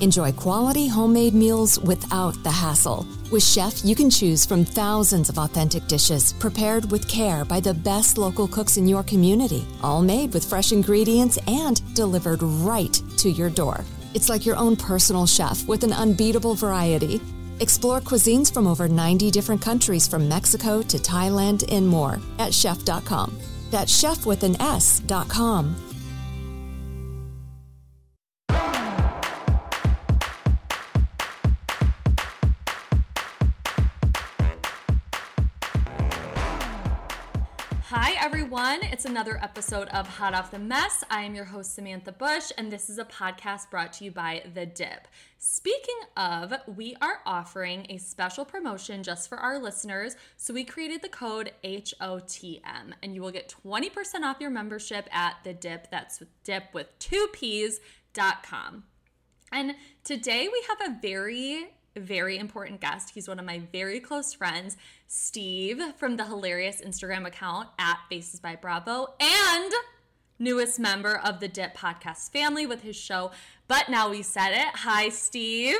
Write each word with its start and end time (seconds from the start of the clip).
Enjoy 0.00 0.32
quality 0.32 0.88
homemade 0.88 1.34
meals 1.34 1.78
without 1.78 2.34
the 2.42 2.50
hassle. 2.50 3.06
With 3.30 3.42
Shef, 3.42 3.84
you 3.84 3.94
can 3.94 4.08
choose 4.08 4.46
from 4.46 4.64
thousands 4.64 5.28
of 5.28 5.36
authentic 5.36 5.86
dishes 5.88 6.32
prepared 6.32 6.90
with 6.90 7.06
care 7.06 7.44
by 7.44 7.60
the 7.60 7.74
best 7.74 8.16
local 8.16 8.48
cooks 8.48 8.78
in 8.78 8.88
your 8.88 9.02
community, 9.02 9.66
all 9.82 10.00
made 10.00 10.32
with 10.32 10.44
fresh 10.48 10.72
ingredients 10.72 11.38
and 11.46 11.82
delivered 11.94 12.42
right 12.42 12.94
to 13.18 13.28
your 13.28 13.50
door. 13.50 13.84
It's 14.14 14.30
like 14.30 14.46
your 14.46 14.56
own 14.56 14.74
personal 14.74 15.26
chef 15.26 15.68
with 15.68 15.84
an 15.84 15.92
unbeatable 15.92 16.54
variety. 16.54 17.20
Explore 17.60 18.00
cuisines 18.00 18.52
from 18.52 18.66
over 18.66 18.88
90 18.88 19.30
different 19.30 19.60
countries 19.60 20.08
from 20.08 20.26
Mexico 20.26 20.80
to 20.80 20.96
Thailand 20.96 21.70
and 21.70 21.86
more 21.86 22.14
at 22.38 22.52
shef.com. 22.52 23.38
That's 23.70 24.02
Shef 24.02 24.24
with 24.24 24.44
an 24.44 24.60
S.com. 24.60 25.76
Hi, 37.92 38.12
everyone. 38.24 38.84
It's 38.84 39.04
another 39.04 39.40
episode 39.42 39.88
of 39.88 40.06
Hot 40.06 40.32
Off 40.32 40.52
the 40.52 40.60
Mess. 40.60 41.02
I 41.10 41.22
am 41.22 41.34
your 41.34 41.46
host, 41.46 41.74
Samantha 41.74 42.12
Bush, 42.12 42.52
and 42.56 42.70
this 42.70 42.88
is 42.88 42.98
a 42.98 43.04
podcast 43.04 43.68
brought 43.68 43.92
to 43.94 44.04
you 44.04 44.12
by 44.12 44.44
The 44.54 44.64
Dip. 44.64 45.08
Speaking 45.38 45.98
of, 46.16 46.54
we 46.68 46.94
are 47.00 47.18
offering 47.26 47.86
a 47.88 47.98
special 47.98 48.44
promotion 48.44 49.02
just 49.02 49.28
for 49.28 49.38
our 49.38 49.60
listeners. 49.60 50.14
So 50.36 50.54
we 50.54 50.62
created 50.62 51.02
the 51.02 51.08
code 51.08 51.50
HOTM, 51.64 52.92
and 53.02 53.12
you 53.12 53.22
will 53.22 53.32
get 53.32 53.52
20% 53.66 54.22
off 54.22 54.40
your 54.40 54.50
membership 54.50 55.08
at 55.12 55.38
The 55.42 55.52
Dip. 55.52 55.90
That's 55.90 56.22
dip 56.44 56.72
with 56.72 56.96
two 57.00 57.26
P's.com. 57.32 58.84
And 59.50 59.74
today 60.04 60.46
we 60.46 60.64
have 60.68 60.92
a 60.92 61.00
very 61.02 61.72
very 61.96 62.38
important 62.38 62.80
guest. 62.80 63.10
He's 63.14 63.28
one 63.28 63.38
of 63.38 63.44
my 63.44 63.62
very 63.72 64.00
close 64.00 64.32
friends, 64.32 64.76
Steve 65.08 65.82
from 65.96 66.16
the 66.16 66.26
hilarious 66.26 66.80
Instagram 66.80 67.26
account 67.26 67.68
at 67.78 67.98
Faces 68.08 68.40
by 68.40 68.56
Bravo 68.56 69.14
and 69.18 69.72
newest 70.38 70.78
member 70.78 71.18
of 71.18 71.40
the 71.40 71.48
Dip 71.48 71.76
podcast 71.76 72.32
family 72.32 72.66
with 72.66 72.82
his 72.82 72.96
show. 72.96 73.30
But 73.68 73.88
now 73.88 74.10
we 74.10 74.22
said 74.22 74.52
it. 74.52 74.74
Hi, 74.74 75.08
Steve. 75.08 75.78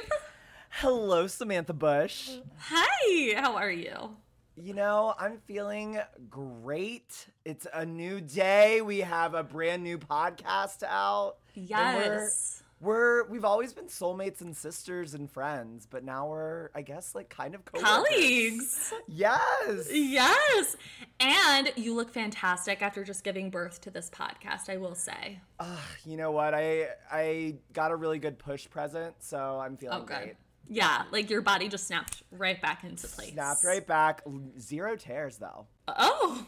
Hello, 0.70 1.26
Samantha 1.26 1.72
Bush. 1.72 2.30
Hi, 2.58 3.40
how 3.40 3.56
are 3.56 3.70
you? 3.70 4.16
You 4.56 4.74
know, 4.74 5.14
I'm 5.18 5.38
feeling 5.46 5.98
great. 6.28 7.26
It's 7.44 7.66
a 7.72 7.86
new 7.86 8.20
day. 8.20 8.80
We 8.82 8.98
have 8.98 9.34
a 9.34 9.42
brand 9.42 9.82
new 9.82 9.98
podcast 9.98 10.82
out. 10.82 11.36
Yes 11.54 12.62
we're 12.80 13.24
we've 13.28 13.44
always 13.44 13.72
been 13.72 13.86
soulmates 13.86 14.40
and 14.40 14.56
sisters 14.56 15.14
and 15.14 15.30
friends, 15.30 15.86
but 15.88 16.02
now 16.02 16.28
we're 16.28 16.70
I 16.74 16.82
guess 16.82 17.14
like 17.14 17.28
kind 17.28 17.54
of 17.54 17.64
co-workers. 17.64 17.88
colleagues. 17.88 18.92
Yes. 19.06 19.88
Yes. 19.90 20.76
And 21.18 21.72
you 21.76 21.94
look 21.94 22.10
fantastic 22.12 22.80
after 22.82 23.04
just 23.04 23.22
giving 23.22 23.50
birth 23.50 23.80
to 23.82 23.90
this 23.90 24.08
podcast, 24.10 24.68
I 24.68 24.78
will 24.78 24.94
say. 24.94 25.40
Uh, 25.58 25.76
you 26.06 26.16
know 26.16 26.30
what? 26.30 26.54
I 26.54 26.88
I 27.10 27.56
got 27.72 27.90
a 27.90 27.96
really 27.96 28.18
good 28.18 28.38
push 28.38 28.68
present, 28.68 29.14
so 29.20 29.60
I'm 29.60 29.76
feeling 29.76 30.00
oh, 30.02 30.04
great. 30.04 30.36
Yeah, 30.68 31.02
like 31.10 31.28
your 31.28 31.42
body 31.42 31.68
just 31.68 31.86
snapped 31.86 32.22
right 32.30 32.60
back 32.62 32.84
into 32.84 33.08
place. 33.08 33.32
Snapped 33.32 33.64
right 33.64 33.86
back. 33.86 34.22
Zero 34.58 34.96
tears 34.96 35.36
though. 35.36 35.66
Oh. 35.88 36.46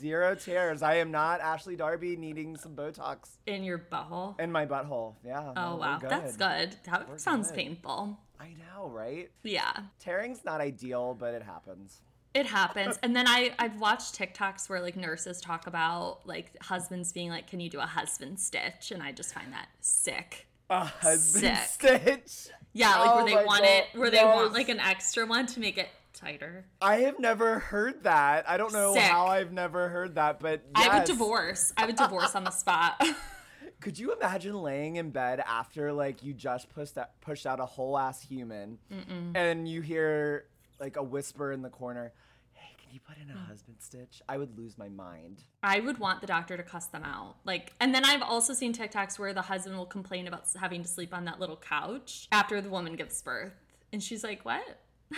Zero 0.00 0.34
tears. 0.34 0.82
I 0.82 0.94
am 0.94 1.10
not 1.10 1.40
Ashley 1.40 1.76
Darby 1.76 2.16
needing 2.16 2.56
some 2.56 2.74
Botox 2.74 3.36
in 3.46 3.62
your 3.62 3.78
butthole. 3.78 4.40
In 4.40 4.50
my 4.50 4.64
butthole. 4.64 5.14
Yeah. 5.22 5.52
Oh 5.54 5.72
no, 5.72 5.76
wow, 5.76 5.98
good. 5.98 6.08
that's 6.08 6.36
good. 6.38 6.74
That 6.84 7.06
we're 7.06 7.18
sounds 7.18 7.48
good. 7.48 7.56
painful. 7.56 8.18
I 8.40 8.54
know, 8.54 8.88
right? 8.88 9.30
Yeah. 9.42 9.72
Tearing's 10.02 10.42
not 10.42 10.62
ideal, 10.62 11.14
but 11.18 11.34
it 11.34 11.42
happens. 11.42 12.00
It 12.32 12.46
happens. 12.46 12.98
and 13.02 13.14
then 13.14 13.26
I 13.28 13.52
I've 13.58 13.78
watched 13.78 14.18
TikToks 14.18 14.70
where 14.70 14.80
like 14.80 14.96
nurses 14.96 15.38
talk 15.40 15.66
about 15.66 16.20
like 16.26 16.56
husbands 16.62 17.12
being 17.12 17.28
like, 17.28 17.46
"Can 17.46 17.60
you 17.60 17.68
do 17.68 17.80
a 17.80 17.86
husband 17.86 18.40
stitch?" 18.40 18.92
And 18.92 19.02
I 19.02 19.12
just 19.12 19.34
find 19.34 19.52
that 19.52 19.68
sick. 19.80 20.46
A 20.70 20.84
husband 20.84 21.58
sick. 21.58 22.22
stitch. 22.22 22.54
Yeah, 22.72 22.98
like 23.00 23.10
oh 23.10 23.16
where 23.16 23.24
they 23.26 23.44
want 23.44 23.64
God. 23.64 23.68
it, 23.68 23.84
where 23.98 24.10
yes. 24.10 24.22
they 24.22 24.24
want 24.24 24.52
like 24.54 24.68
an 24.70 24.80
extra 24.80 25.26
one 25.26 25.46
to 25.46 25.60
make 25.60 25.76
it 25.76 25.88
tighter. 26.20 26.66
I 26.80 26.98
have 26.98 27.18
never 27.18 27.58
heard 27.58 28.04
that. 28.04 28.48
I 28.48 28.56
don't 28.56 28.72
know 28.72 28.94
Sick. 28.94 29.02
how 29.02 29.26
I've 29.26 29.52
never 29.52 29.88
heard 29.88 30.16
that, 30.16 30.40
but 30.40 30.62
yes. 30.76 30.88
I 30.88 30.98
would 30.98 31.06
divorce. 31.06 31.72
I 31.76 31.86
would 31.86 31.96
divorce 31.96 32.34
on 32.34 32.44
the 32.44 32.50
spot. 32.50 33.02
Could 33.80 33.98
you 33.98 34.12
imagine 34.12 34.60
laying 34.60 34.96
in 34.96 35.10
bed 35.10 35.42
after 35.46 35.92
like 35.92 36.22
you 36.22 36.34
just 36.34 36.68
pushed 36.68 36.96
that 36.96 37.18
pushed 37.22 37.46
out 37.46 37.60
a 37.60 37.66
whole 37.66 37.96
ass 37.96 38.20
human, 38.20 38.78
Mm-mm. 38.92 39.32
and 39.34 39.66
you 39.66 39.80
hear 39.80 40.46
like 40.78 40.96
a 40.96 41.02
whisper 41.02 41.50
in 41.50 41.62
the 41.62 41.70
corner? 41.70 42.12
Hey, 42.52 42.76
can 42.76 42.92
you 42.92 43.00
put 43.00 43.16
in 43.16 43.30
a 43.30 43.34
mm. 43.34 43.46
husband 43.46 43.78
stitch? 43.80 44.20
I 44.28 44.36
would 44.36 44.58
lose 44.58 44.76
my 44.76 44.90
mind. 44.90 45.44
I 45.62 45.80
would 45.80 45.96
want 45.96 46.20
the 46.20 46.26
doctor 46.26 46.58
to 46.58 46.62
cuss 46.62 46.86
them 46.88 47.04
out. 47.04 47.36
Like, 47.46 47.72
and 47.80 47.94
then 47.94 48.04
I've 48.04 48.20
also 48.20 48.52
seen 48.52 48.74
TikToks 48.74 49.18
where 49.18 49.32
the 49.32 49.42
husband 49.42 49.78
will 49.78 49.86
complain 49.86 50.28
about 50.28 50.44
having 50.58 50.82
to 50.82 50.88
sleep 50.88 51.14
on 51.14 51.24
that 51.24 51.40
little 51.40 51.56
couch 51.56 52.28
after 52.32 52.60
the 52.60 52.68
woman 52.68 52.96
gives 52.96 53.22
birth, 53.22 53.54
and 53.94 54.02
she's 54.02 54.22
like, 54.22 54.44
"What?" 54.44 54.78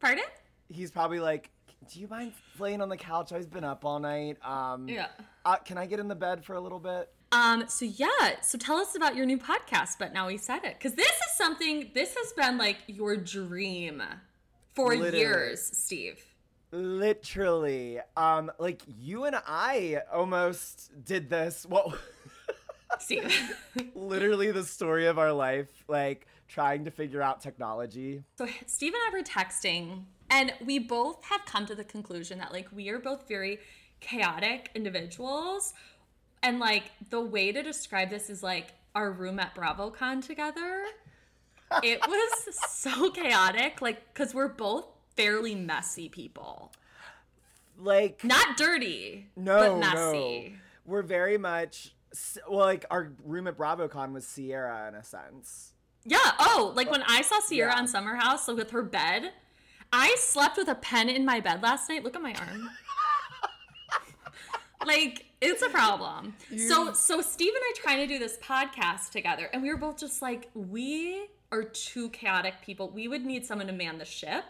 Pardon? 0.00 0.24
He's 0.68 0.90
probably 0.90 1.20
like, 1.20 1.50
"Do 1.92 2.00
you 2.00 2.08
mind 2.08 2.32
laying 2.58 2.80
on 2.80 2.88
the 2.88 2.96
couch? 2.96 3.32
I've 3.32 3.50
been 3.50 3.64
up 3.64 3.84
all 3.84 3.98
night. 3.98 4.38
Um, 4.44 4.88
yeah. 4.88 5.08
Uh, 5.44 5.56
can 5.56 5.78
I 5.78 5.86
get 5.86 6.00
in 6.00 6.08
the 6.08 6.14
bed 6.14 6.44
for 6.44 6.54
a 6.54 6.60
little 6.60 6.78
bit?" 6.78 7.10
Um. 7.32 7.64
So 7.68 7.84
yeah. 7.84 8.40
So 8.42 8.58
tell 8.58 8.76
us 8.76 8.96
about 8.96 9.16
your 9.16 9.26
new 9.26 9.38
podcast. 9.38 9.96
But 9.98 10.12
now 10.12 10.26
we 10.28 10.36
said 10.38 10.64
it 10.64 10.76
because 10.78 10.94
this 10.94 11.06
is 11.06 11.36
something. 11.36 11.90
This 11.94 12.14
has 12.16 12.32
been 12.32 12.58
like 12.58 12.78
your 12.86 13.16
dream 13.16 14.02
for 14.74 14.94
Literally. 14.96 15.18
years, 15.18 15.60
Steve. 15.62 16.24
Literally. 16.72 18.00
Um. 18.16 18.50
Like 18.58 18.82
you 18.86 19.24
and 19.24 19.36
I 19.46 20.02
almost 20.12 20.90
did 21.04 21.28
this. 21.30 21.66
Well. 21.68 21.94
Steve. 23.10 23.56
Literally 23.94 24.50
the 24.50 24.64
story 24.64 25.06
of 25.06 25.18
our 25.18 25.32
life. 25.32 25.68
Like 25.88 26.26
trying 26.48 26.84
to 26.84 26.90
figure 26.90 27.22
out 27.22 27.40
technology. 27.40 28.22
So 28.36 28.46
Steve 28.66 28.92
and 28.94 29.02
I 29.08 29.18
were 29.18 29.24
texting, 29.24 30.04
and 30.28 30.52
we 30.64 30.78
both 30.78 31.24
have 31.24 31.44
come 31.46 31.66
to 31.66 31.74
the 31.74 31.84
conclusion 31.84 32.38
that 32.38 32.52
like 32.52 32.68
we 32.72 32.88
are 32.88 32.98
both 32.98 33.26
very 33.28 33.58
chaotic 34.00 34.70
individuals. 34.74 35.74
And 36.42 36.58
like 36.58 36.84
the 37.10 37.20
way 37.20 37.52
to 37.52 37.62
describe 37.62 38.10
this 38.10 38.30
is 38.30 38.42
like 38.42 38.72
our 38.94 39.12
room 39.12 39.38
at 39.38 39.54
BravoCon 39.54 40.24
together. 40.26 40.84
it 41.82 42.00
was 42.08 42.48
so 42.68 43.10
chaotic, 43.10 43.82
like 43.82 44.12
because 44.12 44.34
we're 44.34 44.48
both 44.48 44.86
fairly 45.16 45.54
messy 45.54 46.08
people. 46.08 46.72
Like 47.78 48.24
Not 48.24 48.56
dirty, 48.56 49.28
no, 49.36 49.58
but 49.58 49.78
messy. 49.78 50.50
no, 50.50 50.56
we're 50.84 51.02
very 51.02 51.38
much 51.38 51.94
well. 52.48 52.66
Like 52.66 52.84
our 52.90 53.12
room 53.24 53.46
at 53.46 53.56
BravoCon 53.56 54.12
was 54.12 54.32
Ciara 54.34 54.88
in 54.88 54.94
a 54.94 55.04
sense. 55.04 55.72
Yeah. 56.04 56.18
Oh, 56.38 56.72
like 56.74 56.90
when 56.90 57.02
I 57.06 57.22
saw 57.22 57.40
Ciara 57.40 57.72
Yeah. 57.72 57.78
on 57.78 57.88
Summer 57.88 58.16
House 58.16 58.48
like, 58.48 58.56
with 58.56 58.70
her 58.70 58.82
bed, 58.82 59.32
I 59.92 60.14
slept 60.18 60.56
with 60.56 60.68
a 60.68 60.74
pen 60.76 61.08
in 61.08 61.24
my 61.24 61.40
bed 61.40 61.62
last 61.62 61.88
night. 61.88 62.04
Look 62.04 62.16
at 62.16 62.22
my 62.22 62.34
arm. 62.34 62.70
like 64.86 65.26
it's 65.40 65.62
a 65.62 65.68
problem. 65.68 66.34
So 66.68 66.92
so 66.92 67.20
Steve 67.20 67.52
and 67.54 67.62
I 67.62 67.72
trying 67.76 67.98
to 67.98 68.06
do 68.06 68.18
this 68.18 68.38
podcast 68.38 69.10
together, 69.10 69.48
and 69.52 69.62
we 69.62 69.70
were 69.70 69.76
both 69.78 69.98
just 69.98 70.22
like, 70.22 70.50
we 70.54 71.26
are 71.52 71.64
two 71.64 72.08
chaotic 72.10 72.54
people. 72.64 72.90
We 72.90 73.08
would 73.08 73.24
need 73.24 73.44
someone 73.44 73.66
to 73.66 73.72
man 73.72 73.98
the 73.98 74.04
ship. 74.04 74.44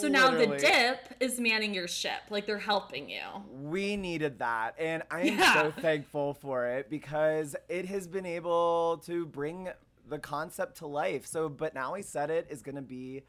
So 0.00 0.08
now 0.08 0.30
the 0.30 0.46
dip 0.58 1.14
is 1.20 1.40
manning 1.40 1.72
your 1.74 1.88
ship. 1.88 2.20
Like 2.30 2.46
they're 2.46 2.58
helping 2.58 3.08
you. 3.08 3.22
We 3.50 3.96
needed 3.96 4.38
that, 4.40 4.74
and 4.78 5.02
I'm 5.10 5.26
Yeah. 5.38 5.54
so 5.54 5.70
thankful 5.80 6.34
for 6.34 6.66
it 6.66 6.90
because 6.90 7.56
it 7.68 7.86
has 7.86 8.06
been 8.06 8.26
able 8.26 8.98
to 9.06 9.26
bring 9.26 9.68
the 10.08 10.18
concept 10.18 10.78
to 10.78 10.86
life. 10.86 11.26
So, 11.26 11.48
but 11.48 11.74
now 11.74 11.94
I 11.94 12.00
said 12.00 12.30
it 12.30 12.46
is 12.50 12.62
going 12.62 12.76
to 12.76 12.82
be 12.82 13.22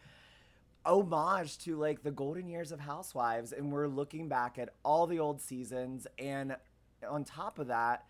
homage 0.86 1.58
to 1.60 1.75
like 1.78 2.04
the 2.04 2.12
golden 2.12 2.48
years 2.48 2.72
of 2.72 2.80
Housewives, 2.80 3.52
and 3.52 3.72
we're 3.72 3.88
looking 3.88 4.28
back 4.28 4.58
at 4.58 4.70
all 4.84 5.08
the 5.08 5.20
old 5.20 5.42
seasons, 5.42 6.08
and 6.20 6.56
on 7.08 7.24
top 7.24 7.60
of 7.60 7.68
that. 7.68 8.06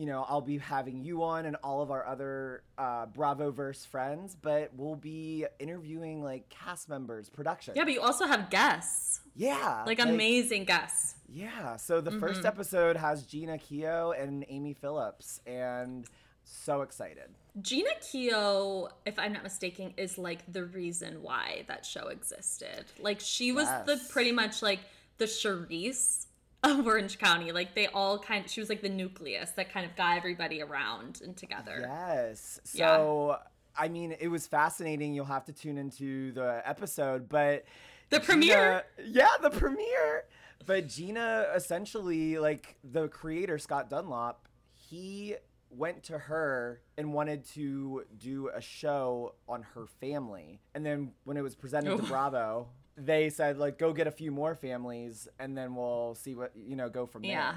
You 0.00 0.06
know, 0.06 0.24
I'll 0.30 0.40
be 0.40 0.56
having 0.56 1.02
you 1.02 1.22
on 1.22 1.44
and 1.44 1.56
all 1.62 1.82
of 1.82 1.90
our 1.90 2.06
other 2.06 2.62
uh, 2.78 3.04
Bravoverse 3.06 3.86
friends, 3.86 4.34
but 4.40 4.70
we'll 4.74 4.94
be 4.96 5.44
interviewing 5.58 6.22
like 6.24 6.48
cast 6.48 6.88
members, 6.88 7.28
production. 7.28 7.74
Yeah, 7.76 7.84
but 7.84 7.92
you 7.92 8.00
also 8.00 8.24
have 8.26 8.48
guests, 8.48 9.20
yeah, 9.36 9.84
like 9.86 9.98
amazing 10.00 10.64
guests. 10.64 11.16
yeah, 11.28 11.76
so 11.76 12.00
the 12.00 12.10
Mm-hmm. 12.12 12.20
first 12.20 12.46
episode 12.46 12.96
has 12.96 13.24
Jeana 13.26 13.58
Keough 13.60 14.18
and 14.18 14.46
Amy 14.48 14.72
Phillips, 14.72 15.40
and 15.46 16.06
so 16.44 16.80
excited. 16.80 17.28
Jeana 17.60 17.92
Keough, 18.00 18.88
if 19.04 19.18
I'm 19.18 19.34
not 19.34 19.42
mistaken, 19.42 19.92
is 19.98 20.16
like 20.16 20.50
the 20.50 20.64
reason 20.64 21.20
why 21.20 21.64
that 21.68 21.84
show 21.84 22.08
existed. 22.08 22.86
Like 22.98 23.20
she 23.20 23.52
was 23.52 23.68
the 23.84 24.00
pretty 24.08 24.32
much 24.32 24.62
like 24.62 24.80
the 25.18 25.26
Charisse 25.26 26.24
of 26.62 26.86
Orange 26.86 27.18
County. 27.18 27.52
Like 27.52 27.74
they 27.74 27.86
all 27.88 28.18
kind 28.18 28.44
of, 28.44 28.50
she 28.50 28.60
was 28.60 28.68
like 28.68 28.82
the 28.82 28.88
nucleus 28.88 29.50
that 29.52 29.72
kind 29.72 29.84
of 29.84 29.96
got 29.96 30.16
everybody 30.16 30.62
around 30.62 31.20
and 31.24 31.36
together. 31.36 31.78
Yes. 31.80 32.60
Yeah. 32.72 32.96
So, 32.96 33.38
I 33.76 33.88
mean, 33.88 34.14
it 34.20 34.28
was 34.28 34.46
fascinating. 34.46 35.14
You'll 35.14 35.24
have 35.24 35.44
to 35.46 35.52
tune 35.52 35.78
into 35.78 36.32
the 36.32 36.62
episode, 36.64 37.28
but 37.28 37.64
The 38.10 38.20
premiere? 38.20 38.82
Yeah, 39.04 39.28
the 39.40 39.50
premiere. 39.50 40.24
But 40.66 40.88
Jeana, 40.88 41.54
essentially, 41.56 42.38
like 42.38 42.76
the 42.84 43.08
creator 43.08 43.58
Scott 43.58 43.88
Dunlop, 43.88 44.46
he 44.74 45.36
went 45.70 46.02
to 46.04 46.18
her 46.18 46.82
and 46.98 47.14
wanted 47.14 47.44
to 47.54 48.04
do 48.18 48.50
a 48.54 48.60
show 48.60 49.36
on 49.48 49.62
her 49.74 49.86
family. 50.00 50.60
And 50.74 50.84
then 50.84 51.12
when 51.24 51.36
it 51.36 51.42
was 51.42 51.54
presented 51.54 51.96
to 51.96 52.02
Oh. 52.02 52.06
Bravo, 52.06 52.68
they 53.04 53.30
said 53.30 53.58
like 53.58 53.78
go 53.78 53.92
get 53.92 54.06
a 54.06 54.10
few 54.10 54.30
more 54.30 54.54
families 54.54 55.28
and 55.38 55.56
then 55.56 55.74
we'll 55.74 56.14
see 56.14 56.34
what 56.34 56.52
you 56.54 56.76
know 56.76 56.88
go 56.88 57.06
from 57.06 57.22
there. 57.22 57.32
Yeah. 57.32 57.54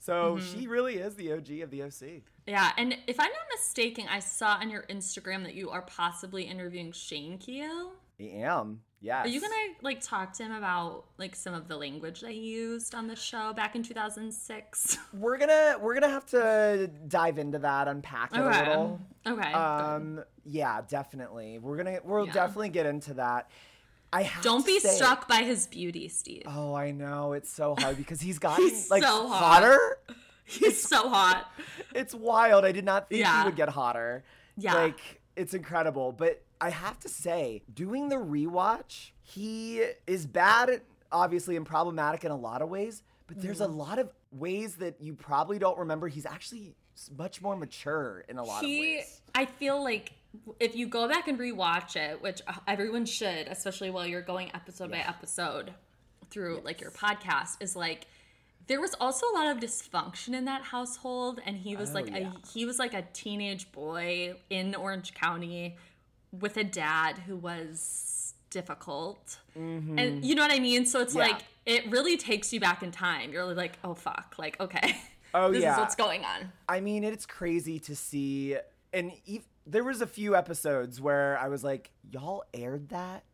So 0.00 0.38
she 0.38 0.66
really 0.66 0.96
is 0.96 1.14
the 1.14 1.32
OG 1.32 1.50
of 1.62 1.70
the 1.70 1.82
OC. 1.84 2.22
Yeah, 2.46 2.72
and 2.76 2.94
if 3.06 3.18
I'm 3.18 3.30
not 3.30 3.46
mistaken, 3.50 4.04
I 4.10 4.18
saw 4.18 4.58
on 4.60 4.68
your 4.68 4.82
Instagram 4.90 5.44
that 5.44 5.54
you 5.54 5.70
are 5.70 5.80
possibly 5.80 6.42
interviewing 6.42 6.92
Shane 6.92 7.38
Keough. 7.38 7.92
I 8.20 8.24
am. 8.24 8.80
Yes. 9.00 9.26
Are 9.26 9.28
you 9.28 9.40
gonna 9.40 9.54
like 9.82 10.00
talk 10.02 10.32
to 10.34 10.42
him 10.44 10.52
about 10.52 11.04
like 11.18 11.34
some 11.34 11.52
of 11.54 11.68
the 11.68 11.76
language 11.76 12.20
that 12.20 12.30
he 12.30 12.38
used 12.40 12.94
on 12.94 13.06
the 13.06 13.16
show 13.16 13.52
back 13.54 13.74
in 13.76 13.82
2006? 13.82 14.98
We're 15.14 15.36
gonna 15.38 15.76
we're 15.80 15.94
gonna 15.94 16.08
have 16.08 16.26
to 16.26 16.90
dive 17.08 17.38
into 17.38 17.58
that, 17.60 17.88
unpack 17.88 18.34
it 18.34 18.40
a 18.40 18.46
little. 18.46 19.00
Okay. 19.26 19.52
Um, 19.52 20.22
yeah, 20.44 20.80
definitely. 20.88 21.58
We're 21.58 21.76
gonna 21.76 21.98
we'll 22.04 22.26
Yeah. 22.26 22.32
definitely 22.32 22.70
get 22.70 22.86
into 22.86 23.14
that. 23.14 23.50
I 24.14 24.30
Don't 24.42 24.64
be 24.64 24.78
say- 24.80 24.90
struck 24.94 25.26
by 25.28 25.42
his 25.42 25.66
beauty, 25.66 26.08
Steve. 26.08 26.44
Oh, 26.46 26.72
I 26.74 26.92
know 26.92 27.32
it's 27.32 27.50
so 27.50 27.74
hard 27.78 27.96
because 27.96 28.20
he's 28.20 28.38
gotten 28.46 28.64
He's 28.68 28.90
like 28.90 29.02
so 29.02 29.28
hot. 29.28 29.62
hotter. 29.62 29.98
He's 30.46 30.80
so 30.82 31.08
hot. 31.08 31.50
It's 31.94 32.14
wild. 32.14 32.64
I 32.66 32.72
did 32.72 32.84
not 32.84 33.08
think 33.08 33.22
Yeah. 33.22 33.40
he 33.42 33.46
would 33.48 33.56
get 33.56 33.70
hotter. 33.70 34.24
Yeah. 34.58 34.74
Like 34.74 35.00
it's 35.36 35.54
incredible. 35.54 36.12
But 36.12 36.42
I 36.60 36.68
have 36.70 36.98
to 37.00 37.08
say, 37.08 37.62
doing 37.72 38.08
the 38.10 38.16
rewatch, 38.16 39.12
he 39.22 39.82
is 40.06 40.26
bad, 40.26 40.82
obviously, 41.10 41.56
and 41.56 41.64
problematic 41.64 42.24
in 42.24 42.30
a 42.30 42.36
lot 42.36 42.60
of 42.62 42.68
ways. 42.68 43.02
But 43.26 43.40
there's 43.40 43.60
Mm-hmm. 43.60 43.72
a 43.72 43.76
lot 43.76 43.98
of 43.98 44.10
ways 44.32 44.76
that 44.76 45.00
you 45.00 45.14
probably 45.14 45.58
don't 45.58 45.78
remember. 45.78 46.08
He's 46.08 46.26
actually 46.26 46.74
much 47.16 47.40
more 47.40 47.56
mature 47.56 48.22
in 48.28 48.36
a 48.36 48.44
lot 48.44 48.62
of 48.62 48.68
ways. 48.68 49.22
I 49.34 49.46
feel 49.46 49.82
like 49.82 50.12
if 50.60 50.74
you 50.76 50.86
go 50.86 51.08
back 51.08 51.28
and 51.28 51.38
rewatch 51.38 51.96
it, 51.96 52.22
which 52.22 52.40
uh, 52.46 52.52
everyone 52.66 53.06
should, 53.06 53.46
especially 53.48 53.90
while 53.90 54.06
you're 54.06 54.22
going 54.22 54.50
episode 54.54 54.90
by 54.90 54.98
episode 54.98 55.72
through 56.30 56.60
like 56.64 56.80
your 56.80 56.90
podcast, 56.90 57.56
is 57.60 57.76
like 57.76 58.06
there 58.66 58.80
was 58.80 58.94
also 59.00 59.26
a 59.30 59.34
lot 59.34 59.46
of 59.48 59.58
dysfunction 59.62 60.34
in 60.34 60.46
that 60.46 60.62
household, 60.62 61.40
and 61.44 61.56
he 61.56 61.76
was 61.76 61.92
like 61.94 62.08
a 62.10 62.32
he 62.52 62.64
was 62.66 62.78
like 62.78 62.94
a 62.94 63.02
teenage 63.12 63.70
boy 63.72 64.34
in 64.50 64.74
Orange 64.74 65.14
County 65.14 65.76
with 66.32 66.56
a 66.56 66.64
dad 66.64 67.18
who 67.18 67.36
was 67.36 68.34
difficult, 68.50 69.38
and 69.54 70.24
you 70.24 70.34
know 70.34 70.42
what 70.42 70.52
I 70.52 70.60
mean. 70.60 70.86
So 70.86 71.00
it's 71.00 71.14
Mm-hmm. 71.14 71.18
Yeah. 71.28 71.32
like 71.34 71.44
it 71.66 71.90
really 71.90 72.16
takes 72.16 72.52
you 72.52 72.60
back 72.60 72.82
in 72.82 72.90
time. 72.90 73.32
You're 73.32 73.54
like, 73.54 73.78
oh 73.84 73.94
fuck, 73.94 74.34
like 74.38 74.58
okay. 74.60 74.96
Oh, 75.34 75.50
this 75.52 75.62
yeah. 75.62 75.72
is 75.74 75.78
what's 75.78 75.94
going 75.96 76.24
on. 76.24 76.52
I 76.68 76.80
mean, 76.80 77.04
it's 77.04 77.26
crazy 77.26 77.78
to 77.80 77.94
see, 77.96 78.56
and 78.92 79.12
there 79.66 79.84
was 79.84 80.00
a 80.00 80.06
few 80.06 80.34
episodes 80.36 81.00
where 81.00 81.38
I 81.38 81.48
was 81.48 81.62
like, 81.64 81.90
"Y'all 82.10 82.44
aired 82.52 82.88
that?" 82.90 83.24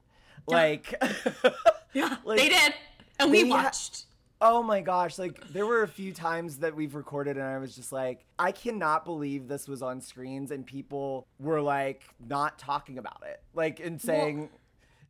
Like, 0.46 0.94
Yeah, 1.92 2.16
Like, 2.24 2.38
they 2.38 2.48
did, 2.48 2.74
and 3.18 3.30
we 3.30 3.42
they 3.42 3.48
ha- 3.50 3.64
watched. 3.64 4.04
oh 4.40 4.62
my 4.62 4.80
gosh! 4.80 5.18
Like, 5.18 5.48
there 5.52 5.66
were 5.66 5.82
a 5.82 5.88
few 5.88 6.12
times 6.12 6.58
that 6.58 6.74
we've 6.76 6.94
recorded, 6.94 7.36
and 7.36 7.44
I 7.46 7.58
was 7.58 7.74
just 7.74 7.92
like, 7.92 8.24
I 8.38 8.52
cannot 8.52 9.04
believe 9.04 9.48
this 9.48 9.66
was 9.68 9.82
on 9.82 10.00
screens, 10.00 10.50
and 10.50 10.64
people 10.64 11.26
were 11.38 11.60
like 11.60 12.02
not 12.26 12.58
talking 12.58 12.96
about 12.98 13.22
it, 13.26 13.42
like, 13.54 13.80
and 13.80 14.00
saying 14.00 14.48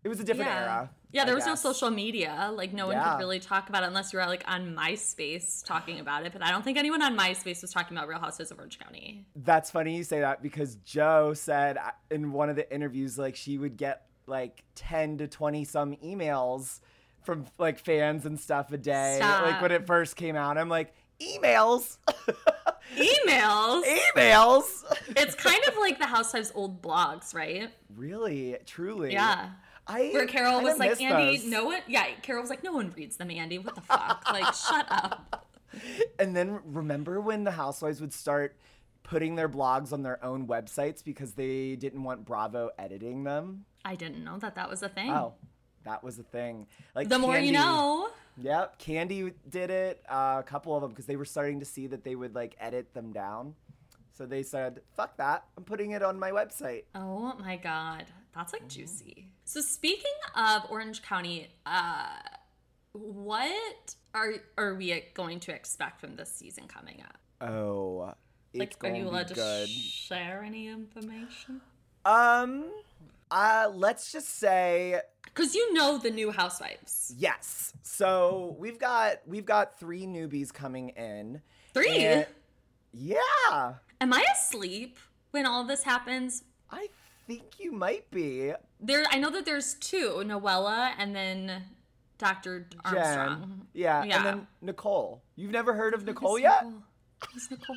it 0.03 0.09
was 0.09 0.21
a 0.21 0.25
different 0.25 0.51
yeah. 0.51 0.63
era. 0.63 0.91
Yeah, 1.13 1.23
I 1.23 1.25
there 1.27 1.35
was 1.35 1.47
no 1.47 1.55
social 1.57 1.91
media. 1.91 2.51
Like 2.55 2.73
no 2.73 2.87
one 2.87 2.97
Yeah. 2.97 3.13
could 3.13 3.19
really 3.19 3.41
talk 3.41 3.69
about 3.69 3.83
it 3.83 3.87
unless 3.87 4.13
you 4.13 4.19
were 4.19 4.27
like 4.27 4.45
on 4.47 4.75
MySpace 4.75 5.65
talking 5.65 5.99
about 6.01 6.25
it. 6.25 6.33
But 6.33 6.43
I 6.43 6.51
don't 6.51 6.63
think 6.63 6.79
anyone 6.79 7.03
on 7.03 7.17
MySpace 7.17 7.63
was 7.63 7.73
talking 7.73 7.97
about 7.97 8.09
Real 8.09 8.21
Housewives 8.21 8.51
of 8.51 8.59
Orange 8.59 8.79
County. 8.79 9.27
That's 9.37 9.71
funny 9.71 9.97
you 9.97 10.05
say 10.05 10.21
that 10.21 10.43
because 10.43 10.77
Joe 10.77 11.35
said 11.35 11.77
uh, 11.77 11.91
in 12.11 12.33
one 12.33 12.49
of 12.49 12.57
the 12.57 12.73
interviews 12.73 13.19
like 13.19 13.37
she 13.37 13.59
would 13.59 13.77
get 13.77 14.07
like 14.27 14.63
10 14.77 15.19
to 15.19 15.27
20 15.29 15.65
some 15.65 15.97
emails 15.97 16.81
from 17.23 17.47
like 17.59 17.79
fans 17.79 18.25
and 18.25 18.39
stuff 18.39 18.73
a 18.73 18.79
day 18.79 19.19
like 19.21 19.61
when 19.61 19.73
it 19.73 19.87
first 19.87 20.17
came 20.17 20.37
out. 20.37 20.57
I'm 20.57 20.69
like, 20.69 20.95
"Emails? 21.21 21.99
Emails. 22.97 23.83
Emails?" 24.17 24.85
it's 25.17 25.35
kind 25.35 25.63
of 25.69 25.77
like 25.77 25.99
the 25.99 26.07
Housewives 26.07 26.53
old 26.55 26.81
blogs, 26.81 27.35
right? 27.35 27.71
really? 27.95 28.57
Truly? 28.65 29.13
Yeah. 29.13 29.51
I 29.91 30.11
Where 30.11 30.27
Carol 30.27 30.63
was 30.63 30.79
like, 30.79 31.01
Andy, 31.01 31.39
those." 31.39 31.47
no 31.47 31.65
one. 31.65 31.81
Yeah, 31.89 32.07
Carol 32.23 32.43
was 32.43 32.51
like, 32.51 32.63
no 32.63 32.73
one 32.73 32.93
reads 32.97 33.17
them, 33.17 33.31
Andy. 33.31 33.59
What 33.59 33.75
the 33.75 33.81
fuck? 33.81 34.25
like, 34.33 34.55
shut 34.55 34.87
up. 34.91 35.47
And 36.19 36.35
then 36.35 36.59
remember 36.65 37.21
when 37.21 37.45
the 37.45 37.53
housewives 37.53 38.01
would 38.01 38.13
start 38.13 38.57
putting 39.05 39.37
their 39.37 39.49
blogs 39.49 39.93
on 39.93 40.03
their 40.03 40.23
own 40.25 40.49
websites 40.49 41.03
because 41.03 41.35
they 41.35 41.77
didn't 41.77 42.03
want 42.03 42.25
Bravo 42.25 42.71
editing 42.77 43.23
them? 43.23 43.67
I 43.85 43.95
didn't 43.95 44.25
know 44.25 44.37
that 44.39 44.57
that 44.57 44.69
was 44.69 44.83
a 44.83 44.89
thing. 44.89 45.11
Oh, 45.11 45.35
that 45.85 46.03
was 46.03 46.19
a 46.19 46.25
thing. 46.25 46.67
Like 46.95 47.09
the 47.09 47.21
more 47.21 47.39
you 47.39 47.53
know. 47.53 48.09
Yep, 48.37 48.81
Kandi 48.81 49.33
did 49.49 49.71
it. 49.71 50.03
Uh, 50.09 50.37
a 50.41 50.43
couple 50.45 50.75
of 50.75 50.83
them 50.83 50.91
because 50.91 51.07
they 51.07 51.17
were 51.17 51.25
starting 51.25 51.61
to 51.61 51.67
see 51.67 51.87
that 51.87 52.03
they 52.03 52.17
would 52.17 52.35
like 52.35 52.57
edit 52.59 52.93
them 52.95 53.13
down. 53.13 53.55
So 54.13 54.27
they 54.27 54.43
said, 54.43 54.81
"Fuck 54.97 55.17
that! 55.19 55.45
I'm 55.57 55.65
putting 55.65 55.93
it 55.93 56.03
on 56.03 56.19
my 56.19 56.31
website." 56.31 56.85
Oh 56.95 57.35
my 57.39 57.57
god, 57.57 58.07
that's 58.35 58.53
like 58.53 58.69
juicy. 58.69 59.29
So 59.51 59.61
speaking 59.61 60.13
of 60.37 60.63
Orange 60.71 61.03
County, 61.03 61.49
uh, 61.67 62.07
what 62.93 63.97
are 64.15 64.35
are 64.57 64.77
we 64.77 65.03
going 65.13 65.41
to 65.41 65.53
expect 65.53 66.01
from 66.01 66.15
this 66.15 66.31
season 66.33 66.69
coming 66.69 67.03
up? 67.03 67.19
Oh, 67.49 68.15
it's 68.53 68.81
Like, 68.81 68.93
are 68.93 68.95
you 68.97 69.09
allowed 69.09 69.27
to 69.27 69.67
share 69.67 70.45
any 70.47 70.69
information? 70.69 71.61
um, 72.05 72.71
uh, 73.33 73.69
let's 73.75 74.13
just 74.13 74.29
say 74.39 75.01
Because 75.25 75.53
you 75.57 75.75
know 75.75 75.99
the 75.99 76.11
new 76.13 76.31
Housewives. 76.31 77.13
yes. 77.19 77.73
So 77.83 78.55
we've 78.57 78.79
got 78.79 79.17
we've 79.27 79.45
got 79.47 79.81
three 79.81 80.07
newbies 80.07 80.55
coming 80.55 80.91
in. 80.91 81.43
Three. 81.75 82.05
and- 82.05 82.27
yeah. 82.93 83.75
Am 84.01 84.13
I 84.13 84.25
asleep? 84.33 84.97
when 85.33 85.45
all 85.45 85.65
this 85.65 85.83
happens? 85.83 86.45
I 86.71 86.87
think 87.31 87.61
you 87.61 87.73
might 87.73 88.11
be. 88.11 88.53
There, 88.81 89.05
I 89.11 89.19
know 89.19 89.31
that 89.31 89.45
there's 89.45 89.75
two, 89.75 90.23
Noella 90.27 90.93
and 90.99 91.15
then 91.15 91.63
Dr. 92.19 92.67
Armstrong. 92.85 93.41
Jen. 93.41 93.63
Yeah. 93.73 94.05
Yeah. 94.05 94.17
And 94.17 94.27
then 94.27 94.47
Nicole. 94.61 95.23
You've 95.37 95.53
never 95.53 95.75
heard 95.75 95.95
of 95.95 96.05
Nicole 96.05 96.33
Who's 96.33 96.43
yet? 96.43 96.65
Nicole? 96.65 96.83
Who's 97.33 97.51
Nicole? 97.51 97.77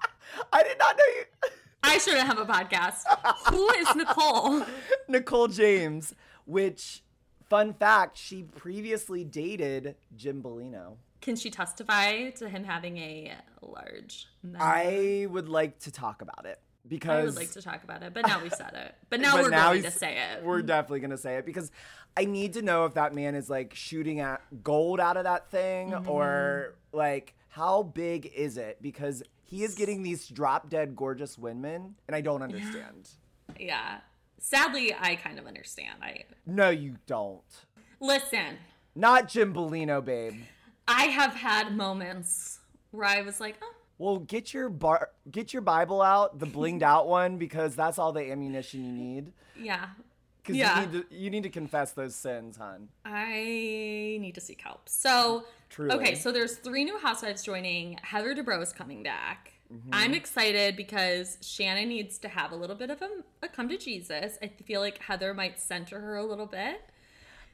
I 0.52 0.62
did 0.62 0.78
not 0.78 0.96
know 0.96 1.04
you. 1.16 1.50
I 1.82 1.98
shouldn't 1.98 2.26
have 2.26 2.38
a 2.38 2.46
podcast. 2.46 3.02
Who 3.50 3.68
is 3.74 3.94
Nicole? 3.94 4.64
Nicole 5.08 5.48
James, 5.48 6.14
which, 6.46 7.02
fun 7.50 7.74
fact, 7.74 8.16
she 8.16 8.42
previously 8.42 9.22
dated 9.22 9.96
Jim 10.16 10.42
Bellino. 10.42 10.96
Can 11.20 11.36
she 11.36 11.50
testify 11.50 12.30
to 12.30 12.48
him 12.48 12.64
having 12.64 12.96
a 12.96 13.34
large? 13.60 14.28
member? 14.42 14.64
I 14.64 15.26
would 15.28 15.48
like 15.48 15.78
to 15.80 15.90
talk 15.90 16.22
about 16.22 16.46
it 16.46 16.58
because 16.88 17.22
I 17.22 17.24
would 17.24 17.36
like 17.36 17.52
to 17.52 17.62
talk 17.62 17.84
about 17.84 18.02
it, 18.02 18.12
but 18.14 18.26
now 18.26 18.42
we 18.42 18.50
said 18.50 18.72
it. 18.74 18.94
But 19.10 19.20
now 19.22 19.32
but 19.36 19.44
we're 19.44 19.50
going 19.50 19.82
to 19.82 19.90
say 19.90 20.18
it. 20.32 20.44
We're 20.44 20.62
definitely 20.62 21.00
gonna 21.00 21.16
say 21.18 21.36
it 21.36 21.46
because 21.46 21.70
I 22.16 22.24
need 22.26 22.52
to 22.54 22.62
know 22.62 22.84
if 22.84 22.94
that 22.94 23.14
man 23.14 23.34
is 23.34 23.48
like 23.50 23.74
shooting 23.74 24.20
at 24.20 24.40
gold 24.62 25.00
out 25.00 25.16
of 25.16 25.24
that 25.24 25.50
thing 25.50 25.90
Mm-hmm. 25.90 26.08
or 26.08 26.74
like 26.92 27.34
how 27.48 27.82
big 27.84 28.26
is 28.34 28.56
it? 28.56 28.78
Because 28.82 29.22
he 29.44 29.62
is 29.62 29.74
getting 29.74 30.02
these 30.02 30.26
drop 30.28 30.68
dead 30.68 30.96
gorgeous 30.96 31.38
women, 31.38 31.94
and 32.08 32.14
I 32.16 32.20
don't 32.20 32.42
understand. 32.42 33.10
Yeah. 33.58 33.98
Sadly, 34.38 34.94
I 34.98 35.14
kind 35.16 35.38
of 35.38 35.46
understand. 35.46 35.98
I 36.02 36.24
No, 36.46 36.70
you 36.70 36.96
don't. 37.06 37.42
listen. 38.00 38.58
Not 38.96 39.28
Jim 39.28 39.52
Bellino, 39.54 40.04
babe. 40.04 40.34
I 40.86 41.04
have 41.04 41.34
had 41.34 41.76
moments 41.76 42.60
where 42.90 43.06
I 43.08 43.22
was 43.22 43.40
like, 43.40 43.56
oh, 43.62 43.73
Well, 43.98 44.18
get 44.18 44.52
your 44.52 44.68
bar, 44.68 45.10
get 45.30 45.52
your 45.52 45.62
Bible 45.62 46.02
out, 46.02 46.38
the 46.38 46.46
blinged 46.46 46.82
out 46.92 47.06
one, 47.08 47.36
because 47.38 47.76
that's 47.76 47.98
all 47.98 48.12
the 48.12 48.30
ammunition 48.30 48.84
you 48.84 48.92
need. 48.92 49.32
yeah. 49.56 49.88
Because 50.42 50.56
Yeah. 50.56 50.80
you 50.80 50.86
need 50.86 51.08
to 51.08 51.14
you 51.16 51.30
need 51.30 51.42
to 51.44 51.48
confess 51.48 51.92
those 51.92 52.14
sins, 52.14 52.56
hon. 52.58 52.88
I 53.04 54.18
need 54.20 54.32
to 54.34 54.42
seek 54.42 54.60
help. 54.60 54.88
So, 54.90 55.44
Truly. 55.70 55.94
okay, 55.94 56.14
so 56.16 56.32
there's 56.32 56.56
three 56.56 56.84
new 56.84 56.98
housewives 56.98 57.42
joining. 57.42 57.98
Heather 58.02 58.34
Dubrow 58.34 58.60
is 58.62 58.70
coming 58.72 59.02
back. 59.02 59.52
Mm-hmm. 59.72 59.88
I'm 59.92 60.12
excited 60.12 60.76
because 60.76 61.38
Shannon 61.40 61.88
needs 61.88 62.18
to 62.18 62.28
have 62.28 62.52
a 62.52 62.56
little 62.56 62.76
bit 62.76 62.90
of 62.90 63.00
a, 63.00 63.08
a 63.42 63.48
come 63.48 63.70
to 63.70 63.78
Jesus. 63.78 64.36
I 64.42 64.48
feel 64.48 64.82
like 64.82 64.98
Heather 64.98 65.32
might 65.32 65.58
center 65.58 65.98
her 65.98 66.16
a 66.16 66.24
little 66.26 66.44
bit. 66.46 66.82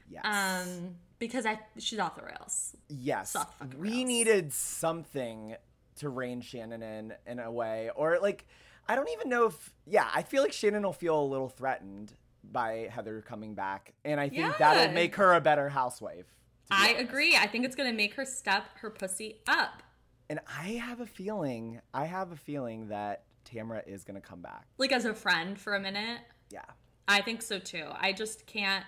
Yes. 0.09 0.25
Um, 0.25 0.95
because 1.17 1.45
I 1.45 1.59
she's 1.77 1.97
off 1.99 2.17
the 2.17 2.23
rails. 2.23 2.75
Yes. 2.89 3.37
off 3.37 3.57
the 3.59 3.77
We 3.77 3.89
rails. 3.91 4.05
needed 4.05 4.51
something 4.53 5.55
to 5.97 6.09
rein 6.09 6.41
Shannon 6.41 6.81
in 6.81 7.13
in 7.25 7.39
a 7.39 7.51
way. 7.51 7.89
Or 7.95 8.19
like 8.21 8.45
I 8.87 8.95
don't 8.95 9.09
even 9.09 9.29
know 9.29 9.45
if 9.45 9.73
yeah, 9.85 10.09
I 10.13 10.23
feel 10.23 10.41
like 10.43 10.53
Shannon 10.53 10.83
will 10.83 10.93
feel 10.93 11.19
a 11.19 11.25
little 11.25 11.49
threatened 11.49 12.13
by 12.43 12.89
Heather 12.91 13.21
coming 13.21 13.53
back. 13.53 13.93
And 14.03 14.19
I 14.19 14.29
think 14.29 14.57
that'll 14.57 14.93
make 14.93 15.15
her 15.15 15.33
a 15.33 15.41
better 15.41 15.69
housewife. 15.69 16.25
I 16.69 16.89
honest. 16.89 17.01
agree. 17.01 17.35
I 17.35 17.47
think 17.47 17.65
it's 17.65 17.75
gonna 17.75 17.93
make 17.93 18.13
her 18.15 18.25
step 18.25 18.65
her 18.79 18.89
pussy 18.89 19.41
up. 19.47 19.83
And 20.29 20.39
I 20.47 20.69
have 20.73 21.01
a 21.01 21.05
feeling 21.05 21.81
I 21.93 22.05
have 22.05 22.31
a 22.31 22.37
feeling 22.37 22.87
that 22.87 23.23
Tamara 23.43 23.83
is 23.85 24.03
gonna 24.03 24.21
come 24.21 24.41
back. 24.41 24.65
Like 24.77 24.91
as 24.91 25.05
a 25.05 25.13
friend 25.13 25.59
for 25.59 25.75
a 25.75 25.79
minute. 25.79 26.21
Yeah. 26.49 26.65
I 27.07 27.21
think 27.21 27.41
so 27.41 27.59
too. 27.59 27.87
I 27.93 28.13
just 28.13 28.45
can't. 28.45 28.85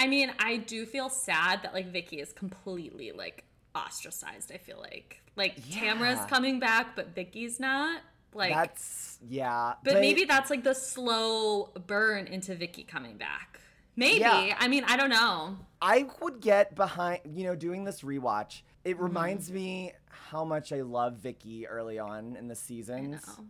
I 0.00 0.06
mean, 0.06 0.32
I 0.38 0.58
do 0.58 0.86
feel 0.86 1.08
sad 1.08 1.62
that 1.62 1.74
like 1.74 1.92
Vicki 1.92 2.20
is 2.20 2.32
completely 2.32 3.10
like 3.12 3.44
ostracized. 3.74 4.52
I 4.52 4.58
feel 4.58 4.78
like 4.78 5.22
like 5.38 5.56
Tamara's 5.70 6.18
Yeah. 6.18 6.26
coming 6.26 6.58
back, 6.60 6.94
but 6.96 7.14
Vicki's 7.14 7.58
not. 7.58 8.02
Like, 8.34 8.52
That's 8.52 9.18
yeah. 9.26 9.74
but, 9.82 9.94
maybe 9.94 10.24
that's 10.24 10.50
like 10.50 10.62
the 10.62 10.74
slow 10.74 11.68
burn 11.86 12.26
into 12.26 12.54
Vicki 12.54 12.82
coming 12.84 13.16
back. 13.16 13.58
Maybe. 13.96 14.20
Yeah. 14.20 14.54
I 14.60 14.68
mean, 14.68 14.84
I 14.86 14.96
don't 14.96 15.10
know. 15.10 15.56
I 15.80 16.06
would 16.20 16.40
get 16.40 16.74
behind, 16.76 17.20
you 17.34 17.44
know, 17.44 17.54
doing 17.56 17.84
this 17.84 18.02
rewatch. 18.02 18.60
It 18.84 18.94
Mm-hmm. 18.94 19.02
reminds 19.02 19.50
me 19.50 19.92
how 20.10 20.44
much 20.44 20.72
I 20.72 20.82
love 20.82 21.14
Vicki 21.16 21.66
early 21.66 21.98
on 21.98 22.36
in 22.36 22.48
the 22.48 22.54
seasons. 22.54 23.26
know. 23.26 23.44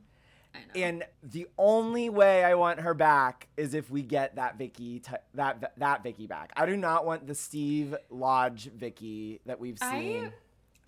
I 0.55 0.59
know. 0.61 0.81
And 0.87 1.05
the 1.23 1.47
only 1.59 2.09
way 2.09 2.43
I 2.45 2.55
want 2.55 2.81
her 2.81 2.95
back 2.95 3.49
is 3.59 3.75
if 3.75 3.91
we 3.91 4.03
get 4.03 4.37
that 4.37 4.57
Vicki, 4.57 5.01
t- 5.01 5.13
that 5.35 5.73
that 5.77 6.03
Vicki 6.03 6.27
back. 6.27 6.53
I 6.57 6.65
do 6.67 6.77
not 6.77 7.05
want 7.05 7.27
the 7.27 7.35
Steve 7.35 7.95
Lodge 8.11 8.71
Vicki 8.75 9.41
that 9.45 9.61
we've 9.61 9.79
seen. 9.79 10.25
I 10.27 10.33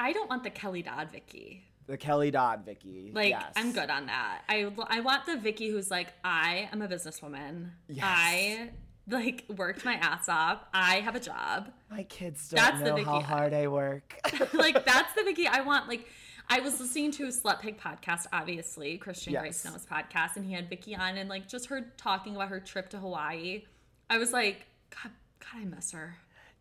I 0.01 0.13
don't 0.13 0.29
want 0.31 0.43
the 0.45 0.51
Kelly 0.51 0.83
Dodd 0.83 1.11
Vicki. 1.13 1.63
the 1.87 1.97
Kelly 1.97 2.31
Dodd 2.31 2.65
Vicki. 2.65 3.11
Like 3.15 3.31
yes. 3.31 3.53
I'm 3.57 3.73
good 3.73 3.91
on 3.91 4.07
that. 4.07 4.43
I 4.49 4.71
I 4.89 5.01
want 5.01 5.27
the 5.27 5.37
Vicki 5.37 5.69
who's 5.71 5.91
like 5.91 6.09
I 6.25 6.69
am 6.73 6.83
a 6.83 6.89
businesswoman. 6.89 7.71
Yes. 7.89 8.05
I 8.09 8.71
like 9.09 9.45
worked 9.57 9.85
my 9.85 9.95
ass 9.95 10.29
off. 10.29 10.65
I 10.73 10.97
have 11.01 11.17
a 11.17 11.21
job. 11.21 11.71
My 11.91 12.05
kids 12.05 12.49
don't 12.49 12.57
That's 12.65 12.79
the 12.79 12.91
know 12.91 12.95
Vicki 12.97 13.07
how 13.07 13.21
hard 13.21 13.53
I 13.53 13.67
work. 13.69 14.15
like 14.55 14.85
that's 14.93 15.13
the 15.15 15.23
Vicki 15.25 15.47
I 15.49 15.61
want. 15.63 15.89
Like 15.89 16.07
I 16.49 16.61
was 16.61 16.81
listening 16.81 17.11
to 17.13 17.25
a 17.25 17.29
Slut 17.29 17.61
Pig 17.61 17.79
podcast, 17.79 18.27
obviously 18.33 18.99
Christian 18.99 19.33
Yes. 19.35 19.43
Grace 19.43 19.57
Snow's 19.59 19.87
podcast, 19.87 20.37
and 20.37 20.45
he 20.45 20.53
had 20.53 20.69
Vicki 20.69 20.97
on, 20.97 21.17
and 21.17 21.29
like 21.29 21.47
just 21.49 21.67
her 21.67 21.93
talking 21.97 22.35
about 22.37 22.49
her 22.49 22.59
trip 22.61 22.89
to 22.91 22.99
Hawaii. 22.99 23.63
I 24.09 24.19
was 24.19 24.33
like, 24.33 24.67
God, 24.91 25.13
God, 25.41 25.61
I 25.61 25.65
miss 25.65 25.93
her. 25.93 26.17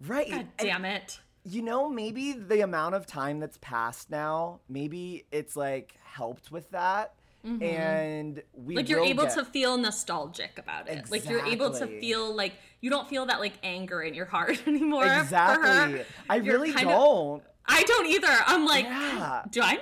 right. 0.07 0.29
God 0.29 0.39
And- 0.39 0.49
damn 0.57 0.85
it. 0.85 1.19
You 1.49 1.61
know, 1.61 1.89
maybe 1.89 2.33
the 2.33 2.61
amount 2.61 2.95
of 2.95 3.05
time 3.05 3.39
that's 3.39 3.57
passed 3.61 4.09
now, 4.09 4.59
maybe 4.69 5.25
it's 5.31 5.55
like 5.55 5.95
helped 6.03 6.51
with 6.51 6.69
that. 6.71 7.13
And 7.43 8.43
we 8.53 8.73
Mm-hmm. 8.73 8.75
Like 8.75 8.89
you're 8.89 8.99
able 9.03 9.23
get- 9.23 9.33
to 9.35 9.45
feel 9.45 9.77
nostalgic 9.77 10.59
about 10.59 10.89
it. 10.89 11.09
Like 11.09 11.27
you're 11.29 11.45
able 11.45 11.71
to 11.71 11.87
feel 11.87 12.35
like 12.35 12.53
you 12.81 12.89
don't 12.89 13.07
feel 13.07 13.25
that 13.27 13.39
like 13.39 13.53
anger 13.63 14.01
in 14.01 14.13
your 14.13 14.25
heart 14.25 14.61
anymore. 14.67 15.05
exactly. 15.05 16.03
I 16.29 16.35
You're 16.35 16.59
really 16.59 16.73
don't. 16.73 17.41
I 17.65 17.83
don't 17.83 18.07
either. 18.07 18.27
I'm 18.45 18.65
like, 18.65 18.83
Yeah. 18.85 19.43
do 19.49 19.61
I 19.61 19.79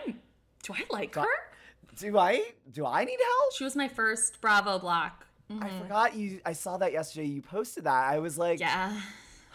do 0.64 0.74
I 0.74 0.84
like 0.92 1.16
her? 1.16 1.26
Do 1.96 2.16
I? 2.18 2.52
Do 2.72 2.86
I 2.86 3.04
need 3.06 3.18
help? 3.20 3.54
She 3.56 3.64
was 3.64 3.76
my 3.76 3.88
first 3.88 4.40
Bravo 4.40 4.78
block. 4.78 5.26
I 5.62 5.70
forgot 5.80 6.14
you. 6.16 6.42
I 6.46 6.54
saw 6.54 6.78
that 6.78 6.92
yesterday. 6.92 7.26
You 7.28 7.42
posted 7.42 7.86
that. 7.86 8.12
I 8.14 8.20
was 8.20 8.38
like, 8.38 8.60
Yeah. 8.60 9.00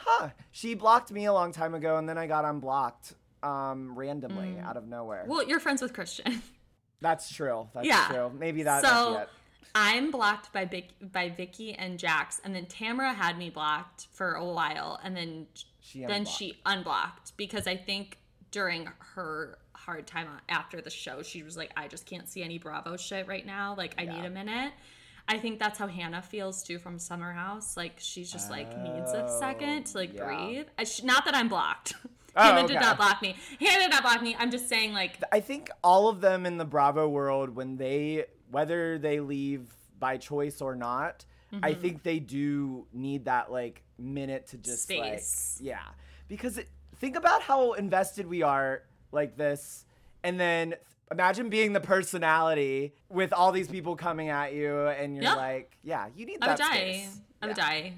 Huh. 0.04 0.30
She 0.50 0.74
blocked 0.74 1.10
me 1.12 1.24
a 1.26 1.32
long 1.32 1.52
time 1.52 1.74
ago, 1.74 1.96
and 1.96 2.08
then 2.08 2.18
I 2.18 2.26
got 2.26 2.44
unblocked 2.44 3.14
um, 3.42 3.94
randomly 3.98 4.54
Mm. 4.56 4.64
out 4.64 4.76
of 4.76 4.86
nowhere. 4.86 5.24
Well, 5.26 5.42
you're 5.42 5.58
friends 5.60 5.82
with 5.82 5.92
Christian. 5.92 6.42
That's 7.00 7.32
true. 7.34 7.68
That's 7.74 7.86
Yeah. 7.86 8.06
true. 8.08 8.30
Maybe 8.38 8.62
that. 8.62 8.84
so 8.84 9.18
it. 9.18 9.28
I'm 9.74 10.10
blocked 10.10 10.52
by 10.52 10.64
Vic, 10.66 10.90
by 11.00 11.28
Vicki 11.30 11.74
and 11.74 11.98
Jax, 11.98 12.40
and 12.44 12.54
then 12.54 12.66
Tamara 12.66 13.12
had 13.12 13.38
me 13.38 13.50
blocked 13.50 14.06
for 14.12 14.34
a 14.34 14.44
while, 14.44 15.00
and 15.02 15.16
then 15.16 15.46
She 15.80 16.00
then 16.00 16.10
unblocked. 16.18 16.36
she 16.38 16.60
unblocked 16.66 17.36
because 17.36 17.66
I 17.66 17.76
think 17.76 18.18
during 18.52 18.88
her 19.14 19.58
hard 19.74 20.06
time 20.06 20.28
after 20.48 20.80
the 20.80 20.90
show, 20.90 21.22
she 21.22 21.42
was 21.42 21.56
like, 21.56 21.72
I 21.76 21.88
just 21.88 22.06
can't 22.06 22.28
see 22.28 22.42
any 22.44 22.58
Bravo 22.58 22.96
shit 22.96 23.26
right 23.26 23.44
now. 23.44 23.74
Like 23.76 23.94
I 23.98 24.04
need 24.04 24.24
a 24.24 24.30
minute. 24.30 24.72
I 25.28 25.38
think 25.38 25.58
that's 25.58 25.78
how 25.78 25.86
Hannah 25.86 26.22
feels 26.22 26.62
too 26.62 26.78
from 26.78 26.98
Summer 26.98 27.32
House. 27.32 27.76
Like 27.76 27.94
she's 27.98 28.30
just 28.30 28.50
like 28.50 28.76
needs 28.82 29.12
a 29.12 29.28
second 29.40 29.84
to 29.86 29.98
like 29.98 30.10
Oh, 30.12 30.16
yeah. 30.16 30.24
breathe. 30.24 30.66
Sh- 30.88 31.02
not 31.04 31.24
that 31.24 31.34
I'm 31.34 31.48
blocked. 31.48 31.94
Oh, 32.34 32.42
Hannah 32.42 32.66
did 32.66 32.80
not 32.80 32.96
block 32.96 33.20
me. 33.20 33.36
Hannah 33.60 33.80
did 33.82 33.90
not 33.90 34.02
block 34.04 34.22
me. 34.22 34.34
I'm 34.38 34.50
just 34.50 34.66
saying 34.66 34.94
like 34.94 35.22
I 35.30 35.40
think 35.40 35.68
all 35.84 36.08
of 36.08 36.22
them 36.22 36.46
in 36.46 36.56
the 36.56 36.64
Bravo 36.64 37.06
world, 37.06 37.54
when 37.54 37.76
they, 37.76 38.24
whether 38.50 38.96
they 38.96 39.20
leave 39.20 39.70
by 39.98 40.16
choice 40.16 40.60
or 40.62 40.74
not, 40.74 41.26
Mm-hmm. 41.52 41.66
I 41.66 41.74
think 41.74 42.02
they 42.02 42.18
do 42.18 42.86
need 42.94 43.26
that 43.26 43.52
like 43.52 43.82
minute 43.98 44.46
to 44.46 44.56
just 44.56 44.84
Space. 44.84 45.58
like, 45.60 45.66
yeah. 45.68 45.82
Because 46.26 46.56
it, 46.56 46.70
think 46.96 47.14
about 47.14 47.42
how 47.42 47.72
invested 47.74 48.26
we 48.26 48.40
are 48.40 48.84
like 49.12 49.36
this, 49.36 49.84
and 50.24 50.40
then 50.40 50.72
imagine 51.12 51.48
being 51.50 51.72
the 51.72 51.80
personality 51.80 52.94
with 53.08 53.32
all 53.32 53.52
these 53.52 53.68
people 53.68 53.94
coming 53.94 54.28
at 54.30 54.52
you, 54.54 54.86
and 54.88 55.14
you're 55.14 55.22
Yeah. 55.24 55.34
like, 55.34 55.76
yeah, 55.84 56.08
you 56.16 56.26
need 56.26 56.38
I 56.42 56.48
would 56.48 56.58
that 56.58 56.70
die. 56.70 56.76
space. 56.76 57.18
I 57.40 57.46
would 57.46 57.56
Yeah. 57.56 57.64
die. 57.70 57.94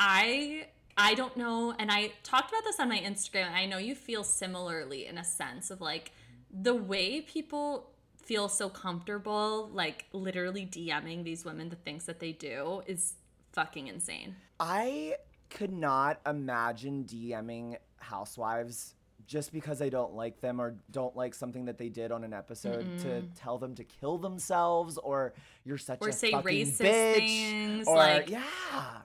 I 0.00 0.66
I 1.00 1.14
don't 1.14 1.36
know, 1.36 1.72
and 1.78 1.92
I 1.92 2.10
talked 2.24 2.50
about 2.50 2.64
this 2.64 2.80
on 2.80 2.88
my 2.88 2.98
Instagram. 2.98 3.46
And 3.46 3.54
I 3.54 3.66
know 3.66 3.78
you 3.78 3.94
feel 3.94 4.24
similarly 4.24 5.06
in 5.06 5.16
a 5.16 5.22
sense 5.22 5.70
of 5.70 5.80
like 5.80 6.10
the 6.50 6.74
way 6.74 7.20
people 7.20 7.90
feel 8.16 8.48
so 8.48 8.68
comfortable, 8.68 9.68
like 9.72 10.06
literally 10.12 10.66
DMing 10.66 11.22
these 11.22 11.44
women 11.44 11.68
the 11.68 11.76
things 11.76 12.04
that 12.06 12.18
they 12.18 12.32
do 12.32 12.82
is 12.86 13.14
fucking 13.52 13.86
insane. 13.86 14.34
I 14.58 15.16
could 15.50 15.72
not 15.72 16.20
imagine 16.26 17.04
DMing 17.04 17.76
housewives 18.00 18.94
just 19.28 19.52
because 19.52 19.82
I 19.82 19.90
don't 19.90 20.14
like 20.14 20.40
them 20.40 20.58
or 20.60 20.76
don't 20.90 21.14
like 21.14 21.34
something 21.34 21.66
that 21.66 21.76
they 21.76 21.90
did 21.90 22.10
on 22.10 22.24
an 22.24 22.32
episode 22.32 22.98
to 23.00 23.06
mm-hmm. 23.06 23.26
tell 23.36 23.58
them 23.58 23.74
to 23.74 23.84
kill 23.84 24.16
themselves 24.16 24.96
or 24.96 25.34
you're 25.64 25.78
such 25.78 25.98
Or 26.00 26.08
a 26.08 26.12
say 26.12 26.32
fucking 26.32 26.66
racist 26.66 26.80
bitch 26.80 27.16
things, 27.16 27.86
or 27.86 27.96
like- 27.96 28.30
yeah 28.30 28.42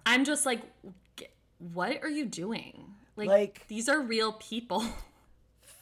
I'm 0.05 0.23
just 0.23 0.45
like, 0.45 0.61
what 1.59 2.01
are 2.01 2.09
you 2.09 2.25
doing? 2.25 2.93
Like, 3.17 3.27
Like- 3.27 3.67
these 3.67 3.89
are 3.89 4.01
real 4.01 4.33
people. 4.33 4.83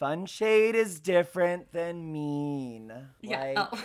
Fun 0.01 0.25
shade 0.25 0.73
is 0.73 0.99
different 0.99 1.71
than 1.73 2.11
mean. 2.11 2.91
Yeah. 3.21 3.39
Like, 3.55 3.67
oh. 3.71 3.83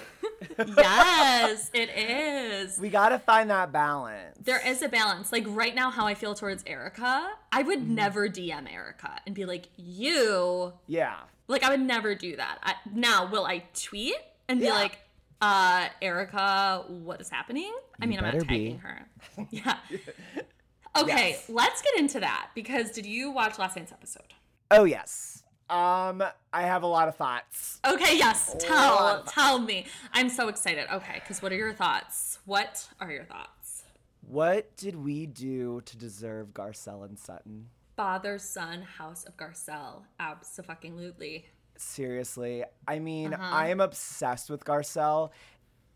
yes, 0.78 1.70
it 1.74 1.90
is. 1.90 2.78
We 2.78 2.88
gotta 2.88 3.18
find 3.18 3.50
that 3.50 3.70
balance. 3.70 4.38
There 4.42 4.66
is 4.66 4.80
a 4.80 4.88
balance. 4.88 5.30
Like 5.30 5.44
right 5.46 5.74
now, 5.74 5.90
how 5.90 6.06
I 6.06 6.14
feel 6.14 6.34
towards 6.34 6.64
Erica, 6.66 7.28
I 7.52 7.62
would 7.62 7.80
Mm-hmm. 7.80 7.94
never 7.96 8.28
DM 8.30 8.72
Erica 8.72 9.20
and 9.26 9.34
be 9.34 9.44
like, 9.44 9.68
you. 9.76 10.72
Yeah. 10.86 11.16
Like, 11.48 11.62
I 11.62 11.68
would 11.68 11.80
never 11.80 12.14
do 12.14 12.34
that. 12.36 12.60
I, 12.62 12.76
now, 12.94 13.30
will 13.30 13.44
I 13.44 13.64
tweet 13.74 14.16
and 14.48 14.58
be 14.58 14.64
Yeah. 14.66 14.72
like, 14.72 14.98
uh, 15.42 15.88
Erica, 16.00 16.84
what 16.88 17.20
is 17.20 17.28
happening? 17.28 17.70
I 18.00 18.06
mean, 18.06 18.18
I'm 18.20 18.24
not 18.24 18.32
better 18.32 18.44
be. 18.46 18.54
tagging 18.72 18.78
her. 18.78 19.06
Yeah. 19.50 19.76
Okay, 20.96 21.30
Yes. 21.32 21.44
let's 21.50 21.82
get 21.82 21.98
into 21.98 22.20
that 22.20 22.48
because 22.54 22.90
did 22.90 23.04
you 23.04 23.30
watch 23.30 23.58
last 23.58 23.76
night's 23.76 23.92
episode? 23.92 24.32
Oh 24.70 24.84
yes. 24.84 25.42
Um, 25.68 26.22
I 26.52 26.62
have 26.62 26.82
a 26.84 26.86
lot 26.86 27.08
of 27.08 27.16
thoughts. 27.16 27.80
Okay, 27.84 28.16
yes. 28.16 28.54
Tell 28.60 29.24
tell 29.24 29.58
me. 29.58 29.86
I'm 30.12 30.28
so 30.28 30.48
excited. 30.48 30.86
Okay, 30.92 31.14
because 31.20 31.42
what 31.42 31.52
are 31.52 31.56
your 31.56 31.72
thoughts? 31.72 32.38
What 32.44 32.86
are 33.00 33.10
your 33.10 33.24
thoughts? 33.24 33.82
What 34.28 34.76
did 34.76 34.96
we 34.96 35.26
do 35.26 35.80
to 35.84 35.96
deserve 35.96 36.48
Garcelle 36.54 37.04
and 37.04 37.18
Sutton? 37.18 37.68
Father, 37.96 38.38
son, 38.38 38.82
House 38.82 39.24
of 39.24 39.36
Garcelle. 39.36 40.02
Absolutely. 40.20 41.46
Seriously, 41.78 42.64
I 42.88 42.98
mean, 42.98 43.34
Uh-huh. 43.34 43.54
I 43.54 43.68
am 43.68 43.80
obsessed 43.80 44.48
with 44.50 44.64
Garcelle, 44.64 45.30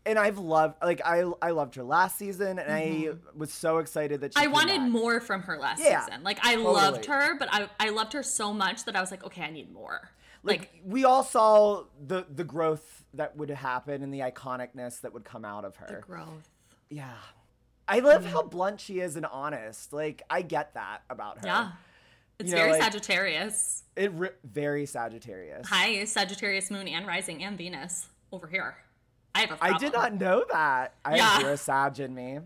and 0.05 0.17
I've 0.17 0.37
loved 0.39 0.75
like 0.83 1.01
I 1.05 1.23
I 1.41 1.51
loved 1.51 1.75
her 1.75 1.83
last 1.83 2.17
season, 2.17 2.57
and 2.59 2.71
I 2.73 3.09
was 3.35 3.51
so 3.53 3.77
excited 3.77 4.21
that 4.21 4.33
she 4.33 4.39
Mm-hmm. 4.39 4.49
I 4.49 4.51
wanted 4.51 4.77
back. 4.79 4.89
more 4.89 5.19
from 5.21 5.41
her 5.43 5.57
last 5.57 5.81
Yeah, 5.83 6.05
season. 6.05 6.23
Like 6.23 6.39
I 6.43 6.55
totally. 6.55 6.73
loved 6.73 7.05
her, 7.05 7.37
but 7.37 7.49
I 7.51 7.69
I 7.79 7.89
loved 7.89 8.13
her 8.13 8.23
so 8.23 8.53
much 8.53 8.85
that 8.85 8.95
I 8.95 9.01
was 9.01 9.11
like, 9.11 9.23
okay, 9.25 9.43
I 9.43 9.49
need 9.51 9.71
more. 9.71 10.09
Like, 10.43 10.59
Like, 10.61 10.81
we 10.85 11.05
all 11.05 11.23
saw 11.23 11.83
the 12.07 12.25
the 12.33 12.43
growth 12.43 13.03
that 13.13 13.37
would 13.37 13.49
happen 13.51 14.01
and 14.03 14.13
the 14.13 14.19
iconicness 14.21 15.01
that 15.01 15.13
would 15.13 15.23
come 15.25 15.45
out 15.45 15.65
of 15.65 15.75
her. 15.77 16.01
growth. 16.05 16.49
Yeah. 16.89 17.13
I 17.87 17.99
love 17.99 18.23
Mm-hmm. 18.23 18.31
how 18.31 18.43
blunt 18.43 18.79
she 18.81 19.01
is 19.01 19.15
and 19.17 19.25
honest. 19.25 19.93
Like 19.93 20.23
I 20.29 20.41
get 20.41 20.73
that 20.73 21.01
about 21.09 21.39
her. 21.41 21.47
Yeah. 21.47 21.71
It's 22.39 22.49
You 22.49 22.55
know, 22.55 22.61
very 22.63 22.71
like- 22.71 22.81
Sagittarius. 22.83 23.83
It 23.95 24.11
ri- 24.13 24.29
very 24.43 24.85
Sagittarius. 24.87 25.67
Hi, 25.67 26.05
Sagittarius 26.05 26.71
moon 26.71 26.87
and 26.87 27.05
rising 27.05 27.43
and 27.43 27.55
Venus 27.55 28.07
over 28.31 28.47
here. 28.47 28.77
I 29.33 29.41
have 29.41 29.51
a 29.51 29.53
I 29.53 29.69
problem. 29.69 29.79
did 29.79 29.93
not 29.93 30.13
know 30.19 30.45
that. 30.51 30.93
I 31.05 31.15
Yeah. 31.17 31.23
have 31.29 31.45
a 31.47 31.57
Sag 31.57 31.99
in 31.99 32.13
me. 32.13 32.39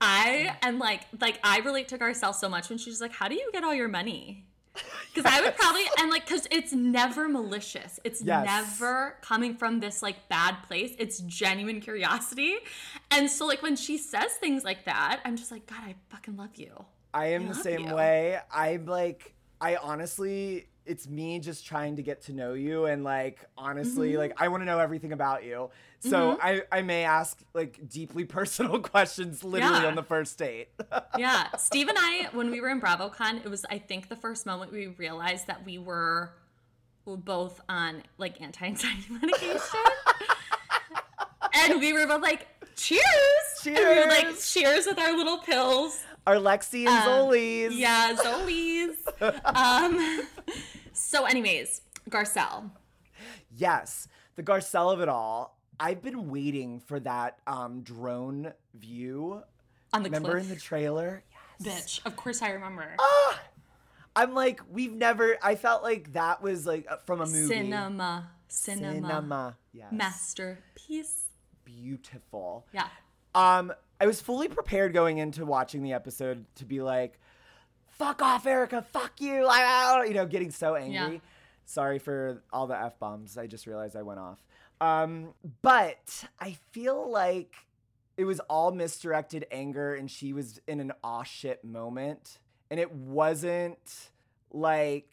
I 0.00 0.56
am 0.62 0.78
like 0.78 1.02
like 1.20 1.38
I 1.44 1.58
relate 1.58 1.88
to 1.88 1.98
Garcelle 1.98 2.34
so 2.34 2.48
much 2.48 2.68
when 2.70 2.78
she's 2.78 3.00
like, 3.00 3.12
"How 3.12 3.28
do 3.28 3.34
you 3.34 3.50
get 3.52 3.64
all 3.64 3.74
your 3.74 3.88
money?" 3.88 4.46
Because 5.12 5.30
I 5.30 5.40
would 5.42 5.56
probably 5.56 5.82
and 5.98 6.08
like 6.10 6.24
because 6.26 6.46
it's 6.50 6.72
never 6.72 7.28
malicious. 7.28 7.98
It's 8.04 8.22
Yes. 8.22 8.46
never 8.46 9.16
coming 9.22 9.56
from 9.56 9.80
this 9.80 10.02
like 10.02 10.28
bad 10.28 10.62
place. 10.62 10.94
It's 10.98 11.18
genuine 11.20 11.80
curiosity, 11.80 12.56
and 13.10 13.28
so 13.28 13.44
like 13.46 13.60
when 13.60 13.76
she 13.76 13.98
says 13.98 14.32
things 14.34 14.62
like 14.64 14.84
that, 14.86 15.20
I'm 15.24 15.36
just 15.36 15.50
like, 15.50 15.66
God, 15.66 15.80
I 15.84 15.96
fucking 16.08 16.36
love 16.36 16.54
you. 16.56 16.84
I 17.12 17.26
am 17.32 17.48
the 17.48 17.54
same 17.56 17.88
you. 17.88 17.94
way. 17.94 18.38
I'm 18.54 18.86
like, 18.86 19.34
I 19.60 19.76
honestly, 19.76 20.68
it's 20.86 21.08
me 21.08 21.38
just 21.38 21.66
trying 21.66 21.96
to 21.96 22.02
get 22.02 22.22
to 22.22 22.32
know 22.32 22.54
you, 22.54 22.86
and 22.86 23.04
like, 23.04 23.38
honestly, 23.56 24.10
Mm-hmm. 24.10 24.18
like, 24.18 24.40
I 24.40 24.48
want 24.48 24.62
to 24.62 24.64
know 24.64 24.78
everything 24.78 25.12
about 25.12 25.44
you. 25.44 25.70
So 26.00 26.38
I, 26.40 26.62
I 26.72 26.80
may 26.82 27.04
ask 27.04 27.38
like 27.52 27.88
deeply 27.88 28.24
personal 28.38 28.78
questions 28.80 29.44
literally 29.44 29.82
Yeah. 29.82 29.88
on 29.88 29.94
the 29.94 30.02
first 30.02 30.38
date. 30.38 30.68
Yeah, 31.18 31.48
Steve 31.58 31.88
and 31.88 31.98
I, 32.00 32.28
when 32.32 32.50
we 32.50 32.60
were 32.60 32.68
in 32.70 32.80
BravoCon, 32.80 33.44
it 33.44 33.48
was 33.50 33.64
I 33.68 33.78
think 33.78 34.08
the 34.08 34.16
first 34.16 34.46
moment 34.46 34.72
we 34.72 34.86
realized 34.86 35.46
that 35.48 35.64
we 35.66 35.76
were 35.78 36.32
both 37.04 37.60
on 37.68 38.02
like 38.18 38.40
anti-anxiety 38.40 39.04
medication, 39.10 39.80
and 41.54 41.80
we 41.80 41.92
were 41.92 42.06
both 42.06 42.22
like, 42.22 42.46
"Cheers!" 42.76 43.02
And 43.66 43.76
we 43.76 43.84
were 43.84 44.06
like, 44.06 44.26
Cheers. 44.28 44.52
"Cheers!" 44.52 44.86
with 44.86 44.98
our 44.98 45.16
little 45.16 45.38
pills. 45.38 46.02
Our 46.26 46.36
Lexi 46.36 46.86
and 46.86 47.04
Zolies. 47.04 47.68
Um, 47.68 47.72
Yeah, 47.72 48.16
Zolies. 48.16 48.96
um, 49.56 50.26
so, 50.92 51.24
anyways, 51.24 51.82
Garcelle. 52.08 52.70
Yes, 53.56 54.06
the 54.36 54.42
Garcelle 54.42 54.92
of 54.92 55.00
it 55.00 55.08
all. 55.08 55.58
I've 55.78 56.02
been 56.02 56.30
waiting 56.30 56.80
for 56.80 57.00
that 57.00 57.38
um, 57.46 57.82
drone 57.82 58.52
view. 58.74 59.42
On 59.92 60.02
the 60.02 60.08
trailer. 60.08 60.20
Remember 60.20 60.30
cliff. 60.38 60.42
in 60.42 60.48
the 60.54 60.60
trailer? 60.60 61.24
Yes. 61.58 62.00
bitch. 62.00 62.06
Of 62.06 62.16
course 62.16 62.42
I 62.42 62.50
remember. 62.50 62.96
I'm 64.14 64.34
like, 64.34 64.60
we've 64.70 64.92
never. 64.92 65.36
I 65.42 65.54
felt 65.54 65.82
like 65.82 66.12
that 66.12 66.42
was 66.42 66.66
like 66.66 66.86
uh, 66.90 66.96
from 66.98 67.20
a 67.20 67.26
movie. 67.26 67.46
Cinema. 67.46 68.30
Cinema. 68.48 68.92
Cinema. 68.92 69.56
Yes. 69.72 69.92
Masterpiece. 69.92 71.28
Beautiful. 71.64 72.66
Yeah. 72.72 72.88
Um, 73.34 73.72
I 74.00 74.06
was 74.06 74.20
fully 74.20 74.48
prepared 74.48 74.92
going 74.92 75.18
into 75.18 75.44
watching 75.44 75.82
the 75.82 75.92
episode 75.92 76.46
to 76.56 76.64
be 76.64 76.80
like, 76.80 77.20
"Fuck 77.88 78.22
off, 78.22 78.46
Erica! 78.46 78.82
Fuck 78.82 79.20
you!" 79.20 79.46
ah," 79.48 80.02
You 80.02 80.14
know, 80.14 80.26
getting 80.26 80.50
so 80.50 80.74
angry. 80.74 81.14
Yeah. 81.14 81.20
Sorry 81.66 81.98
for 81.98 82.42
all 82.52 82.66
the 82.66 82.76
f 82.76 82.98
bombs. 82.98 83.36
I 83.36 83.46
just 83.46 83.66
realized 83.66 83.96
I 83.96 84.02
went 84.02 84.18
off. 84.18 84.42
Um, 84.80 85.34
but 85.62 86.24
I 86.40 86.56
feel 86.72 87.10
like 87.10 87.54
it 88.16 88.24
was 88.24 88.40
all 88.40 88.72
misdirected 88.72 89.46
anger, 89.50 89.94
and 89.94 90.10
she 90.10 90.32
was 90.32 90.60
in 90.66 90.80
an 90.80 90.92
aw 91.04 91.22
shit 91.22 91.62
moment, 91.64 92.38
and 92.70 92.80
it 92.80 92.92
wasn't 92.92 94.10
like 94.50 95.12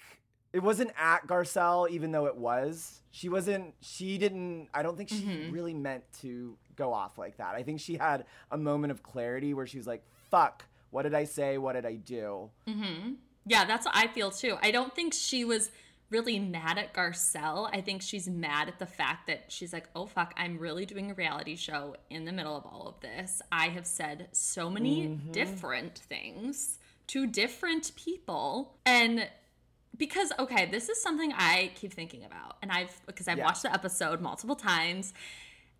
it 0.57 0.63
wasn't 0.63 0.89
at 0.97 1.27
Garcelle, 1.27 1.87
even 1.91 2.11
though 2.11 2.25
it 2.25 2.35
was. 2.35 3.01
She 3.11 3.29
wasn't. 3.29 3.75
She 3.81 4.17
didn't. 4.17 4.69
I 4.73 4.81
don't 4.81 4.97
think 4.97 5.09
she 5.09 5.21
mm-hmm. 5.21 5.51
really 5.51 5.75
meant 5.75 6.03
to 6.21 6.57
go 6.75 6.93
off 6.93 7.19
like 7.19 7.37
that. 7.37 7.53
I 7.53 7.61
think 7.61 7.79
she 7.79 7.95
had 7.95 8.25
a 8.49 8.57
moment 8.57 8.89
of 8.89 9.03
clarity 9.03 9.53
where 9.53 9.67
she 9.67 9.77
was 9.77 9.85
like, 9.85 10.03
"Fuck, 10.31 10.65
what 10.89 11.03
did 11.03 11.13
I 11.13 11.25
say? 11.25 11.59
What 11.59 11.73
did 11.73 11.85
I 11.85 11.93
do?" 11.93 12.49
Mm-hmm. 12.67 13.11
Yeah, 13.45 13.65
that's 13.65 13.85
what 13.85 13.95
I 13.95 14.07
feel 14.07 14.31
too. 14.31 14.57
I 14.63 14.71
don't 14.71 14.95
think 14.95 15.13
she 15.13 15.45
was 15.45 15.69
really 16.09 16.39
mad 16.39 16.79
at 16.79 16.91
Garcelle. 16.91 17.69
I 17.71 17.81
think 17.81 18.01
she's 18.01 18.27
mad 18.27 18.67
at 18.67 18.79
the 18.79 18.87
fact 18.87 19.27
that 19.27 19.45
she's 19.49 19.73
like, 19.73 19.89
oh 19.95 20.05
fuck, 20.07 20.33
I'm 20.37 20.57
really 20.57 20.85
doing 20.85 21.11
a 21.11 21.13
reality 21.13 21.55
show 21.55 21.97
in 22.09 22.25
the 22.25 22.31
middle 22.31 22.55
of 22.55 22.65
all 22.65 22.87
of 22.87 22.99
this. 23.01 23.41
I 23.51 23.67
have 23.67 23.85
said 23.85 24.29
so 24.31 24.69
many 24.69 25.07
mm-hmm. 25.07 25.31
different 25.33 25.97
things 25.97 26.79
to 27.07 27.27
different 27.27 27.91
people. 27.95 28.77
And 28.85 29.27
because, 29.97 30.31
okay, 30.39 30.65
this 30.65 30.89
is 30.89 31.01
something 31.01 31.33
I 31.33 31.71
keep 31.75 31.93
thinking 31.93 32.23
about. 32.25 32.57
And 32.61 32.71
I've, 32.71 32.99
because 33.05 33.27
I've 33.27 33.37
Yeah. 33.37 33.45
watched 33.45 33.63
the 33.63 33.73
episode 33.73 34.21
multiple 34.21 34.55
times. 34.55 35.13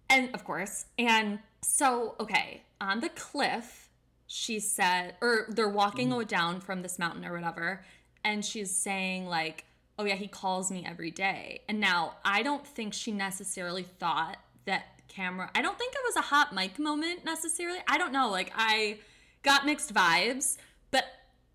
And 0.10 0.34
of 0.34 0.44
course, 0.44 0.86
and 0.98 1.40
so, 1.62 2.16
okay, 2.20 2.64
on 2.80 3.02
the 3.02 3.10
cliff, 3.10 3.90
she 4.26 4.60
said, 4.60 5.16
or 5.22 5.46
they're 5.50 5.68
walking 5.70 6.10
Mm-hmm. 6.10 6.28
down 6.28 6.62
from 6.62 6.82
this 6.82 6.98
mountain 6.98 7.26
or 7.26 7.34
whatever, 7.34 7.84
and 8.24 8.44
she's 8.44 8.72
saying, 8.76 9.26
like, 9.28 9.66
oh 10.00 10.06
yeah, 10.06 10.16
he 10.16 10.28
calls 10.28 10.72
me 10.72 10.86
every 10.86 11.12
day. 11.12 11.62
And 11.68 11.80
now 11.80 12.16
I 12.24 12.44
don't 12.44 12.66
think 12.66 12.94
she 12.94 13.12
necessarily 13.12 13.84
thought 13.84 14.38
that 14.66 14.84
camera, 15.08 15.50
I 15.56 15.62
don't 15.62 15.78
think 15.78 15.94
it 15.94 16.02
was 16.06 16.16
a 16.18 16.22
hot 16.28 16.54
mic 16.54 16.78
moment 16.78 17.26
necessarily. 17.26 17.80
I 17.88 17.98
don't 17.98 18.12
know. 18.12 18.30
Like, 18.30 18.52
I 18.56 19.00
got 19.44 19.66
mixed 19.66 19.94
vibes, 19.94 20.58
but 20.92 21.06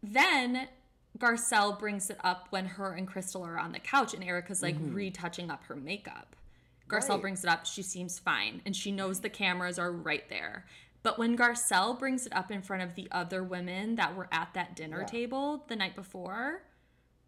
then 0.03 0.66
Garcelle 1.18 1.79
brings 1.79 2.11
it 2.11 2.18
up 2.25 2.46
when 2.51 2.66
her 2.66 2.92
and 2.92 3.07
Crystal 3.07 3.44
are 3.44 3.59
on 3.59 3.72
the 3.72 3.79
couch, 3.79 4.14
and 4.14 4.25
Erica's 4.25 4.62
like 4.62 4.77
mm-hmm. 4.77 4.94
retouching 4.94 5.51
up 5.51 5.64
her 5.64 5.77
makeup. 5.77 6.37
Garcelle 6.88 7.11
Right. 7.11 7.20
brings 7.22 7.44
it 7.44 7.51
up, 7.51 7.64
she 7.66 7.83
seems 7.83 8.18
fine, 8.18 8.61
and 8.66 8.75
she 8.75 8.92
knows 8.92 9.20
the 9.20 9.31
cameras 9.31 9.79
are 9.79 9.92
right 9.92 10.29
there. 10.29 10.66
But 11.03 11.18
when 11.18 11.37
Garcelle 11.37 11.98
brings 11.98 12.27
it 12.27 12.35
up 12.35 12.51
in 12.51 12.62
front 12.62 12.83
of 12.83 12.94
the 12.94 13.09
other 13.11 13.42
women 13.42 13.96
that 13.96 14.14
were 14.14 14.29
at 14.31 14.55
that 14.55 14.77
dinner 14.77 15.05
table 15.05 15.64
the 15.68 15.77
night 15.77 15.96
before, 15.96 16.62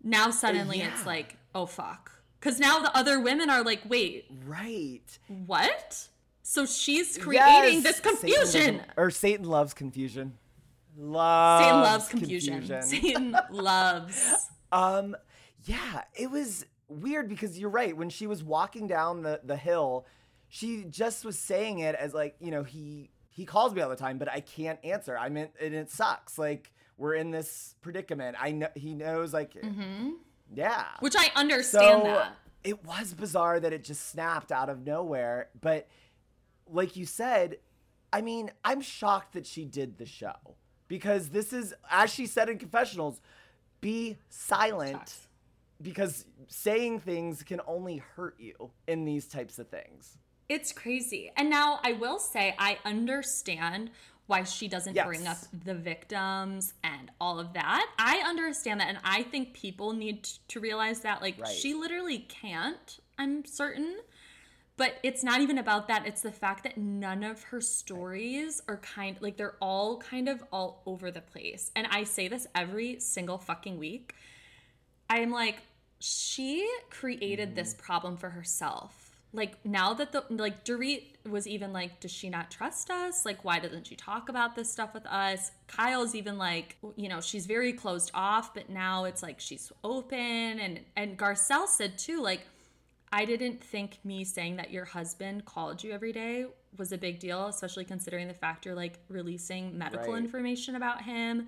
now 0.03 0.29
oh, 0.29 0.31
suddenly 0.31 0.81
it's 0.81 1.01
yeah. 1.01 1.07
like, 1.07 1.37
oh 1.55 1.67
fuck. 1.67 2.13
Because 2.39 2.61
now 2.61 2.81
the 2.81 2.95
other 2.97 3.19
women 3.21 3.49
are 3.51 3.65
like, 3.65 3.81
wait, 3.89 4.27
Right. 4.45 5.19
what? 5.29 6.09
So 6.43 6.67
she's 6.67 7.17
creating 7.17 7.83
Yes! 7.83 7.83
this 7.83 8.01
confusion. 8.01 8.83
or 8.97 9.11
Satan 9.11 9.47
loves 9.47 9.73
confusion. 9.73 10.35
Loves 10.97 11.65
Satan 11.65 11.81
loves 11.81 12.09
confusion. 12.09 12.83
Satan 12.83 13.37
loves. 13.51 14.49
Um, 14.71 15.17
yeah, 15.65 16.03
it 16.15 16.31
was 16.31 16.67
weird 16.89 17.29
because 17.29 17.59
you're 17.59 17.71
right. 17.71 17.97
When 17.97 18.11
she 18.11 18.27
was 18.27 18.43
walking 18.43 18.87
down 18.87 19.23
the, 19.23 19.41
the 19.45 19.57
hill, 19.57 20.07
she 20.49 20.85
just 20.85 21.25
was 21.25 21.39
saying 21.39 21.81
it 21.81 21.95
as 21.95 22.15
like, 22.15 22.37
you 22.41 22.51
know, 22.51 22.63
he 22.63 23.11
he 23.29 23.45
calls 23.45 23.75
me 23.75 23.81
all 23.81 23.91
the 23.91 23.97
time, 23.97 24.19
but 24.19 24.31
I 24.31 24.41
can't 24.41 24.79
answer. 24.85 25.19
I 25.19 25.29
mean, 25.29 25.49
and 25.61 25.75
it 25.75 25.91
sucks. 25.91 26.39
Like 26.39 26.73
we're 26.97 27.15
in 27.15 27.31
this 27.33 27.75
predicament. 27.81 28.37
I 28.41 28.53
know 28.53 28.69
he 28.75 28.95
knows. 28.95 29.33
Like, 29.33 29.57
yeah. 30.55 30.85
Which 31.01 31.17
I 31.19 31.31
understand 31.35 32.03
so 32.03 32.09
that. 32.09 32.37
it 32.63 32.85
was 32.85 33.15
bizarre 33.15 33.59
that 33.59 33.73
it 33.73 33.83
just 33.83 34.11
snapped 34.11 34.53
out 34.53 34.69
of 34.69 34.87
nowhere. 34.87 35.49
But 35.61 35.89
like 36.71 36.95
you 36.95 37.07
said, 37.07 37.59
I 38.13 38.21
mean, 38.21 38.53
I'm 38.65 38.81
shocked 38.81 39.33
that 39.33 39.47
she 39.47 39.65
did 39.65 39.99
the 39.99 40.07
show 40.07 40.57
because 40.89 41.31
this 41.31 41.53
is, 41.53 41.75
as 41.91 42.13
she 42.13 42.27
said 42.27 42.49
in 42.49 42.59
confessionals, 42.59 43.21
be 43.81 44.17
silent 44.29 45.15
because 45.83 46.25
saying 46.49 47.01
things 47.01 47.43
can 47.43 47.61
only 47.67 47.99
hurt 47.99 48.37
you 48.39 48.71
in 48.87 49.05
these 49.05 49.27
types 49.27 49.59
of 49.59 49.69
things. 49.69 50.17
It's 50.49 50.73
crazy. 50.73 51.31
And 51.37 51.49
now 51.51 51.81
I 51.83 51.93
will 51.93 52.19
say 52.19 52.55
I 52.59 52.79
understand 52.85 53.91
why 54.27 54.45
she 54.45 54.69
doesn't 54.69 54.95
Yes. 54.95 55.07
bring 55.07 55.27
up 55.27 55.37
the 55.65 55.75
victims 55.75 56.73
and 56.83 57.11
all 57.21 57.39
of 57.39 57.53
that. 57.55 57.87
I 57.99 58.23
understand 58.27 58.81
that 58.81 58.89
and 58.89 58.99
I 59.05 59.23
think 59.25 59.53
people 59.53 59.93
need 59.93 60.25
to 60.49 60.61
realize 60.61 61.01
that 61.01 61.21
like 61.21 61.39
Right. 61.39 61.55
she 61.55 61.75
literally 61.75 62.21
can't, 62.21 62.99
I'm 63.19 63.45
certain. 63.45 63.99
But 64.77 64.95
it's 65.05 65.23
not 65.23 65.41
even 65.41 65.59
about 65.59 65.87
that. 65.89 66.07
It's 66.07 66.23
the 66.23 66.33
fact 66.33 66.65
that 66.65 66.77
none 66.77 67.23
of 67.23 67.45
her 67.45 67.61
stories 67.61 68.61
are 68.67 68.79
kind 68.79 69.17
like 69.21 69.37
they're 69.37 69.57
all 69.61 69.99
kind 69.99 70.29
of 70.29 70.43
all 70.53 70.83
over 70.85 71.13
the 71.13 71.21
place. 71.21 71.71
And 71.77 71.87
I 71.91 72.05
say 72.05 72.27
this 72.27 72.47
every 72.55 72.99
single 72.99 73.39
fucking 73.39 73.79
week. 73.79 74.15
I'm 75.09 75.31
like, 75.31 75.59
she 76.01 76.69
created 76.91 77.55
this 77.55 77.73
mm-hmm. 77.73 77.85
problem 77.85 78.17
for 78.17 78.31
herself. 78.31 79.13
Like 79.33 79.65
now 79.65 79.95
that 79.95 80.13
the 80.13 80.25
like 80.29 80.65
Dorit 80.65 81.03
was 81.29 81.47
even 81.47 81.73
like, 81.73 82.01
does 82.01 82.11
she 82.11 82.29
not 82.29 82.51
trust 82.51 82.91
us? 82.91 83.25
Like, 83.25 83.45
why 83.45 83.61
doesn't 83.61 83.87
she 83.87 83.97
talk 83.97 84.29
about 84.29 84.57
this 84.57 84.71
stuff 84.71 84.93
with 84.93 85.07
us? 85.07 85.53
Kyle's 85.69 86.15
even 86.15 86.37
like, 86.37 86.77
you 86.97 87.09
know, 87.09 87.21
she's 87.21 87.47
very 87.47 87.73
closed 87.73 88.11
off, 88.13 88.55
but 88.55 88.71
now 88.71 89.05
it's 89.05 89.23
like 89.23 89.41
she's 89.41 89.71
open. 89.85 90.19
And 90.19 90.81
and 90.97 91.17
Garcelle 91.17 91.69
said 91.69 91.97
too, 91.97 92.21
like, 92.21 92.43
I 93.15 93.25
didn't 93.25 93.63
think 93.63 93.99
me 94.05 94.25
saying 94.25 94.57
that 94.57 94.73
your 94.73 94.85
husband 94.85 95.45
called 95.45 95.85
you 95.85 95.93
every 95.93 96.13
day 96.13 96.47
was 96.77 96.91
a 96.91 96.99
big 96.99 97.21
deal, 97.21 97.47
especially 97.47 97.85
considering 97.85 98.27
the 98.27 98.35
fact 98.35 98.67
you're 98.67 98.75
like 98.75 98.99
releasing 99.09 99.79
medical 99.79 100.15
Right. 100.15 100.23
information 100.23 100.75
about 100.75 101.03
him 101.03 101.47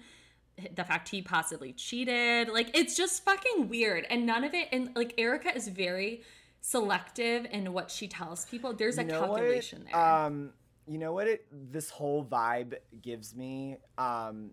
the 0.74 0.84
fact 0.84 1.08
he 1.10 1.20
possibly 1.20 1.72
cheated. 1.72 2.48
Like 2.48 2.70
it's 2.74 2.96
just 2.96 3.24
fucking 3.24 3.68
weird. 3.68 4.06
And 4.08 4.24
none 4.24 4.44
of 4.44 4.54
it 4.54 4.68
and 4.72 4.90
like 4.94 5.12
Erica 5.18 5.54
is 5.54 5.66
very 5.68 6.22
selective 6.60 7.46
in 7.50 7.72
what 7.72 7.90
she 7.90 8.06
tells 8.08 8.44
people. 8.46 8.72
There's 8.72 8.96
a 8.98 9.02
You 9.02 9.08
know 9.08 9.20
calculation 9.20 9.80
what? 9.82 9.92
there. 9.92 10.00
Um, 10.00 10.52
you 10.86 10.98
know 10.98 11.12
what? 11.12 11.26
It 11.26 11.46
this 11.72 11.90
whole 11.90 12.24
vibe 12.24 12.74
gives 13.02 13.34
me. 13.34 13.76
Um, 13.98 14.52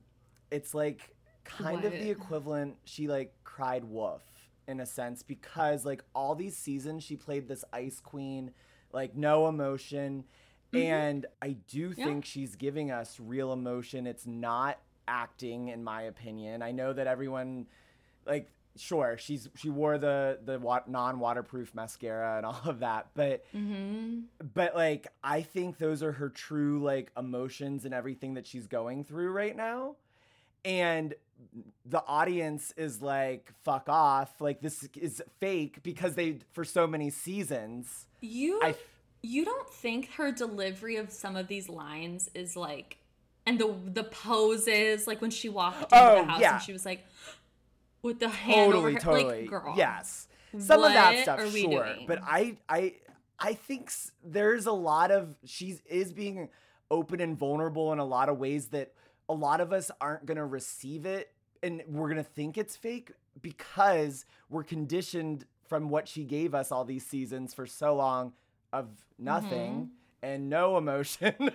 it's 0.52 0.74
like 0.74 1.16
kind 1.46 1.86
of 1.86 1.92
the 1.94 2.10
equivalent. 2.10 2.76
She 2.86 3.08
like 3.08 3.34
cried 3.44 3.84
wolf 3.86 4.24
in 4.68 4.80
a 4.80 4.86
sense 4.86 5.24
because 5.24 5.86
like 5.86 6.04
all 6.16 6.36
these 6.36 6.56
seasons 6.58 7.04
she 7.04 7.16
played 7.16 7.48
this 7.48 7.64
ice 7.74 8.00
queen, 8.00 8.52
like 8.92 9.16
no 9.16 9.48
emotion. 9.48 10.26
And 10.74 11.28
I 11.42 11.58
do 11.68 11.90
Mm-hmm. 11.90 12.00
Yeah. 12.00 12.06
think 12.06 12.26
she's 12.26 12.56
giving 12.56 12.90
us 12.90 13.20
real 13.20 13.54
emotion. 13.54 14.08
It's 14.08 14.26
not 14.26 14.80
acting, 15.08 15.68
in 15.68 15.84
my 15.84 16.04
opinion. 16.04 16.64
I 16.64 16.72
know 16.72 16.94
that 16.94 17.06
everyone, 17.06 17.68
like, 18.26 18.50
sure, 18.76 19.16
she's 19.20 19.48
she 19.56 19.70
wore 19.70 20.00
the 20.00 20.40
the 20.44 20.58
non 20.88 21.20
waterproof 21.20 21.76
mascara 21.76 22.38
and 22.38 22.46
all 22.48 22.62
of 22.66 22.80
that, 22.80 23.10
but 23.14 23.46
mm-hmm. 23.54 24.22
but 24.54 24.76
like 24.76 25.08
I 25.24 25.42
think 25.44 25.78
those 25.78 26.02
are 26.02 26.14
her 26.14 26.30
true 26.30 26.82
like 26.82 27.12
emotions 27.16 27.86
and 27.86 27.94
everything 27.94 28.34
that 28.34 28.48
she's 28.48 28.66
going 28.66 29.04
through 29.04 29.30
right 29.32 29.56
now. 29.56 29.96
And 30.66 31.14
the 31.86 32.04
audience 32.08 32.74
is 32.78 33.02
like 33.02 33.52
fuck 33.64 33.90
off, 33.90 34.40
like 34.40 34.62
this 34.62 34.88
is 34.96 35.22
fake 35.40 35.84
because 35.84 36.16
they 36.16 36.40
for 36.54 36.64
so 36.64 36.88
many 36.88 37.10
seasons. 37.10 38.08
You 38.22 38.60
I- 38.64 38.76
you 39.26 39.46
don't 39.46 39.70
think 39.70 40.10
her 40.14 40.32
delivery 40.34 40.98
of 40.98 41.10
some 41.12 41.36
of 41.38 41.48
these 41.48 41.70
lines 41.70 42.30
is 42.34 42.56
like 42.58 42.98
and 43.46 43.58
the 43.60 43.74
the 43.86 44.04
poses 44.04 45.08
like 45.08 45.22
when 45.22 45.32
she 45.32 45.48
walked 45.50 45.82
into 45.84 45.96
Oh, 45.98 46.16
the 46.26 46.32
house 46.32 46.42
yeah. 46.42 46.54
and 46.56 46.62
she 46.64 46.74
was 46.74 46.86
like 46.86 47.06
with 48.02 48.20
the 48.20 48.30
hand 48.30 48.74
over 48.74 48.92
Totally, 48.92 48.94
her, 48.94 49.00
totally. 49.00 49.42
like 49.42 49.50
girl. 49.50 49.74
Yes. 49.78 50.28
Some 50.60 50.84
of 50.84 50.92
that 50.94 51.24
stuff 51.24 51.40
sure, 51.52 51.84
doing? 51.86 52.06
but 52.08 52.20
I 52.24 52.58
I 52.70 52.96
I 53.40 53.54
think 53.54 53.92
there's 54.24 54.66
a 54.66 54.72
lot 54.72 55.10
of 55.12 55.36
she 55.46 55.80
is 55.90 56.14
being 56.14 56.50
open 56.92 57.20
and 57.22 57.38
vulnerable 57.38 57.92
in 57.92 58.00
a 58.00 58.06
lot 58.06 58.30
of 58.30 58.38
ways 58.38 58.68
that 58.68 58.94
a 59.30 59.34
lot 59.34 59.62
of 59.62 59.72
us 59.74 59.90
aren't 60.02 60.26
going 60.26 60.38
to 60.38 60.46
receive 60.46 61.06
it 61.06 61.32
and 61.62 61.82
we're 61.88 62.08
going 62.10 62.18
to 62.18 62.24
think 62.30 62.58
it's 62.58 62.76
fake 62.76 63.12
because 63.42 64.26
we're 64.50 64.64
conditioned 64.64 65.46
from 65.68 65.90
what 65.90 66.08
she 66.08 66.24
gave 66.24 66.54
us 66.54 66.72
all 66.72 66.84
these 66.86 67.06
seasons 67.06 67.54
for 67.54 67.66
so 67.66 67.96
long 67.96 68.34
of 68.72 68.88
nothing 69.18 69.74
Mm-hmm. 69.74 69.86
and 70.24 70.50
no 70.50 70.78
emotion. 70.78 71.34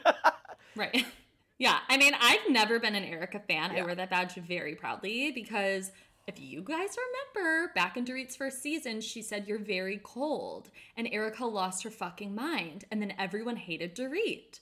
Right. 0.76 1.04
Yeah. 1.60 1.78
I 1.88 1.96
mean, 1.96 2.12
I've 2.20 2.48
never 2.50 2.78
been 2.78 2.94
an 2.94 3.02
Erica 3.02 3.40
fan. 3.40 3.72
I 3.72 3.82
wear 3.82 3.96
that 3.96 4.10
badge 4.10 4.34
very 4.34 4.76
proudly 4.76 5.32
because 5.32 5.90
if 6.28 6.38
you 6.38 6.62
guys 6.62 6.90
remember, 7.34 7.72
back 7.74 7.96
in 7.96 8.04
Dorit's 8.04 8.36
first 8.36 8.62
season, 8.62 9.00
she 9.00 9.22
said, 9.22 9.48
You're 9.48 9.58
very 9.58 9.98
cold. 10.04 10.70
And 10.96 11.08
Erica 11.10 11.44
lost 11.46 11.82
her 11.82 11.90
fucking 11.90 12.32
mind. 12.32 12.84
And 12.92 13.02
then 13.02 13.12
everyone 13.18 13.56
hated 13.56 13.96
Dorit. 13.96 14.60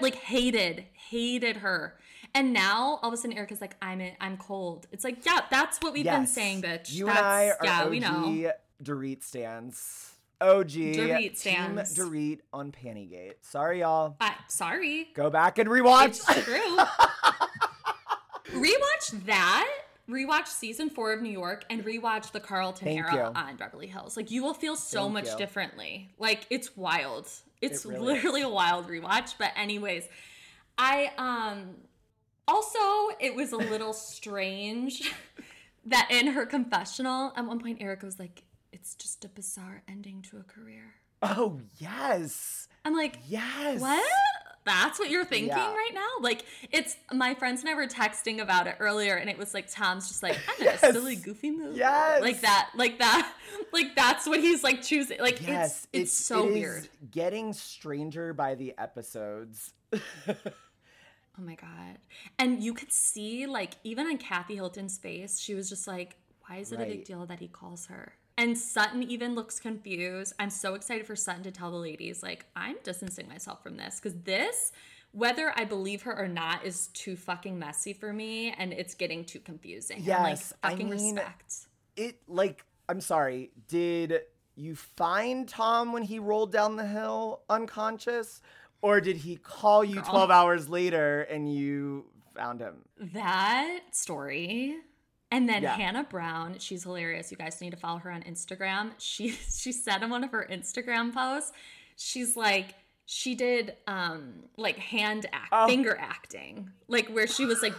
Like, 0.00 0.16
hated, 0.16 0.84
hated 0.92 1.58
her. 1.58 1.96
And 2.34 2.52
now 2.52 2.98
all 3.02 3.08
of 3.08 3.14
a 3.14 3.16
sudden, 3.16 3.36
Erica's 3.36 3.60
like, 3.60 3.76
I'm 3.82 4.00
in, 4.00 4.12
I'm 4.20 4.36
cold. 4.36 4.86
It's 4.90 5.04
like, 5.04 5.24
yeah, 5.26 5.40
that's 5.50 5.78
what 5.78 5.92
we've 5.92 6.04
been 6.04 6.26
saying, 6.26 6.62
bitch. 6.62 6.92
You 6.92 7.06
that's, 7.06 7.18
and 7.18 7.26
I 7.26 7.48
are 7.50 7.58
yeah, 7.62 7.82
OG 7.84 7.90
we 7.90 8.00
know. 8.00 8.52
Dorit 8.82 9.22
stands. 9.22 10.12
OG 10.40 10.66
Dorit 10.70 11.20
Team 11.20 11.34
stans. 11.34 11.96
Dorit 11.96 12.40
on 12.52 12.72
Pantygate. 12.72 13.34
Sorry, 13.42 13.80
y'all. 13.80 14.16
I, 14.20 14.34
sorry. 14.48 15.08
Go 15.14 15.30
back 15.30 15.58
and 15.58 15.68
rewatch. 15.68 16.08
It's 16.08 16.44
true. 16.44 16.78
rewatch 18.60 19.26
that. 19.26 19.68
Rewatch 20.10 20.48
season 20.48 20.90
four 20.90 21.12
of 21.12 21.22
New 21.22 21.30
York 21.30 21.64
and 21.70 21.84
rewatch 21.84 22.32
the 22.32 22.40
Carlton 22.40 22.86
Thank 22.88 22.98
era 22.98 23.14
you. 23.14 23.40
on 23.40 23.56
Beverly 23.56 23.86
Hills. 23.86 24.16
Like 24.16 24.30
you 24.32 24.42
will 24.42 24.52
feel 24.52 24.74
so 24.74 25.02
Thank 25.02 25.12
much 25.12 25.28
you. 25.28 25.36
differently. 25.38 26.10
Like 26.18 26.46
it's 26.50 26.76
wild. 26.76 27.28
It's 27.62 27.84
It 27.84 27.88
really 27.88 28.14
literally 28.14 28.42
a 28.42 28.48
wild 28.48 28.88
rewatch. 28.88 29.34
But 29.38 29.52
anyways, 29.56 30.08
I 30.76 31.12
um 31.16 31.76
also 32.46 32.78
it 33.20 33.34
was 33.34 33.52
a 33.52 33.56
little 33.56 33.92
strange 33.92 35.12
that 35.86 36.08
in 36.10 36.28
her 36.28 36.44
confessional 36.44 37.32
at 37.36 37.46
one 37.46 37.60
point 37.60 37.80
Erica 37.80 38.04
was 38.04 38.18
like, 38.18 38.42
"It's 38.72 38.94
just 38.94 39.24
a 39.24 39.28
bizarre 39.28 39.82
ending 39.88 40.22
to 40.30 40.38
a 40.38 40.42
career." 40.42 40.94
oh 41.22 41.60
yes, 41.78 42.68
I'm 42.84 42.96
like, 42.96 43.18
yes. 43.28 43.80
what? 43.80 44.02
That's 44.64 44.98
what 44.98 45.10
you're 45.10 45.24
thinking 45.24 45.48
Yeah. 45.48 45.72
right 45.74 45.90
now? 45.92 46.06
Like, 46.20 46.44
it's 46.70 46.96
my 47.12 47.34
friends 47.34 47.60
and 47.62 47.68
I 47.70 47.74
were 47.74 47.86
texting 47.88 48.40
about 48.40 48.66
it 48.68 48.76
earlier, 48.78 49.16
and 49.16 49.28
it 49.28 49.36
was 49.36 49.54
like 49.54 49.68
Tom's 49.70 50.06
just 50.08 50.22
like, 50.22 50.36
I 50.48 50.54
Yes. 50.60 50.82
a 50.84 50.92
silly, 50.92 51.16
goofy 51.16 51.50
movie. 51.50 51.78
Yes. 51.78 52.22
Like 52.22 52.40
that, 52.42 52.70
like 52.76 52.98
that, 53.00 53.32
like 53.72 53.96
that's 53.96 54.26
what 54.26 54.40
he's 54.40 54.62
like 54.62 54.80
choosing. 54.82 55.18
Like, 55.20 55.44
Yes, 55.44 55.88
it's 55.92 56.02
it's 56.02 56.12
so 56.12 56.46
it 56.48 56.52
weird. 56.52 56.88
Getting 57.10 57.52
stranger 57.52 58.32
by 58.32 58.54
the 58.54 58.74
episodes. 58.78 59.72
Oh 61.38 61.42
my 61.42 61.54
God. 61.54 61.96
And 62.38 62.62
you 62.62 62.74
could 62.74 62.92
see, 62.92 63.46
like, 63.46 63.74
even 63.84 64.06
on 64.06 64.18
Kathy 64.18 64.54
Hilton's 64.54 64.98
face, 64.98 65.40
she 65.40 65.54
was 65.54 65.68
just 65.70 65.86
like, 65.88 66.16
why 66.46 66.58
is 66.58 66.72
it 66.72 66.80
a 66.80 66.84
big 66.84 67.04
deal 67.06 67.24
that 67.24 67.40
he 67.40 67.48
calls 67.48 67.86
her? 67.86 68.12
And 68.38 68.56
Sutton 68.56 69.02
even 69.02 69.34
looks 69.34 69.60
confused. 69.60 70.32
I'm 70.38 70.50
so 70.50 70.74
excited 70.74 71.06
for 71.06 71.14
Sutton 71.14 71.42
to 71.44 71.50
tell 71.50 71.70
the 71.70 71.76
ladies, 71.76 72.22
like, 72.22 72.46
I'm 72.56 72.76
distancing 72.82 73.28
myself 73.28 73.62
from 73.62 73.76
this 73.76 74.00
because 74.00 74.18
this, 74.22 74.72
whether 75.12 75.52
I 75.56 75.64
believe 75.64 76.02
her 76.02 76.18
or 76.18 76.28
not, 76.28 76.64
is 76.64 76.88
too 76.88 77.16
fucking 77.16 77.58
messy 77.58 77.92
for 77.92 78.12
me 78.12 78.52
and 78.56 78.72
it's 78.72 78.94
getting 78.94 79.24
too 79.24 79.40
confusing. 79.40 79.98
And, 79.98 80.06
Yes, 80.06 80.52
I 80.62 80.68
like, 80.68 80.72
fucking 80.78 80.90
mean- 80.90 81.14
respect. 81.16 81.54
It 81.94 82.20
like 82.26 82.64
I'm 82.88 83.02
sorry. 83.02 83.50
Did 83.68 84.20
you 84.54 84.74
find 84.76 85.46
Tom 85.46 85.92
when 85.92 86.02
he 86.02 86.18
rolled 86.18 86.52
down 86.52 86.76
the 86.76 86.86
hill 86.86 87.42
unconscious, 87.50 88.40
or 88.80 89.00
did 89.00 89.18
he 89.18 89.36
call 89.36 89.84
you 89.84 89.96
Girl. 89.96 90.04
12 90.04 90.30
hours 90.30 90.68
later 90.70 91.22
and 91.22 91.52
you 91.54 92.06
found 92.34 92.60
him? 92.60 92.76
That 92.98 93.80
story. 93.92 94.76
And 95.32 95.48
then 95.48 95.62
Yeah. 95.64 95.74
Hannah 95.74 96.04
Brown, 96.04 96.58
she's 96.58 96.84
hilarious. 96.84 97.30
You 97.32 97.36
guys 97.38 97.60
need 97.60 97.70
to 97.70 97.76
follow 97.76 97.98
her 97.98 98.10
on 98.12 98.22
Instagram. 98.22 98.92
She 98.98 99.30
she 99.30 99.72
said 99.72 100.02
in 100.02 100.10
one 100.10 100.22
of 100.22 100.30
her 100.30 100.46
Instagram 100.50 101.12
posts, 101.12 101.52
she's 101.96 102.36
like 102.36 102.74
she 103.06 103.34
did 103.34 103.74
um 103.88 104.44
like 104.56 104.76
hand 104.78 105.26
act 105.32 105.48
Oh. 105.50 105.66
finger 105.66 105.96
acting. 105.98 106.70
Like 106.86 107.08
where 107.08 107.26
she 107.26 107.44
was 107.46 107.62
like 107.62 107.74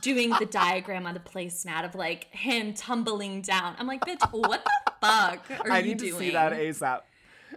doing 0.00 0.30
the 0.40 0.46
diagram 0.46 1.06
on 1.06 1.12
the 1.14 1.20
placemat 1.20 1.84
of 1.84 1.94
like 1.94 2.24
him 2.34 2.72
tumbling 2.72 3.42
down. 3.42 3.76
I'm 3.78 3.86
like, 3.86 4.00
bitch, 4.04 4.22
what 4.32 4.64
the 4.64 4.92
fuck 5.06 5.50
are 5.66 5.70
I 5.70 5.78
you 5.80 5.88
need 5.88 5.98
doing? 5.98 6.12
to 6.12 6.18
see 6.18 6.30
that 6.30 6.52
ASAP. 6.52 7.02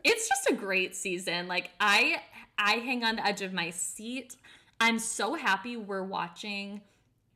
it's 0.04 0.28
just 0.28 0.50
a 0.50 0.54
great 0.54 0.96
season. 0.96 1.48
Like 1.48 1.72
I 1.80 2.22
I 2.58 2.74
hang 2.88 3.04
on 3.06 3.16
the 3.16 3.26
edge 3.26 3.42
of 3.42 3.54
my 3.54 3.70
seat. 3.70 4.36
I'm 4.82 5.00
so 5.00 5.36
happy 5.36 5.78
we're 5.78 6.04
watching 6.04 6.82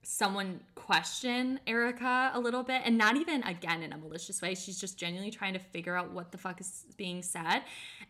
someone 0.04 0.60
question 0.76 1.60
Erica 1.68 2.32
a 2.34 2.40
little 2.40 2.64
bit 2.64 2.82
and 2.86 2.98
not 2.98 3.18
even 3.18 3.44
again 3.44 3.84
in 3.84 3.94
a 3.94 3.98
malicious 3.98 4.42
way. 4.42 4.56
She's 4.56 4.80
just 4.80 4.98
genuinely 4.98 5.32
trying 5.32 5.54
to 5.54 5.60
figure 5.60 5.96
out 5.96 6.12
what 6.12 6.32
the 6.32 6.38
fuck 6.38 6.60
is 6.60 6.86
being 6.98 7.22
said. 7.22 7.62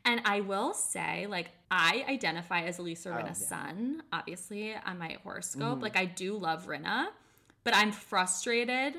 And 0.06 0.21
I 0.25 0.41
will 0.41 0.73
say, 0.73 1.27
like, 1.27 1.49
I 1.69 2.06
identify 2.08 2.62
as 2.62 2.80
Elisa 2.80 3.10
oh, 3.10 3.17
Rinna's 3.17 3.45
son, 3.45 4.04
obviously, 4.12 4.73
on 4.86 4.97
my 4.97 5.17
horoscope. 5.23 5.63
Mm-hmm. 5.63 5.82
Like 5.82 5.97
I 5.97 6.06
do 6.06 6.38
love 6.38 6.67
Rinna, 6.67 7.08
but 7.63 7.75
I'm 7.75 7.91
frustrated 7.91 8.95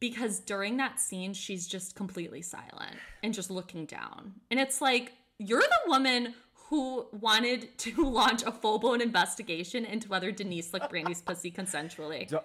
because 0.00 0.40
during 0.40 0.78
that 0.78 1.00
scene, 1.00 1.32
she's 1.34 1.68
just 1.68 1.94
completely 1.94 2.42
silent 2.42 2.96
and 3.22 3.32
just 3.32 3.50
looking 3.50 3.86
down. 3.86 4.32
And 4.50 4.58
it's 4.58 4.80
like, 4.80 5.12
you're 5.38 5.60
the 5.60 5.88
woman 5.88 6.34
who 6.72 7.04
wanted 7.20 7.76
to 7.76 7.92
launch 8.10 8.42
a 8.44 8.50
full 8.50 8.78
blown 8.78 9.02
investigation 9.02 9.84
into 9.84 10.08
whether 10.08 10.32
Denise 10.32 10.72
licked 10.72 10.88
Brandi's 10.88 11.20
pussy 11.20 11.50
consensually. 11.50 12.26
Do- 12.26 12.38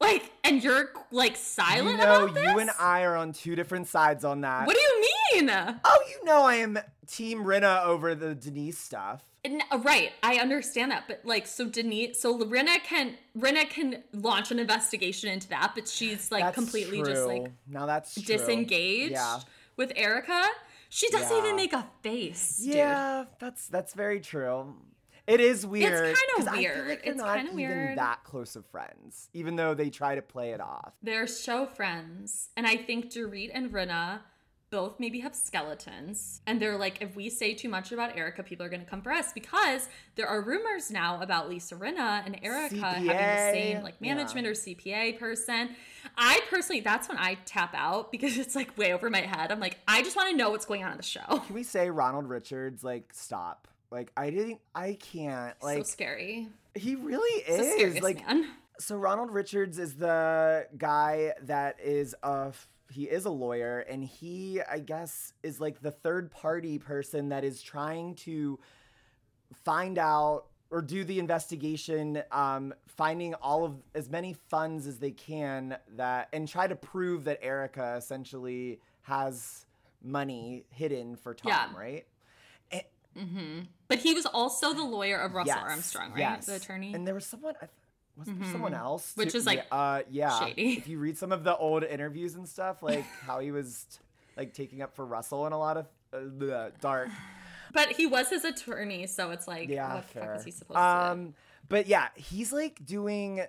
like, 0.00 0.32
and 0.42 0.60
you're 0.64 0.90
like 1.12 1.36
silent 1.36 1.92
you 1.92 1.96
know, 1.98 2.24
about 2.24 2.34
this? 2.34 2.44
you 2.52 2.58
and 2.58 2.70
I 2.80 3.02
are 3.02 3.14
on 3.14 3.32
two 3.32 3.54
different 3.54 3.86
sides 3.86 4.24
on 4.24 4.40
that. 4.40 4.66
What 4.66 4.74
do 4.74 4.82
you 4.82 5.00
mean? 5.42 5.50
oh, 5.52 5.98
you 6.10 6.24
know 6.24 6.42
I 6.42 6.56
am 6.56 6.80
Team 7.06 7.44
Rinna 7.44 7.84
over 7.84 8.16
the 8.16 8.34
Denise 8.34 8.76
stuff. 8.78 9.22
N- 9.44 9.62
uh, 9.70 9.78
Right, 9.78 10.10
I 10.24 10.38
understand 10.38 10.90
that, 10.90 11.04
but 11.06 11.20
like, 11.24 11.46
so 11.46 11.66
Denise, 11.68 12.20
so 12.20 12.36
Rinna 12.40 12.82
can 12.82 13.14
Rinna 13.38 13.70
can 13.70 14.02
launch 14.12 14.50
an 14.50 14.58
investigation 14.58 15.30
into 15.30 15.48
that, 15.50 15.72
but 15.76 15.86
she's 15.86 16.32
like 16.32 16.42
That's 16.42 16.56
completely 16.56 17.00
just 17.04 17.24
like 17.24 17.52
now 17.68 17.86
that's 17.86 18.14
true. 18.14 18.24
disengaged 18.24 19.12
Yeah. 19.12 19.38
with 19.76 19.92
Erica. 19.94 20.44
She 20.94 21.08
doesn't 21.08 21.34
Yeah. 21.34 21.42
even 21.42 21.56
make 21.56 21.72
a 21.72 21.86
face, 22.02 22.58
dude. 22.58 22.74
Yeah, 22.74 23.24
that's 23.38 23.66
that's 23.68 23.94
very 23.94 24.20
true. 24.20 24.74
It 25.26 25.40
is 25.40 25.64
weird. 25.64 26.14
It's 26.36 26.46
I 26.46 26.52
feel 26.52 26.52
weird. 26.60 26.88
like 26.88 27.00
It's 27.06 27.16
not 27.16 27.36
kinda 27.36 27.52
even 27.52 27.56
weird. 27.56 27.96
that 27.98 28.24
close 28.24 28.56
of 28.56 28.66
friends, 28.66 29.30
even 29.32 29.56
though 29.56 29.72
they 29.72 29.88
try 29.88 30.16
to 30.16 30.20
play 30.20 30.50
it 30.50 30.60
off. 30.60 30.92
They're 31.02 31.26
show 31.26 31.64
friends, 31.64 32.50
and 32.58 32.66
I 32.66 32.76
think 32.76 33.06
Dorit 33.10 33.50
and 33.54 33.72
Rinna 33.72 34.20
both 34.72 34.98
maybe 34.98 35.20
have 35.20 35.36
skeletons, 35.36 36.40
and 36.46 36.60
they're 36.60 36.78
like, 36.78 37.02
if 37.02 37.14
we 37.14 37.28
say 37.28 37.52
too 37.52 37.68
much 37.68 37.92
about 37.92 38.16
Erica, 38.16 38.42
people 38.42 38.64
are 38.64 38.70
going 38.70 38.82
to 38.82 38.88
come 38.88 39.02
for 39.02 39.12
us 39.12 39.30
because 39.32 39.86
there 40.16 40.26
are 40.26 40.40
rumors 40.40 40.90
now 40.90 41.20
about 41.20 41.48
Lisa 41.48 41.76
Rinna 41.76 42.24
and 42.24 42.40
Erica 42.42 42.76
having 42.76 43.06
the 43.06 43.52
same 43.52 43.82
like 43.82 43.94
yeah. 44.00 44.14
management 44.14 44.46
or 44.46 44.52
CPA 44.52 45.18
person. 45.18 45.76
I 46.16 46.40
personally, 46.48 46.80
that's 46.80 47.06
when 47.06 47.18
I 47.18 47.34
tap 47.44 47.74
out 47.76 48.10
because 48.10 48.38
it's 48.38 48.56
like 48.56 48.76
way 48.78 48.94
over 48.94 49.10
my 49.10 49.20
head. 49.20 49.52
I'm 49.52 49.60
like, 49.60 49.78
I 49.86 50.02
just 50.02 50.16
want 50.16 50.30
to 50.30 50.36
know 50.36 50.50
what's 50.50 50.66
going 50.66 50.82
on 50.82 50.90
in 50.90 50.96
the 50.96 51.02
show. 51.02 51.20
Can 51.46 51.54
we 51.54 51.62
say 51.62 51.90
Ronald 51.90 52.28
Richards 52.28 52.82
like 52.82 53.10
stop? 53.12 53.68
Like 53.90 54.10
I 54.16 54.30
didn't 54.30 54.60
I 54.74 54.94
can't 54.94 55.54
Like, 55.62 55.78
so 55.78 55.82
scary. 55.84 56.48
he 56.74 56.94
really 56.94 57.42
is 57.42 58.00
like 58.00 58.26
man. 58.26 58.48
so 58.80 58.96
Ronald 58.96 59.30
Richards 59.30 59.78
is 59.78 59.96
the 59.96 60.66
guy 60.78 61.34
that 61.42 61.78
is 61.78 62.14
a 62.22 62.54
he 62.92 63.04
is 63.04 63.24
a 63.24 63.30
lawyer 63.30 63.80
and 63.80 64.04
he 64.04 64.60
I 64.62 64.78
guess 64.80 65.32
is 65.42 65.60
like 65.60 65.80
the 65.80 65.90
third 65.90 66.30
party 66.30 66.78
person 66.78 67.30
that 67.30 67.44
is 67.44 67.62
trying 67.62 68.14
to 68.16 68.58
find 69.64 69.98
out 69.98 70.44
or 70.70 70.80
do 70.80 71.04
the 71.04 71.18
investigation 71.18 72.22
um, 72.30 72.72
finding 72.86 73.34
all 73.34 73.64
of 73.64 73.74
as 73.94 74.08
many 74.08 74.32
funds 74.48 74.86
as 74.86 74.98
they 74.98 75.10
can 75.10 75.76
that 75.96 76.28
and 76.32 76.48
try 76.48 76.66
to 76.66 76.76
prove 76.76 77.24
that 77.24 77.38
Erica 77.42 77.94
essentially 77.98 78.80
has 79.02 79.66
money 80.02 80.64
hidden 80.70 81.16
for 81.16 81.34
Tom, 81.34 81.50
Yeah. 81.50 81.68
right? 81.78 82.06
But 83.88 83.98
he 83.98 84.14
was 84.14 84.24
also 84.24 84.72
the 84.72 84.82
lawyer 84.84 85.18
of 85.18 85.34
Russell 85.34 85.54
Yes, 85.56 85.64
Armstrong, 85.70 86.10
right? 86.12 86.18
yes. 86.20 86.46
The 86.46 86.54
attorney. 86.56 86.94
And 86.94 87.06
there 87.06 87.14
was 87.14 87.26
someone. 87.26 87.54
Was 88.26 88.36
there 88.38 88.52
someone 88.52 88.74
else? 88.74 89.12
Which 89.16 89.34
is, 89.34 89.46
like, 89.46 89.64
yeah, 89.70 89.76
uh, 89.76 90.02
yeah. 90.10 90.40
shady. 90.40 90.72
If 90.78 90.88
you 90.88 90.98
read 90.98 91.16
some 91.18 91.32
of 91.32 91.44
the 91.44 91.56
old 91.56 91.84
interviews 91.84 92.34
and 92.34 92.48
stuff, 92.48 92.82
like 92.82 93.04
how 93.26 93.38
he 93.40 93.50
was 93.52 93.84
t- 93.90 93.98
like 94.36 94.54
taking 94.54 94.82
up 94.82 94.94
for 94.94 95.04
Russell 95.04 95.46
in 95.46 95.52
a 95.52 95.58
lot 95.58 95.76
of 95.76 95.86
uh, 96.42 96.70
dark. 96.80 97.08
but 97.72 97.92
he 97.92 98.06
was 98.06 98.28
his 98.30 98.44
attorney, 98.44 99.06
so 99.06 99.30
it's 99.30 99.46
like, 99.48 99.68
Yeah, 99.68 99.94
what 99.94 100.08
the 100.12 100.20
fuck 100.20 100.36
is 100.38 100.44
he 100.44 100.50
supposed 100.50 100.76
to 100.78 100.82
do? 100.82 101.12
Um, 101.22 101.34
but 101.68 101.86
yeah, 101.86 102.08
he's 102.14 102.52
like 102.52 102.84
doing. 102.84 103.42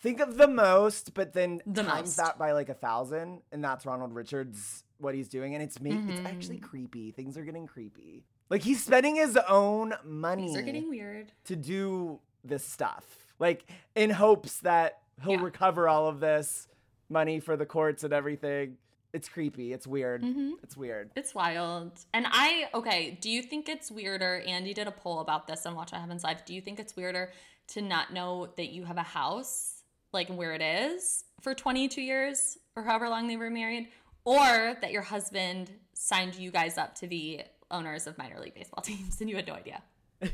Think 0.00 0.20
of 0.20 0.36
the 0.36 0.48
most, 0.48 1.14
but 1.14 1.32
then 1.32 1.62
The 1.66 1.82
times 1.82 2.08
most. 2.08 2.16
that 2.18 2.38
by 2.38 2.52
like 2.52 2.68
a 2.68 2.74
thousand, 2.74 3.40
and 3.52 3.64
that's 3.64 3.86
Ronald 3.86 4.14
Richards 4.14 4.84
what 4.98 5.14
he's 5.14 5.28
doing, 5.28 5.54
and 5.54 5.62
it's 5.62 5.76
it's 5.76 5.82
Mm-hmm. 5.84 6.26
actually 6.26 6.58
creepy. 6.58 7.10
Things 7.10 7.38
are 7.38 7.44
getting 7.44 7.66
creepy. 7.66 8.24
Like 8.50 8.60
he's 8.62 8.84
spending 8.84 9.16
his 9.16 9.38
own 9.48 9.94
money 10.04 10.48
These 10.48 10.56
are 10.58 10.62
getting 10.62 10.90
weird. 10.90 11.32
to 11.46 11.56
do 11.56 12.20
this 12.44 12.62
stuff, 12.66 13.23
like 13.38 13.64
in 13.94 14.10
hopes 14.10 14.60
that 14.60 15.00
he'll 15.22 15.32
Yeah. 15.32 15.42
recover 15.42 15.88
all 15.88 16.06
of 16.08 16.20
this 16.20 16.68
money 17.08 17.40
for 17.40 17.56
the 17.56 17.66
courts 17.66 18.04
and 18.04 18.12
everything. 18.12 18.76
It's 19.12 19.28
creepy. 19.28 19.72
It's 19.72 19.86
weird. 19.86 20.22
Mm-hmm. 20.22 20.52
It's 20.64 20.76
weird. 20.76 21.10
It's 21.14 21.34
wild. 21.34 21.92
And 22.12 22.26
I, 22.28 22.68
okay, 22.74 23.16
do 23.20 23.30
you 23.30 23.42
think 23.42 23.68
it's 23.68 23.88
weirder? 23.90 24.42
Andy 24.46 24.74
did 24.74 24.88
a 24.88 24.90
poll 24.90 25.20
about 25.20 25.46
this 25.46 25.64
on 25.66 25.76
Watch 25.76 25.92
What 25.92 26.00
Happens 26.00 26.24
Live. 26.24 26.44
Do 26.44 26.52
you 26.52 26.60
think 26.60 26.80
it's 26.80 26.96
weirder 26.96 27.30
to 27.68 27.80
not 27.82 28.12
know 28.12 28.48
that 28.56 28.70
you 28.70 28.84
have 28.84 28.96
a 28.96 29.02
house, 29.04 29.84
like 30.12 30.28
where 30.28 30.52
it 30.52 30.62
is, 30.62 31.22
for 31.40 31.54
22 31.54 32.00
years 32.02 32.58
or 32.74 32.82
however 32.82 33.08
long 33.08 33.28
they 33.28 33.36
were 33.36 33.50
married? 33.50 33.88
Or 34.24 34.76
that 34.80 34.90
your 34.90 35.02
husband 35.02 35.70
signed 35.92 36.34
you 36.34 36.50
guys 36.50 36.76
up 36.76 36.96
to 36.96 37.06
be 37.06 37.42
owners 37.70 38.08
of 38.08 38.18
minor 38.18 38.40
league 38.40 38.54
baseball 38.54 38.82
teams 38.84 39.20
and 39.20 39.30
you 39.30 39.36
had 39.36 39.46
no 39.46 39.54
idea? 39.54 39.80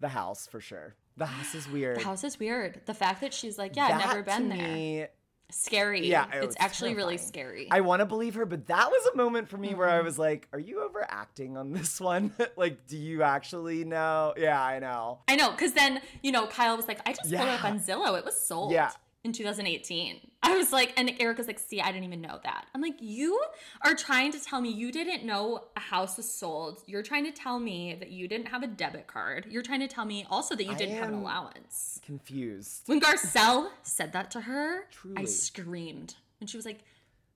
The 0.00 0.08
house 0.08 0.46
for 0.46 0.60
sure. 0.60 0.96
The 1.16 1.26
house 1.26 1.54
is 1.54 1.68
weird. 1.68 1.98
The 2.00 2.04
house 2.04 2.24
is 2.24 2.38
weird. 2.38 2.80
The 2.86 2.94
fact 2.94 3.20
that 3.20 3.32
she's 3.32 3.56
like, 3.58 3.76
yeah, 3.76 3.86
I've 3.86 4.06
never 4.08 4.22
been 4.22 4.48
there. 4.48 4.58
me, 4.58 5.06
Scary. 5.50 6.06
Yeah, 6.08 6.26
it 6.34 6.42
it's 6.42 6.56
actually 6.58 6.94
really 6.94 7.18
scary. 7.18 7.68
I 7.70 7.80
want 7.82 8.00
to 8.00 8.06
believe 8.06 8.34
her, 8.34 8.46
but 8.46 8.66
that 8.66 8.88
was 8.90 9.06
a 9.12 9.16
moment 9.16 9.48
for 9.48 9.56
me 9.56 9.74
where 9.74 9.86
Mm-hmm. 9.86 9.98
I 9.98 10.00
was 10.00 10.18
like, 10.18 10.48
"Are 10.52 10.58
you 10.58 10.82
overacting 10.82 11.56
on 11.56 11.72
this 11.72 12.00
one? 12.10 12.32
like, 12.56 12.86
do 12.88 12.96
you 12.96 13.22
actually 13.22 13.84
know?" 13.84 14.32
Yeah, 14.36 14.60
I 14.60 14.78
know. 14.80 15.20
I 15.28 15.36
know, 15.36 15.50
because 15.52 15.74
then, 15.74 16.00
you 16.22 16.32
know, 16.32 16.46
Kyle 16.46 16.76
was 16.76 16.88
like, 16.88 16.98
I 17.06 17.12
just 17.12 17.30
pulled 17.30 17.34
it 17.42 17.48
up 17.48 17.64
on 17.64 17.78
Zillow. 17.78 18.18
It 18.18 18.24
was 18.24 18.40
sold 18.42 18.72
Yeah. 18.72 18.90
In 19.24 19.32
2018. 19.32 20.20
I 20.42 20.56
was 20.56 20.70
like, 20.70 20.92
and 20.98 21.10
Erica's 21.18 21.46
like, 21.46 21.58
see, 21.58 21.80
I 21.80 21.90
didn't 21.90 22.04
even 22.04 22.20
know 22.20 22.38
that. 22.44 22.66
I'm 22.74 22.82
like, 22.82 22.96
you 23.00 23.40
are 23.82 23.94
trying 23.94 24.30
to 24.32 24.38
tell 24.38 24.60
me 24.60 24.68
you 24.68 24.92
didn't 24.92 25.24
know 25.24 25.64
a 25.74 25.80
house 25.80 26.18
was 26.18 26.30
sold. 26.30 26.82
You're 26.86 27.02
trying 27.02 27.24
to 27.24 27.32
tell 27.32 27.58
me 27.58 27.96
that 27.98 28.10
you 28.10 28.28
didn't 28.28 28.48
have 28.48 28.62
a 28.62 28.66
debit 28.66 29.06
card. 29.06 29.46
You're 29.48 29.62
trying 29.62 29.80
to 29.80 29.88
tell 29.88 30.04
me 30.04 30.26
also 30.30 30.54
that 30.54 30.64
you 30.64 30.72
I 30.72 30.74
didn't 30.74 30.96
have 30.96 31.08
an 31.08 31.14
allowance. 31.14 31.98
Confused. 32.04 32.82
When 32.86 33.00
Garcelle 33.00 33.70
said 33.82 34.12
that 34.12 34.30
to 34.32 34.42
her, 34.42 34.84
I 35.16 35.24
screamed. 35.24 36.16
And 36.40 36.50
she 36.50 36.58
was 36.58 36.66
like, 36.66 36.80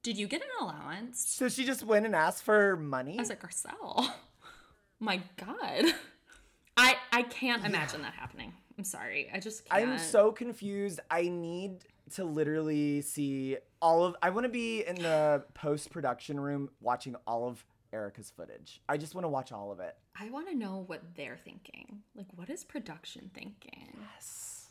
Did 0.02 0.18
you 0.18 0.28
get 0.28 0.42
an 0.42 0.48
allowance? 0.60 1.26
So 1.26 1.48
she 1.48 1.64
just 1.64 1.82
went 1.84 2.04
and 2.04 2.14
asked 2.14 2.42
for 2.44 2.76
money. 2.76 3.16
I 3.16 3.22
was 3.22 3.30
like, 3.30 3.42
Garcelle, 3.42 4.10
my 5.00 5.22
God. 5.38 5.94
I 6.76 6.96
I 7.10 7.22
can't 7.22 7.64
imagine 7.64 8.02
that 8.02 8.12
happening. 8.12 8.52
I'm 8.78 8.84
sorry. 8.84 9.28
I 9.34 9.40
just 9.40 9.68
can't. 9.68 9.88
I'm 9.90 9.98
so 9.98 10.30
confused. 10.32 11.00
I 11.10 11.22
need 11.28 11.84
to 12.14 12.24
literally 12.24 13.02
see 13.02 13.56
all 13.82 14.04
of. 14.04 14.16
I 14.22 14.30
want 14.30 14.44
to 14.44 14.48
be 14.48 14.86
in 14.86 14.94
the 14.96 15.44
post 15.54 15.90
production 15.90 16.38
room 16.40 16.70
watching 16.80 17.16
all 17.26 17.48
of 17.48 17.64
Erica's 17.92 18.30
footage. 18.30 18.80
I 18.88 18.96
just 18.96 19.14
want 19.14 19.24
to 19.24 19.28
watch 19.28 19.50
all 19.52 19.72
of 19.72 19.80
it. 19.80 19.96
I 20.18 20.30
want 20.30 20.48
to 20.48 20.54
know 20.54 20.84
what 20.86 21.02
they're 21.16 21.36
thinking. 21.36 22.00
Like, 22.14 22.26
what 22.36 22.48
is 22.50 22.64
production 22.64 23.30
thinking? 23.34 23.88
Yes. 24.14 24.68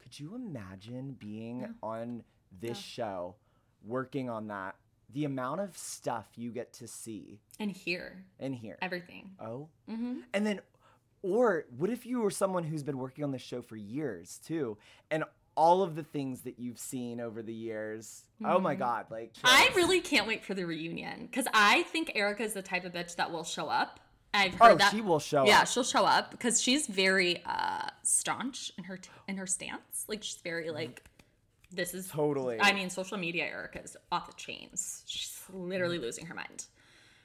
Could 0.00 0.18
you 0.20 0.34
imagine 0.34 1.16
being 1.18 1.74
on 1.82 2.22
this 2.60 2.78
show, 2.78 3.34
working 3.84 4.28
on 4.30 4.48
that? 4.48 4.76
The 5.14 5.24
amount 5.26 5.60
of 5.60 5.76
stuff 5.76 6.26
you 6.36 6.50
get 6.50 6.72
to 6.74 6.88
see 6.88 7.38
And 7.60 7.70
here, 7.70 8.24
and 8.40 8.54
hear. 8.54 8.78
everything. 8.80 9.32
Oh. 9.38 9.68
Mm-hmm. 9.90 10.20
And 10.32 10.46
then, 10.46 10.60
or 11.22 11.64
what 11.76 11.90
if 11.90 12.04
you 12.06 12.20
were 12.20 12.30
someone 12.30 12.64
who's 12.64 12.82
been 12.82 12.98
working 12.98 13.24
on 13.24 13.30
this 13.32 13.42
show 13.42 13.62
for 13.62 13.76
years 13.76 14.40
too, 14.44 14.76
and 15.10 15.24
all 15.54 15.82
of 15.82 15.94
the 15.96 16.02
things 16.02 16.40
that 16.42 16.58
you've 16.58 16.78
seen 16.78 17.20
over 17.20 17.42
the 17.42 17.52
years? 17.52 18.24
Oh 18.44 18.58
my 18.58 18.74
God! 18.74 19.06
Like 19.10 19.34
Mm-hmm. 19.34 19.46
I 19.46 19.70
really 19.76 20.00
can't 20.00 20.26
wait 20.26 20.44
for 20.44 20.54
the 20.54 20.64
reunion 20.64 21.26
because 21.26 21.46
I 21.54 21.82
think 21.84 22.12
Erica 22.14 22.42
is 22.42 22.54
the 22.54 22.62
type 22.62 22.84
of 22.84 22.92
bitch 22.92 23.16
that 23.16 23.30
will 23.30 23.44
show 23.44 23.68
up. 23.68 24.00
I've 24.34 24.54
Oh, 24.60 24.68
heard 24.70 24.78
that 24.78 24.92
she 24.92 25.02
will 25.02 25.18
show 25.18 25.44
Yeah, 25.46 25.60
up. 25.60 25.68
she'll 25.68 25.84
show 25.84 26.04
up 26.06 26.30
because 26.30 26.60
she's 26.60 26.86
very 26.86 27.42
uh 27.44 27.86
staunch 28.02 28.72
in 28.78 28.84
her 28.84 28.96
t- 28.96 29.10
in 29.28 29.36
her 29.36 29.46
stance. 29.46 30.06
Like 30.08 30.22
she's 30.22 30.40
very 30.42 30.70
like 30.70 31.04
this 31.70 31.94
is 31.94 32.08
Totally. 32.08 32.58
I 32.60 32.72
mean, 32.72 32.90
social 32.90 33.16
media 33.18 33.44
Erica 33.44 33.82
is 33.82 33.96
off 34.10 34.26
the 34.28 34.34
chains. 34.36 35.02
She's 35.06 35.38
literally 35.52 35.98
losing 35.98 36.26
her 36.26 36.34
mind. 36.34 36.66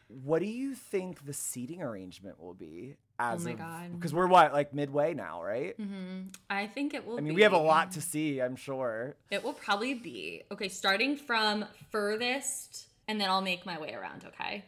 What 0.09 0.39
do 0.39 0.45
you 0.45 0.73
think 0.73 1.25
the 1.25 1.33
seating 1.33 1.81
arrangement 1.81 2.39
will 2.41 2.53
be? 2.53 2.95
Oh 3.19 3.23
as 3.23 3.41
Oh 3.41 3.45
my 3.45 3.51
of, 3.51 3.57
God. 3.57 3.91
Because 3.95 4.13
we're 4.13 4.27
what 4.27 4.53
like 4.53 4.73
midway 4.73 5.13
now, 5.13 5.43
right? 5.43 5.77
Mm-hmm. 5.79 6.29
I 6.49 6.67
think 6.67 6.93
it 6.93 7.05
will. 7.05 7.17
I 7.17 7.21
mean, 7.21 7.29
be, 7.29 7.35
we 7.35 7.41
have 7.41 7.53
a 7.53 7.57
lot 7.57 7.91
to 7.93 8.01
see. 8.01 8.39
I'm 8.41 8.55
sure. 8.55 9.15
It 9.31 9.43
will 9.43 9.53
probably 9.53 9.93
be 9.95 10.43
okay, 10.51 10.69
starting 10.69 11.17
from 11.17 11.65
furthest, 11.91 12.87
and 13.07 13.19
then 13.19 13.29
I'll 13.29 13.41
make 13.41 13.65
my 13.65 13.79
way 13.79 13.93
around. 13.93 14.23
Okay, 14.27 14.63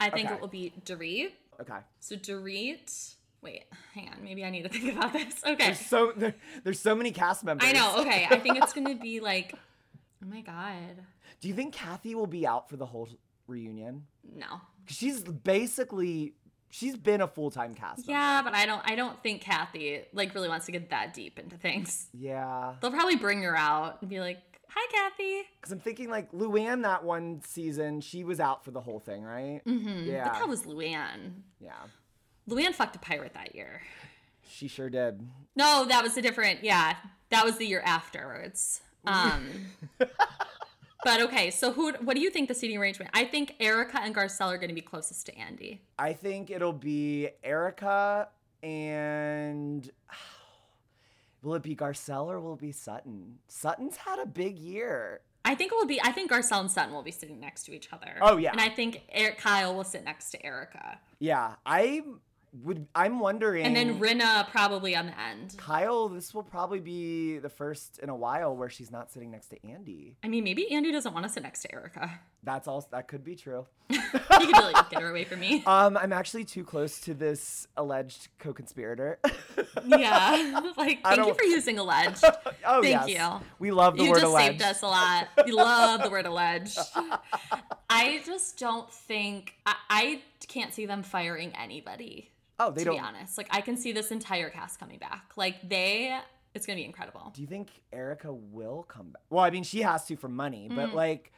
I 0.00 0.10
think 0.10 0.26
Okay. 0.26 0.34
it 0.34 0.40
will 0.40 0.48
be 0.48 0.72
Dorit. 0.84 1.32
Okay. 1.60 1.78
So 2.00 2.16
Dorit. 2.16 3.14
Wait, 3.42 3.64
hang 3.94 4.08
on. 4.08 4.22
Maybe 4.22 4.44
I 4.44 4.50
need 4.50 4.62
to 4.62 4.68
think 4.68 4.96
about 4.96 5.12
this. 5.12 5.34
Okay, 5.46 5.66
There's 5.66 5.80
so 5.80 6.12
there, 6.16 6.34
there's 6.64 6.78
so 6.80 6.94
many 6.94 7.10
cast 7.10 7.44
members. 7.44 7.68
I 7.68 7.72
know. 7.72 7.96
Okay, 8.00 8.26
I 8.30 8.36
think 8.38 8.56
it's 8.58 8.72
gonna 8.72 8.94
be 8.94 9.20
like, 9.20 9.54
oh 9.54 10.26
my 10.28 10.40
god, 10.40 10.96
Do 11.40 11.48
you 11.48 11.54
think 11.54 11.74
Kathy 11.74 12.14
will 12.14 12.26
be 12.28 12.46
out 12.46 12.68
for 12.70 12.76
the 12.76 12.86
whole 12.86 13.08
reunion? 13.46 14.06
no. 14.36 14.60
She's 14.86 15.22
basically 15.22 16.34
she's 16.70 16.96
been 16.96 17.20
a 17.20 17.28
full 17.28 17.50
time 17.50 17.74
cast. 17.74 18.06
member. 18.06 18.12
Yeah, 18.12 18.42
but 18.42 18.54
I 18.54 18.66
don't. 18.66 18.82
I 18.84 18.94
don't 18.94 19.22
think 19.22 19.42
Kathy 19.42 20.02
like 20.12 20.34
really 20.34 20.48
wants 20.48 20.66
to 20.66 20.72
get 20.72 20.90
that 20.90 21.14
deep 21.14 21.38
into 21.38 21.56
things. 21.56 22.08
Yeah. 22.14 22.74
They'll 22.80 22.90
probably 22.90 23.16
bring 23.16 23.42
her 23.42 23.56
out 23.56 23.98
and 24.00 24.10
be 24.10 24.20
like, 24.20 24.38
Hi, 24.68 24.86
Kathy. 24.90 25.42
Because 25.60 25.72
I'm 25.72 25.80
thinking 25.80 26.08
like 26.08 26.32
Luann 26.32 26.82
that 26.82 27.04
one 27.04 27.42
season, 27.46 28.00
she 28.00 28.24
was 28.24 28.40
out 28.40 28.64
for 28.64 28.70
the 28.70 28.80
whole 28.80 29.00
thing, 29.00 29.22
right? 29.22 29.60
Mm-hmm. 29.66 30.10
Yeah. 30.10 30.24
But 30.24 30.32
that 30.38 30.48
was 30.48 30.62
Luann. 30.62 31.42
yeah. 31.60 31.72
Luann 32.48 32.74
fucked 32.74 32.96
a 32.96 32.98
pirate 32.98 33.34
that 33.34 33.54
year. 33.54 33.82
She 34.48 34.66
sure 34.68 34.90
did. 34.90 35.20
No, 35.54 35.84
that 35.88 36.02
was 36.02 36.16
a 36.16 36.22
different. 36.22 36.64
Yeah, 36.64 36.96
that 37.30 37.44
was 37.44 37.56
the 37.58 37.66
year 37.66 37.82
afterwards. 37.84 38.80
Um, 39.06 39.46
but 41.04 41.20
okay, 41.22 41.50
so 41.50 41.72
who? 41.72 41.92
What 41.94 42.14
do 42.16 42.22
you 42.22 42.30
think 42.30 42.48
the 42.48 42.54
seating 42.54 42.76
arrangement? 42.78 43.10
I 43.14 43.24
think 43.24 43.54
Erica 43.60 44.00
and 44.00 44.14
Garcelle 44.14 44.48
are 44.52 44.58
going 44.58 44.68
to 44.68 44.74
be 44.74 44.80
closest 44.80 45.26
to 45.26 45.38
Andy. 45.38 45.82
I 45.98 46.12
think 46.12 46.50
it'll 46.50 46.72
be 46.72 47.28
Erica 47.42 48.28
and 48.62 49.90
will 51.42 51.54
it 51.54 51.62
be 51.62 51.74
Garcelle 51.74 52.26
or 52.26 52.40
will 52.40 52.54
it 52.54 52.60
be 52.60 52.72
Sutton? 52.72 53.38
Sutton's 53.48 53.96
had 53.96 54.18
a 54.18 54.26
big 54.26 54.58
year. 54.58 55.20
I 55.44 55.54
think 55.54 55.72
it 55.72 55.74
will 55.74 55.86
be. 55.86 56.00
I 56.02 56.12
think 56.12 56.30
Garcelle 56.30 56.60
and 56.60 56.70
Sutton 56.70 56.94
will 56.94 57.02
be 57.02 57.10
sitting 57.10 57.40
next 57.40 57.64
to 57.64 57.74
each 57.74 57.92
other. 57.92 58.16
Oh, 58.20 58.36
yeah. 58.36 58.52
and 58.52 58.60
I 58.60 58.68
think 58.68 59.02
Eric 59.10 59.38
Kyle 59.38 59.74
will 59.74 59.84
sit 59.84 60.04
next 60.04 60.30
to 60.30 60.46
Erica, 60.46 60.98
Yeah, 61.18 61.54
I 61.66 62.02
would. 62.62 62.86
I'm 62.94 63.18
wondering. 63.18 63.64
and 63.64 63.74
then 63.74 63.98
Rinna 63.98 64.48
probably 64.50 64.94
on 64.94 65.06
the 65.06 65.18
end. 65.18 65.54
Kyle, 65.56 66.08
this 66.08 66.34
will 66.34 66.42
probably 66.42 66.80
be 66.80 67.38
the 67.38 67.48
first 67.48 67.98
in 68.00 68.08
a 68.08 68.16
while 68.16 68.54
where 68.56 68.68
she's 68.68 68.90
not 68.90 69.10
sitting 69.10 69.30
next 69.30 69.48
to 69.48 69.66
Andy. 69.66 70.16
I 70.22 70.28
mean, 70.28 70.44
maybe 70.44 70.70
Andy 70.72 70.92
doesn't 70.92 71.14
want 71.14 71.24
to 71.26 71.32
sit 71.32 71.42
next 71.42 71.62
to 71.62 71.72
Erica. 71.72 72.20
That's 72.42 72.66
all. 72.68 72.86
That 72.90 73.08
could 73.08 73.24
be 73.24 73.36
true. 73.36 73.66
He 74.42 74.46
could 74.46 74.72
like, 74.72 74.90
get 74.90 75.00
her 75.02 75.10
away 75.10 75.24
from 75.24 75.40
me. 75.40 75.62
Um, 75.72 75.96
I'm 75.96 76.12
actually 76.12 76.44
too 76.44 76.64
close 76.64 77.00
to 77.02 77.14
this 77.14 77.66
alleged 77.76 78.28
co-conspirator. 78.38 79.18
Yeah, 79.86 80.60
like 80.76 81.02
thank 81.02 81.26
you 81.26 81.34
for 81.34 81.44
using 81.44 81.78
alleged. 81.78 82.22
oh 82.24 82.82
Thank 82.82 83.08
yes, 83.08 83.08
you. 83.08 83.46
we 83.58 83.70
love 83.70 83.96
the 83.96 84.04
you 84.04 84.10
word 84.10 84.20
just 84.20 84.26
alleged. 84.26 84.60
saved 84.60 84.62
us 84.62 84.82
a 84.82 84.86
lot. 84.86 85.28
We 85.44 85.52
love 85.52 86.02
the 86.02 86.10
word 86.10 86.26
alleged. 86.26 86.78
I 87.88 88.22
just 88.24 88.58
don't 88.58 88.90
think 88.92 89.54
I, 89.66 89.74
I 89.88 90.22
can't 90.46 90.72
see 90.74 90.86
them 90.86 91.02
firing 91.02 91.52
anybody. 91.60 92.30
Oh, 92.66 92.70
they 92.70 92.80
to 92.80 92.84
don't. 92.86 92.94
be 92.96 93.00
honest, 93.00 93.36
like 93.38 93.48
I 93.50 93.60
can 93.60 93.76
see 93.76 93.92
this 93.92 94.10
entire 94.10 94.50
cast 94.50 94.78
coming 94.80 94.98
back. 94.98 95.32
Like 95.36 95.68
they, 95.68 96.18
it's 96.54 96.66
gonna 96.66 96.76
be 96.76 96.84
incredible. 96.84 97.32
Do 97.34 97.40
you 97.40 97.46
think 97.46 97.68
Erica 97.92 98.32
will 98.32 98.84
come 98.84 99.10
back? 99.10 99.22
Well, 99.30 99.44
I 99.44 99.50
mean, 99.50 99.64
she 99.64 99.82
has 99.82 100.04
to 100.06 100.16
for 100.16 100.28
money, 100.28 100.68
Mm. 100.70 100.76
but 100.76 100.94
like, 100.94 101.32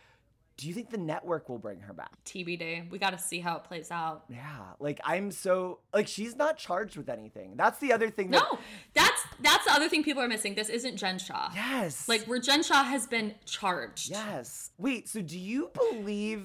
do 0.57 0.69
you 0.69 0.75
think 0.75 0.91
the 0.91 0.99
network 0.99 1.49
will 1.49 1.59
bring 1.59 1.81
her 1.81 1.93
back? 1.93 2.13
TBD. 2.25 2.89
We 2.89 2.99
got 2.99 3.11
to 3.11 3.19
see 3.19 3.41
how 3.41 3.57
it 3.57 3.65
plays 3.65 3.91
out. 3.91 4.25
Yeah, 4.29 4.45
like 4.79 5.01
I'm 5.05 5.33
so 5.33 5.81
like 5.93 6.07
she's 6.07 6.37
not 6.37 6.59
charged 6.59 6.97
with 6.97 7.09
anything. 7.09 7.55
That's 7.57 7.79
the 7.81 7.93
other 7.93 8.09
thing. 8.09 8.31
That, 8.31 8.43
No, 8.53 8.59
that's 8.95 9.23
that's 9.41 9.65
the 9.65 9.73
other 9.73 9.89
thing 9.89 10.05
people 10.05 10.23
are 10.23 10.29
missing. 10.29 10.55
This 10.55 10.69
isn't 10.69 10.97
Jen 10.97 11.19
Shah. 11.19 11.51
Yes. 11.55 12.09
Like 12.09 12.25
where 12.27 12.39
Jen 12.39 12.63
Shah 12.63 12.85
has 12.85 13.07
been 13.09 13.35
charged. 13.47 14.11
Yes. 14.11 14.71
Wait. 14.79 15.09
So 15.09 15.21
do 15.23 15.39
you 15.39 15.71
believe 15.75 16.45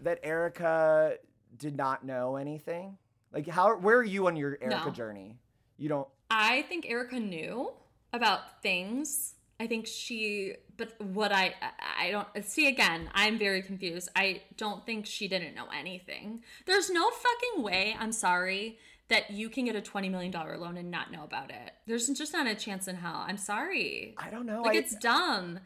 that 0.00 0.18
Erica 0.24 1.14
did 1.56 1.76
not 1.76 2.04
know 2.04 2.34
anything? 2.34 2.98
Like, 3.34 3.48
how? 3.48 3.76
Where 3.76 3.98
are 3.98 4.04
you 4.04 4.28
on 4.28 4.36
your 4.36 4.56
Erica 4.62 4.86
No. 4.86 4.90
journey? 4.90 5.36
You 5.76 5.88
don't. 5.88 6.08
I 6.30 6.62
think 6.62 6.88
Erica 6.88 7.18
knew 7.18 7.72
about 8.12 8.62
things. 8.62 9.34
I 9.60 9.66
think 9.66 9.86
she, 9.86 10.54
but 10.76 11.00
what 11.00 11.32
I, 11.32 11.54
I 11.98 12.10
don't 12.10 12.28
see 12.44 12.66
again. 12.68 13.08
I'm 13.14 13.38
very 13.38 13.62
confused. 13.62 14.08
I 14.16 14.42
don't 14.56 14.84
think 14.84 15.06
she 15.06 15.28
didn't 15.28 15.54
know 15.54 15.66
anything. 15.76 16.42
There's 16.66 16.90
no 16.90 17.08
fucking 17.10 17.62
way. 17.62 17.96
I'm 17.98 18.10
sorry 18.12 18.78
that 19.08 19.30
you 19.30 19.48
can 19.48 19.64
get 19.66 19.76
a 19.76 19.80
twenty 19.80 20.08
million 20.08 20.32
dollar 20.32 20.56
loan 20.56 20.76
and 20.76 20.90
not 20.90 21.12
know 21.12 21.24
about 21.24 21.50
it. 21.50 21.72
There's 21.86 22.08
just 22.08 22.32
not 22.32 22.46
a 22.46 22.54
chance 22.54 22.88
in 22.88 22.96
hell. 22.96 23.24
I'm 23.26 23.36
sorry. 23.36 24.14
I 24.18 24.30
don't 24.30 24.46
know. 24.46 24.62
Like 24.62 24.76
I, 24.76 24.78
it's 24.78 24.96
dumb. 24.96 25.60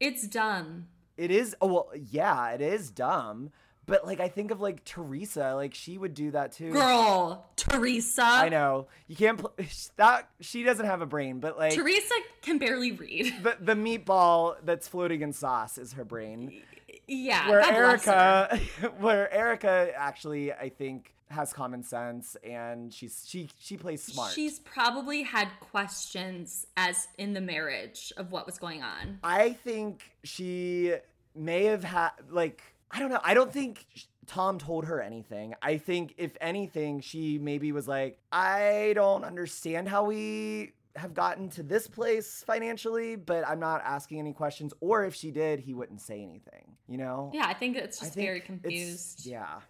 It's 0.00 0.26
dumb. 0.26 0.86
It 1.16 1.30
is. 1.30 1.56
Oh 1.60 1.66
well, 1.66 1.90
yeah, 2.10 2.50
it 2.50 2.60
is 2.60 2.90
dumb. 2.90 3.50
But 3.86 4.04
like, 4.04 4.18
I 4.20 4.28
think 4.28 4.50
of 4.50 4.60
like 4.60 4.84
Teresa. 4.84 5.54
Like 5.54 5.74
she 5.74 5.96
would 5.96 6.12
do 6.14 6.32
that 6.32 6.52
too. 6.52 6.72
Girl, 6.72 7.46
Teresa. 7.56 8.22
I 8.24 8.48
know 8.48 8.88
you 9.06 9.16
can't. 9.16 9.38
Pl- 9.38 9.54
that 9.96 10.28
she 10.40 10.64
doesn't 10.64 10.86
have 10.86 11.02
a 11.02 11.06
brain, 11.06 11.38
but 11.40 11.56
like 11.56 11.72
Teresa 11.74 12.14
can 12.42 12.58
barely 12.58 12.92
read. 12.92 13.32
the 13.42 13.56
the 13.60 13.74
meatball 13.74 14.56
that's 14.64 14.88
floating 14.88 15.22
in 15.22 15.32
sauce 15.32 15.78
is 15.78 15.92
her 15.94 16.04
brain. 16.04 16.62
Yeah. 17.08 17.48
where 17.48 17.60
God 17.60 17.72
bless 17.74 18.04
her. 18.06 18.12
Erica, 18.50 18.92
where 18.98 19.32
Erica 19.32 19.90
actually, 19.96 20.52
I 20.52 20.68
think, 20.70 21.14
has 21.30 21.52
common 21.52 21.82
sense 21.82 22.36
and 22.44 22.92
she's 22.92 23.24
she 23.26 23.48
she 23.60 23.76
plays 23.76 24.02
smart. 24.02 24.32
She's 24.32 24.58
probably 24.60 25.22
had 25.22 25.48
questions 25.60 26.66
as 26.76 27.08
in 27.18 27.32
the 27.32 27.40
marriage 27.40 28.12
of 28.16 28.32
what 28.32 28.46
was 28.46 28.58
going 28.58 28.82
on. 28.82 29.18
I 29.22 29.52
think 29.52 30.02
she 30.24 30.94
may 31.34 31.64
have 31.64 31.84
had 31.84 32.10
like 32.30 32.62
I 32.90 32.98
don't 32.98 33.10
know. 33.10 33.20
I 33.22 33.34
don't 33.34 33.52
think 33.52 33.86
Tom 34.26 34.58
told 34.58 34.86
her 34.86 35.00
anything. 35.00 35.54
I 35.62 35.78
think 35.78 36.14
if 36.18 36.36
anything, 36.40 37.00
she 37.00 37.38
maybe 37.38 37.72
was 37.72 37.86
like, 37.88 38.18
I 38.32 38.92
don't 38.94 39.24
understand 39.24 39.88
how 39.88 40.04
we 40.04 40.72
have 40.96 41.12
gotten 41.12 41.50
to 41.50 41.62
this 41.62 41.86
place 41.88 42.42
financially, 42.46 43.16
but 43.16 43.46
I'm 43.46 43.60
not 43.60 43.82
asking 43.84 44.18
any 44.18 44.32
questions. 44.32 44.72
Or 44.80 45.04
if 45.04 45.14
she 45.14 45.30
did, 45.30 45.60
he 45.60 45.74
wouldn't 45.74 46.00
say 46.00 46.22
anything. 46.22 46.76
You 46.88 46.96
know? 46.98 47.30
Yeah, 47.34 47.46
I 47.46 47.54
think 47.54 47.76
it's 47.76 47.98
just 47.98 48.14
think 48.14 48.26
very 48.26 48.38
it's- 48.38 48.46
confused. 48.46 49.26
Yeah. 49.26 49.60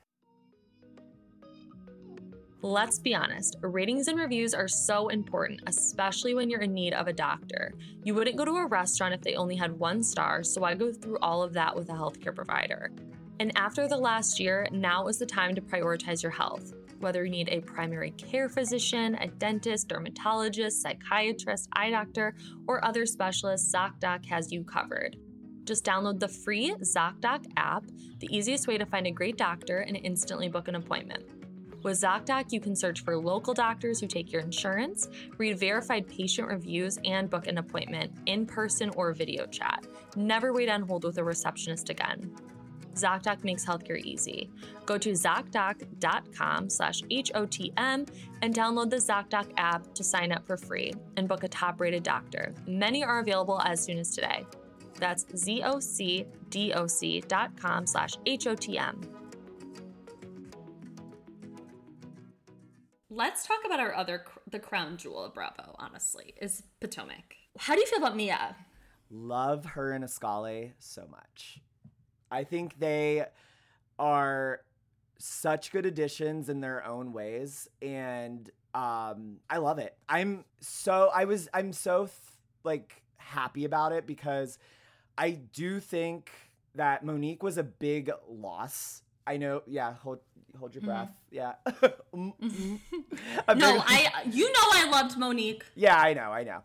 Let's 2.66 2.98
be 2.98 3.14
honest, 3.14 3.55
ratings 3.61 4.09
and 4.09 4.18
reviews 4.18 4.52
are 4.52 4.66
so 4.66 5.07
important, 5.07 5.61
especially 5.68 6.35
when 6.35 6.50
you're 6.50 6.62
in 6.62 6.74
need 6.74 6.94
of 6.94 7.07
a 7.07 7.12
doctor. 7.12 7.72
You 8.02 8.12
wouldn't 8.12 8.37
go 8.37 8.44
to 8.44 8.57
a 8.57 8.66
restaurant 8.66 9.14
if 9.14 9.20
they 9.20 9.37
only 9.37 9.55
had 9.55 9.79
one 9.79 10.02
star, 10.02 10.42
so 10.42 10.64
I 10.64 10.74
go 10.74 10.92
through 10.92 11.18
all 11.18 11.44
of 11.44 11.52
that 11.52 11.76
with 11.76 11.90
a 11.90 11.92
healthcare 11.92 12.35
provider. 12.35 12.90
And 13.38 13.57
after 13.57 13.87
the 13.87 13.96
last 13.96 14.40
year, 14.40 14.66
now 14.72 15.07
is 15.07 15.16
the 15.16 15.26
time 15.26 15.55
to 15.55 15.61
prioritize 15.61 16.24
your 16.24 16.33
health. 16.33 16.74
Whether 16.98 17.24
you 17.24 17.31
need 17.31 17.50
a 17.50 17.61
primary 17.61 18.11
care 18.11 18.48
physician, 18.48 19.14
a 19.20 19.29
dentist, 19.29 19.87
dermatologist, 19.87 20.83
psychiatrist, 20.83 21.68
eye 21.74 21.90
doctor, 21.90 22.35
or 22.66 22.85
other 22.85 23.07
specialists, 23.07 23.72
ZocDoc 23.72 24.26
has 24.26 24.50
you 24.50 24.64
covered. 24.64 25.16
Just 25.62 25.85
download 25.85 26.18
the 26.18 26.26
free 26.26 26.74
ZocDoc 26.81 27.44
app, 27.57 27.85
the 28.18 28.37
easiest 28.37 28.66
way 28.66 28.76
to 28.76 28.87
find 28.87 29.07
a 29.07 29.12
great 29.12 29.37
doctor 29.37 29.79
and 29.79 29.96
instantly 29.96 30.48
book 30.48 30.66
an 30.66 30.74
appointment. 30.74 31.22
With 31.87 32.01
ZocDoc, 32.01 32.51
you 32.51 32.59
can 32.59 32.75
search 32.75 33.05
for 33.05 33.16
local 33.16 33.55
doctors 33.55 34.01
who 34.01 34.09
take 34.09 34.33
your 34.33 34.42
insurance, 34.42 35.09
read 35.38 35.57
verified 35.57 36.09
patient 36.09 36.49
reviews, 36.49 36.99
and 37.05 37.31
book 37.31 37.46
an 37.46 37.59
appointment 37.59 38.11
in 38.27 38.44
person 38.44 38.90
or 38.96 39.12
video 39.12 39.46
chat. 39.46 39.87
Never 40.16 40.53
wait 40.53 40.68
on 40.68 40.83
hold 40.83 41.05
with 41.05 41.18
a 41.18 41.22
receptionist 41.22 41.88
again. 41.88 42.35
ZocDoc 42.94 43.44
makes 43.44 43.64
healthcare 43.64 44.03
easy. 44.03 44.51
Go 44.85 44.99
to 44.99 45.12
ZocDoc.com 45.12 46.70
slash 46.70 47.03
HOTM 47.03 48.09
and 48.42 48.53
download 48.53 48.90
the 48.90 48.96
ZocDoc 48.96 49.53
app 49.57 49.94
to 49.94 50.03
sign 50.03 50.33
up 50.33 50.44
for 50.44 50.57
free 50.57 50.92
and 51.16 51.29
book 51.29 51.44
a 51.44 51.49
top-rated 51.49 52.03
doctor. 52.03 52.53
Many 52.66 53.05
are 53.05 53.20
available 53.20 53.62
as 53.62 53.81
soon 53.81 53.99
as 53.99 54.11
today. 54.11 54.44
That's 54.99 55.25
ZocDoc.com 55.27 56.27
slash 57.87 58.16
HOTM. 58.27 59.25
Let's 63.16 63.46
talk 63.46 63.61
about 63.64 63.81
our 63.81 63.94
other, 63.94 64.26
the 64.46 64.59
crown 64.59 64.98
jewel 64.98 65.24
of 65.24 65.33
Bravo, 65.33 65.74
honestly, 65.79 66.35
is 66.38 66.62
Potomac. 66.81 67.35
How 67.57 67.74
do 67.74 67.81
you 67.81 67.87
feel 67.87 67.98
about 68.00 68.14
Mia? 68.14 68.55
love 69.11 69.64
her 69.64 69.92
and 69.92 70.05
Askale 70.05 70.72
so 70.79 71.07
much. 71.11 71.61
I 72.31 72.44
think 72.44 72.79
they 72.79 73.24
are 73.98 74.61
such 75.16 75.70
good 75.70 75.87
additions 75.87 76.50
in 76.50 76.61
their 76.61 76.85
own 76.85 77.14
ways 77.14 77.68
and 77.81 78.50
um 78.74 79.38
I 79.48 79.59
love 79.59 79.79
it. 79.79 79.96
I'm 80.09 80.44
so 80.61 81.11
I 81.14 81.24
was 81.24 81.48
I'm 81.55 81.72
so 81.72 82.07
th- 82.07 82.12
like 82.64 83.02
happy 83.16 83.64
about 83.64 83.92
it 83.92 84.07
because 84.07 84.59
I 85.16 85.31
do 85.31 85.81
think 85.81 86.31
that 86.74 87.02
Monique 87.02 87.42
was 87.42 87.57
a 87.57 87.62
big 87.62 88.11
loss. 88.29 89.02
I 89.26 89.36
know, 89.36 89.62
yeah, 89.66 89.94
hold 89.94 90.20
hold 90.59 90.74
your 90.74 90.82
breath. 90.82 91.11
Yeah. 91.30 91.55
Mm, 92.14 92.32
mm. 92.40 92.80
A 93.48 93.55
No, 93.55 93.82
I 93.84 94.22
you 94.30 94.44
know 94.51 94.59
I 94.72 94.88
loved 94.90 95.18
Monique. 95.18 95.64
yeah, 95.74 95.96
I 95.98 96.14
know, 96.14 96.30
I 96.32 96.44
know. 96.44 96.62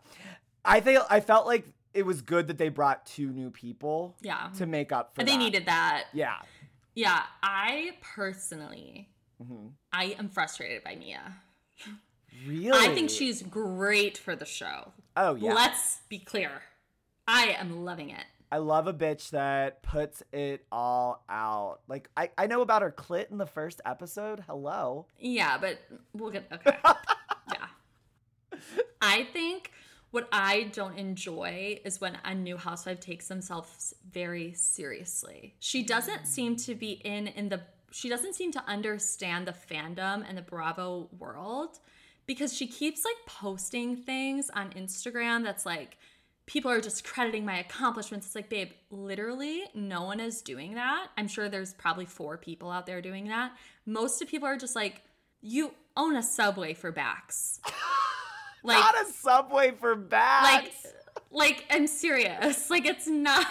I 0.64 0.80
think 0.80 1.00
I 1.10 1.20
felt 1.20 1.46
like 1.46 1.66
it 1.92 2.06
was 2.06 2.22
good 2.22 2.46
that 2.48 2.56
they 2.56 2.68
brought 2.70 3.04
two 3.04 3.28
new 3.30 3.50
people 3.50 4.16
Yeah. 4.22 4.48
to 4.56 4.64
make 4.66 4.92
up 4.92 5.14
for 5.14 5.24
They 5.24 5.32
that. 5.32 5.38
needed 5.38 5.66
that. 5.66 6.04
Yeah. 6.14 6.36
Yeah, 6.94 7.22
I 7.42 7.92
personally 8.02 9.08
Mm-hmm. 9.42 9.68
I 9.92 10.04
am 10.18 10.28
frustrated 10.28 10.84
by 10.84 10.94
Mia. 10.94 11.34
Really? 12.46 12.70
I 12.72 12.94
think 12.94 13.10
she's 13.10 13.42
great 13.42 14.16
for 14.16 14.36
the 14.36 14.44
show. 14.46 14.92
Oh 15.16 15.34
yeah. 15.34 15.52
Let's 15.52 15.98
be 16.08 16.18
clear. 16.18 16.50
I 17.26 17.56
am 17.58 17.84
loving 17.84 18.10
it. 18.10 18.24
I 18.52 18.58
love 18.58 18.86
a 18.86 18.92
bitch 18.92 19.30
that 19.30 19.82
puts 19.82 20.22
it 20.30 20.66
all 20.70 21.24
out. 21.30 21.78
Like 21.88 22.10
I, 22.18 22.28
I 22.36 22.46
know 22.46 22.60
about 22.60 22.82
her 22.82 22.90
clit 22.90 23.30
in 23.30 23.38
the 23.38 23.46
first 23.46 23.80
episode. 23.86 24.44
Hello. 24.46 25.06
Yeah, 25.18 25.56
but 25.56 25.78
we'll 26.12 26.30
get 26.30 26.48
okay. 26.52 26.76
yeah. 27.54 28.58
I 29.00 29.24
think 29.32 29.70
what 30.10 30.28
I 30.30 30.64
don't 30.64 30.98
enjoy 30.98 31.80
is 31.82 31.98
when 31.98 32.18
a 32.26 32.34
new 32.34 32.58
housewife 32.58 33.00
takes 33.00 33.26
themselves 33.26 33.94
very 34.12 34.52
seriously. 34.52 35.54
She 35.58 35.82
doesn't 35.82 36.24
mm. 36.24 36.26
seem 36.26 36.56
to 36.56 36.74
be 36.74 37.00
in 37.06 37.28
in 37.28 37.48
the 37.48 37.62
she 37.90 38.10
doesn't 38.10 38.34
seem 38.34 38.52
to 38.52 38.62
understand 38.68 39.46
the 39.46 39.54
fandom 39.54 40.26
and 40.28 40.36
the 40.36 40.42
Bravo 40.42 41.08
world 41.18 41.78
because 42.26 42.54
she 42.54 42.66
keeps 42.66 43.02
like 43.02 43.16
posting 43.26 43.96
things 43.96 44.50
on 44.50 44.72
Instagram 44.72 45.42
that's 45.42 45.64
like 45.64 45.96
people 46.46 46.70
are 46.70 46.80
just 46.80 47.04
crediting 47.04 47.44
my 47.44 47.58
accomplishments. 47.58 48.26
It's 48.26 48.34
like, 48.34 48.48
babe, 48.48 48.70
literally 48.90 49.64
no 49.74 50.02
one 50.04 50.20
is 50.20 50.42
doing 50.42 50.74
that. 50.74 51.08
I'm 51.16 51.28
sure 51.28 51.48
there's 51.48 51.74
probably 51.74 52.06
four 52.06 52.36
people 52.36 52.70
out 52.70 52.86
there 52.86 53.00
doing 53.00 53.28
that. 53.28 53.52
Most 53.86 54.20
of 54.22 54.28
people 54.28 54.48
are 54.48 54.56
just 54.56 54.74
like, 54.76 55.02
you 55.40 55.72
own 55.96 56.16
a 56.16 56.22
subway 56.22 56.74
for 56.74 56.92
backs. 56.92 57.60
Like 58.64 58.78
not 58.78 58.94
a 58.94 59.12
subway 59.12 59.72
for 59.72 59.96
backs. 59.96 60.84
Like 60.84 60.94
like 61.32 61.64
I'm 61.70 61.86
serious. 61.86 62.62
Like 62.70 62.86
it's 62.86 63.08
not 63.08 63.46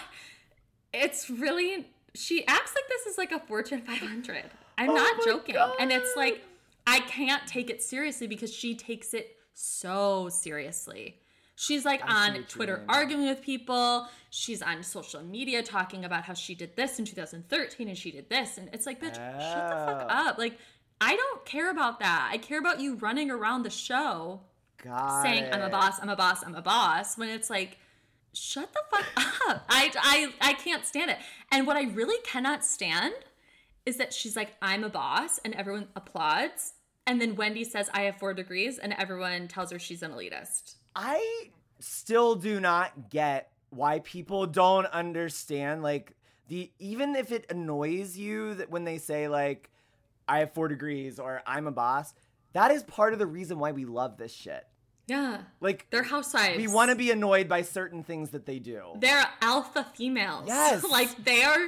it's 0.94 1.30
really 1.30 1.88
she 2.14 2.46
acts 2.48 2.74
like 2.76 2.88
this 2.88 3.06
is 3.08 3.18
like 3.18 3.32
a 3.32 3.40
Fortune 3.40 3.82
500. 3.82 4.44
I'm 4.78 4.90
oh 4.90 4.94
not 4.94 5.24
joking. 5.26 5.56
God. 5.56 5.76
And 5.80 5.92
it's 5.92 6.16
like 6.16 6.42
I 6.88 7.00
can't 7.02 7.46
take 7.46 7.70
it 7.70 7.82
seriously 7.82 8.28
because 8.28 8.54
she 8.54 8.76
takes 8.76 9.14
it 9.14 9.36
so 9.54 10.30
seriously. 10.30 11.21
She's 11.62 11.86
like 11.86 12.02
I 12.04 12.30
on 12.30 12.44
Twitter 12.46 12.84
arguing 12.90 13.28
with 13.28 13.44
people. 13.44 14.08
She's 14.32 14.64
on 14.64 14.82
social 14.82 15.22
media 15.22 15.62
talking 15.62 16.06
about 16.06 16.24
how 16.24 16.34
she 16.34 16.56
did 16.56 16.76
this 16.76 16.98
in 16.98 17.06
2013 17.06 17.88
and 17.88 17.96
she 17.96 18.10
did 18.10 18.28
this. 18.32 18.58
And 18.58 18.68
it's 18.74 18.88
like, 18.88 19.00
bitch, 19.00 19.14
shut 19.14 19.70
the 19.70 19.86
fuck 19.86 20.08
up. 20.10 20.40
Like, 20.40 20.58
I 21.00 21.16
don't 21.16 21.46
care 21.46 21.70
about 21.70 22.00
that. 22.00 22.30
I 22.32 22.40
care 22.40 22.58
about 22.58 22.80
you 22.80 22.96
running 22.96 23.30
around 23.30 23.62
the 23.62 23.70
show 23.70 24.42
Got 24.84 25.22
saying, 25.22 25.44
it. 25.44 25.54
I'm 25.54 25.62
a 25.62 25.70
boss, 25.70 26.00
I'm 26.02 26.10
a 26.10 26.16
boss, 26.16 26.44
I'm 26.44 26.56
a 26.56 26.64
boss. 26.64 27.16
When 27.16 27.30
it's 27.30 27.52
like, 27.52 27.78
shut 28.34 28.74
the 28.74 28.82
fuck 28.90 29.06
up. 29.48 29.64
I, 29.70 29.92
I, 30.02 30.34
I 30.42 30.54
can't 30.54 30.84
stand 30.84 31.12
it. 31.12 31.20
And 31.52 31.68
what 31.68 31.78
I 31.78 31.84
really 31.84 32.20
cannot 32.24 32.66
stand 32.66 33.14
is 33.86 33.98
that 33.98 34.14
she's 34.14 34.36
like, 34.36 34.56
I'm 34.64 34.84
a 34.84 34.90
boss, 34.90 35.40
and 35.46 35.54
everyone 35.54 35.90
applauds. 35.96 36.74
And 37.06 37.22
then 37.22 37.36
Wendy 37.36 37.66
says, 37.66 37.88
I 37.94 38.02
have 38.02 38.16
four 38.16 38.34
degrees, 38.34 38.80
and 38.80 38.94
everyone 38.94 39.48
tells 39.48 39.72
her 39.72 39.78
she's 39.78 40.02
an 40.02 40.10
elitist. 40.10 40.78
I 40.96 41.50
still 41.80 42.36
do 42.36 42.60
not 42.60 43.10
get 43.10 43.52
why 43.70 44.00
people 44.00 44.46
don't 44.46 44.86
understand 44.88 45.82
like 45.82 46.14
the 46.48 46.72
even 46.80 47.16
if 47.16 47.32
it 47.32 47.46
annoys 47.50 48.18
you 48.18 48.54
that 48.56 48.70
when 48.70 48.84
they 48.84 48.98
say 48.98 49.28
like 49.28 49.70
I 50.28 50.40
have 50.40 50.54
4 50.54 50.68
degrees 50.68 51.20
or 51.20 51.42
I'm 51.46 51.68
a 51.68 51.72
boss, 51.72 52.14
that 52.54 52.72
is 52.72 52.84
part 52.84 53.14
of 53.14 53.20
the 53.20 53.26
reason 53.26 53.60
why 53.60 53.72
we 53.72 53.86
love 53.86 54.18
this 54.18 54.34
shit. 54.34 54.66
Yeah. 55.08 55.42
Like 55.60 55.88
they're 55.90 56.04
housewives. 56.04 56.58
We 56.58 56.68
want 56.68 56.90
to 56.90 56.96
be 56.96 57.12
annoyed 57.12 57.50
by 57.50 57.64
certain 57.64 58.04
things 58.04 58.30
that 58.32 58.46
they 58.46 58.60
do. 58.60 58.84
They're 59.00 59.26
alpha 59.42 59.88
females. 59.96 60.46
Yes. 60.48 60.84
like 60.90 61.24
they 61.24 61.44
are 61.44 61.68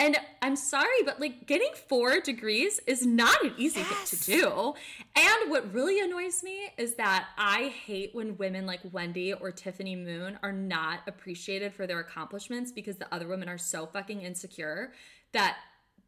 and 0.00 0.16
I'm 0.40 0.56
sorry, 0.56 1.02
but 1.04 1.20
like 1.20 1.46
getting 1.46 1.70
four 1.86 2.20
degrees 2.20 2.80
is 2.86 3.04
not 3.04 3.44
an 3.44 3.52
easy 3.58 3.80
yes. 3.80 4.10
thing 4.10 4.18
to 4.18 4.40
do. 4.40 4.74
And 5.14 5.50
what 5.50 5.72
really 5.74 6.00
annoys 6.00 6.42
me 6.42 6.70
is 6.78 6.94
that 6.94 7.28
I 7.36 7.74
hate 7.84 8.14
when 8.14 8.38
women 8.38 8.64
like 8.64 8.80
Wendy 8.92 9.34
or 9.34 9.52
Tiffany 9.52 9.94
Moon 9.94 10.38
are 10.42 10.52
not 10.52 11.00
appreciated 11.06 11.74
for 11.74 11.86
their 11.86 12.00
accomplishments 12.00 12.72
because 12.72 12.96
the 12.96 13.12
other 13.14 13.28
women 13.28 13.46
are 13.46 13.58
so 13.58 13.84
fucking 13.84 14.22
insecure 14.22 14.92
that 15.32 15.58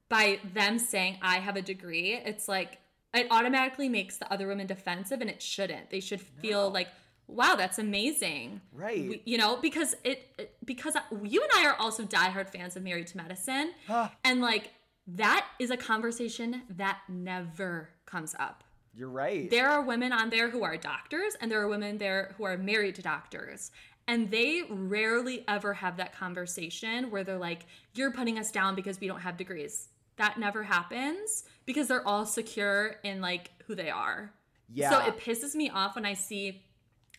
by 0.09 0.39
them 0.55 0.79
saying, 0.79 1.19
I 1.21 1.37
have 1.41 1.57
a 1.57 1.63
degree, 1.63 2.15
it's 2.15 2.49
like 2.49 2.79
it 3.13 3.27
automatically 3.31 3.91
makes 3.91 4.17
the 4.17 4.33
other 4.33 4.47
women 4.47 4.67
defensive 4.67 5.21
and 5.21 5.29
it 5.29 5.43
shouldn't. 5.43 5.91
They 5.91 6.01
should 6.01 6.21
feel 6.21 6.69
no. 6.69 6.69
like 6.69 6.89
wow, 7.33 7.55
that's 7.57 7.79
amazing. 7.79 8.61
Right. 8.73 9.09
We, 9.09 9.23
you 9.25 9.39
know, 9.39 9.57
because 9.57 9.95
it, 10.05 10.29
it, 10.39 10.55
because 10.65 10.97
you 11.23 11.43
and 11.43 11.51
I 11.55 11.67
are 11.67 11.77
also 11.79 12.05
diehard 12.05 12.49
fans 12.49 12.77
of 12.77 12.83
Married 12.83 13.07
to 13.09 13.17
Medicine. 13.17 13.73
Huh. 13.87 14.09
And 14.25 14.41
like 14.41 14.71
that 15.07 15.47
is 15.59 15.71
a 15.71 15.77
conversation 15.77 16.63
that 16.71 16.99
never 17.09 17.91
comes 18.07 18.35
up. 18.39 18.65
You're 18.95 19.09
right. 19.09 19.51
There 19.51 19.69
are 19.69 19.83
women 19.83 20.13
on 20.13 20.31
there 20.31 20.51
who 20.51 20.65
are 20.65 20.77
doctors 20.77 21.35
and 21.41 21.51
there 21.51 21.61
are 21.63 21.69
women 21.69 21.99
there 21.99 22.35
who 22.37 22.45
are 22.45 22.59
married 22.59 22.95
to 22.97 23.03
doctors. 23.03 23.71
And 24.07 24.31
they 24.31 24.63
rarely 24.69 25.45
ever 25.49 25.75
have 25.75 25.97
that 25.97 26.15
conversation 26.15 27.11
where 27.11 27.25
they're 27.25 27.39
like, 27.39 27.67
you're 27.95 28.11
putting 28.11 28.39
us 28.39 28.51
down 28.51 28.75
because 28.75 29.01
we 29.01 29.07
don't 29.07 29.21
have 29.21 29.37
degrees. 29.37 29.89
That 30.17 30.39
never 30.39 30.63
happens 30.63 31.45
because 31.65 31.89
they're 31.89 32.07
all 32.07 32.27
secure 32.27 32.97
in 33.03 33.21
like 33.21 33.51
who 33.67 33.75
they 33.75 33.91
are. 33.91 34.33
Yeah. 34.75 34.91
So 34.91 35.07
it 35.07 35.19
pisses 35.19 35.55
me 35.55 35.71
off 35.71 35.95
when 35.95 36.05
I 36.05 36.15
see 36.15 36.63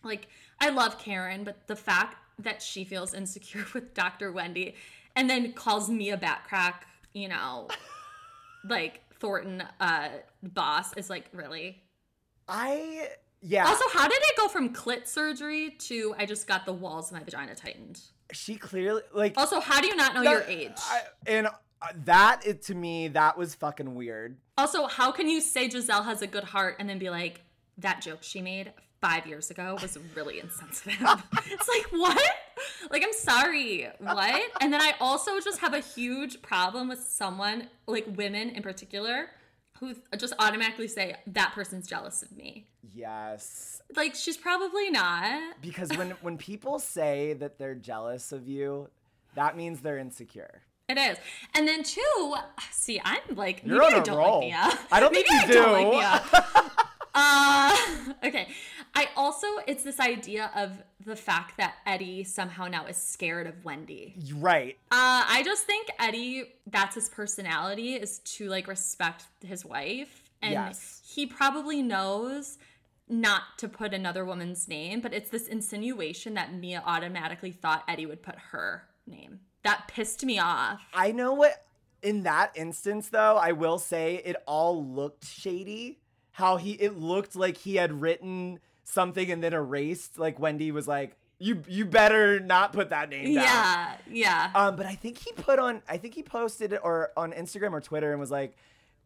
like, 0.04 0.28
I 0.60 0.70
love 0.70 1.00
Karen, 1.00 1.44
but 1.44 1.68
the 1.68 1.76
fact 1.76 2.18
that 2.40 2.62
she 2.62 2.84
feels 2.84 3.14
insecure 3.14 3.66
with 3.74 3.94
Dr. 3.94 4.32
Wendy 4.32 4.76
and 5.16 5.30
then 5.30 5.54
calls 5.54 5.90
me 5.90 6.10
a 6.10 6.18
bat 6.18 6.44
crack, 6.48 6.88
you 7.14 7.28
know, 7.28 7.68
like 8.68 9.02
Thornton 9.20 9.64
uh 9.80 10.10
boss 10.42 10.96
is 10.98 11.10
like, 11.10 11.26
really? 11.34 11.82
I 12.48 13.10
yeah. 13.42 13.68
Also, 13.68 13.86
how 13.92 14.08
did 14.08 14.20
it 14.22 14.38
go 14.38 14.48
from 14.48 14.74
clit 14.74 15.08
surgery 15.08 15.72
to 15.72 16.16
I 16.18 16.26
just 16.26 16.48
got 16.48 16.66
the 16.66 16.74
walls 16.74 17.12
of 17.12 17.18
my 17.18 17.24
vagina 17.24 17.56
tightened? 17.56 18.02
She 18.32 18.56
clearly 18.56 19.02
like. 19.14 19.38
Also, 19.38 19.60
how 19.60 19.82
do 19.82 19.88
you 19.88 19.96
not 19.96 20.14
know 20.14 20.24
that, 20.24 20.32
your 20.32 20.44
age? 20.44 20.72
I, 20.78 21.02
and 21.28 21.48
uh, 21.48 21.52
that 22.06 22.42
it, 22.46 22.62
to 22.64 22.76
me, 22.76 23.10
that 23.10 23.38
was 23.38 23.54
fucking 23.56 23.96
weird. 23.96 24.38
Also, 24.58 24.88
how 24.88 25.12
can 25.12 25.30
you 25.30 25.42
say 25.42 25.68
Gizelle 25.68 26.06
has 26.06 26.22
a 26.22 26.28
good 26.28 26.46
heart 26.46 26.78
and 26.80 26.90
then 26.90 27.00
be 27.00 27.10
like, 27.10 27.42
that 27.78 28.02
joke 28.02 28.20
she 28.22 28.42
made 28.42 28.72
five 29.04 29.28
years 29.28 29.52
ago 29.52 29.78
was 29.82 29.98
really 30.16 30.40
insensitive. 30.40 30.96
it's 31.48 31.68
like, 31.68 31.86
what? 31.92 32.32
Like, 32.90 33.04
I'm 33.04 33.12
sorry, 33.12 33.90
what? 34.00 34.42
And 34.62 34.72
then 34.72 34.80
I 34.80 34.94
also 35.02 35.42
just 35.42 35.60
have 35.60 35.74
a 35.74 35.82
huge 35.82 36.42
problem 36.42 36.88
with 36.88 37.00
someone, 37.00 37.68
like 37.86 38.06
women 38.16 38.50
in 38.52 38.64
particular, 38.64 39.32
who 39.80 39.94
just 40.18 40.34
automatically 40.40 40.88
say, 40.88 41.18
that 41.28 41.52
person's 41.54 41.86
jealous 41.86 42.22
of 42.24 42.32
me. 42.32 42.66
Yes. 42.96 43.82
Like, 43.94 44.16
she's 44.16 44.38
probably 44.38 44.90
not. 44.90 45.62
Because 45.62 45.90
when, 45.98 46.12
when 46.22 46.38
people 46.38 46.80
say 46.80 47.34
that 47.34 47.60
they're 47.60 47.76
jealous 47.76 48.32
of 48.32 48.48
you, 48.48 48.90
that 49.36 49.58
means 49.58 49.82
they're 49.82 49.98
insecure. 49.98 50.62
It 50.88 50.98
is. 50.98 51.18
And 51.56 51.68
then 51.68 51.84
two, 51.84 52.36
see, 52.72 53.02
I'm 53.04 53.36
like, 53.36 53.64
You're 53.66 53.80
maybe 53.80 53.96
on 53.96 54.00
I 54.00 54.04
don't 54.04 54.18
roll. 54.18 54.40
like 54.40 54.48
Mia. 54.48 54.80
I 54.94 55.00
don't 55.02 55.12
maybe 55.12 55.28
think 55.28 55.42
you 55.42 55.48
I 55.50 55.52
do. 55.52 55.54
Don't 55.54 55.94
like 55.94 56.74
uh, 57.16 57.78
okay. 58.24 58.48
I 58.96 59.10
also, 59.16 59.48
it's 59.68 59.84
this 59.84 60.00
idea 60.00 60.52
of 60.56 60.82
the 61.04 61.16
fact 61.16 61.58
that 61.58 61.76
Eddie 61.86 62.24
somehow 62.24 62.68
now 62.68 62.86
is 62.86 62.98
scared 62.98 63.48
of 63.48 63.66
Wendy. 63.66 64.16
Right. 64.36 64.78
Uh, 64.92 65.26
I 65.28 65.42
just 65.44 65.64
think 65.64 65.90
Eddie, 66.00 66.54
that's 66.68 66.96
his 66.96 67.10
personality, 67.10 67.96
is 67.96 68.20
to 68.20 68.50
like 68.50 68.68
respect 68.68 69.26
his 69.44 69.66
wife. 69.66 70.30
And 70.42 70.54
yes. 70.54 71.02
he 71.06 71.26
probably 71.26 71.82
knows 71.82 72.58
not 73.10 73.44
to 73.58 73.68
put 73.68 73.94
another 73.94 74.26
woman's 74.26 74.68
name, 74.68 75.02
but 75.02 75.14
it's 75.14 75.30
this 75.30 75.48
insinuation 75.48 76.36
that 76.36 76.54
Mia 76.54 76.84
automatically 76.86 77.52
thought 77.52 77.84
Eddie 77.88 78.06
would 78.06 78.22
put 78.22 78.36
her 78.52 78.84
name. 79.08 79.40
That 79.64 79.88
pissed 79.88 80.24
me 80.24 80.40
off. 80.40 80.82
I 80.94 81.12
know 81.12 81.34
what, 81.34 81.66
in 82.02 82.24
that 82.24 82.52
instance, 82.56 83.10
though, 83.10 83.38
I 83.38 83.54
will 83.54 83.80
say 83.80 84.22
it 84.24 84.36
all 84.46 84.86
looked 84.86 85.26
shady. 85.26 86.00
How 86.32 86.58
he, 86.58 86.74
it 86.74 86.98
looked 86.98 87.36
like 87.36 87.58
he 87.58 87.76
had 87.76 88.02
written 88.02 88.60
something 88.84 89.32
and 89.32 89.44
then 89.44 89.54
erased. 89.54 90.18
Like 90.20 90.40
Wendy 90.40 90.72
was 90.72 90.88
like, 90.88 91.18
"You 91.40 91.64
you 91.68 91.86
better 91.86 92.40
not 92.40 92.74
put 92.74 92.90
that 92.90 93.10
name 93.10 93.36
down." 93.36 93.44
Yeah, 93.44 93.96
yeah. 94.10 94.52
Um, 94.56 94.76
but 94.76 94.86
I 94.86 94.96
think 94.96 95.18
he 95.18 95.32
put 95.34 95.60
on, 95.60 95.82
I 95.88 95.98
think 95.98 96.14
he 96.16 96.24
posted 96.24 96.74
it 96.74 96.82
or 96.84 97.12
on 97.18 97.32
Instagram 97.32 97.72
or 97.74 97.82
Twitter 97.82 98.12
and 98.12 98.20
was 98.20 98.32
like, 98.32 98.56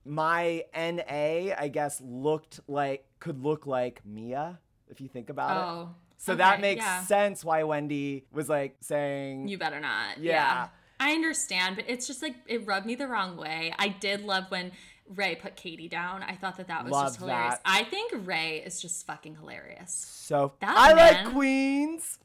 "My 0.06 0.64
NA, 0.76 1.54
I 1.58 1.70
guess, 1.72 2.02
looked 2.02 2.60
like 2.68 3.06
could 3.20 3.44
look 3.44 3.66
like 3.66 4.02
Mia 4.06 4.60
if 4.90 5.02
you 5.02 5.08
think 5.08 5.30
about 5.30 5.52
oh, 5.52 5.82
it." 5.82 5.88
So 6.18 6.34
okay, 6.34 6.40
that 6.40 6.62
makes 6.62 6.84
yeah. 6.84 7.04
sense 7.04 7.46
why 7.46 7.64
Wendy 7.64 8.26
was 8.32 8.50
like 8.50 8.78
saying, 8.82 9.48
You 9.48 9.58
better 9.58 9.80
not. 9.80 10.18
Yeah. 10.18 10.32
yeah. 10.32 10.68
I 11.00 11.12
understand, 11.12 11.76
but 11.76 11.86
it's 11.88 12.08
just 12.08 12.24
like 12.24 12.36
it 12.48 12.66
rubbed 12.66 12.86
me 12.88 12.96
the 12.96 13.08
wrong 13.08 13.38
way. 13.38 13.74
I 13.78 13.90
did 13.90 14.24
love 14.24 14.46
when 14.50 14.72
Ray 15.16 15.36
put 15.36 15.56
Katie 15.56 15.88
down. 15.88 16.24
I 16.24 16.36
thought 16.36 16.58
that 16.58 16.68
that 16.68 16.84
was 16.84 16.92
Love 16.92 17.08
just 17.08 17.20
hilarious. 17.20 17.54
that. 17.56 17.62
I 17.66 17.84
think 17.84 18.12
Ray 18.26 18.62
is 18.66 18.82
just 18.82 19.06
fucking 19.06 19.36
hilarious. 19.36 19.92
"So 19.94 20.54
That 20.60 20.76
I 20.78 20.94
man- 20.94 21.26
like 21.26 21.34
queens." 21.34 22.20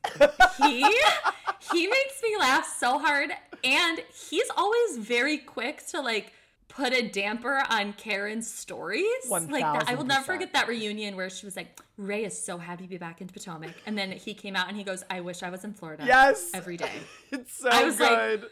He 0.58 0.80
he 1.72 1.86
makes 1.86 2.22
me 2.22 2.36
laugh 2.38 2.66
so 2.78 2.98
hard, 2.98 3.30
and 3.64 4.00
he's 4.28 4.48
always 4.56 4.98
very 4.98 5.38
quick 5.38 5.86
to 5.88 6.00
like 6.00 6.32
put 6.68 6.92
a 6.94 7.06
damper 7.06 7.62
on 7.68 7.92
Karen's 7.92 8.50
stories. 8.50 9.04
Like 9.28 9.48
that. 9.50 9.84
I 9.88 9.94
will 9.94 10.04
never 10.04 10.24
forget 10.24 10.54
that 10.54 10.68
reunion 10.68 11.16
where 11.16 11.30
she 11.30 11.46
was 11.46 11.54
like, 11.56 11.78
"Ray 11.96 12.24
is 12.24 12.38
so 12.42 12.58
happy 12.58 12.84
to 12.84 12.88
be 12.88 12.98
back 12.98 13.20
in 13.20 13.28
Potomac," 13.28 13.74
and 13.86 13.96
then 13.96 14.10
he 14.12 14.34
came 14.34 14.56
out 14.56 14.68
and 14.68 14.76
he 14.76 14.82
goes, 14.84 15.04
"I 15.10 15.20
wish 15.20 15.42
I 15.42 15.50
was 15.50 15.64
in 15.64 15.72
Florida." 15.74 16.04
yes, 16.06 16.50
every 16.54 16.76
day. 16.76 16.90
it's 17.30 17.58
so 17.58 17.68
I 17.70 17.84
was 17.84 18.00
like, 18.00 18.10
good. 18.10 18.46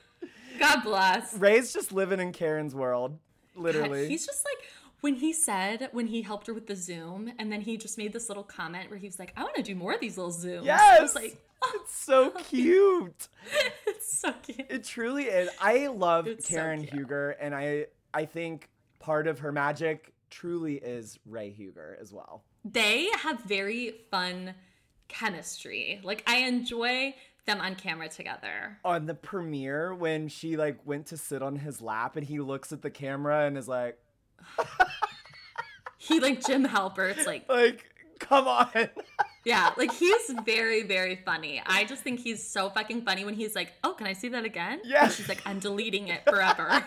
God 0.58 0.82
bless. 0.84 1.34
Ray's 1.36 1.72
just 1.72 1.92
living 1.92 2.20
in 2.20 2.32
Karen's 2.32 2.74
world, 2.74 3.18
literally. 3.56 4.02
God, 4.02 4.10
he's 4.10 4.26
just 4.26 4.44
like, 4.44 4.68
when 5.00 5.14
he 5.14 5.32
said 5.32 5.88
when 5.92 6.06
he 6.08 6.22
helped 6.22 6.46
her 6.46 6.54
with 6.54 6.66
the 6.66 6.76
Zoom, 6.76 7.32
and 7.38 7.50
then 7.50 7.60
he 7.62 7.76
just 7.78 7.96
made 7.96 8.12
this 8.12 8.28
little 8.28 8.42
comment 8.44 8.90
where 8.90 8.98
he 8.98 9.06
was 9.06 9.18
like, 9.18 9.32
"I 9.36 9.42
want 9.42 9.54
to 9.56 9.62
do 9.62 9.74
more 9.74 9.94
of 9.94 10.00
these 10.00 10.18
little 10.18 10.32
Zooms." 10.32 10.62
I 10.62 10.64
Yes. 10.64 11.00
was 11.00 11.14
like, 11.14 11.36
oh, 11.62 11.80
It's 11.82 11.94
so 11.96 12.30
cute. 12.30 13.28
it's 13.86 14.18
so 14.18 14.32
cute. 14.42 14.66
It 14.70 14.84
truly 14.84 15.24
is. 15.24 15.48
I 15.60 15.86
love 15.86 16.26
It's 16.26 16.46
Karen 16.46 16.80
cute. 16.82 16.92
Huger, 16.92 17.30
and 17.40 17.54
I 17.54 17.86
I 18.12 18.26
think 18.26 18.68
part 18.98 19.26
of 19.26 19.38
her 19.38 19.52
magic 19.52 20.12
truly 20.28 20.74
is 20.76 21.18
Ray 21.26 21.50
Huger 21.50 21.96
as 22.00 22.12
well. 22.12 22.44
they 22.64 23.08
have 23.22 23.40
very 23.44 23.94
fun 24.10 24.54
chemistry. 25.08 26.00
Like 26.02 26.22
I 26.26 26.38
enjoy 26.38 27.14
them 27.46 27.60
on 27.60 27.74
camera 27.74 28.08
together. 28.08 28.78
On 28.84 29.06
the 29.06 29.14
premiere, 29.14 29.94
when 29.94 30.28
she 30.28 30.56
like 30.56 30.78
went 30.86 31.06
to 31.06 31.16
sit 31.16 31.42
on 31.42 31.56
his 31.56 31.80
lap, 31.80 32.16
and 32.16 32.26
he 32.26 32.40
looks 32.40 32.72
at 32.72 32.82
the 32.82 32.90
camera 32.90 33.46
and 33.46 33.56
is 33.58 33.68
like, 33.68 33.98
He 35.98 36.18
like 36.20 36.44
Jim 36.44 36.64
Halpert's 36.64 37.26
like 37.26 37.44
like, 37.48 37.84
come 38.18 38.48
on. 38.48 38.68
yeah, 39.44 39.72
like 39.76 39.92
he's 39.92 40.30
very 40.44 40.82
very 40.82 41.16
funny. 41.24 41.62
I 41.66 41.84
just 41.84 42.02
think 42.02 42.20
he's 42.20 42.42
so 42.46 42.70
fucking 42.70 43.02
funny 43.02 43.24
when 43.24 43.34
he's 43.34 43.54
like, 43.54 43.74
"Oh, 43.84 43.92
can 43.92 44.06
I 44.06 44.14
see 44.14 44.28
that 44.30 44.44
again?" 44.44 44.80
Yeah. 44.84 45.04
And 45.04 45.12
she's 45.12 45.28
like, 45.28 45.42
"I'm 45.44 45.58
deleting 45.58 46.08
it 46.08 46.22
forever." 46.28 46.84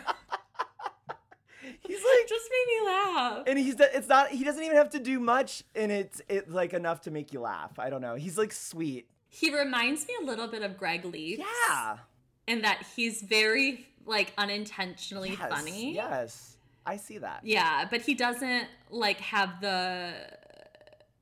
He's 1.86 1.98
like, 1.98 2.28
just 2.30 2.50
made 2.50 2.82
me 2.82 2.88
laugh. 2.88 3.44
and 3.48 3.60
he's 3.60 3.76
it's 3.80 4.08
not 4.08 4.30
he 4.30 4.44
doesn't 4.44 4.64
even 4.64 4.78
have 4.78 4.90
to 4.92 5.00
do 5.00 5.20
much, 5.20 5.64
and 5.76 5.92
it's 5.92 6.22
it's 6.28 6.50
like 6.50 6.74
enough 6.74 7.02
to 7.02 7.12
make 7.12 7.34
you 7.34 7.42
laugh. 7.42 7.78
I 7.78 7.90
don't 7.90 8.02
know. 8.02 8.16
He's 8.16 8.38
like 8.38 8.52
sweet. 8.52 9.08
He 9.34 9.52
reminds 9.52 10.08
me 10.08 10.14
a 10.22 10.26
little 10.26 10.48
bit 10.48 10.62
of 10.62 10.78
Greg 10.78 11.02
Leakes. 11.04 11.40
Yeah. 11.40 11.98
In 12.46 12.62
that 12.62 12.86
he's 12.96 13.24
very 13.24 13.88
like 14.06 14.32
unintentionally 14.38 15.32
Yes, 15.32 15.50
funny. 15.50 15.96
Yes, 15.96 16.58
I 16.86 16.98
see 16.98 17.18
that. 17.18 17.40
Yeah, 17.44 17.88
but 17.90 18.02
he 18.02 18.14
doesn't 18.14 18.68
like 18.92 19.20
have 19.22 19.60
the. 19.60 20.14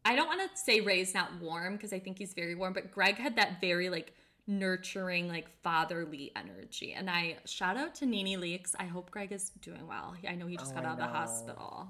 I 0.03 0.16
don't 0.16 0.28
want 0.28 0.41
to 0.41 0.57
say 0.57 0.82
Ray's 0.82 1.14
not 1.14 1.39
warm 1.39 1.78
because 1.78 1.93
I 1.93 1.99
think 1.99 2.18
he's 2.18 2.34
very 2.34 2.53
warm, 2.53 2.74
but 2.74 2.91
Greg 2.91 3.16
had 3.16 3.38
that 3.38 3.62
very 3.62 3.89
like 3.89 4.14
nurturing, 4.45 5.30
like 5.30 5.47
fatherly 5.64 6.34
energy. 6.36 6.91
And 6.91 7.09
I 7.09 7.38
shout 7.45 7.78
out 7.78 7.95
to 7.95 8.05
Nene 8.05 8.41
Leakes. 8.41 8.76
I 8.78 8.86
hope 8.86 9.09
Greg 9.09 9.32
is 9.32 9.51
doing 9.62 9.88
well. 9.88 10.16
I 10.28 10.36
know 10.36 10.47
he 10.47 10.57
just 10.57 10.74
Oh, 10.74 10.76
got 10.76 10.86
I 10.86 10.88
out 10.89 10.93
of 10.93 10.97
the 10.99 11.07
hospital. 11.07 11.88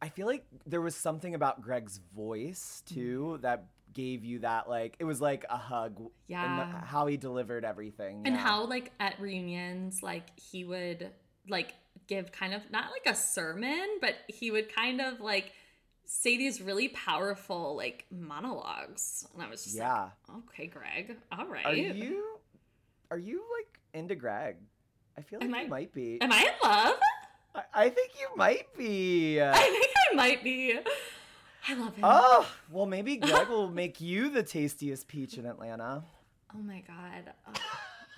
I 0.00 0.08
feel 0.08 0.26
like 0.26 0.46
there 0.64 0.80
was 0.80 0.94
something 0.94 1.34
about 1.34 1.60
Greg's 1.60 2.00
voice 2.16 2.82
too 2.86 3.36
mm. 3.36 3.42
that 3.42 3.66
gave 3.92 4.24
you 4.24 4.40
that 4.40 4.68
like 4.68 4.96
it 4.98 5.04
was 5.04 5.20
like 5.20 5.44
a 5.50 5.56
hug. 5.56 6.00
Yeah. 6.28 6.82
how 6.84 7.06
he 7.06 7.16
delivered 7.16 7.64
everything. 7.64 8.22
And 8.24 8.34
yeah. 8.34 8.40
how 8.42 8.64
like 8.66 8.92
at 9.00 9.20
reunions, 9.20 10.02
like 10.02 10.38
he 10.38 10.64
would 10.64 11.10
like 11.48 11.74
give 12.06 12.32
kind 12.32 12.54
of 12.54 12.62
not 12.70 12.86
like 12.90 13.12
a 13.12 13.16
sermon, 13.16 13.98
but 14.00 14.14
he 14.28 14.50
would 14.50 14.74
kind 14.74 15.00
of 15.00 15.20
like 15.20 15.52
say 16.04 16.36
these 16.36 16.60
really 16.60 16.88
powerful 16.88 17.76
like 17.76 18.04
monologues. 18.10 19.26
And 19.34 19.42
I 19.42 19.48
was 19.48 19.64
just 19.64 19.76
Yeah. 19.76 20.10
like, 20.28 20.38
okay, 20.50 20.66
Greg, 20.66 21.16
all 21.30 21.46
right. 21.46 21.66
Are 21.66 21.74
you 21.74 22.24
are 23.10 23.18
you 23.18 23.42
like 23.58 23.78
into 23.94 24.14
Greg? 24.14 24.56
I 25.18 25.22
feel 25.22 25.40
like 25.40 25.48
Am 25.48 25.54
you 25.54 25.60
I- 25.62 25.66
might 25.68 25.92
be. 25.92 26.20
Am 26.20 26.32
I 26.32 26.40
in 26.42 26.68
love? 26.68 26.94
I, 27.54 27.62
I 27.74 27.88
think 27.88 28.12
you 28.20 28.28
might 28.36 28.66
be. 28.78 29.40
I 29.42 29.52
think 29.56 29.86
I 30.12 30.14
might 30.14 30.44
be. 30.44 30.78
I 31.68 31.74
love 31.74 31.94
him. 31.94 32.04
Oh, 32.04 32.46
well, 32.70 32.86
maybe 32.86 33.16
Greg 33.16 33.48
will 33.48 33.70
make 33.70 34.00
you 34.00 34.30
the 34.30 34.42
tastiest 34.42 35.08
peach 35.08 35.38
in 35.38 35.46
Atlanta. 35.46 36.02
Oh 36.54 36.58
my 36.62 36.82
god. 36.86 37.32
Ugh. 37.48 37.60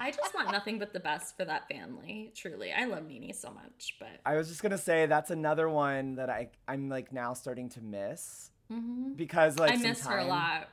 I 0.01 0.11
just 0.11 0.35
want 0.35 0.51
nothing 0.51 0.79
but 0.79 0.93
the 0.93 1.01
best 1.01 1.37
for 1.37 1.45
that 1.45 1.69
family. 1.69 2.33
Truly, 2.35 2.73
I 2.73 2.87
love 2.87 3.07
Nene 3.07 3.33
so 3.33 3.53
much, 3.53 3.97
but 4.01 4.09
I 4.27 4.37
was 4.37 4.49
just 4.49 4.63
gonna 4.63 4.79
say 4.79 5.07
that's 5.07 5.31
another 5.31 5.69
one 5.69 6.17
that 6.17 6.29
I 6.29 6.49
I'm 6.67 6.89
like 6.89 7.13
now 7.13 7.35
starting 7.35 7.69
to 7.71 7.81
miss 7.81 8.51
mm-hmm. 8.73 9.13
because 9.13 9.59
like 9.59 9.73
I 9.73 9.77
miss 9.77 10.05
her 10.07 10.19
a 10.19 10.25
lot. 10.25 10.69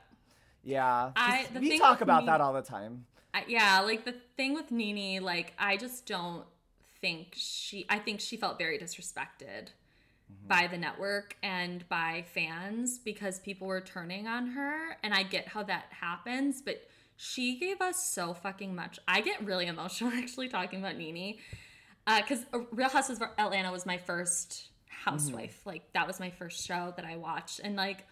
Yeah, 0.64 1.12
I- 1.14 1.46
the 1.52 1.60
we 1.60 1.78
talk 1.78 2.00
about 2.00 2.24
me- 2.24 2.26
that 2.26 2.40
all 2.40 2.52
the 2.52 2.62
time. 2.62 3.06
I, 3.32 3.44
yeah, 3.46 3.80
like 3.80 4.04
the 4.04 4.16
thing 4.36 4.54
with 4.54 4.72
Nene, 4.72 5.22
like 5.22 5.52
I 5.58 5.76
just 5.76 6.06
don't 6.06 6.44
think 7.00 7.34
she. 7.36 7.86
I 7.88 7.98
think 8.00 8.20
she 8.20 8.36
felt 8.36 8.58
very 8.58 8.78
disrespected 8.78 9.68
by 10.46 10.62
mm-hmm. 10.62 10.72
the 10.72 10.78
network 10.78 11.36
and 11.42 11.88
by 11.88 12.24
fans 12.34 12.98
because 12.98 13.38
people 13.40 13.66
were 13.66 13.80
turning 13.80 14.26
on 14.26 14.48
her, 14.48 14.96
and 15.02 15.14
I 15.14 15.22
get 15.22 15.48
how 15.48 15.62
that 15.64 15.86
happens, 15.90 16.62
but 16.62 16.82
she 17.16 17.58
gave 17.58 17.80
us 17.80 18.02
so 18.04 18.32
fucking 18.32 18.74
much. 18.74 18.98
I 19.06 19.20
get 19.20 19.44
really 19.44 19.66
emotional 19.66 20.10
actually 20.14 20.48
talking 20.48 20.80
about 20.80 20.96
Nene 20.96 21.36
uh, 22.06 22.20
because 22.22 22.44
uh, 22.52 22.60
Real 22.72 22.88
Housewives 22.88 23.20
of 23.20 23.28
Atlanta 23.38 23.70
was 23.70 23.86
my 23.86 23.98
first 23.98 24.68
housewife. 24.88 25.60
Mm-hmm. 25.60 25.68
Like 25.68 25.92
that 25.92 26.06
was 26.06 26.18
my 26.18 26.30
first 26.30 26.66
show 26.66 26.92
that 26.96 27.04
I 27.04 27.16
watched, 27.16 27.60
and 27.62 27.76
like 27.76 28.06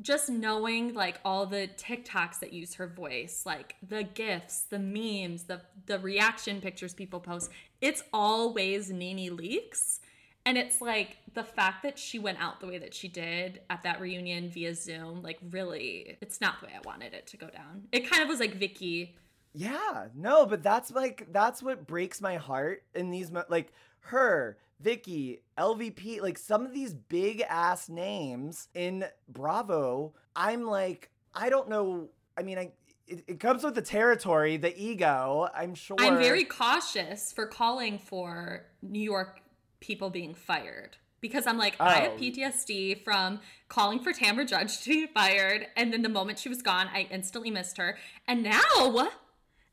just 0.00 0.28
knowing 0.28 0.94
like 0.94 1.20
all 1.24 1.46
the 1.46 1.68
TikToks 1.76 2.40
that 2.40 2.52
use 2.52 2.74
her 2.74 2.86
voice, 2.86 3.44
like 3.46 3.76
the 3.86 4.02
gifs, 4.02 4.62
the 4.70 4.78
memes, 4.78 5.44
the 5.44 5.60
the 5.86 5.98
reaction 5.98 6.60
pictures 6.60 6.94
people 6.94 7.20
post, 7.20 7.50
it's 7.80 8.02
always 8.12 8.90
Nene 8.90 9.36
Leakes. 9.36 10.00
And 10.46 10.56
it's 10.56 10.80
like 10.80 11.18
the 11.34 11.42
fact 11.42 11.82
that 11.82 11.98
she 11.98 12.20
went 12.20 12.38
out 12.40 12.60
the 12.60 12.68
way 12.68 12.78
that 12.78 12.94
she 12.94 13.08
did 13.08 13.60
at 13.68 13.82
that 13.82 14.00
reunion 14.00 14.48
via 14.48 14.76
Zoom, 14.76 15.20
like 15.20 15.38
really, 15.50 16.16
it's 16.20 16.40
not 16.40 16.60
the 16.60 16.66
way 16.66 16.72
I 16.74 16.80
wanted 16.86 17.12
it 17.14 17.26
to 17.26 17.36
go 17.36 17.48
down. 17.48 17.88
It 17.90 18.08
kind 18.08 18.22
of 18.22 18.28
was 18.28 18.38
like 18.38 18.54
Vicki. 18.54 19.16
Yeah, 19.52 20.06
no, 20.14 20.46
but 20.46 20.62
that's 20.62 20.92
like 20.92 21.26
that's 21.32 21.64
what 21.64 21.86
breaks 21.86 22.20
my 22.20 22.36
heart 22.36 22.84
in 22.94 23.10
these 23.10 23.32
mo- 23.32 23.44
like 23.48 23.72
her, 24.00 24.56
Vicki, 24.78 25.40
LVP, 25.58 26.22
like 26.22 26.38
some 26.38 26.64
of 26.64 26.72
these 26.72 26.94
big 26.94 27.42
ass 27.48 27.88
names 27.88 28.68
in 28.72 29.04
Bravo. 29.28 30.14
I'm 30.36 30.64
like, 30.64 31.10
I 31.34 31.50
don't 31.50 31.68
know. 31.68 32.08
I 32.38 32.42
mean, 32.44 32.58
I 32.58 32.70
it, 33.08 33.24
it 33.26 33.40
comes 33.40 33.64
with 33.64 33.74
the 33.74 33.82
territory, 33.82 34.58
the 34.58 34.76
ego. 34.80 35.48
I'm 35.52 35.74
sure. 35.74 35.96
I'm 35.98 36.18
very 36.18 36.44
cautious 36.44 37.32
for 37.32 37.46
calling 37.46 37.98
for 37.98 38.66
New 38.82 39.02
York 39.02 39.40
people 39.80 40.10
being 40.10 40.34
fired 40.34 40.96
because 41.20 41.46
I'm 41.46 41.58
like, 41.58 41.76
I 41.80 41.94
have 42.00 42.12
Oh. 42.12 42.16
PTSD 42.18 43.02
from 43.04 43.40
calling 43.68 43.98
for 44.00 44.12
Tamra 44.12 44.46
Judge 44.46 44.80
to 44.82 44.90
be 44.90 45.06
fired. 45.06 45.66
And 45.76 45.92
then 45.92 46.02
the 46.02 46.08
moment 46.08 46.38
she 46.38 46.48
was 46.48 46.62
gone, 46.62 46.88
I 46.92 47.08
instantly 47.10 47.50
missed 47.50 47.78
her. 47.78 47.96
And 48.28 48.42
now 48.42 49.08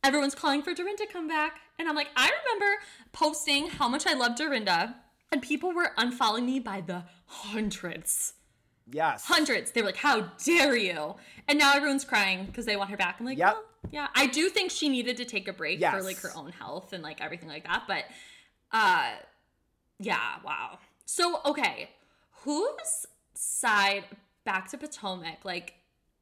everyone's 0.03 0.35
calling 0.35 0.61
for 0.61 0.73
Dorinda 0.73 1.05
to 1.05 1.11
come 1.11 1.27
back. 1.27 1.59
And 1.79 1.87
I'm 1.87 1.95
like, 1.95 2.09
I 2.15 2.29
remember 2.43 2.81
posting 3.11 3.67
how 3.67 3.87
much 3.87 4.05
I 4.07 4.13
love 4.13 4.35
Dorinda, 4.35 4.95
and 5.31 5.41
people 5.41 5.73
were 5.73 5.91
unfollowing 5.97 6.45
me 6.45 6.59
by 6.59 6.81
the 6.81 7.03
hundreds. 7.25 8.33
yes, 8.91 9.25
Hundreds. 9.25 9.71
They 9.71 9.81
were 9.81 9.87
like, 9.87 9.97
How 9.97 10.31
dare 10.45 10.75
you? 10.77 11.15
And 11.47 11.57
now 11.59 11.73
everyone's 11.75 12.05
crying 12.05 12.45
because 12.45 12.65
they 12.65 12.75
want 12.75 12.89
her 12.91 12.97
back. 12.97 13.17
I'm 13.19 13.25
like, 13.25 13.37
Yep. 13.37 13.53
well, 13.53 13.63
yeah. 13.91 14.07
I 14.15 14.27
do 14.27 14.49
think 14.49 14.71
she 14.71 14.87
needed 14.89 15.17
to 15.17 15.25
take 15.25 15.47
a 15.47 15.53
break 15.53 15.79
for 15.83 16.01
like 16.01 16.17
her 16.19 16.31
own 16.35 16.51
health 16.51 16.93
and 16.93 17.01
like 17.03 17.19
everything 17.21 17.49
like 17.49 17.65
that. 17.65 17.83
But 17.87 18.05
uh 18.71 19.11
yeah, 20.05 20.35
wow. 20.45 20.79
So 21.05 21.39
okay, 21.45 21.89
whose 22.43 23.05
side 23.33 24.03
back 24.45 24.69
to 24.71 24.77
Potomac, 24.77 25.43
like 25.45 25.73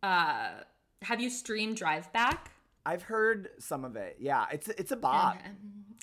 uh 0.04 0.50
have 1.02 1.20
you 1.20 1.30
streamed 1.30 1.78
Drive 1.78 2.12
Back? 2.14 2.52
I've 2.86 3.04
heard 3.04 3.50
some 3.60 3.84
of 3.86 3.96
it. 3.96 4.18
Yeah, 4.20 4.46
it's 4.52 4.68
it's 4.70 4.92
a 4.92 4.96
bop. 4.96 5.36
Okay. 5.36 5.50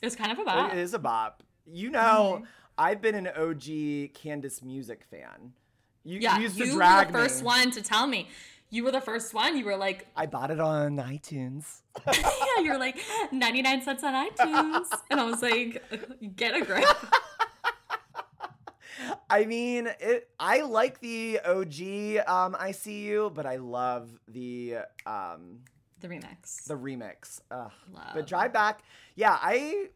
It's 0.03 0.15
kind 0.17 0.31
of 0.33 0.39
a 0.39 0.45
bop. 0.45 0.73
It 0.73 0.79
is 0.79 0.95
a 0.95 0.99
bop. 0.99 1.43
You 1.67 1.91
know, 1.91 2.37
Mm-hmm. 2.37 2.45
I've 2.79 3.03
been 3.03 3.15
an 3.17 3.27
OG 3.29 4.15
Candiace 4.15 4.63
music 4.63 5.05
fan. 5.11 5.53
You, 6.05 6.21
Yeah, 6.21 6.37
you 6.37 6.43
used 6.45 6.59
to 6.59 6.67
you 6.67 6.75
drag 6.75 7.09
were 7.09 7.13
the 7.13 7.19
first 7.19 7.41
me. 7.43 7.47
one 7.47 7.71
to 7.73 7.83
tell 7.83 8.07
me. 8.07 8.29
You 8.71 8.85
were 8.85 8.93
the 8.93 9.01
first 9.01 9.35
one. 9.35 9.57
You 9.57 9.65
were 9.65 9.77
like, 9.77 10.07
I 10.15 10.27
bought 10.27 10.51
it 10.53 10.61
on 10.61 10.97
iTunes. 10.99 11.81
yeah, 12.07 12.63
you 12.63 12.71
were 12.71 12.79
like 12.79 12.99
99 13.33 13.83
cents 13.83 14.05
on 14.05 14.15
iTunes. 14.29 14.87
And 15.11 15.19
I 15.21 15.25
was 15.25 15.43
like, 15.43 15.83
get 16.37 16.55
a 16.55 16.65
grip. 16.65 16.85
I 19.31 19.45
mean, 19.45 19.89
it. 20.01 20.29
I 20.41 20.63
like 20.63 21.01
the 21.01 21.41
OG 21.45 22.27
um, 22.29 22.57
I 22.59 22.73
See 22.73 23.01
You, 23.05 23.31
but 23.35 23.47
I 23.47 23.57
love 23.57 24.09
the 24.27 24.79
um, 25.07 25.61
The 26.01 26.09
remix. 26.09 26.65
the 26.67 26.75
remix. 26.77 27.41
Ugh. 27.51 27.71
Love. 27.93 28.05
But 28.15 28.27
Drive 28.27 28.53
Back, 28.53 28.81
yeah, 29.17 29.37
I 29.41 29.89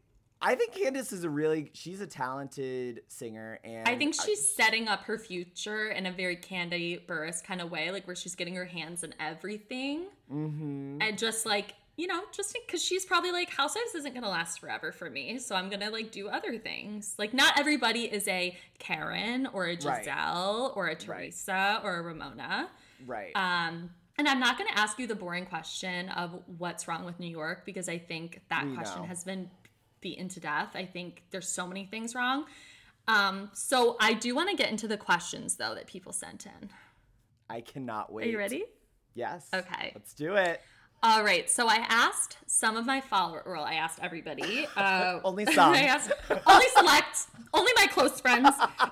I 0.44 0.54
think 0.56 0.72
Candiace 0.74 1.12
is 1.12 1.22
a 1.24 1.30
really 1.30 1.70
she's 1.72 2.00
a 2.00 2.06
talented 2.06 3.02
singer, 3.08 3.58
and 3.64 3.88
I 3.88 3.96
think 3.96 4.14
she's 4.14 4.46
setting 4.54 4.88
up 4.88 5.02
her 5.04 5.16
future 5.16 5.90
in 5.90 6.04
a 6.06 6.12
very 6.12 6.36
Kandi 6.36 7.06
Burruss 7.06 7.42
kind 7.44 7.60
of 7.60 7.70
way, 7.70 7.90
like 7.90 8.06
where 8.06 8.16
she's 8.16 8.34
getting 8.34 8.56
her 8.56 8.64
hands 8.64 9.04
in 9.04 9.14
everything. 9.20 10.06
hmm 10.28 10.98
And 11.00 11.16
just 11.16 11.46
like, 11.46 11.74
you 11.96 12.06
know, 12.06 12.22
just 12.34 12.56
because 12.66 12.82
she's 12.82 13.04
probably 13.04 13.32
like, 13.32 13.50
Housewives 13.50 13.94
isn't 13.94 14.12
going 14.12 14.22
to 14.22 14.28
last 14.28 14.60
forever 14.60 14.92
for 14.92 15.10
me. 15.10 15.38
So 15.38 15.54
I'm 15.54 15.68
going 15.68 15.80
to 15.80 15.90
like 15.90 16.10
do 16.10 16.28
other 16.28 16.58
things. 16.58 17.14
Like, 17.18 17.34
not 17.34 17.58
everybody 17.60 18.04
is 18.04 18.26
a 18.28 18.56
Karen 18.78 19.46
or 19.52 19.66
a 19.66 19.76
Right. 19.76 20.04
Gizelle 20.06 20.74
or 20.76 20.86
a 20.88 20.94
Teresa 20.94 21.80
or 21.84 21.96
a 21.96 22.02
Ramona. 22.02 22.68
right. 23.06 23.32
Um, 23.34 23.90
and 24.18 24.28
I'm 24.28 24.40
not 24.40 24.58
going 24.58 24.70
to 24.70 24.78
ask 24.78 24.98
you 24.98 25.06
the 25.06 25.14
boring 25.14 25.46
question 25.46 26.08
of 26.10 26.38
what's 26.58 26.86
wrong 26.86 27.04
with 27.04 27.18
New 27.18 27.30
York 27.30 27.64
because 27.64 27.88
I 27.88 27.98
think 27.98 28.40
that 28.50 28.66
We 28.66 28.74
question 28.74 29.02
know. 29.02 29.08
has 29.08 29.24
been 29.24 29.50
beaten 30.02 30.28
to 30.28 30.40
death. 30.40 30.70
I 30.74 30.84
think 30.84 31.22
there's 31.30 31.48
so 31.48 31.66
many 31.66 31.86
things 31.86 32.14
wrong. 32.14 32.44
Um, 33.08 33.50
so 33.54 33.96
I 34.00 34.12
do 34.14 34.34
want 34.34 34.50
to 34.50 34.56
get 34.56 34.70
into 34.70 34.86
the 34.86 34.96
questions 34.98 35.56
though 35.56 35.74
that 35.74 35.86
people 35.86 36.12
sent 36.12 36.46
in. 36.46 36.70
I 37.50 37.60
cannot 37.62 38.12
wait. 38.12 38.26
Are 38.26 38.30
you 38.30 38.38
ready? 38.38 38.64
Yes. 39.14 39.48
Okay. 39.52 39.92
Let's 39.94 40.14
do 40.14 40.36
it. 40.36 40.60
All 41.02 41.24
right. 41.24 41.50
So 41.50 41.66
I 41.68 41.84
asked 41.88 42.36
some 42.46 42.76
of 42.76 42.86
my 42.86 43.00
followers. 43.00 43.42
Well, 43.46 43.64
I 43.64 43.74
asked 43.74 43.98
everybody. 44.02 44.66
Uh, 44.76 45.18
Only 45.24 45.44
some. 45.52 45.72
I 45.74 45.82
asked 45.82 46.12
only 46.46 46.66
select, 46.76 47.26
only 47.52 47.72
my 47.76 47.86
close 47.88 48.20
friends. 48.20 48.50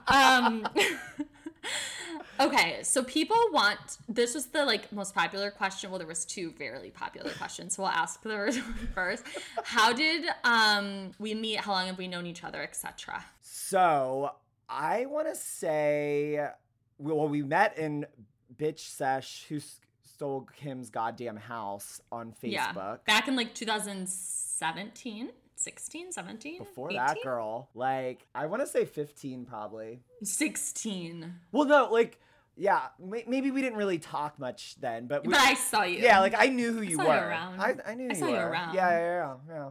Um, 0.08 0.66
okay, 2.40 2.80
so 2.82 3.02
people 3.04 3.36
want. 3.52 3.98
This 4.08 4.34
was 4.34 4.46
the 4.46 4.64
like 4.64 4.90
most 4.92 5.14
popular 5.14 5.50
question. 5.50 5.90
Well, 5.90 5.98
there 5.98 6.08
was 6.08 6.24
two 6.24 6.52
very 6.58 6.90
popular 6.90 7.30
questions. 7.32 7.76
So 7.76 7.82
we'll 7.84 7.92
ask 7.92 8.22
the 8.22 8.62
first. 8.94 9.24
How 9.64 9.92
did 9.92 10.24
um 10.44 11.12
we 11.18 11.34
meet? 11.34 11.60
How 11.60 11.72
long 11.72 11.86
have 11.86 11.98
we 11.98 12.08
known 12.08 12.26
each 12.26 12.42
other, 12.44 12.62
etc. 12.62 13.24
So 13.42 14.32
I 14.68 15.06
want 15.06 15.28
to 15.28 15.36
say, 15.36 16.44
well, 16.98 17.28
we 17.28 17.42
met 17.42 17.76
in 17.78 18.06
Bitch 18.56 18.80
Sesh, 18.80 19.46
who 19.48 19.56
s- 19.56 19.80
stole 20.20 20.46
Kim's 20.54 20.90
goddamn 20.90 21.38
house 21.38 22.02
on 22.12 22.34
Facebook. 22.42 22.52
Yeah, 22.52 22.96
back 23.06 23.26
in 23.26 23.36
like 23.36 23.54
2017, 23.54 25.30
16, 25.56 26.12
17, 26.12 26.58
Before 26.58 26.90
18? 26.90 26.96
that 26.98 27.16
girl, 27.24 27.70
like 27.74 28.26
I 28.34 28.44
want 28.44 28.60
to 28.60 28.66
say 28.66 28.84
15 28.84 29.46
probably. 29.46 30.00
16. 30.22 31.32
Well, 31.52 31.64
no, 31.66 31.88
like 31.90 32.20
yeah, 32.54 32.88
maybe 32.98 33.50
we 33.50 33.62
didn't 33.62 33.78
really 33.78 33.98
talk 33.98 34.38
much 34.38 34.74
then, 34.78 35.06
but 35.06 35.24
we, 35.26 35.32
But 35.32 35.40
I 35.40 35.54
saw 35.54 35.84
you. 35.84 36.00
yeah, 36.00 36.20
like 36.20 36.34
I 36.36 36.48
knew 36.48 36.70
who 36.74 36.82
you 36.82 36.96
saw 36.96 37.02
you 37.04 37.08
were. 37.08 37.14
around. 37.14 37.58
I, 37.58 37.76
I 37.86 37.94
knew 37.94 38.08
I 38.08 38.12
you 38.12 38.14
saw 38.16 38.26
you 38.26 38.32
were. 38.34 38.50
around. 38.50 38.74
Yeah, 38.74 38.90
yeah, 38.90 39.34
yeah, 39.48 39.54
yeah. 39.54 39.68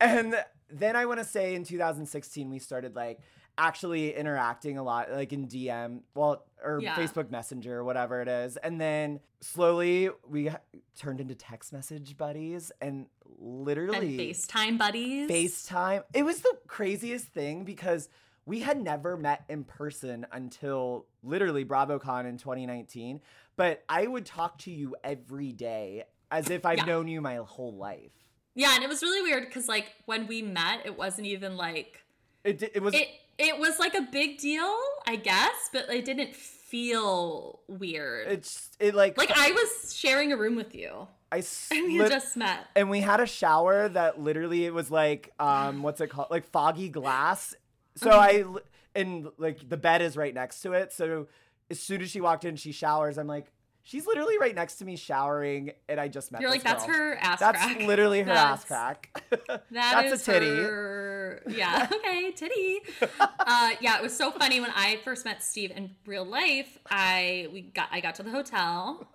And 0.00 0.34
then 0.70 0.96
I 0.96 1.06
want 1.06 1.20
to 1.20 1.24
say 1.24 1.54
in 1.54 1.62
2016 1.62 2.50
we 2.50 2.58
started 2.58 2.96
like 2.96 3.20
actually 3.56 4.14
interacting 4.14 4.78
a 4.78 4.82
lot, 4.82 5.10
like 5.12 5.32
in 5.32 5.46
DM, 5.46 6.00
well, 6.14 6.44
or 6.62 6.80
Yeah. 6.80 6.94
Facebook 6.96 7.30
Messenger, 7.30 7.84
whatever 7.84 8.20
it 8.20 8.28
is, 8.28 8.56
and 8.58 8.80
then 8.80 9.20
slowly 9.40 10.10
we 10.26 10.50
turned 10.96 11.20
into 11.20 11.34
text 11.34 11.72
message 11.72 12.16
buddies, 12.16 12.72
and 12.80 12.94
and 12.94 13.06
literally 13.38 14.16
FaceTime 14.18 14.78
buddies. 14.78 15.28
FaceTime. 15.30 16.04
It 16.14 16.24
was 16.24 16.40
the 16.40 16.56
craziest 16.66 17.26
thing 17.26 17.64
because 17.64 18.08
we 18.46 18.60
had 18.60 18.80
never 18.80 19.16
met 19.16 19.44
in 19.48 19.64
person 19.64 20.26
until 20.32 21.06
literally 21.22 21.64
BravoCon 21.64 22.26
in 22.26 22.36
2019. 22.38 23.20
But 23.56 23.82
I 23.88 24.06
would 24.06 24.26
talk 24.26 24.58
to 24.58 24.70
you 24.70 24.96
every 25.02 25.52
day 25.52 26.04
as 26.30 26.50
if 26.50 26.64
I've 26.66 26.78
Yeah. 26.78 26.84
known 26.84 27.08
you 27.08 27.20
my 27.20 27.36
whole 27.36 27.74
life. 27.74 28.12
Yeah, 28.54 28.74
and 28.74 28.84
it 28.84 28.88
was 28.88 29.02
really 29.02 29.22
weird 29.22 29.46
because 29.46 29.68
like 29.68 29.92
when 30.06 30.26
we 30.26 30.42
met, 30.42 30.84
it 30.84 30.96
wasn't 30.96 31.26
even 31.26 31.56
like 31.56 32.04
It, 32.44 32.62
it 32.62 32.82
was 32.82 32.94
it. 32.94 33.08
It 33.38 33.58
was 33.58 33.78
like 33.78 33.94
a 33.94 34.02
big 34.02 34.38
deal, 34.38 34.74
I 35.06 35.16
guess, 35.16 35.68
but 35.72 35.88
it 35.92 36.04
didn't 36.04 36.34
feel 36.34 37.60
weird. 37.68 38.28
it's 38.28 38.70
it 38.80 38.94
like 38.94 39.16
like 39.16 39.30
I 39.34 39.52
was 39.52 39.94
sharing 39.94 40.32
a 40.32 40.36
room 40.36 40.56
with 40.56 40.74
you, 40.74 41.06
I 41.30 41.38
and 41.70 41.86
we 41.86 41.98
just 42.08 42.36
met. 42.36 42.66
and 42.74 42.90
we 42.90 43.00
had 43.00 43.20
a 43.20 43.26
shower 43.26 43.88
that 43.88 44.20
literally 44.20 44.64
it 44.66 44.74
was 44.74 44.90
like 44.90 45.32
um 45.38 45.82
what's 45.82 46.00
it 46.00 46.08
called 46.08 46.28
like 46.30 46.44
foggy 46.50 46.88
glass 46.88 47.54
so 47.96 48.10
Mm-hmm. 48.10 48.56
i 48.56 48.60
and 48.96 49.28
like 49.38 49.68
the 49.68 49.76
bed 49.76 50.02
is 50.02 50.16
right 50.16 50.34
next 50.34 50.60
to 50.62 50.72
it 50.72 50.92
so 50.92 51.26
as 51.70 51.78
soon 51.80 52.02
as 52.02 52.10
she 52.10 52.20
walked 52.20 52.44
in 52.44 52.56
she 52.56 52.72
showers 52.72 53.18
i'm 53.18 53.26
like 53.28 53.46
she's 53.84 54.06
literally 54.06 54.38
right 54.38 54.54
next 54.54 54.76
to 54.76 54.84
me 54.84 54.96
showering 54.96 55.70
and 55.88 56.00
i 56.00 56.08
just 56.08 56.32
met 56.32 56.40
You're 56.40 56.50
like, 56.50 56.62
that's 56.64 56.84
her 56.84 57.14
ass 57.16 57.38
that's 57.38 57.62
crack. 57.62 57.78
literally 57.82 58.22
her 58.22 58.32
ass 58.32 58.64
That's- 58.64 58.98
crack 59.10 59.22
That 59.46 59.62
that's 59.70 60.12
is 60.12 60.22
a 60.28 60.32
titty 60.32 60.46
her- 60.46 61.42
Yeah. 61.48 61.86
Okay, 61.94 62.30
titty. 62.32 62.80
Uh, 63.20 63.70
yeah, 63.80 63.96
it 63.98 64.02
was 64.02 64.16
so 64.16 64.30
funny 64.30 64.60
when 64.60 64.70
I 64.74 64.98
first 65.04 65.24
met 65.24 65.42
Steve 65.42 65.70
in 65.74 65.90
real 66.06 66.24
life. 66.24 66.78
I 66.90 67.48
we 67.52 67.62
got 67.62 67.88
I 67.92 68.00
got 68.00 68.14
to 68.16 68.22
the 68.22 68.30
hotel. 68.30 69.06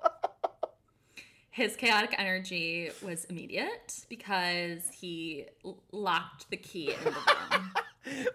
His 1.51 1.76
chaotic 1.76 2.13
energy 2.17 2.89
was 3.03 3.26
immediate 3.26 4.05
because 4.09 4.89
he 4.99 5.45
l- 5.65 5.82
locked 5.91 6.49
the 6.49 6.57
key 6.57 6.91
in 6.93 7.03
the 7.03 7.11
room. 7.11 7.72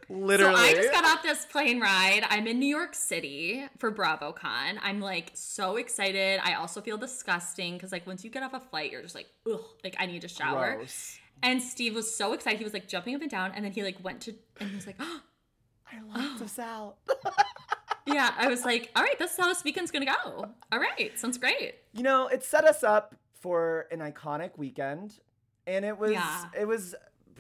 literally 0.09 0.55
So 0.57 0.61
I 0.63 0.75
just 0.75 0.93
got 0.93 1.05
off 1.05 1.23
this 1.23 1.45
plane 1.47 1.81
ride. 1.81 2.23
I'm 2.29 2.47
in 2.47 2.59
New 2.59 2.67
York 2.69 2.95
City 2.95 3.65
for 3.79 3.91
BravoCon. 3.93 4.79
I'm 4.83 5.01
like 5.01 5.31
so 5.35 5.77
excited. 5.77 6.41
I 6.45 6.55
also 6.55 6.81
feel 6.81 6.97
disgusting 6.99 7.75
because 7.75 7.93
like 7.93 8.07
once 8.07 8.25
you 8.25 8.31
get 8.31 8.43
off 8.43 8.55
a 8.55 8.61
flight, 8.61 8.93
you're 8.93 9.03
just 9.03 9.15
like, 9.15 9.27
ugh, 9.51 9.61
like 9.83 9.97
I 9.99 10.07
need 10.07 10.23
to 10.23 10.29
shower. 10.29 10.77
Gross. 10.77 11.19
And 11.43 11.61
Steve 11.63 11.95
was 11.95 12.15
so 12.15 12.33
excited. 12.33 12.59
He 12.59 12.65
was 12.65 12.73
like 12.73 12.89
jumping 12.89 13.15
up 13.15 13.21
and 13.23 13.31
down, 13.31 13.53
and 13.55 13.65
then 13.65 13.73
he 13.73 13.83
like 13.83 14.03
went 14.03 14.21
to, 14.23 14.35
and 14.61 14.71
he 14.71 14.77
was 14.77 14.87
like, 14.87 14.97
oh, 15.01 15.21
i 15.93 16.01
locked 16.19 16.43
us 16.43 16.59
out 16.59 16.97
yeah. 18.07 18.33
I 18.37 18.49
was 18.49 18.65
like, 18.65 18.91
all 18.97 19.03
right, 19.03 19.19
this 19.19 19.33
is 19.33 19.37
how 19.39 19.49
this 19.49 19.63
weekend's 19.65 19.91
gonna 19.91 20.07
go. 20.07 20.49
All 20.73 20.79
right, 20.79 21.19
sounds 21.19 21.39
great. 21.39 21.75
you 21.93 22.03
know 22.03 22.29
it 22.29 22.43
set 22.45 22.65
us 22.65 22.83
up 22.83 23.15
for 23.41 23.87
an 23.91 23.99
iconic 24.01 24.57
weekend 24.57 25.19
and 25.67 25.85
it 25.85 25.99
was 25.99 26.13
Yeah. 26.13 26.45
it 26.59 26.67
was 26.67 26.95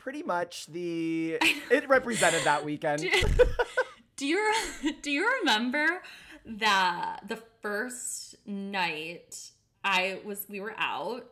pretty 0.04 0.22
much 0.22 0.66
the 0.66 1.38
it 1.70 1.88
represented 1.88 2.44
that 2.44 2.62
weekend 2.62 3.00
Do 4.16 4.26
you 4.26 4.52
do 5.02 5.10
you 5.10 5.26
remember 5.40 6.02
that 6.44 7.20
the 7.26 7.38
first 7.62 8.36
night 8.46 9.50
I 9.82 10.20
was 10.24 10.44
we 10.48 10.60
were 10.60 10.74
out 10.78 11.24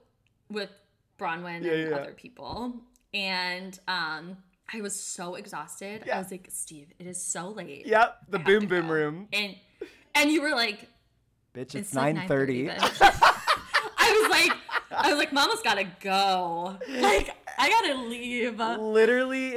with 0.51 0.71
Braunwyn 1.19 1.63
Yeah, 1.63 1.73
and 1.73 1.91
yeah. 1.91 1.97
other 1.97 2.13
people, 2.13 2.75
and 3.15 3.79
um, 3.87 4.39
I 4.73 4.81
was 4.81 4.99
so 4.99 5.35
exhausted. 5.37 6.05
Yeah. 6.07 6.17
I 6.17 6.19
was 6.21 6.31
like, 6.31 6.49
Steve, 6.51 6.89
it 6.99 7.07
is 7.07 7.23
so 7.23 7.51
late. 7.51 7.87
yep 7.87 8.17
the 8.29 8.41
I 8.41 8.43
boom 8.43 8.67
boom 8.67 8.89
go." 8.89 8.95
room 8.95 9.29
And 9.35 9.55
and 10.15 10.31
you 10.33 10.41
were 10.43 10.51
like, 10.57 10.89
bitch 11.55 11.75
it's, 11.75 11.91
it's 11.91 11.95
like 11.95 12.17
9.30 12.17 12.75
bitch. 12.75 12.99
I 13.99 14.21
was 14.23 14.31
like, 14.31 14.53
I 14.91 15.11
was 15.11 15.19
like, 15.19 15.33
Mama's 15.33 15.61
gotta 15.63 15.87
go. 16.01 16.79
Like, 16.89 17.37
I 17.63 17.71
gotta 17.71 17.95
leave. 18.03 18.59
literally 18.59 19.49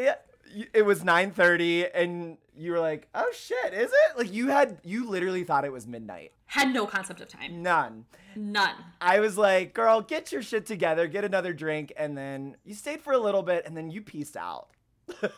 it- 0.74 0.86
was 0.86 1.04
9.30 1.04 1.90
and 1.94 2.38
you 2.58 2.72
were 2.72 2.80
like 2.80 3.08
oh 3.14 3.30
shit 3.34 3.74
is 3.74 3.92
it 3.92 4.18
like 4.18 4.32
you 4.32 4.48
had 4.48 4.78
you 4.84 5.10
literally 5.10 5.44
thought 5.44 5.66
it 5.66 5.72
was 5.72 5.86
midnight 5.88 6.32
Had 6.46 6.72
no 6.74 6.86
concept 6.88 7.20
of 7.20 7.28
time. 7.28 7.62
none 7.62 8.06
None. 8.38 8.76
i 9.02 9.20
was 9.20 9.38
like 9.38 9.74
girl 9.74 10.00
get 10.02 10.32
your 10.32 10.42
shit 10.42 10.66
together 10.66 11.08
get 11.08 11.26
another 11.26 11.52
drink 11.52 11.92
and 11.98 12.18
then 12.18 12.56
you 12.64 12.74
stayed 12.74 13.02
for 13.02 13.12
a 13.12 13.18
little 13.18 13.44
bit 13.44 13.66
and 13.66 13.76
then 13.76 13.90
you 13.90 14.02
pieced 14.02 14.38
out 14.38 14.70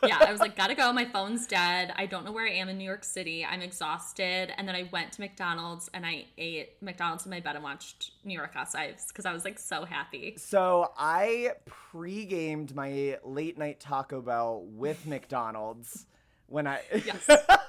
yeah, 0.02 0.18
I 0.20 0.32
was 0.32 0.40
like, 0.40 0.56
gotta 0.56 0.74
go. 0.74 0.92
My 0.92 1.04
phone's 1.04 1.46
dead. 1.46 1.92
I 1.96 2.06
don't 2.06 2.24
know 2.24 2.32
where 2.32 2.46
I 2.46 2.52
am 2.52 2.68
in 2.68 2.78
New 2.78 2.84
York 2.84 3.04
City. 3.04 3.44
I'm 3.44 3.60
exhausted. 3.60 4.52
And 4.56 4.66
then 4.66 4.74
I 4.74 4.88
went 4.92 5.12
to 5.12 5.20
McDonald's 5.20 5.90
and 5.92 6.06
I 6.06 6.24
ate 6.38 6.80
McDonald's 6.82 7.24
in 7.26 7.30
my 7.30 7.40
bed 7.40 7.54
and 7.54 7.62
watched 7.64 8.12
New 8.24 8.34
York 8.34 8.54
Housewives 8.54 9.06
because 9.08 9.26
I 9.26 9.32
was 9.32 9.44
like 9.44 9.58
so 9.58 9.84
happy. 9.84 10.34
so 10.36 10.92
i 10.98 11.52
pre-gamed 11.66 12.74
my 12.74 13.18
late 13.24 13.58
night 13.58 13.80
taco 13.80 14.20
bell 14.20 14.64
with 14.66 15.06
mcdonald's 15.12 16.06
when 16.46 16.66
i 16.66 16.80
Yes. 17.04 17.28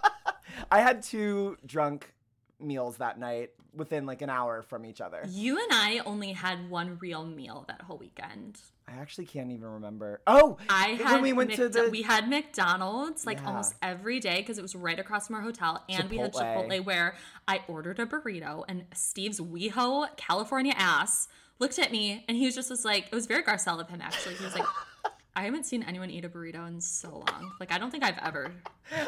i 0.72 0.82
had 0.82 1.02
two 1.04 1.58
drunk 1.66 2.14
meals 2.60 2.98
that 2.98 3.18
night 3.20 3.52
within 3.74 4.06
like 4.06 4.22
an 4.22 4.30
hour 4.30 4.62
from 4.62 4.86
each 4.86 5.00
other 5.00 5.24
You 5.30 5.58
and 5.58 5.72
I 5.72 6.00
only 6.06 6.32
had 6.34 6.70
one 6.70 6.98
real 7.00 7.24
meal 7.26 7.66
that 7.68 7.82
whole 7.84 7.98
weekend. 7.98 8.60
I 8.92 9.00
actually 9.02 9.26
can't 9.26 9.52
even 9.52 9.68
remember. 9.68 10.22
Oh, 10.26 10.58
I 10.70 10.90
when 10.96 10.98
had 10.98 11.22
we 11.22 11.34
went 11.34 11.54
to 11.54 11.70
the 11.70 11.90
we 11.92 12.02
had 12.02 12.28
McDonald's 12.30 13.26
like 13.26 13.40
Yeah. 13.40 13.48
almost 13.48 13.76
every 13.82 14.20
day 14.20 14.38
because 14.38 14.58
it 14.58 14.62
was 14.62 14.76
right 14.76 15.00
across 15.00 15.28
from 15.28 15.36
our 15.36 15.42
hotel, 15.42 15.84
and 15.88 16.10
we 16.10 16.18
had 16.18 16.34
Chipotle. 16.34 16.70
Chipotle 16.70 16.86
where 16.86 17.16
I 17.48 17.62
ordered 17.68 18.00
a 18.00 18.06
burrito, 18.06 18.64
and 18.68 18.86
Steve's 18.94 19.40
WeHo 19.40 20.08
California 20.18 20.74
ass 20.76 21.28
looked 21.60 21.78
at 21.78 21.92
me, 21.92 22.24
and 22.28 22.36
he 22.38 22.46
was 22.46 22.56
just 22.56 22.70
was 22.70 22.84
like, 22.86 23.06
it 23.12 23.16
was 23.16 23.28
very 23.28 23.44
Garcelle 23.44 23.80
of 23.80 23.90
him 23.90 24.02
actually. 24.02 24.36
He 24.36 24.44
was 24.44 24.56
like, 24.56 24.66
I 25.36 25.44
haven't 25.44 25.66
seen 25.66 25.84
anyone 25.84 26.10
eat 26.10 26.26
a 26.26 26.30
burrito 26.30 26.68
in 26.68 26.82
so 26.82 27.10
long. 27.30 27.52
Like 27.60 27.72
I 27.72 27.78
don't 27.78 27.92
think 27.92 28.04
I've 28.04 28.18
ever. 28.24 28.52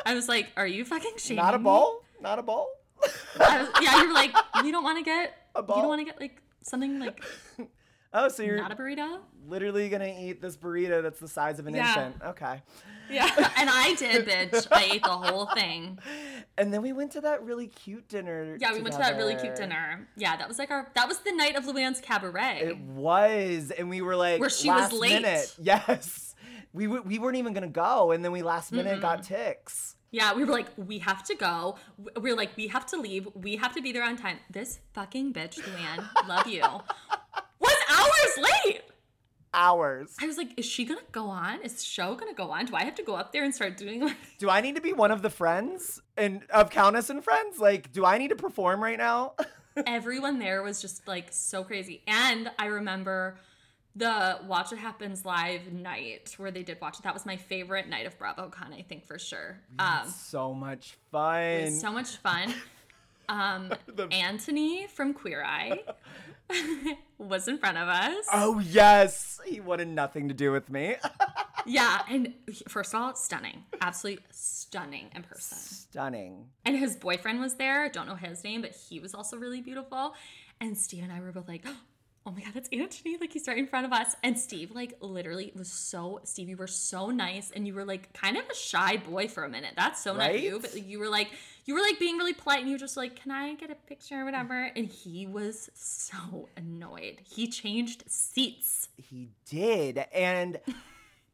I 0.06 0.14
was 0.14 0.28
like, 0.30 0.52
are 0.58 0.68
you 0.68 0.86
fucking 0.86 1.14
shaming 1.18 1.44
not 1.44 1.56
a 1.56 1.58
me?" 1.58 1.64
bowl, 1.64 2.04
not 2.22 2.38
a 2.40 2.44
bowl. 2.44 2.68
Was, 3.02 3.68
yeah, 3.82 3.98
you're 4.04 4.14
like, 4.14 4.32
you 4.64 4.72
don't 4.72 4.84
want 4.84 5.00
to 5.00 5.04
get, 5.04 5.36
A 5.56 5.62
you 5.62 5.66
don't 5.68 5.88
want 5.88 6.02
to 6.02 6.06
get 6.06 6.20
like 6.22 6.40
something 6.62 7.00
like 7.00 7.20
Oh, 8.14 8.28
so 8.28 8.44
you're 8.44 8.58
not 8.58 8.72
a 8.72 8.76
burrito. 8.76 9.20
literally 9.48 9.88
gonna 9.90 10.14
eat 10.20 10.42
this 10.42 10.58
burrito 10.58 11.02
that's 11.02 11.20
the 11.20 11.28
size 11.28 11.60
of 11.60 11.68
an 11.68 11.76
Yeah. 11.76 11.88
infant. 11.88 12.22
Okay. 12.24 12.62
Yeah, 13.10 13.26
and 13.58 13.70
I 13.70 13.96
did, 13.96 14.26
bitch. 14.28 14.68
I 14.72 14.84
ate 14.84 15.04
the 15.04 15.10
whole 15.10 15.46
thing. 15.48 15.98
And 16.58 16.74
then 16.74 16.82
we 16.82 16.92
went 16.94 17.12
to 17.14 17.22
that 17.22 17.44
really 17.44 17.68
cute 17.68 18.08
dinner. 18.10 18.58
Yeah, 18.60 18.74
we 18.74 18.82
went 18.82 18.94
to 18.94 19.00
that 19.00 19.16
really 19.18 19.36
cute 19.36 19.56
dinner. 19.56 20.08
Yeah, 20.18 20.36
that 20.38 20.48
was 20.48 20.60
like 20.60 20.72
our 20.72 20.90
that 20.96 21.08
was 21.08 21.20
the 21.20 21.32
night 21.32 21.56
of 21.56 21.64
Luann's 21.66 22.02
cabaret. 22.02 22.60
It 22.64 22.78
was, 22.80 23.72
and 23.72 23.90
we 23.90 24.02
were 24.02 24.16
like, 24.16 24.40
Where 24.40 24.50
she 24.50 24.70
was 24.70 24.82
last 24.82 24.94
late. 24.94 25.22
minute. 25.22 25.56
Yes, 25.62 26.36
we 26.74 26.86
w- 26.86 27.04
we 27.04 27.18
weren't 27.20 27.38
even 27.38 27.54
gonna 27.54 27.68
go, 27.68 28.12
and 28.12 28.24
then 28.24 28.32
we 28.32 28.42
last 28.44 28.72
minute 28.72 29.02
got 29.02 29.24
ticks. 29.24 29.96
yeah, 30.12 30.34
we 30.34 30.44
were 30.46 30.52
like, 30.54 30.68
we 30.78 31.00
have 31.00 31.24
to 31.26 31.36
go. 31.36 31.78
We're 32.18 32.36
like, 32.36 32.56
we 32.58 32.68
have 32.68 32.86
to 32.88 32.98
leave. 32.98 33.28
We 33.36 33.56
have 33.58 33.74
to 33.76 33.82
be 33.82 33.92
there 33.94 34.04
on 34.04 34.18
time. 34.18 34.38
This 34.50 34.80
fucking 34.94 35.34
bitch, 35.34 35.60
Luann, 35.62 36.28
love 36.28 36.48
you, 36.48 36.62
was 36.62 36.82
hours 38.22 38.50
late. 38.66 38.82
hours. 39.54 40.16
I 40.22 40.28
was 40.28 40.38
like, 40.38 40.58
is 40.58 40.66
she 40.66 40.86
gonna 40.86 41.02
go 41.12 41.26
on? 41.26 41.62
Is 41.62 41.76
the 41.76 41.84
show 41.84 42.16
gonna 42.16 42.34
go 42.34 42.52
on? 42.52 42.66
Do 42.66 42.76
I 42.76 42.84
have 42.86 42.96
to 42.96 43.04
go 43.04 43.16
up 43.16 43.34
there 43.34 43.44
and 43.44 43.54
start 43.54 43.78
doing 43.78 44.02
like 44.02 44.18
Do 44.40 44.50
I 44.50 44.62
need 44.62 44.76
to 44.76 44.82
be 44.82 44.94
one 44.94 45.12
of 45.12 45.22
the 45.22 45.30
friends 45.30 46.02
and 46.18 46.44
of 46.52 46.70
Countess 46.70 47.10
and 47.10 47.24
Friends? 47.24 47.60
Like, 47.60 47.92
do 47.92 48.06
I 48.06 48.18
need 48.18 48.30
to 48.30 48.36
perform 48.36 48.82
right 48.82 48.98
now? 48.98 49.34
everyone 49.88 50.40
there 50.40 50.64
was 50.64 50.82
just 50.82 51.08
like 51.08 51.28
so 51.32 51.64
crazy. 51.64 52.02
And 52.08 52.52
I 52.60 52.68
remember 52.68 53.38
the 53.96 54.40
Watch 54.48 54.72
What 54.72 54.80
Happens 54.80 55.26
Live 55.26 55.72
night 55.72 56.34
where 56.38 56.52
they 56.52 56.64
did 56.64 56.80
watch 56.82 57.00
it. 57.00 57.04
That 57.04 57.14
was 57.14 57.26
my 57.26 57.38
favorite 57.38 57.90
night 57.90 58.06
of 58.06 58.18
BravoCon, 58.18 58.74
I 58.74 58.86
think 58.88 59.06
for 59.06 59.20
sure. 59.20 59.60
Um, 59.80 60.08
so 60.08 60.54
much 60.54 60.98
fun. 61.12 61.42
it 61.42 61.66
was 61.66 61.82
so 61.82 61.92
much 61.92 62.18
fun. 62.18 62.54
Um, 63.32 63.72
Anthony 64.12 64.88
from 64.88 65.14
Queer 65.14 65.44
Eye 65.44 65.80
was 67.18 67.48
in 67.48 67.58
front 67.58 67.78
of 67.78 67.88
us. 67.88 68.26
oh 68.34 68.60
yes, 68.60 69.40
he 69.46 69.60
wanted 69.62 69.88
nothing 69.88 70.28
to 70.28 70.34
do 70.34 70.52
with 70.52 70.70
me. 70.70 70.96
Yeah, 71.64 72.02
and 72.10 72.34
he- 72.48 72.64
first 72.68 72.92
of 72.92 73.00
all, 73.00 73.14
stunning, 73.14 73.66
absolutely 73.82 74.24
stunning 74.32 75.12
in 75.16 75.22
person. 75.22 75.60
Stunning. 75.60 76.48
And 76.66 76.76
his 76.76 76.96
boyfriend 76.96 77.40
was 77.40 77.54
there. 77.54 77.88
Don't 77.88 78.08
know 78.08 78.16
his 78.16 78.44
name, 78.44 78.62
but 78.64 78.72
he 78.72 79.00
was 79.00 79.14
also 79.14 79.38
really 79.38 79.62
beautiful. 79.62 80.16
And 80.60 80.76
Steve 80.76 81.04
and 81.04 81.12
I 81.12 81.20
were 81.20 81.32
both 81.32 81.48
like, 81.48 81.64
oh 82.26 82.32
my 82.32 82.42
God, 82.42 82.56
that's 82.56 82.68
Anthony. 82.74 83.18
Like, 83.22 83.32
he's 83.32 83.48
right 83.48 83.60
in 83.60 83.68
front 83.68 83.86
of 83.86 83.94
us. 83.94 84.16
And 84.24 84.40
Steve, 84.40 84.72
like, 84.72 84.98
literally 85.02 85.52
was 85.56 85.72
so, 85.72 86.20
Steve, 86.24 86.50
you 86.50 86.58
were 86.58 86.66
so 86.66 87.12
nice. 87.12 87.52
And 87.52 87.68
you 87.68 87.76
were, 87.76 87.86
like, 87.86 88.12
kind 88.14 88.38
of 88.38 88.44
a 88.50 88.56
shy 88.56 88.98
boy 88.98 89.28
for 89.28 89.44
a 89.44 89.50
minute. 89.50 89.74
That's 89.76 90.04
so 90.04 90.16
not 90.16 90.40
you. 90.42 90.54
Right? 90.54 90.62
But 90.64 90.84
you 90.86 90.98
were, 90.98 91.10
like, 91.10 91.30
you 91.66 91.74
were, 91.74 91.82
like, 91.82 92.00
being 92.00 92.18
really 92.18 92.34
polite. 92.34 92.60
And 92.60 92.70
you 92.70 92.76
were 92.76 92.80
just 92.80 92.98
like, 92.98 93.16
can 93.16 93.32
I 93.32 93.56
get 93.56 93.70
a 93.70 93.76
picture 93.76 94.22
or 94.22 94.26
whatever? 94.26 94.72
And 94.76 94.88
he 94.88 95.28
was 95.28 95.70
so 95.74 96.50
annoyed. 96.58 97.22
He 97.24 97.48
changed 97.48 98.04
seats. 98.08 98.90
He 98.98 99.30
did, 99.46 100.06
and 100.14 100.60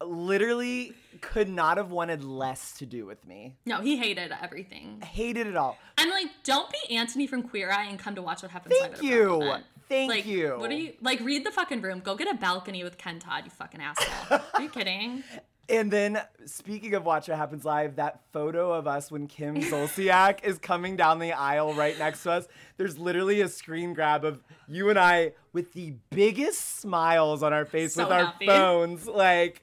literally 0.05 0.93
could 1.21 1.49
not 1.49 1.77
have 1.77 1.91
wanted 1.91 2.23
less 2.23 2.73
to 2.73 2.85
do 2.85 3.05
with 3.05 3.25
me. 3.25 3.55
No, 3.65 3.81
he 3.81 3.97
hated 3.97 4.31
everything. 4.41 5.01
Hated 5.01 5.47
it 5.47 5.55
all. 5.55 5.77
I'm 5.97 6.09
like, 6.09 6.27
don't 6.43 6.69
be 6.71 6.95
Anthony 6.95 7.27
from 7.27 7.43
Queer 7.43 7.71
Eye 7.71 7.85
and 7.85 7.97
come 7.97 8.15
to 8.15 8.21
watch 8.21 8.41
what 8.41 8.51
happens. 8.51 8.75
Thank 8.79 9.01
you. 9.01 9.55
Thank 9.89 10.11
like, 10.11 10.25
you. 10.25 10.55
What 10.57 10.69
are 10.69 10.75
you 10.75 10.93
like? 11.01 11.21
Read 11.21 11.45
the 11.45 11.51
fucking 11.51 11.81
room. 11.81 12.01
Go 12.01 12.15
get 12.15 12.29
a 12.29 12.37
balcony 12.37 12.83
with 12.83 12.97
Ken 12.97 13.19
Todd. 13.19 13.45
You 13.45 13.51
fucking 13.51 13.81
asshole. 13.81 14.39
are 14.53 14.61
you 14.61 14.69
kidding? 14.69 15.23
And 15.69 15.91
then, 15.91 16.21
speaking 16.45 16.93
of 16.93 17.03
Watch 17.05 17.27
What 17.27 17.37
Happens 17.37 17.65
Live, 17.65 17.97
that 17.97 18.21
photo 18.31 18.71
of 18.71 18.87
us 18.87 19.11
when 19.11 19.27
Kim 19.27 19.55
Zolciak 19.61 20.43
is 20.43 20.57
coming 20.57 20.95
down 20.95 21.19
the 21.19 21.33
aisle 21.33 21.73
right 21.73 21.97
next 21.99 22.23
to 22.23 22.31
us, 22.31 22.47
there's 22.77 22.97
literally 22.97 23.41
a 23.41 23.49
screen 23.49 23.93
grab 23.93 24.23
of 24.23 24.41
you 24.67 24.89
and 24.89 24.97
I 24.97 25.33
with 25.51 25.73
the 25.73 25.95
biggest 26.09 26.79
smiles 26.79 27.43
on 27.43 27.51
our 27.51 27.65
face 27.65 27.95
So 27.95 28.03
with 28.03 28.13
our 28.13 28.25
happy. 28.27 28.45
phones, 28.45 29.07
like 29.07 29.61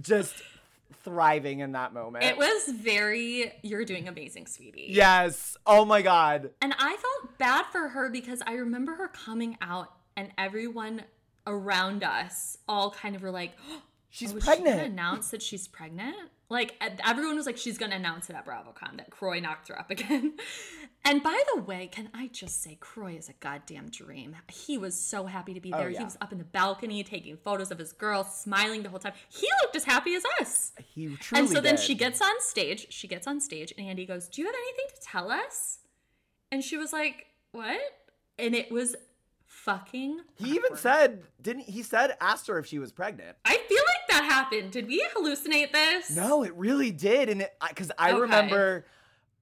just 0.00 0.34
thriving 1.04 1.60
in 1.60 1.72
that 1.72 1.92
moment. 1.92 2.24
It 2.24 2.36
was 2.38 2.68
very. 2.74 3.52
You're 3.62 3.84
doing 3.84 4.08
amazing, 4.08 4.46
sweetie. 4.46 4.86
Yes. 4.88 5.56
Oh 5.66 5.84
my 5.84 6.00
God. 6.00 6.50
And 6.62 6.74
I 6.78 6.96
felt 6.96 7.38
bad 7.38 7.66
for 7.72 7.88
her 7.88 8.08
because 8.08 8.40
I 8.46 8.54
remember 8.54 8.94
her 8.94 9.08
coming 9.08 9.58
out 9.60 9.92
and 10.16 10.30
everyone 10.38 11.02
around 11.46 12.04
us 12.04 12.56
all 12.68 12.90
kind 12.90 13.16
of 13.16 13.22
were 13.22 13.30
like, 13.30 13.52
She's 14.12 14.30
oh, 14.34 14.36
is 14.36 14.44
She 14.44 14.50
gonna 14.50 14.62
pregnant. 14.62 14.92
announce 14.92 15.30
that 15.30 15.40
she's 15.40 15.66
pregnant. 15.66 16.14
Like 16.50 16.74
everyone 17.02 17.34
was 17.34 17.46
like, 17.46 17.56
she's 17.56 17.78
gonna 17.78 17.96
announce 17.96 18.28
it 18.28 18.36
at 18.36 18.44
BravoCon 18.44 18.98
that 18.98 19.08
Kroy 19.08 19.40
knocked 19.40 19.68
her 19.68 19.78
up 19.78 19.90
again. 19.90 20.34
and 21.04 21.22
by 21.22 21.42
the 21.54 21.62
way, 21.62 21.88
can 21.90 22.10
I 22.12 22.26
just 22.26 22.62
say, 22.62 22.76
Kroy 22.78 23.16
is 23.16 23.30
a 23.30 23.32
goddamn 23.40 23.88
dream. 23.88 24.36
He 24.48 24.76
was 24.76 24.94
so 24.94 25.24
happy 25.24 25.54
to 25.54 25.60
be 25.60 25.72
oh, 25.72 25.78
there. 25.78 25.86
Oh, 25.86 25.90
yeah. 25.90 25.98
He 26.00 26.04
was 26.04 26.18
up 26.20 26.30
in 26.30 26.36
the 26.36 26.44
balcony 26.44 27.02
taking 27.02 27.38
photos 27.38 27.70
of 27.70 27.78
his 27.78 27.94
girl, 27.94 28.22
smiling 28.22 28.82
the 28.82 28.90
whole 28.90 28.98
time. 28.98 29.14
He 29.30 29.48
looked 29.62 29.76
as 29.76 29.84
happy 29.84 30.14
as 30.14 30.24
us. 30.42 30.72
He 30.76 31.16
truly 31.16 31.40
and 31.40 31.50
so 31.50 31.62
then 31.62 31.78
she 31.78 31.94
gets 31.94 32.20
on 32.20 32.38
stage. 32.40 32.88
She 32.90 33.08
gets 33.08 33.26
on 33.26 33.40
stage, 33.40 33.72
and 33.78 33.86
Andy 33.88 34.04
goes, 34.04 34.28
"Do 34.28 34.42
you 34.42 34.46
have 34.46 34.54
anything 34.54 34.94
to 34.94 35.00
tell 35.00 35.30
us?" 35.30 35.78
And 36.50 36.62
she 36.62 36.76
was 36.76 36.92
like, 36.92 37.28
"What?" 37.52 37.80
And 38.38 38.54
it 38.54 38.70
was 38.70 38.94
fucking. 39.52 40.20
He 40.34 40.50
even 40.54 40.76
said, 40.76 41.22
didn't 41.40 41.68
he 41.68 41.82
said 41.82 42.16
asked 42.20 42.48
her 42.48 42.58
if 42.58 42.66
she 42.66 42.78
was 42.78 42.92
pregnant. 42.92 43.36
I 43.44 43.56
feel 43.56 43.81
that 44.12 44.24
happened. 44.24 44.70
Did 44.72 44.86
we 44.86 45.04
hallucinate 45.16 45.72
this? 45.72 46.10
No, 46.10 46.42
it 46.42 46.54
really 46.54 46.90
did, 46.90 47.28
and 47.28 47.42
it 47.42 47.54
because 47.68 47.90
I 47.98 48.12
Okay. 48.12 48.20
remember 48.20 48.86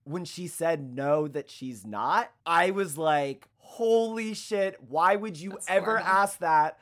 when 0.05 0.25
she 0.25 0.47
said 0.47 0.95
no 0.95 1.29
that 1.29 1.51
she's 1.51 1.85
not. 1.87 2.31
I 2.47 2.71
was 2.71 2.97
like, 2.99 3.47
"Holy 3.59 4.35
shit! 4.35 4.77
Why 4.89 5.17
would 5.17 5.39
you 5.39 5.51
That's 5.51 5.69
ever 5.69 5.99
horrible. 5.99 6.09
ask 6.09 6.39
that?" 6.39 6.79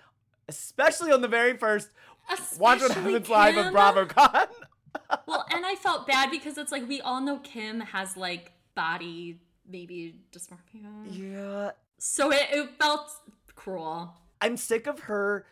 Especially 0.49 1.13
on 1.13 1.21
the 1.21 1.29
very 1.29 1.57
first 1.57 1.91
Watch 2.31 2.41
What 2.59 2.81
Happens 2.81 3.29
Live 3.29 3.57
of. 3.57 3.73
BravoCon. 3.75 4.49
Well, 5.27 5.45
and 5.51 5.65
I 5.65 5.75
felt 5.75 6.07
bad 6.07 6.31
because 6.31 6.59
it's 6.59 6.73
like 6.73 6.87
we 6.89 7.01
all 7.01 7.21
know 7.21 7.39
Kim 7.39 7.81
has 7.81 8.17
like 8.17 8.53
body 8.75 9.39
maybe 9.71 10.17
dysmorphia. 10.33 10.91
yeah, 11.11 11.71
So 11.99 12.31
it, 12.33 12.47
it 12.51 12.71
felt 12.79 13.11
cruel. 13.55 14.15
I'm 14.41 14.57
sick 14.57 14.87
of 14.87 15.01
her 15.01 15.47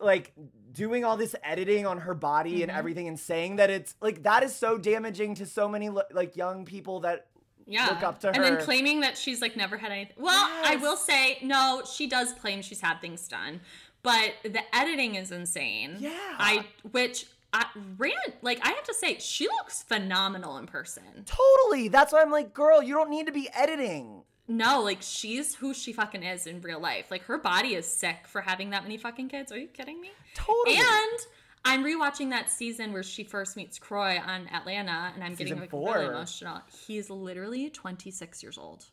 like 0.00 0.32
doing 0.72 1.04
all 1.04 1.16
this 1.16 1.34
editing 1.42 1.86
on 1.86 1.98
her 1.98 2.14
body 2.14 2.62
and 2.62 2.70
Mm-hmm. 2.70 2.78
everything 2.78 3.08
and 3.08 3.18
saying 3.18 3.56
that 3.56 3.70
it's 3.70 3.94
like 4.00 4.22
that 4.24 4.42
is 4.42 4.54
so 4.54 4.78
damaging 4.78 5.34
to 5.36 5.46
so 5.46 5.68
many 5.68 5.88
like 5.88 6.36
young 6.36 6.64
people 6.64 7.00
that 7.00 7.26
Yeah. 7.66 7.86
look 7.86 8.02
up 8.02 8.20
to 8.20 8.28
her. 8.28 8.32
And 8.34 8.42
then 8.44 8.58
claiming 8.60 9.00
that 9.00 9.16
she's 9.18 9.40
like 9.40 9.56
never 9.56 9.76
had 9.76 9.90
anything. 9.92 10.16
Well, 10.18 10.48
I 10.64 10.76
will 10.76 10.96
say, 10.96 11.38
no, 11.42 11.82
she 11.90 12.06
does 12.06 12.32
claim 12.34 12.62
she's 12.62 12.80
had 12.80 13.00
things 13.00 13.26
done. 13.28 13.60
But 14.02 14.34
the 14.44 14.60
editing 14.76 15.16
is 15.16 15.32
insane. 15.32 15.96
Yeah. 15.98 16.10
I 16.38 16.64
which 16.92 17.26
I 17.52 17.66
ran 17.96 18.12
like 18.42 18.60
I 18.64 18.68
have 18.70 18.84
to 18.84 18.94
say, 18.94 19.18
she 19.18 19.48
looks 19.48 19.82
phenomenal 19.82 20.58
in 20.58 20.66
person. 20.66 21.02
totally. 21.24 21.88
That's 21.88 22.12
why 22.12 22.20
I'm 22.22 22.30
like, 22.30 22.52
girl, 22.54 22.82
you 22.82 22.94
don't 22.94 23.10
need 23.10 23.26
to 23.26 23.32
be 23.32 23.48
editing. 23.54 24.22
No, 24.48 24.80
like 24.82 24.98
she's 25.00 25.54
who 25.54 25.74
she 25.74 25.92
fucking 25.92 26.22
is 26.22 26.46
in 26.46 26.60
real 26.60 26.80
life. 26.80 27.06
Like 27.10 27.22
her 27.24 27.38
body 27.38 27.74
is 27.74 27.86
sick 27.86 28.26
for 28.26 28.40
having 28.40 28.70
that 28.70 28.82
many 28.82 28.96
fucking 28.96 29.28
kids. 29.28 29.50
Are 29.50 29.58
you 29.58 29.68
kidding 29.68 30.00
me? 30.00 30.10
Totally. 30.34 30.76
And 30.76 31.26
I'm 31.64 31.84
rewatching 31.84 32.30
that 32.30 32.48
season 32.48 32.92
where 32.92 33.02
she 33.02 33.24
first 33.24 33.56
meets 33.56 33.78
Kroy 33.78 34.20
on 34.24 34.46
Atlanta, 34.48 35.10
and 35.14 35.24
I'm 35.24 35.34
getting 35.34 35.58
like 35.58 35.70
four. 35.70 35.94
really 35.94 36.06
emotional. 36.06 36.60
He's 36.86 37.10
literally 37.10 37.70
26 37.70 38.42
years 38.42 38.56
old. 38.56 38.84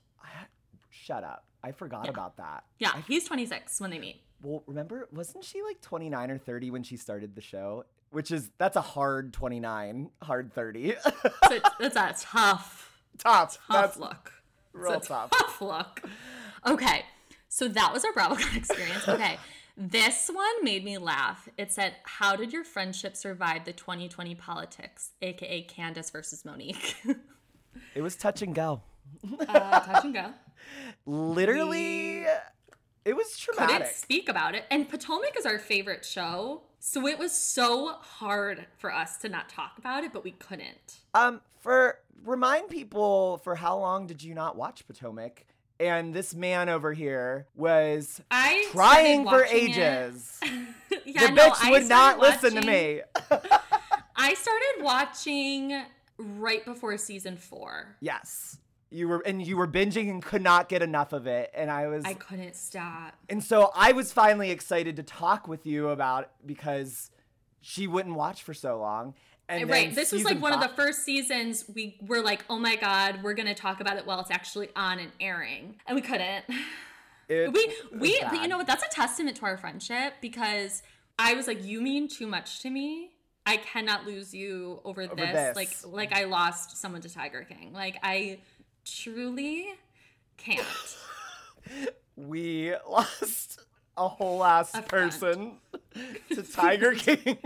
Shut 0.90 1.24
up. 1.24 1.46
I 1.64 1.72
forgot 1.72 2.10
about 2.10 2.38
that. 2.38 2.64
Yeah, 2.80 2.94
he's 3.08 3.26
26 3.26 3.80
when 3.80 3.92
they 3.92 4.00
meet. 4.00 4.22
Well, 4.42 4.64
remember, 4.68 5.08
wasn't 5.12 5.44
she 5.44 5.62
like 5.62 5.82
29 5.82 6.32
or 6.32 6.38
30 6.38 6.72
when 6.72 6.84
she 6.84 6.98
started 6.98 7.36
the 7.36 7.42
show? 7.42 7.86
Which 8.12 8.32
is, 8.32 8.52
that's 8.58 8.76
a 8.76 8.82
hard 8.82 9.34
29, 9.34 10.10
hard 10.22 10.54
30. 10.54 10.96
So 11.04 11.60
it's 11.80 11.96
a 11.96 12.16
tough, 12.20 13.00
tough. 13.18 13.58
tough 13.58 13.60
That's 13.70 13.98
look. 13.98 14.32
Real 14.74 14.94
It's 14.94 15.08
a 15.08 15.10
tough. 15.10 15.32
tough 15.32 15.62
look. 15.62 16.02
Okay, 16.66 17.04
so 17.50 17.68
that 17.68 17.92
was 17.94 18.04
our 18.06 18.12
BravoCon 18.14 18.56
experience. 18.58 19.08
Okay, 19.08 19.38
this 19.78 20.30
one 20.34 20.64
made 20.64 20.84
me 20.84 20.98
laugh. 20.98 21.48
It 21.58 21.72
said, 21.72 21.96
"How 22.04 22.36
did 22.36 22.52
your 22.54 22.64
friendship 22.64 23.16
survive 23.16 23.66
the 23.66 23.74
2020 23.74 24.36
politics, 24.36 25.12
aka 25.22 25.64
Candiace 25.64 26.12
versus 26.12 26.44
Monique?" 26.46 26.96
It 27.96 28.02
was 28.02 28.16
touch 28.16 28.42
and 28.42 28.54
go. 28.56 28.82
uh, 29.48 29.80
touch 29.80 30.06
and 30.06 30.14
go. 30.14 30.32
Literally, 31.06 32.26
it 33.06 33.16
was 33.16 33.38
traumatic. 33.38 33.78
Couldn't 33.78 33.94
speak 33.94 34.30
about 34.30 34.56
it, 34.56 34.66
and 34.72 34.88
Potomac 34.90 35.36
is 35.38 35.46
our 35.46 35.60
favorite 35.60 36.06
show, 36.06 36.62
so 36.80 37.06
it 37.08 37.20
was 37.20 37.32
so 37.32 37.98
hard 38.00 38.66
for 38.78 38.94
us 38.94 39.18
to 39.18 39.30
not 39.30 39.50
talk 39.50 39.78
about 39.78 40.04
it, 40.04 40.14
but 40.14 40.24
we 40.24 40.32
couldn't. 40.32 41.00
Um, 41.14 41.42
for 41.60 42.00
remind 42.24 42.70
people, 42.70 43.38
for 43.44 43.56
how 43.56 43.78
long 43.78 44.08
did 44.08 44.24
you 44.24 44.34
not 44.34 44.56
watch 44.56 44.86
Potomac? 44.88 45.46
And 45.80 46.14
this 46.14 46.34
man 46.36 46.70
over 46.70 46.94
here 46.94 47.48
was 47.56 48.22
I 48.32 48.68
trying 48.72 49.26
for 49.28 49.44
ages. 49.46 50.40
yeah, 51.06 51.28
the 51.28 51.34
no, 51.34 51.50
bitch 51.50 51.70
would 51.72 51.88
not 51.88 52.18
started 52.18 52.44
listen 52.44 52.62
to 52.62 52.68
me. 52.68 53.02
I 54.16 54.34
started 54.36 54.84
watching 54.84 55.84
right 56.18 56.64
before 56.64 56.98
season 56.98 57.38
four. 57.38 57.96
yes. 58.00 58.60
You 58.92 59.08
were 59.08 59.24
and 59.26 59.42
you 59.46 59.58
were 59.58 59.68
binging 59.68 60.12
and 60.12 60.24
could 60.24 60.44
not 60.44 60.70
get 60.70 60.84
enough 60.84 61.14
of 61.14 61.26
it. 61.26 61.50
And 61.56 61.72
I 61.72 61.88
was 61.88 62.06
I 62.06 62.14
couldn't 62.14 62.56
stop. 62.56 63.16
and 63.28 63.44
so 63.44 63.72
I 63.76 63.92
was 63.92 64.14
finally 64.14 64.52
excited 64.52 64.98
to 64.98 65.04
talk 65.04 65.48
with 65.48 65.66
you 65.66 65.90
about 65.90 66.30
because 66.46 67.10
she 67.60 67.88
wouldn't 67.88 68.14
watch 68.14 68.44
for 68.44 68.54
so 68.54 68.78
long. 68.80 69.16
And 69.50 69.70
right. 69.70 69.94
This 69.94 70.12
was 70.12 70.24
like 70.24 70.42
one 70.42 70.54
of 70.54 70.62
the 70.62 70.70
first 70.70 71.04
seasons 71.04 71.66
we 71.74 71.98
were 72.02 72.22
like, 72.22 72.46
oh 72.50 72.58
my 72.58 72.76
God, 72.76 73.22
we're 73.24 73.34
going 73.34 73.48
to 73.48 73.54
talk 73.54 73.82
about 73.82 73.98
it 73.98 74.06
while 74.06 74.20
it's 74.20 74.32
actually 74.32 74.70
on 74.76 75.00
and 75.00 75.12
airing. 75.20 75.76
And 75.86 75.96
we 75.96 76.02
couldn't. 76.02 76.46
it 77.28 77.54
We, 77.54 77.74
we, 77.92 78.20
but 78.22 78.42
you 78.42 78.48
know 78.48 78.58
what? 78.58 78.68
That's 78.68 78.84
a 78.84 78.90
testament 78.90 79.38
to 79.38 79.46
our 79.46 79.58
friendship 79.58 80.14
because 80.22 80.82
I 81.20 81.34
was 81.34 81.48
like, 81.48 81.64
you 81.64 81.82
mean 81.82 82.08
too 82.08 82.28
much 82.28 82.62
to 82.62 82.70
me. 82.70 83.10
I 83.46 83.58
cannot 83.58 84.06
lose 84.06 84.34
you 84.34 84.80
over, 84.86 85.06
this. 85.06 85.32
this. 85.32 85.56
Like, 85.56 85.76
like 85.86 86.14
I 86.14 86.24
lost 86.24 86.78
someone 86.78 87.02
to 87.02 87.10
Tiger 87.10 87.44
King. 87.44 87.74
Like, 87.74 87.98
I 88.02 88.40
truly 88.86 89.68
can't. 90.38 90.66
we 92.16 92.74
lost 92.90 93.60
a 93.98 94.08
whole 94.08 94.44
ass 94.44 94.72
front. 94.72 94.88
person 94.88 95.52
to 96.30 96.44
Tiger 96.44 96.94
King. 96.96 97.38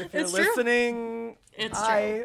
If 0.00 0.12
you're 0.14 0.22
It's 0.22 0.32
true. 0.32 0.44
listening, 0.44 1.36
It's 1.54 1.78
I 1.78 2.24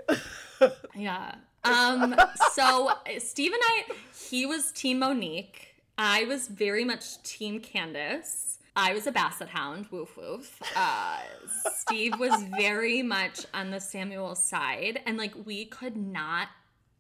Yeah. 0.96 1.36
Um, 1.64 2.16
so 2.54 2.92
Steve 3.18 3.52
and 3.54 3.62
I, 3.64 3.84
he 4.30 4.46
was 4.46 4.72
Team 4.72 5.00
Monique. 5.00 5.76
I 5.98 6.26
was 6.26 6.48
very 6.48 6.84
much 6.86 7.22
Team 7.24 7.60
Candiace. 7.60 8.60
I 8.76 8.94
was 8.94 9.08
a 9.08 9.12
basset 9.12 9.48
hound, 9.50 9.88
woof 9.90 10.18
woof. 10.18 10.62
Uh, 10.76 11.20
Steve 11.76 12.20
was 12.20 12.44
very 12.58 13.02
much 13.02 13.46
on 13.54 13.72
the 13.72 13.80
Samuel 13.80 14.36
side, 14.36 15.00
and 15.06 15.18
like 15.18 15.34
we 15.46 15.66
could 15.66 15.96
not, 15.96 16.50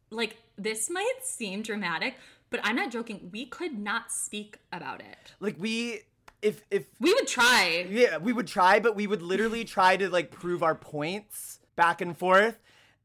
like 0.10 0.38
this 0.58 0.90
might 0.90 1.20
seem 1.22 1.62
dramatic, 1.62 2.16
but 2.50 2.62
I'm 2.64 2.78
not 2.78 2.92
joking. 2.92 3.30
We 3.34 3.46
could 3.46 3.78
not 3.78 4.10
speak 4.12 4.58
about 4.72 5.02
it. 5.02 5.34
like 5.42 5.58
we 5.60 6.02
if 6.46 6.64
if 6.72 6.86
We 7.00 7.14
would 7.14 7.28
try. 7.28 7.86
yeah, 7.90 8.18
we 8.18 8.32
would 8.32 8.48
try, 8.48 8.80
but 8.80 8.96
we 8.96 9.08
would 9.08 9.22
literally 9.22 9.66
try 9.78 9.98
to 9.98 10.10
like 10.10 10.32
prove 10.32 10.64
our 10.64 10.76
points 10.76 11.60
back 11.76 12.02
and 12.02 12.18
forth. 12.18 12.58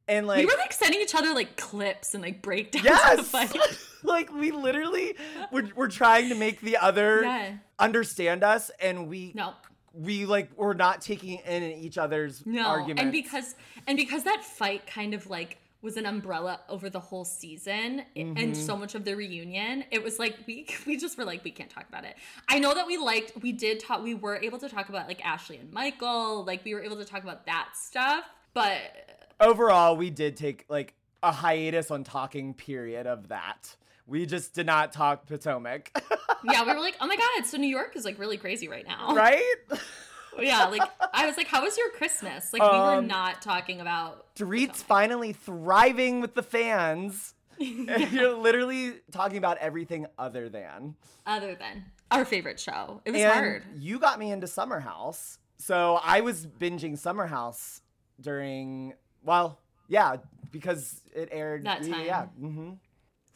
And 0.06 0.26
like 0.26 0.38
We 0.38 0.46
were 0.46 0.58
like 0.58 0.72
sending 0.72 1.00
each 1.00 1.14
other 1.14 1.32
like 1.34 1.56
clips 1.56 2.14
and 2.14 2.22
like 2.22 2.42
breakdowns 2.42 2.86
of 2.86 3.16
the 3.18 3.22
fight. 3.22 3.56
like 4.02 4.32
we 4.32 4.50
literally 4.50 5.14
we're, 5.52 5.68
we're 5.74 5.88
trying 5.88 6.28
to 6.30 6.34
make 6.34 6.60
the 6.60 6.76
other 6.76 7.22
Yeah. 7.22 7.52
understand 7.78 8.42
us 8.44 8.70
and 8.80 9.08
we 9.08 9.32
No, 9.34 9.54
we 9.92 10.26
like 10.26 10.50
we're 10.56 10.74
not 10.74 11.00
taking 11.00 11.38
in 11.38 11.62
each 11.62 11.96
other's 11.98 12.44
No, 12.46 12.66
arguments. 12.66 13.02
and 13.02 13.12
because 13.12 13.54
and 13.86 13.96
because 13.96 14.24
that 14.24 14.44
fight 14.44 14.86
kind 14.86 15.14
of 15.14 15.28
like 15.30 15.58
was 15.82 15.96
an 15.96 16.06
umbrella 16.06 16.60
over 16.68 16.90
the 16.90 17.00
whole 17.00 17.24
season 17.24 18.02
Mm-hmm. 18.16 18.36
and 18.36 18.56
so 18.56 18.76
much 18.76 18.94
of 18.94 19.04
the 19.04 19.14
reunion, 19.14 19.84
it 19.90 20.02
was 20.02 20.18
like 20.18 20.36
we 20.46 20.66
we 20.86 20.96
just 20.96 21.16
were 21.16 21.24
like 21.24 21.42
we 21.44 21.50
can't 21.50 21.70
talk 21.70 21.88
about 21.88 22.04
it. 22.04 22.16
I 22.48 22.58
know 22.58 22.74
that 22.74 22.86
we 22.86 22.96
liked 22.98 23.32
we 23.42 23.52
did 23.52 23.80
talk 23.80 24.02
we 24.02 24.14
were 24.14 24.36
able 24.36 24.58
to 24.58 24.68
talk 24.68 24.88
about 24.88 25.06
like 25.08 25.24
Ashley 25.24 25.56
and 25.58 25.72
Michael, 25.72 26.44
like 26.44 26.64
we 26.64 26.74
were 26.74 26.82
able 26.82 26.96
to 26.96 27.04
talk 27.04 27.22
about 27.22 27.46
that 27.46 27.70
stuff, 27.74 28.24
but 28.52 28.78
overall 29.40 29.96
we 29.96 30.10
did 30.10 30.36
take 30.36 30.64
like 30.68 30.94
a 31.22 31.32
hiatus 31.32 31.90
on 31.90 32.04
talking 32.04 32.54
period 32.54 33.06
of 33.06 33.28
that. 33.28 33.76
We 34.06 34.26
just 34.26 34.54
did 34.54 34.66
not 34.66 34.92
talk 34.92 35.26
Potomac. 35.26 35.92
yeah, 36.44 36.64
we 36.64 36.72
were 36.72 36.80
like, 36.80 36.96
"Oh 37.00 37.06
my 37.06 37.16
god, 37.16 37.46
so 37.46 37.56
New 37.58 37.68
York 37.68 37.94
is 37.94 38.04
like 38.04 38.18
really 38.18 38.36
crazy 38.38 38.68
right 38.68 38.86
now." 38.86 39.14
right? 39.14 39.44
Yeah, 40.38 40.66
like 40.66 40.82
I 41.12 41.26
was 41.26 41.36
like, 41.36 41.48
"How 41.48 41.62
was 41.62 41.76
your 41.76 41.90
Christmas?" 41.90 42.52
Like 42.52 42.62
we 42.62 42.68
were 42.68 42.94
Um, 42.96 43.06
not 43.06 43.42
talking 43.42 43.80
about 43.80 44.34
Dorit's 44.36 44.82
finally 44.82 45.32
thriving 45.32 46.20
with 46.20 46.34
the 46.34 46.42
fans. 46.42 47.34
And 47.60 48.10
You're 48.12 48.34
literally 48.36 48.94
talking 49.12 49.36
about 49.36 49.58
everything 49.58 50.06
other 50.18 50.48
than. 50.48 50.94
other 51.26 51.54
than 51.54 51.84
our 52.10 52.24
favorite 52.24 52.58
show. 52.58 53.02
It 53.04 53.10
was 53.10 53.20
and 53.20 53.32
hard. 53.32 53.64
you 53.76 53.98
got 53.98 54.18
me 54.18 54.30
into 54.32 54.46
Summer 54.46 54.80
House. 54.80 55.38
So 55.58 56.00
I 56.02 56.22
was 56.22 56.46
binging 56.46 56.96
Summer 56.96 57.26
House 57.26 57.82
during, 58.18 58.94
well, 59.22 59.58
yeah, 59.88 60.16
because 60.50 61.02
it 61.14 61.28
aired. 61.32 61.64
That 61.66 61.84
yeah, 61.84 61.92
time. 61.94 62.06
Yeah. 62.06 62.24
hmm 62.38 62.70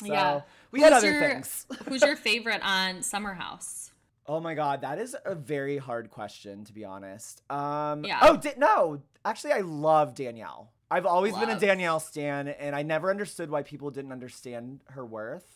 So 0.00 0.06
yeah. 0.12 0.40
we 0.70 0.80
had 0.80 0.94
Who's 0.94 1.02
other 1.04 1.12
your- 1.12 1.28
things. 1.28 1.66
Who's 1.86 2.00
your 2.02 2.16
favorite 2.30 2.62
on 2.64 3.02
Summer 3.02 3.34
House? 3.34 3.90
Oh 4.26 4.40
my 4.40 4.54
God, 4.54 4.80
that 4.82 4.98
is 4.98 5.14
a 5.24 5.34
very 5.34 5.76
hard 5.76 6.10
question, 6.10 6.64
to 6.64 6.72
be 6.72 6.84
honest. 6.84 7.42
Um, 7.50 8.04
Yeah. 8.04 8.18
Oh, 8.22 8.40
no. 8.56 9.02
Actually, 9.24 9.52
I 9.54 9.60
love 9.60 10.14
Danielle. 10.14 10.70
I've 10.90 11.06
always 11.06 11.36
been 11.36 11.50
a 11.50 11.58
Danielle 11.58 11.98
stan, 12.00 12.48
and 12.48 12.76
I 12.76 12.82
never 12.82 13.10
understood 13.10 13.50
why 13.50 13.62
people 13.62 13.90
didn't 13.90 14.12
understand 14.12 14.80
her 14.90 15.04
worth. 15.04 15.50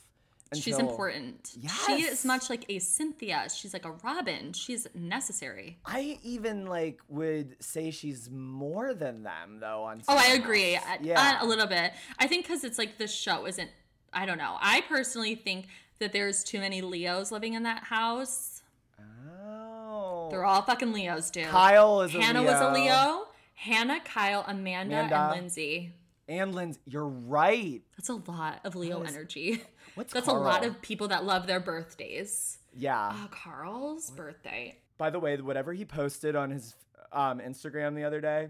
She's 0.55 0.75
until- 0.75 0.89
important. 0.91 1.53
She 1.87 2.03
is 2.03 2.25
much 2.25 2.49
like 2.49 2.65
a 2.71 2.79
Cynthia. 2.79 3.47
She's 3.55 3.75
like 3.75 3.85
a 3.85 3.91
Robin. 4.03 4.53
She's 4.55 4.87
necessary. 4.95 5.79
I 5.85 6.19
even 6.23 6.65
like 6.67 7.01
would 7.09 7.63
say 7.63 7.91
she's 7.91 8.31
more 8.31 8.95
than 8.95 9.23
them 9.23 9.61
though. 9.61 9.83
On 9.83 10.01
Oh, 10.09 10.17
I 10.17 10.29
agree. 10.33 10.79
Yeah, 11.03 11.39
uh, 11.41 11.45
a 11.45 11.47
little 11.47 11.67
bit. 11.67 11.93
I 12.19 12.27
think 12.27 12.47
because 12.47 12.65
it's 12.65 12.79
like 12.79 12.97
the 12.97 13.07
show 13.07 13.47
isn't. 13.47 13.71
I 14.15 14.25
don't 14.25 14.39
know. 14.39 14.57
I 14.59 14.81
personally 14.89 15.35
think 15.35 15.67
that 15.99 16.13
there's 16.15 16.43
too 16.43 16.61
many 16.61 16.81
Leos 16.81 17.31
living 17.31 17.53
in 17.53 17.65
that 17.65 17.85
house. 17.85 18.58
They're 20.31 20.45
all 20.45 20.63
fucking 20.63 20.93
Leos, 20.93 21.31
dude. 21.31 21.47
Kyle 21.47 22.03
is 22.03 22.15
a 22.15 22.19
Leo. 22.19 22.27
Hannah 22.27 22.43
was 22.43 22.61
a 22.61 22.73
Leo. 22.73 23.25
Hannah, 23.55 24.01
Kyle, 24.05 24.45
Amanda, 24.47 24.97
Amanda. 25.01 25.17
and 25.17 25.33
Lindsay. 25.33 25.93
and 26.29 26.55
Lindsay. 26.55 26.81
You're 26.87 27.07
right. 27.09 27.83
That's 27.97 28.09
a 28.09 28.15
lot 28.31 28.61
of 28.65 28.77
Leo 28.77 29.03
is- 29.03 29.15
energy. 29.15 29.63
What's 29.95 30.13
That's 30.13 30.29
a 30.29 30.33
lot 30.33 30.65
of 30.65 30.81
people 30.81 31.09
that 31.09 31.25
love 31.25 31.47
their 31.49 31.59
birthdays. 31.59 32.59
Yeah. 32.77 33.11
Oh, 33.13 33.29
Carl's 33.33 34.11
birthday. 34.13 34.77
By 34.97 35.11
the 35.11 35.19
way, 35.19 35.37
whatever 35.41 35.73
he 35.73 35.85
posted 35.85 36.37
on 36.37 36.51
his 36.51 36.77
um, 37.13 37.41
Instagram 37.41 37.97
the 37.97 38.05
other 38.05 38.21
day 38.21 38.49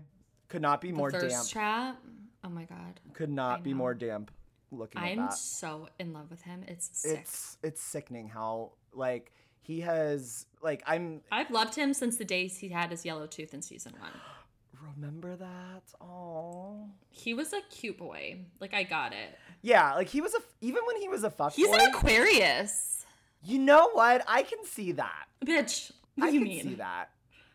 could 0.49 0.61
not 0.61 0.81
be 0.83 0.91
The 0.91 0.97
more 0.99 1.11
thirst 1.11 1.31
damp. 1.35 1.49
trap. 1.49 1.97
Oh 2.45 2.51
my 2.51 2.65
god. 2.65 3.01
Could 3.15 3.31
not 3.31 3.63
be 3.63 3.73
more 3.73 3.95
damp. 3.95 4.31
Looking 4.71 5.01
at 5.01 5.05
I'm 5.19 5.31
so 5.31 5.89
in 5.99 6.13
love 6.13 6.31
with 6.31 6.43
him. 6.43 6.65
It's 6.69 6.91
sick. 6.93 7.21
it's 7.21 7.57
it's 7.63 7.81
sickening 7.81 8.29
how 8.29 8.73
like 8.93 9.33
he 9.69 9.81
has 9.83 10.47
like 10.63 10.83
I'm 10.87 11.21
I've 11.31 11.51
loved 11.51 11.75
him 11.77 11.93
since 11.95 12.17
the 12.17 12.25
days 12.25 12.57
he 12.59 12.71
had 12.71 12.91
his 12.91 13.05
yellow 13.05 13.27
tooth 13.29 13.53
in 13.55 13.63
season 13.63 13.93
one. 14.01 14.11
remember 14.97 15.37
that 15.37 15.83
oh 16.01 16.89
He 17.11 17.35
was 17.35 17.53
a 17.53 17.61
cute 17.71 17.99
boy. 17.99 18.39
Like 18.61 18.73
I 18.75 18.83
got 18.83 19.13
it. 19.13 19.39
yeah 19.63 19.95
like 19.95 20.09
he 20.09 20.21
was 20.21 20.35
a 20.35 20.39
even 20.63 20.81
when 20.87 20.97
he 21.01 21.07
was 21.09 21.23
a 21.23 21.31
fuck 21.31 21.53
He's 21.53 21.69
boy, 21.69 21.75
an 21.77 21.91
Aquarius. 21.91 23.05
you 23.45 23.59
know 23.59 23.91
what 23.93 24.25
I 24.27 24.43
can 24.43 24.65
see 24.65 24.93
that 24.93 25.27
Bitch. 25.45 25.93
What 26.17 26.29
I 26.29 26.31
do 26.31 26.35
you 26.39 26.41
can 26.41 26.49
mean? 26.49 26.63
see 26.65 26.75
that 26.77 27.11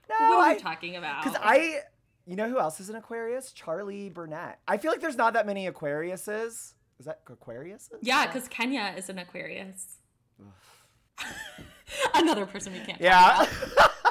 no 0.09 0.16
What 0.30 0.39
are 0.39 0.49
I 0.51 0.53
you 0.53 0.59
talking 0.59 0.95
about? 0.95 1.24
because 1.24 1.38
I 1.41 1.80
you 2.28 2.36
know 2.38 2.47
who 2.47 2.59
else 2.59 2.80
is 2.80 2.89
an 2.89 2.95
Aquarius 2.95 3.51
Charlie 3.53 4.09
Burnett 4.09 4.59
I 4.68 4.78
feel 4.78 4.91
like 4.91 5.01
there's 5.01 5.18
not 5.18 5.34
that 5.34 5.45
many 5.47 5.68
Aquariuses 5.70 6.74
is 6.99 7.05
that 7.07 7.22
Aquarius? 7.28 7.89
Yeah, 8.01 8.28
because 8.28 8.47
Kenya 8.47 8.93
is 8.95 9.09
an 9.09 9.18
Aquarius. 9.18 9.97
Another 12.14 12.46
person 12.46 12.74
we 12.74 12.80
can't. 12.80 13.00
yeah 13.02 13.46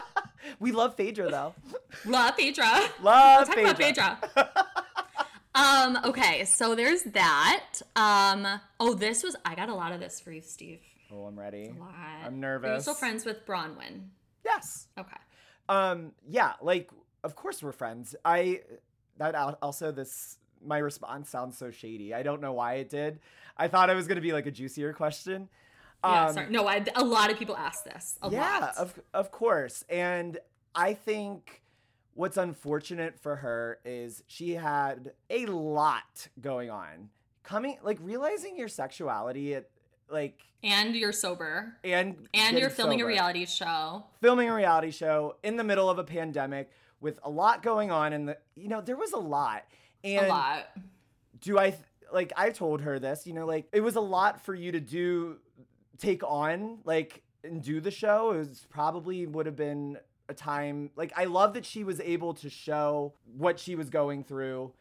we 0.60 0.72
love 0.72 0.94
Phaedra 0.96 1.30
though 1.30 1.54
Love 2.04 2.34
Phaedra. 2.36 2.88
love 3.02 3.48
Phaedra. 3.48 3.74
Phaedra. 3.74 4.18
um. 5.54 5.98
Okay. 6.04 6.44
So 6.44 6.74
there's 6.74 7.02
that. 7.04 7.66
Um. 7.96 8.46
Oh, 8.80 8.94
this 8.94 9.22
was. 9.22 9.36
I 9.44 9.54
got 9.54 9.68
a 9.68 9.74
lot 9.74 9.92
of 9.92 10.00
this 10.00 10.18
for 10.20 10.32
you, 10.32 10.40
Steve. 10.40 10.80
oh 11.12 11.24
I'm 11.26 11.38
ready 11.38 11.72
A 11.76 11.78
lot. 11.80 11.90
I'm 12.24 12.26
Are 12.26 12.30
you 12.34 12.36
nervous 12.40 12.82
still 12.84 12.94
friends 12.94 13.24
with 13.24 13.44
Braunwyn? 13.46 14.08
yes 14.44 14.88
Okay. 14.98 15.16
Um, 15.68 16.12
yeah, 16.28 16.54
like 16.60 16.90
of 17.22 17.36
course 17.36 17.62
we're 17.62 17.72
friends. 17.72 18.16
I 18.24 18.62
that 19.18 19.34
also 19.62 19.92
this 19.92 20.38
my 20.64 20.78
response 20.78 21.28
sounds 21.30 21.58
so 21.58 21.70
shady. 21.70 22.14
I 22.14 22.22
don't 22.22 22.40
know 22.40 22.52
why 22.54 22.74
it 22.74 22.88
did. 22.88 23.20
I 23.56 23.68
thought 23.68 23.90
it 23.90 23.94
was 23.94 24.08
gonna 24.08 24.20
be 24.20 24.32
like 24.32 24.46
a 24.46 24.50
juicier 24.50 24.92
question. 24.92 25.48
Yeah. 26.04 26.26
Um, 26.26 26.34
sorry. 26.34 26.50
No. 26.50 26.66
I, 26.66 26.84
a 26.96 27.04
lot 27.04 27.30
of 27.30 27.38
people 27.38 27.56
ask 27.56 27.84
this. 27.84 28.18
A 28.22 28.30
yeah, 28.30 28.58
lot. 28.60 28.76
of 28.76 29.00
of 29.14 29.30
course. 29.30 29.84
And 29.88 30.38
I 30.74 30.94
think 30.94 31.62
what's 32.14 32.36
unfortunate 32.36 33.18
for 33.20 33.36
her 33.36 33.78
is 33.84 34.22
she 34.26 34.52
had 34.54 35.12
a 35.30 35.46
lot 35.46 36.28
going 36.40 36.70
on. 36.70 37.08
Coming 37.42 37.78
like 37.82 37.98
realizing 38.00 38.56
your 38.56 38.68
sexuality 38.68 39.54
at 39.54 39.68
like 40.10 40.40
and 40.62 40.94
you're 40.94 41.12
sober. 41.12 41.76
and 41.82 42.28
And 42.34 42.58
you're 42.58 42.70
filming 42.70 43.00
a 43.00 43.06
reality 43.06 43.46
show. 43.46 44.04
filming 44.20 44.48
a 44.48 44.54
reality 44.54 44.90
show 44.90 45.36
in 45.42 45.56
the 45.56 45.64
middle 45.64 45.88
of 45.90 45.98
a 45.98 46.04
pandemic 46.04 46.70
with 47.00 47.18
a 47.24 47.30
lot 47.30 47.62
going 47.62 47.90
on 47.90 48.12
and 48.12 48.28
the 48.28 48.38
you 48.54 48.68
know 48.68 48.80
there 48.80 48.96
was 48.96 49.12
a 49.12 49.18
lot 49.18 49.64
and 50.04 50.26
a 50.26 50.28
lot. 50.28 50.68
do 51.40 51.58
i 51.58 51.70
th- 51.70 51.82
like 52.12 52.32
i 52.36 52.50
told 52.50 52.80
her 52.82 53.00
this 53.00 53.26
you 53.26 53.32
know 53.32 53.44
like 53.44 53.66
it 53.72 53.80
was 53.80 53.96
a 53.96 54.00
lot 54.00 54.40
for 54.44 54.54
you 54.54 54.70
to 54.70 54.78
do 54.78 55.38
take 56.02 56.22
on 56.24 56.78
like 56.84 57.22
and 57.44 57.62
do 57.62 57.80
the 57.80 57.90
show 57.90 58.32
it 58.32 58.38
was 58.38 58.66
probably 58.70 59.26
would 59.26 59.46
have 59.46 59.56
been 59.56 59.96
a 60.28 60.34
time 60.34 60.90
like 60.96 61.12
i 61.16 61.24
love 61.24 61.54
that 61.54 61.64
she 61.64 61.84
was 61.84 62.00
able 62.00 62.34
to 62.34 62.48
show 62.50 63.12
what 63.36 63.58
she 63.58 63.74
was 63.74 63.88
going 63.90 64.24
through 64.24 64.72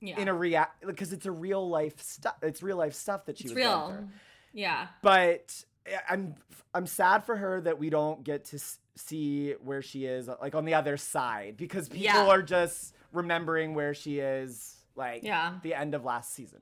Yeah. 0.00 0.18
in 0.20 0.28
a 0.28 0.34
real 0.34 0.64
because 0.86 1.12
it's 1.12 1.26
a 1.26 1.30
real 1.32 1.68
life 1.68 2.00
stuff 2.02 2.36
it's 2.42 2.62
real 2.62 2.76
life 2.76 2.94
stuff 2.94 3.24
that 3.26 3.38
she 3.38 3.44
it's 3.44 3.54
was 3.54 3.62
going 3.62 3.78
real. 3.88 3.96
through 3.98 4.08
Yeah. 4.52 4.86
but 5.02 5.64
eh, 5.86 5.96
I'm 6.08 6.34
I'm 6.74 6.86
sad 6.86 7.24
for 7.24 7.36
her 7.36 7.60
that 7.60 7.78
we 7.78 7.90
don't 7.90 8.24
get 8.24 8.44
to 8.46 8.58
see 8.96 9.52
where 9.62 9.82
she 9.82 10.06
is 10.06 10.28
like 10.40 10.54
on 10.54 10.64
the 10.64 10.74
other 10.74 10.96
side 10.96 11.56
because 11.56 11.88
people 11.88 12.04
Yeah. 12.04 12.26
are 12.28 12.42
just 12.42 12.94
remembering 13.12 13.74
where 13.74 13.94
she 13.94 14.18
is 14.20 14.76
like 14.96 15.22
Yeah. 15.24 15.54
the 15.62 15.74
end 15.74 15.94
of 15.94 16.04
last 16.04 16.32
season. 16.34 16.60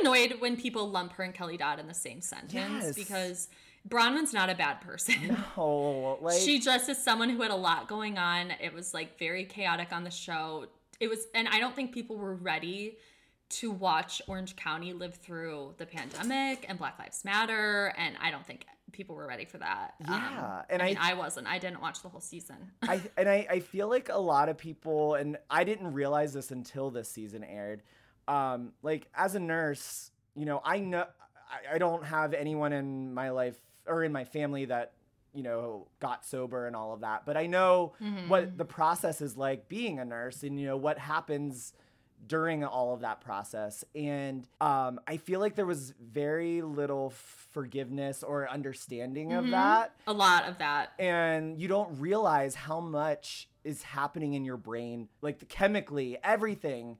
Annoyed 0.00 0.36
when 0.40 0.56
people 0.56 0.88
lump 0.88 1.12
her 1.14 1.24
and 1.24 1.34
Kelly 1.34 1.56
Dodd 1.56 1.78
in 1.78 1.86
the 1.86 1.94
same 1.94 2.20
sentence 2.20 2.52
Yes. 2.54 2.94
because 2.94 3.48
Braunwyn's 3.88 4.32
not 4.32 4.50
a 4.50 4.54
bad 4.54 4.80
person. 4.80 5.36
Oh, 5.56 6.18
like 6.20 6.38
she 6.40 6.58
just 6.60 6.88
is 6.88 7.02
someone 7.02 7.28
who 7.30 7.40
had 7.42 7.50
a 7.50 7.56
lot 7.56 7.88
going 7.88 8.18
on. 8.18 8.52
It 8.60 8.72
was 8.74 8.92
like 8.94 9.18
very 9.18 9.44
chaotic 9.44 9.92
on 9.92 10.04
the 10.04 10.10
show. 10.10 10.66
It 11.00 11.08
was, 11.08 11.26
and 11.34 11.48
I 11.48 11.60
don't 11.60 11.74
think 11.74 11.92
people 11.92 12.16
were 12.16 12.34
ready 12.34 12.98
to 13.50 13.70
watch 13.70 14.22
Orange 14.28 14.54
County 14.54 14.92
live 14.92 15.14
through 15.14 15.74
the 15.78 15.86
pandemic 15.86 16.66
and 16.68 16.78
Black 16.78 16.98
Lives 16.98 17.24
Matter, 17.24 17.92
and 17.96 18.14
I 18.22 18.30
don't 18.30 18.46
think 18.46 18.64
people 18.92 19.16
were 19.16 19.26
ready 19.26 19.44
for 19.44 19.58
that. 19.58 19.94
Um, 20.06 20.14
Yeah, 20.14 20.62
and 20.70 20.82
I, 20.82 20.86
mean, 20.86 20.96
I- 21.00 21.10
I 21.12 21.14
wasn't. 21.14 21.46
I 21.48 21.58
didn't 21.58 21.80
watch 21.80 22.02
the 22.02 22.08
whole 22.10 22.20
season. 22.20 22.56
I 22.82 23.00
and 23.16 23.28
I, 23.28 23.46
I 23.50 23.60
feel 23.60 23.88
like 23.88 24.08
a 24.08 24.18
lot 24.18 24.48
of 24.48 24.58
people 24.58 25.14
and 25.14 25.36
I 25.50 25.64
didn't 25.64 25.92
realize 25.94 26.32
this 26.34 26.50
until 26.50 26.90
this 26.90 27.08
season 27.08 27.42
aired. 27.44 27.82
Um, 28.28 28.72
like 28.82 29.06
as 29.14 29.34
a 29.34 29.40
nurse, 29.40 30.10
you 30.34 30.44
know, 30.46 30.60
I 30.64 30.78
know 30.80 31.06
I, 31.50 31.74
I 31.74 31.78
don't 31.78 32.04
have 32.04 32.32
anyone 32.34 32.72
in 32.72 33.12
my 33.14 33.30
life 33.30 33.58
or 33.86 34.04
in 34.04 34.12
my 34.12 34.24
family 34.24 34.66
that 34.66 34.92
you 35.34 35.42
know 35.42 35.86
got 36.00 36.24
sober 36.24 36.66
and 36.66 36.74
all 36.76 36.92
of 36.92 37.00
that, 37.00 37.24
but 37.26 37.36
I 37.36 37.46
know 37.46 37.94
what 38.28 38.56
the 38.58 38.64
process 38.64 39.20
is 39.20 39.36
like 39.36 39.68
being 39.68 39.98
a 39.98 40.04
nurse 40.04 40.42
and 40.42 40.58
you 40.60 40.66
know 40.66 40.76
what 40.76 40.98
happens 40.98 41.72
during 42.26 42.62
all 42.64 42.92
of 42.92 43.00
that 43.00 43.20
process. 43.22 43.82
And 43.94 44.46
um, 44.60 45.00
i 45.06 45.16
feel 45.16 45.40
like 45.40 45.54
there 45.54 45.64
was 45.66 45.94
very 46.00 46.60
little 46.60 47.10
forgiveness 47.54 48.22
or 48.22 48.48
understanding 48.48 49.32
of 49.32 49.50
that. 49.50 49.94
A 50.06 50.12
lot 50.12 50.46
of 50.46 50.58
that. 50.58 50.92
and 50.98 51.58
you 51.60 51.66
don't 51.68 51.98
realize 52.00 52.54
how 52.54 52.78
much 52.80 53.48
is 53.64 53.82
happening 53.82 54.34
in 54.34 54.44
your 54.44 54.56
brain 54.56 55.08
like 55.22 55.48
chemically 55.48 56.16
everything 56.24 56.98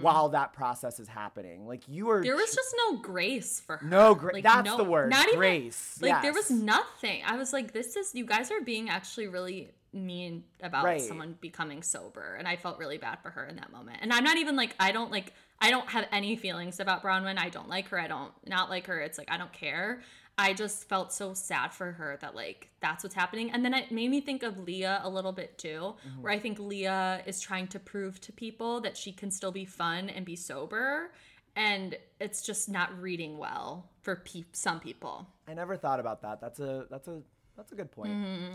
while 0.00 0.30
that 0.30 0.52
process 0.52 0.98
is 0.98 1.06
happening 1.06 1.66
like 1.66 1.86
you 1.88 2.10
are 2.10 2.16
Mm-hmm. 2.18 2.24
There 2.26 2.36
was 2.36 2.54
just 2.54 2.74
no 2.90 2.96
grace 2.98 3.60
for 3.60 3.76
her. 3.76 3.86
No 3.86 4.14
grace. 4.16 4.34
Like, 4.34 4.42
that's 4.42 4.66
no- 4.66 4.76
the 4.76 4.84
word, 4.84 5.10
Not 5.10 5.28
even 5.28 5.38
grace, 5.38 5.98
Like 6.00 6.22
there 6.22 6.32
was 6.32 6.50
nothing. 6.50 7.22
I 7.24 7.36
was 7.36 7.52
like, 7.52 7.72
this 7.72 7.94
is 7.96 8.14
you 8.14 8.24
guys 8.26 8.50
are 8.50 8.60
being 8.60 8.88
actually 8.90 9.28
really 9.28 9.70
mean 9.92 10.44
about 10.62 10.84
Right. 10.84 11.00
someone 11.00 11.36
becoming 11.40 11.82
sober, 11.82 12.36
and 12.38 12.46
I 12.46 12.56
felt 12.56 12.78
really 12.78 12.98
bad 12.98 13.18
for 13.22 13.30
her 13.30 13.44
in 13.46 13.56
that 13.56 13.72
moment. 13.72 13.98
And 14.02 14.12
I'm 14.12 14.24
not 14.24 14.36
even 14.38 14.56
like 14.56 14.74
I 14.80 14.92
don't 14.92 15.10
like 15.10 15.32
I 15.60 15.70
don't 15.70 15.88
have 15.90 16.06
any 16.10 16.36
feelings 16.36 16.80
about 16.80 17.02
Braunwyn. 17.02 17.38
I 17.38 17.48
don't 17.48 17.68
like 17.68 17.88
her. 17.88 18.00
I 18.00 18.06
don't 18.08 18.32
not 18.46 18.70
like 18.70 18.86
her. 18.86 19.00
It's 19.00 19.18
like 19.18 19.30
I 19.30 19.36
don't 19.36 19.52
care. 19.52 20.02
I 20.40 20.52
just 20.54 20.88
felt 20.88 21.12
so 21.12 21.34
sad 21.34 21.72
for 21.72 21.92
her 21.92 22.16
that 22.22 22.34
like 22.34 22.70
that's 22.80 23.02
what's 23.04 23.14
happening. 23.14 23.50
And 23.52 23.64
then 23.64 23.74
it 23.74 23.90
made 23.92 24.10
me 24.10 24.20
think 24.20 24.42
of 24.42 24.58
Leah 24.58 25.00
a 25.04 25.08
little 25.16 25.32
bit 25.32 25.58
too, 25.58 25.68
Mm-hmm. 26.08 26.22
where 26.22 26.32
I 26.32 26.38
think 26.38 26.58
Leah 26.58 27.22
is 27.26 27.40
trying 27.40 27.66
to 27.68 27.78
prove 27.78 28.20
to 28.22 28.32
people 28.32 28.80
that 28.80 28.96
she 28.96 29.12
can 29.12 29.30
still 29.30 29.52
be 29.52 29.64
fun 29.64 30.08
and 30.08 30.24
be 30.24 30.36
sober. 30.36 31.12
And 31.56 31.96
it's 32.20 32.42
just 32.42 32.68
not 32.68 32.88
reading 33.00 33.36
well 33.38 33.90
for 34.02 34.16
pe- 34.16 34.44
some 34.52 34.80
people. 34.80 35.26
i 35.48 35.52
never 35.54 35.76
thought 35.76 36.00
about 36.00 36.22
that 36.22 36.40
that's 36.40 36.60
a 36.60 36.86
that's 36.90 37.08
a 37.08 37.20
that's 37.56 37.72
a 37.72 37.74
good 37.74 37.90
point 37.92 38.12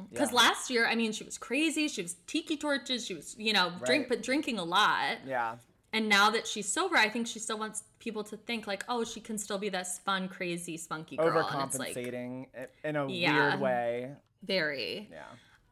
Because 0.10 0.32
Yeah. 0.32 0.38
last 0.38 0.70
year, 0.72 0.88
I 0.88 0.96
mean, 0.96 1.12
she 1.12 1.24
was 1.24 1.38
crazy. 1.38 1.88
She 1.88 2.02
was 2.02 2.16
tiki 2.26 2.58
torches. 2.58 3.06
She 3.06 3.14
was, 3.14 3.36
you 3.38 3.54
know, 3.54 3.68
drink 3.86 4.04
Right. 4.04 4.10
but 4.10 4.24
drinking 4.24 4.58
a 4.58 4.64
lot. 4.64 5.18
yeah 5.28 5.58
And 5.96 6.10
now 6.10 6.30
that 6.32 6.46
she's 6.46 6.68
sober, 6.72 6.98
I 6.98 7.08
think 7.08 7.26
she 7.26 7.40
still 7.40 7.58
wants 7.58 7.84
people 8.00 8.24
to 8.26 8.36
think 8.36 8.68
like, 8.68 8.84
oh, 8.90 9.06
she 9.06 9.22
can 9.22 9.38
still 9.38 9.58
be 9.58 9.70
this 9.70 10.00
fun, 10.04 10.28
crazy, 10.28 10.76
spunky 10.76 11.16
girl. 11.16 11.28
It's 11.28 11.80
like 11.80 11.96
overcompensating 11.96 12.48
in 12.84 12.96
a 12.98 13.08
Yeah. 13.10 13.50
weird 13.50 13.62
way 13.62 14.12
very. 14.44 15.10
yeah 15.10 15.24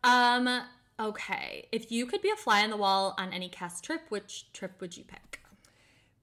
Um. 0.04 0.62
Okay. 1.00 1.68
If 1.72 1.92
you 1.92 2.06
could 2.06 2.22
be 2.22 2.30
a 2.30 2.36
fly 2.38 2.64
on 2.64 2.70
the 2.70 2.78
wall 2.78 3.16
on 3.18 3.34
any 3.34 3.50
cast 3.50 3.84
trip, 3.84 4.02
which 4.10 4.52
trip 4.54 4.80
would 4.80 4.96
you 4.98 5.04
pick? 5.04 5.42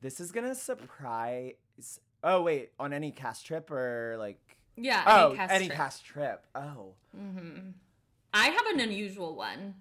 this 0.03 0.19
is 0.19 0.33
gonna 0.33 0.55
surprise 0.55 1.53
oh 2.25 2.41
wait 2.41 2.71
on 2.81 2.95
any 2.95 3.11
cast 3.11 3.45
trip 3.45 3.71
or 3.71 4.17
like 4.19 4.41
Yeah. 4.77 5.03
oh 5.07 5.27
Any 5.29 5.37
cast 5.37 5.53
any 5.53 5.67
trip. 5.67 5.77
cast 5.77 6.05
trip 6.07 6.47
oh 6.55 6.95
Mm-hmm. 7.15 7.71
I 8.33 8.47
have 8.49 8.67
an 8.73 8.81
unusual 8.81 9.35
one. 9.37 9.75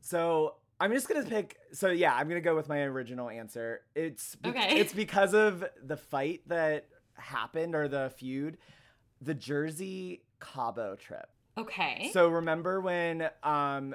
So 0.00 0.56
I'm 0.82 0.92
just 0.92 1.08
gonna 1.08 1.22
pick. 1.24 1.56
So 1.72 1.90
yeah, 1.90 2.12
I'm 2.12 2.26
gonna 2.28 2.40
go 2.40 2.56
with 2.56 2.68
my 2.68 2.80
original 2.80 3.30
answer. 3.30 3.82
It's 3.94 4.34
be- 4.34 4.48
Okay. 4.50 4.80
It's 4.80 4.92
because 4.92 5.32
of 5.32 5.64
the 5.80 5.96
fight 5.96 6.40
that 6.48 6.86
happened 7.14 7.76
or 7.76 7.86
the 7.86 8.10
feud, 8.16 8.58
the 9.20 9.32
Jersey 9.32 10.22
Cabo 10.40 10.96
trip. 10.96 11.28
Okay. 11.56 12.10
So 12.12 12.28
remember 12.28 12.80
when 12.80 13.28
um 13.44 13.94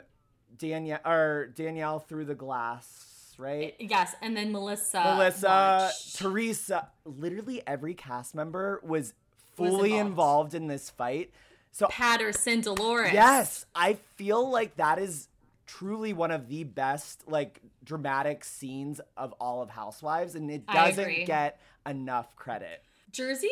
Danielle 0.57 1.01
or 1.05 1.47
Danielle 1.53 1.99
threw 1.99 2.23
the 2.23 2.35
glass, 2.35 3.35
right? 3.37 3.75
yes, 3.79 4.15
and 4.21 4.37
then 4.37 4.53
Melissa. 4.53 5.03
Melissa, 5.03 5.47
launched. 5.47 6.15
Teresa, 6.15 6.87
literally 7.03 7.61
every 7.67 7.95
cast 7.95 8.33
member 8.33 8.79
was 8.81 9.13
fully 9.57 9.91
involved. 9.95 10.07
involved 10.07 10.53
in 10.53 10.67
this 10.67 10.89
fight. 10.89 11.31
So 11.73 11.87
Patterson, 11.87 12.61
Dolores. 12.61 13.11
Yes, 13.11 13.65
I 13.75 13.95
feel 14.15 14.49
like 14.49 14.77
that 14.77 14.99
is 14.99 15.27
truly 15.67 16.13
one 16.13 16.31
of 16.31 16.47
the 16.47 16.63
best 16.63 17.27
like 17.27 17.61
dramatic 17.83 18.43
scenes 18.43 18.99
of 19.15 19.33
all 19.33 19.61
of 19.61 19.69
Housewives 19.69 20.33
and 20.35 20.49
it 20.49 20.65
doesn't 20.65 21.25
get 21.25 21.59
enough 21.85 22.35
credit. 22.35 22.83
Jersey, 23.11 23.51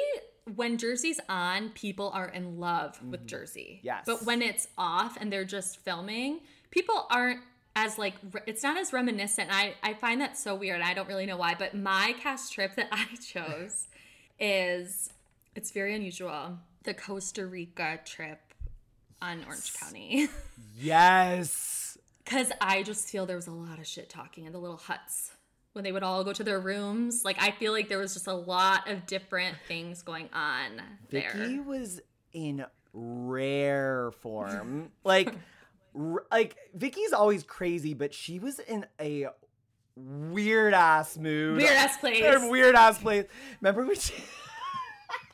when 0.55 0.77
Jersey's 0.77 1.19
on, 1.29 1.69
people 1.69 2.09
are 2.13 2.29
in 2.29 2.59
love 2.59 3.01
with 3.03 3.27
Jersey. 3.27 3.77
Mm-hmm. 3.77 3.85
Yes. 3.87 4.03
But 4.05 4.25
when 4.25 4.41
it's 4.41 4.67
off 4.77 5.17
and 5.19 5.31
they're 5.31 5.45
just 5.45 5.77
filming, 5.77 6.39
people 6.71 7.05
aren't 7.09 7.41
as 7.75 7.97
like 7.97 8.15
it's 8.45 8.63
not 8.63 8.77
as 8.77 8.93
reminiscent. 8.93 9.49
I 9.51 9.75
I 9.83 9.93
find 9.93 10.21
that 10.21 10.37
so 10.37 10.55
weird. 10.55 10.81
I 10.81 10.93
don't 10.93 11.07
really 11.07 11.25
know 11.25 11.37
why, 11.37 11.55
but 11.57 11.73
my 11.73 12.15
cast 12.21 12.53
trip 12.53 12.75
that 12.75 12.87
I 12.91 13.05
chose 13.15 13.87
is 14.39 15.09
it's 15.55 15.71
very 15.71 15.95
unusual. 15.95 16.59
The 16.83 16.93
Costa 16.93 17.45
Rica 17.45 17.99
trip 18.05 18.39
on 19.21 19.43
Orange 19.45 19.73
County. 19.77 20.29
Yes. 20.77 21.84
Cuz 22.25 22.51
I 22.59 22.83
just 22.83 23.07
feel 23.09 23.25
there 23.25 23.35
was 23.35 23.47
a 23.47 23.51
lot 23.51 23.79
of 23.79 23.87
shit 23.87 24.09
talking 24.09 24.45
in 24.45 24.51
the 24.53 24.59
little 24.59 24.77
huts 24.77 25.31
when 25.73 25.83
they 25.83 25.91
would 25.91 26.03
all 26.03 26.23
go 26.23 26.33
to 26.33 26.43
their 26.43 26.59
rooms. 26.59 27.23
Like 27.25 27.41
I 27.41 27.51
feel 27.51 27.71
like 27.71 27.89
there 27.89 27.99
was 27.99 28.13
just 28.13 28.27
a 28.27 28.33
lot 28.33 28.89
of 28.89 29.05
different 29.05 29.57
things 29.67 30.01
going 30.01 30.29
on 30.33 30.81
there. 31.09 31.31
Vicki 31.35 31.59
was 31.59 32.01
in 32.33 32.65
rare 32.93 34.11
form. 34.21 34.91
like 35.03 35.33
r- 35.93 36.25
like 36.31 36.55
Vicki's 36.73 37.13
always 37.13 37.43
crazy, 37.43 37.93
but 37.93 38.13
she 38.13 38.39
was 38.39 38.59
in 38.59 38.85
a 38.99 39.27
weird 39.95 40.73
ass 40.73 41.17
mood. 41.17 41.57
Weird 41.57 41.71
ass 41.71 41.97
place. 41.97 42.49
Weird 42.49 42.75
ass 42.75 42.97
place. 42.97 43.25
Remember 43.61 43.85
when 43.85 43.95
she 43.97 44.13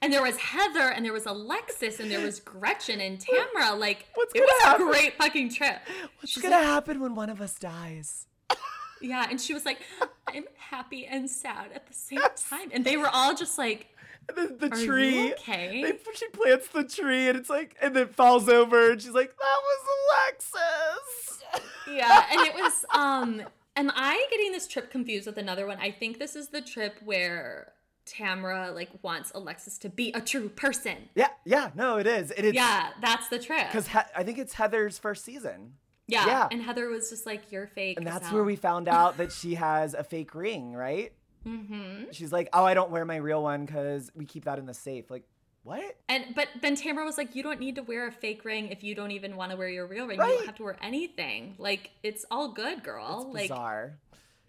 And 0.02 0.12
there 0.12 0.24
was 0.24 0.38
Heather 0.38 0.89
and 0.89 1.06
there 1.06 1.14
was 1.14 1.26
Alexis 1.28 1.99
and 1.99 2.10
there 2.10 2.22
was 2.22 2.39
Gretchen 2.39 2.99
and 3.02 3.20
Tamra. 3.20 3.78
Like 3.78 4.08
What's 4.16 4.34
it 4.34 4.39
was 4.41 4.64
happen? 4.64 4.88
a 4.88 4.91
great 4.91 5.14
fucking 5.18 5.49
trip. 5.54 5.80
What's 6.20 6.32
She's 6.32 6.41
gonna 6.43 6.56
like- 6.56 6.66
happen 6.66 6.99
when 6.99 7.14
one 7.16 7.30
of 7.30 7.39
us 7.41 7.56
dies? 7.56 8.26
Yeah, 9.04 9.26
and 9.28 9.41
she 9.41 9.56
was 9.56 9.66
like, 9.66 9.80
I'm 10.28 10.43
happy 10.58 11.08
and 11.08 11.28
sad 11.28 11.72
at 11.74 11.88
the 11.88 11.93
same 11.95 12.20
time. 12.36 12.70
And 12.72 12.86
they 12.86 12.97
were 12.97 13.10
all 13.12 13.34
just 13.34 13.58
like, 13.58 13.88
the, 14.28 14.56
the 14.60 14.70
tree. 14.70 15.34
okay? 15.34 15.82
They, 15.82 15.97
she 16.14 16.28
plants 16.30 16.68
the 16.68 16.84
tree 16.84 17.28
and 17.28 17.36
it's 17.36 17.49
like, 17.49 17.76
and 17.82 17.95
then 17.95 18.10
falls 18.10 18.47
over 18.47 18.91
and 18.91 19.02
she's 19.02 19.10
like, 19.16 19.36
that 19.36 19.58
was 19.64 20.43
Alexis. 20.54 21.43
yeah 21.91 22.26
and 22.32 22.41
it 22.41 22.54
was 22.62 22.86
um 22.93 23.41
am 23.76 23.91
i 23.95 24.26
getting 24.30 24.52
this 24.52 24.68
trip 24.68 24.91
confused 24.91 25.26
with 25.26 25.38
another 25.38 25.66
one 25.66 25.78
i 25.80 25.89
think 25.91 26.20
this 26.20 26.36
is 26.36 26.49
the 26.49 26.62
trip 26.62 26.95
where 27.04 27.74
Tamra 28.06 28.74
like 28.74 28.89
wants 29.02 29.32
alexis 29.36 29.78
to 29.80 29.89
be 29.89 30.12
a 30.14 30.22
true 30.22 30.49
person 30.49 30.97
yeah, 31.16 31.28
yeah, 31.45 31.72
no, 31.76 31.97
it 31.97 32.08
is. 32.08 32.32
It 32.32 32.45
is. 32.45 32.54
yeah 32.54 32.89
that's 33.02 33.28
the 33.30 33.39
trip 33.39 33.68
Because 33.68 33.88
he- 33.88 33.99
I 34.16 34.24
think 34.24 34.38
it's 34.38 34.54
Heather's 34.54 34.97
first 34.97 35.24
season. 35.24 35.74
yeah. 36.08 36.26
yeah. 36.26 36.47
and 36.52 36.62
heather 36.62 36.88
was 36.89 37.10
just 37.10 37.26
like 37.26 37.52
you're 37.52 37.68
fake 37.68 37.97
And 37.97 38.06
that's 38.08 38.28
hell." 38.28 38.36
where 38.36 38.43
we 38.43 38.56
found 38.56 38.88
out 38.99 39.18
that 39.18 39.32
she 39.32 39.56
has 39.56 39.93
a 39.93 40.04
fake 40.04 40.34
ring, 40.36 40.74
right? 40.74 41.14
Mm-hmm. 41.47 42.12
She's 42.12 42.32
like, 42.32 42.49
oh, 42.54 42.64
I 42.64 42.74
don't 42.76 42.91
wear 42.91 43.04
my 43.04 43.16
real 43.16 43.41
one 43.41 43.66
because 43.66 44.12
we 44.14 44.26
keep 44.26 44.45
that 44.45 44.60
in 44.60 44.66
the 44.68 44.74
safe. 44.76 45.10
Like, 45.10 45.24
what? 45.64 45.95
and 46.10 46.26
but 46.36 46.47
then 46.62 46.76
Tamra 46.76 47.06
was 47.06 47.18
like 47.20 47.36
you 47.36 47.43
don't 47.43 47.60
need 47.60 47.76
to 47.76 47.84
wear 47.84 48.08
a 48.08 48.12
fake 48.12 48.43
ring 48.45 48.70
if 48.70 48.84
you 48.84 48.95
don't 48.95 49.12
even 49.12 49.36
want 49.36 49.52
to 49.52 49.58
wear 49.58 49.70
your 49.70 49.86
real 49.86 50.08
ring 50.08 50.20
you 50.20 50.26
don't 50.26 50.45
have 50.47 50.56
to 50.56 50.64
wear 50.64 50.76
anything 50.82 51.54
like 51.60 51.91
it's 52.02 52.26
all 52.32 52.47
good 52.52 52.84
girl 52.84 53.30
like 53.32 53.43
Bizarre. 53.49 53.99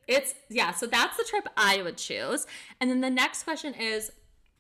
It's 0.09 0.35
yeah, 0.49 0.73
so 0.73 0.87
that's 0.87 1.17
the 1.17 1.25
trip 1.25 1.49
I 1.57 1.83
would 1.83 1.97
choose. 1.97 2.47
And 2.81 2.91
then 2.91 3.01
the 3.01 3.11
next 3.11 3.45
question 3.45 3.75
is 3.75 4.11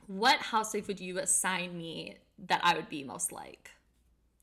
what 0.07 0.39
housewife 0.39 0.89
would 0.89 1.01
you 1.01 1.19
assign 1.19 1.77
me 1.77 2.17
that 2.47 2.61
I 2.63 2.75
would 2.75 2.89
be 2.89 3.05
most 3.05 3.33
like? 3.33 3.71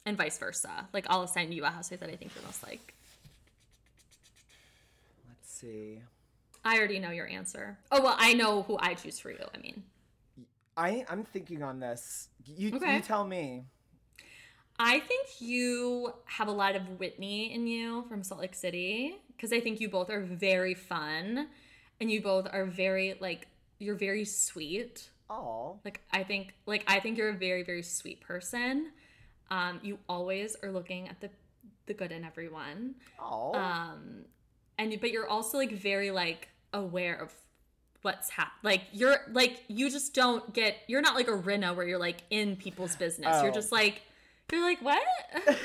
And 0.05 0.17
vice 0.17 0.37
versa. 0.37 0.87
Like 0.93 1.05
I'll 1.09 1.23
assign 1.23 1.51
you 1.51 1.63
a 1.65 1.69
housewife 1.69 1.99
that 2.01 2.09
I 2.09 2.15
think 2.15 2.33
you're 2.35 2.43
most 2.45 2.63
like. 2.63 2.93
Let's 5.27 5.49
see. 5.51 6.01
I 6.65 6.77
already 6.77 6.99
know 6.99 7.11
your 7.11 7.27
answer. 7.27 7.77
Oh 7.91 8.01
well, 8.01 8.15
I 8.17 8.33
know 8.33 8.63
who 8.63 8.77
I 8.79 8.93
choose 8.93 9.19
for 9.19 9.31
you. 9.31 9.45
I 9.53 9.57
mean, 9.59 9.83
I 10.75 11.05
I'm 11.09 11.23
thinking 11.23 11.63
on 11.63 11.79
this. 11.79 12.29
You 12.45 12.75
Okay. 12.75 12.95
you 12.95 13.01
tell 13.01 13.25
me. 13.25 13.65
I 14.81 14.99
think 15.01 15.27
you 15.41 16.13
have 16.25 16.47
a 16.47 16.51
lot 16.51 16.75
of 16.75 16.99
Whitney 16.99 17.53
in 17.53 17.67
you 17.67 18.05
from 18.07 18.23
Salt 18.23 18.39
Lake 18.41 18.55
City 18.55 19.15
because 19.35 19.51
I 19.51 19.59
think 19.59 19.81
you 19.81 19.89
both 19.89 20.09
are 20.09 20.21
very 20.21 20.73
fun 20.73 21.47
and 21.99 22.09
you 22.09 22.21
both 22.21 22.47
are 22.51 22.65
very 22.65 23.15
like 23.19 23.47
you're 23.77 23.95
very 23.95 24.23
sweet. 24.25 25.09
Oh, 25.29 25.79
Like 25.83 26.01
I 26.11 26.23
think 26.23 26.53
like 26.65 26.83
I 26.87 26.99
think 27.01 27.17
you're 27.17 27.29
a 27.29 27.33
very 27.37 27.63
very 27.63 27.83
sweet 27.83 28.21
person. 28.21 28.91
Um 29.51 29.79
you 29.83 29.99
always 30.07 30.55
are 30.63 30.71
looking 30.71 31.09
at 31.09 31.19
the 31.19 31.29
the 31.85 31.93
good 31.93 32.11
in 32.13 32.23
everyone. 32.23 32.95
oh. 33.21 33.53
Um 33.55 34.23
and 34.77 34.97
but 35.01 35.11
you're 35.11 35.27
also 35.27 35.57
like 35.57 35.73
very 35.73 36.11
like 36.11 36.47
aware 36.73 37.15
of 37.15 37.33
what's 38.01 38.29
hap 38.29 38.53
like 38.63 38.81
you're 38.93 39.17
like 39.33 39.61
you 39.67 39.89
just 39.91 40.13
don't 40.13 40.53
get 40.53 40.77
you're 40.87 41.01
not 41.01 41.15
like 41.15 41.27
a 41.27 41.31
Rinna 41.31 41.75
where 41.75 41.85
you're 41.85 41.99
like 41.99 42.23
in 42.29 42.55
people's 42.55 42.95
business. 42.95 43.41
You're 43.41 43.51
Oh. 43.51 43.53
just 43.53 43.73
like 43.73 44.03
you're 44.51 44.61
like 44.61 44.81
what? 44.81 45.01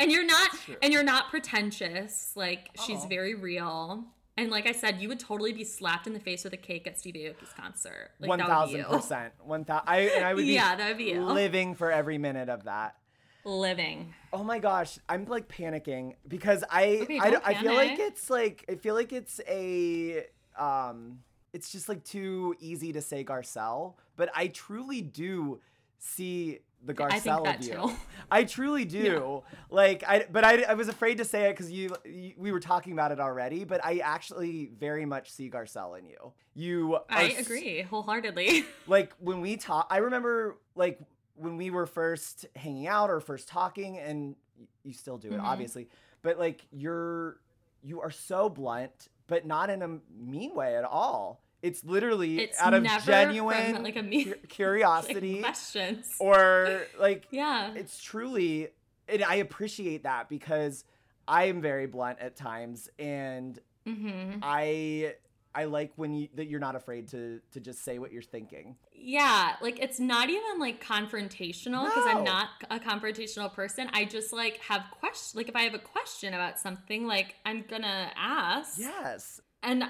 and 0.00 0.10
you're 0.10 0.26
not 0.26 0.50
and 0.82 0.92
you're 0.92 1.02
not 1.02 1.30
pretentious. 1.30 2.32
Like 2.34 2.70
she's 2.86 3.04
very 3.04 3.34
real. 3.34 4.04
And 4.36 4.50
like 4.50 4.66
I 4.66 4.72
said, 4.72 5.02
you 5.02 5.08
would 5.08 5.20
totally 5.20 5.52
be 5.52 5.64
slapped 5.64 6.06
in 6.06 6.14
the 6.14 6.20
face 6.20 6.44
with 6.44 6.54
a 6.54 6.58
cake 6.58 6.86
at 6.86 6.98
Stevie 6.98 7.24
Aoki's 7.24 7.52
concert. 7.58 8.12
Like 8.18 8.28
One 8.30 8.38
that 8.38 8.48
would 8.48 8.52
be 8.52 8.54
thousand 8.54 8.78
you. 8.78 8.84
percent. 8.96 9.32
One 9.44 9.64
thousand. 9.64 9.88
I 9.88 9.98
and 10.00 10.24
I 10.24 10.32
would 10.34 10.46
be 10.46 10.52
Yeah, 10.54 10.76
that 10.76 10.88
would 10.88 10.98
be 10.98 11.10
you. 11.10 11.24
living 11.24 11.74
for 11.74 11.90
every 11.92 12.16
minute 12.18 12.48
of 12.48 12.64
that. 12.64 12.96
Living. 13.44 14.14
Oh 14.32 14.44
my 14.44 14.58
gosh, 14.58 14.98
I'm 15.08 15.24
like 15.26 15.48
panicking 15.48 16.14
because 16.28 16.62
I 16.70 17.00
Okay, 17.02 17.18
I, 17.18 17.30
don't 17.30 17.46
I 17.46 17.54
feel 17.54 17.74
like 17.74 17.98
it's 17.98 18.28
like 18.30 18.64
I 18.68 18.74
feel 18.76 18.94
like 18.94 19.12
it's 19.12 19.40
a 19.48 20.24
um 20.58 21.20
it's 21.52 21.72
just 21.72 21.88
like 21.88 22.04
too 22.04 22.54
easy 22.60 22.92
to 22.92 23.00
say 23.00 23.24
Garcelle, 23.24 23.94
but 24.16 24.30
I 24.34 24.48
truly 24.48 25.00
do 25.02 25.60
see 26.00 26.58
the 26.84 26.94
Garcelle 26.94 27.46
I 27.46 27.56
you. 27.60 27.92
I 28.30 28.44
truly 28.44 28.84
do. 28.84 29.42
Like 29.68 30.02
I 30.06 30.26
but 30.30 30.44
I, 30.44 30.62
I 30.62 30.74
was 30.74 30.88
afraid 30.88 31.18
to 31.18 31.24
say 31.24 31.48
it 31.50 31.56
cuz 31.56 31.70
you, 31.70 31.94
you 32.04 32.32
we 32.36 32.52
were 32.52 32.60
talking 32.60 32.92
about 32.94 33.12
it 33.12 33.20
already, 33.20 33.64
but 33.64 33.84
I 33.84 33.98
actually 33.98 34.70
very 34.78 35.04
much 35.04 35.30
see 35.30 35.50
Garcelle 35.50 35.98
in 35.98 36.06
you. 36.06 36.32
You 36.54 36.98
I 37.08 37.24
agree 37.38 37.82
wholeheartedly. 37.82 38.64
like 38.86 39.12
when 39.20 39.40
we 39.40 39.56
talk 39.56 39.86
i 39.90 39.98
remember 39.98 40.56
like 40.74 40.98
when 41.36 41.56
we 41.56 41.70
were 41.70 41.86
first 41.86 42.46
hanging 42.56 42.86
out 42.86 43.08
or 43.10 43.20
first 43.20 43.46
talking 43.48 43.98
and 43.98 44.34
you 44.82 44.92
still 44.92 45.16
do 45.16 45.28
it 45.28 45.38
Mhm. 45.38 45.44
obviously 45.44 45.88
but 46.22 46.38
like 46.38 46.66
you're 46.72 47.40
you 47.82 48.00
are 48.00 48.10
so 48.10 48.48
blunt 48.48 49.08
but 49.26 49.46
not 49.46 49.70
in 49.70 49.80
a 49.82 49.98
mean 50.18 50.54
way 50.54 50.76
at 50.76 50.84
all 50.84 51.40
it's 51.62 51.84
literally 51.84 52.38
It's 52.40 52.58
out 52.60 52.74
of 52.74 52.82
never 52.82 53.00
from, 53.00 53.12
genuine 53.12 53.82
like, 53.82 53.96
a 53.96 54.02
mean- 54.02 54.24
cu- 54.32 54.38
curiosity 54.48 55.40
questions. 55.40 56.06
or 56.18 56.82
like 56.98 57.26
yeah. 57.30 57.72
it's 57.74 58.00
truly 58.02 58.68
and 59.08 59.22
i 59.24 59.36
appreciate 59.36 60.02
that 60.04 60.28
because 60.28 60.84
i 61.28 61.44
am 61.44 61.60
very 61.60 61.86
blunt 61.86 62.18
at 62.20 62.36
times 62.36 62.88
and 62.98 63.58
hmm 63.86 64.32
i 64.42 65.14
i 65.54 65.64
like 65.64 65.92
when 65.96 66.14
you 66.14 66.28
that 66.34 66.46
you're 66.46 66.60
not 66.60 66.76
afraid 66.76 67.08
to 67.08 67.40
to 67.52 67.60
just 67.60 67.82
say 67.84 67.98
what 67.98 68.12
you're 68.12 68.22
thinking 68.22 68.76
Yeah, 68.94 69.56
like 69.62 69.78
it's 69.80 69.98
not 69.98 70.28
even 70.30 70.58
like 70.58 70.84
confrontational 70.84 71.84
because 71.86 72.06
I'm 72.06 72.22
not 72.24 72.48
a 72.70 72.78
confrontational 72.78 73.52
person. 73.52 73.88
I 73.94 74.04
just 74.04 74.30
like 74.32 74.58
have 74.68 74.82
questions. 75.00 75.34
Like 75.34 75.48
if 75.48 75.56
I 75.56 75.62
have 75.62 75.74
a 75.74 75.78
question 75.78 76.34
about 76.34 76.58
something, 76.60 77.06
like 77.06 77.34
I'm 77.46 77.64
gonna 77.68 78.10
ask. 78.16 78.78
yes 78.78 79.40
And 79.62 79.84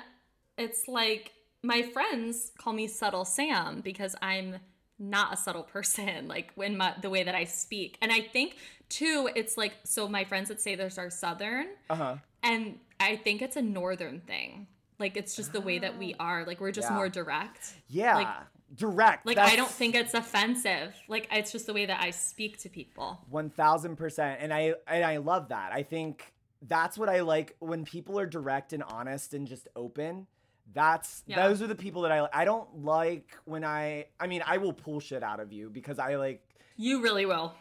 it's 0.56 0.86
like 0.86 1.32
my 1.62 1.82
friends 1.82 2.52
call 2.58 2.72
me 2.72 2.86
subtle 2.86 3.24
Sam 3.24 3.80
because 3.80 4.14
I'm 4.22 4.56
not 4.98 5.32
a 5.32 5.36
subtle 5.36 5.62
person, 5.62 6.28
like 6.34 6.50
when 6.54 6.76
my 6.76 6.94
the 7.00 7.10
way 7.10 7.22
that 7.22 7.34
I 7.34 7.44
speak. 7.44 7.98
And 8.02 8.12
I 8.12 8.20
think 8.20 8.56
too, 8.88 9.28
it's 9.34 9.56
like 9.56 9.72
so 9.84 10.08
my 10.08 10.24
friends 10.24 10.48
that 10.48 10.60
say 10.60 10.74
theirs 10.74 10.98
are 10.98 11.10
southern, 11.10 11.66
uh-huh 11.88 12.16
and 12.42 12.78
I 12.98 13.16
think 13.16 13.42
it's 13.42 13.56
a 13.56 13.62
northern 13.62 14.20
thing. 14.20 14.66
Like 14.98 15.16
it's 15.16 15.36
just 15.36 15.52
the 15.52 15.60
way 15.60 15.78
that 15.78 15.98
we 15.98 16.14
are. 16.18 16.44
Like 16.46 16.58
we're 16.60 16.72
just 16.72 16.88
Yeah. 16.88 16.94
more 16.96 17.08
direct. 17.08 17.74
Yeah. 17.88 18.14
Like- 18.16 18.36
direct. 18.76 19.26
Like 19.26 19.36
I 19.38 19.56
don't 19.56 19.70
think 19.70 19.94
it's 19.94 20.14
offensive. 20.14 20.94
Like 21.08 21.28
it's 21.32 21.52
just 21.52 21.66
the 21.66 21.72
way 21.74 21.86
that 21.86 22.00
I 22.02 22.10
speak 22.10 22.58
to 22.60 22.68
people. 22.70 23.18
one 23.28 23.50
thousand 23.50 23.96
percent. 23.96 24.38
And 24.40 24.54
I 24.54 24.74
and 24.86 25.04
I 25.04 25.18
love 25.18 25.48
that. 25.48 25.72
I 25.72 25.82
think 25.82 26.32
that's 26.62 26.96
what 26.96 27.08
I 27.08 27.20
like 27.20 27.56
when 27.58 27.84
people 27.84 28.18
are 28.18 28.26
direct 28.26 28.72
and 28.72 28.82
honest 28.82 29.34
and 29.34 29.46
just 29.46 29.68
open. 29.76 30.26
That's 30.72 31.22
Yeah. 31.26 31.46
those 31.48 31.60
are 31.62 31.66
the 31.66 31.74
people 31.74 32.02
that 32.02 32.12
I 32.12 32.28
I 32.32 32.44
don't 32.44 32.84
like 32.84 33.36
when 33.44 33.64
I 33.64 34.06
I 34.18 34.26
mean 34.26 34.42
I 34.46 34.58
will 34.58 34.72
pull 34.72 35.00
shit 35.00 35.22
out 35.22 35.40
of 35.40 35.52
you 35.52 35.68
because 35.70 35.98
I 35.98 36.16
like 36.16 36.42
You 36.76 37.02
really 37.02 37.26
will. 37.26 37.54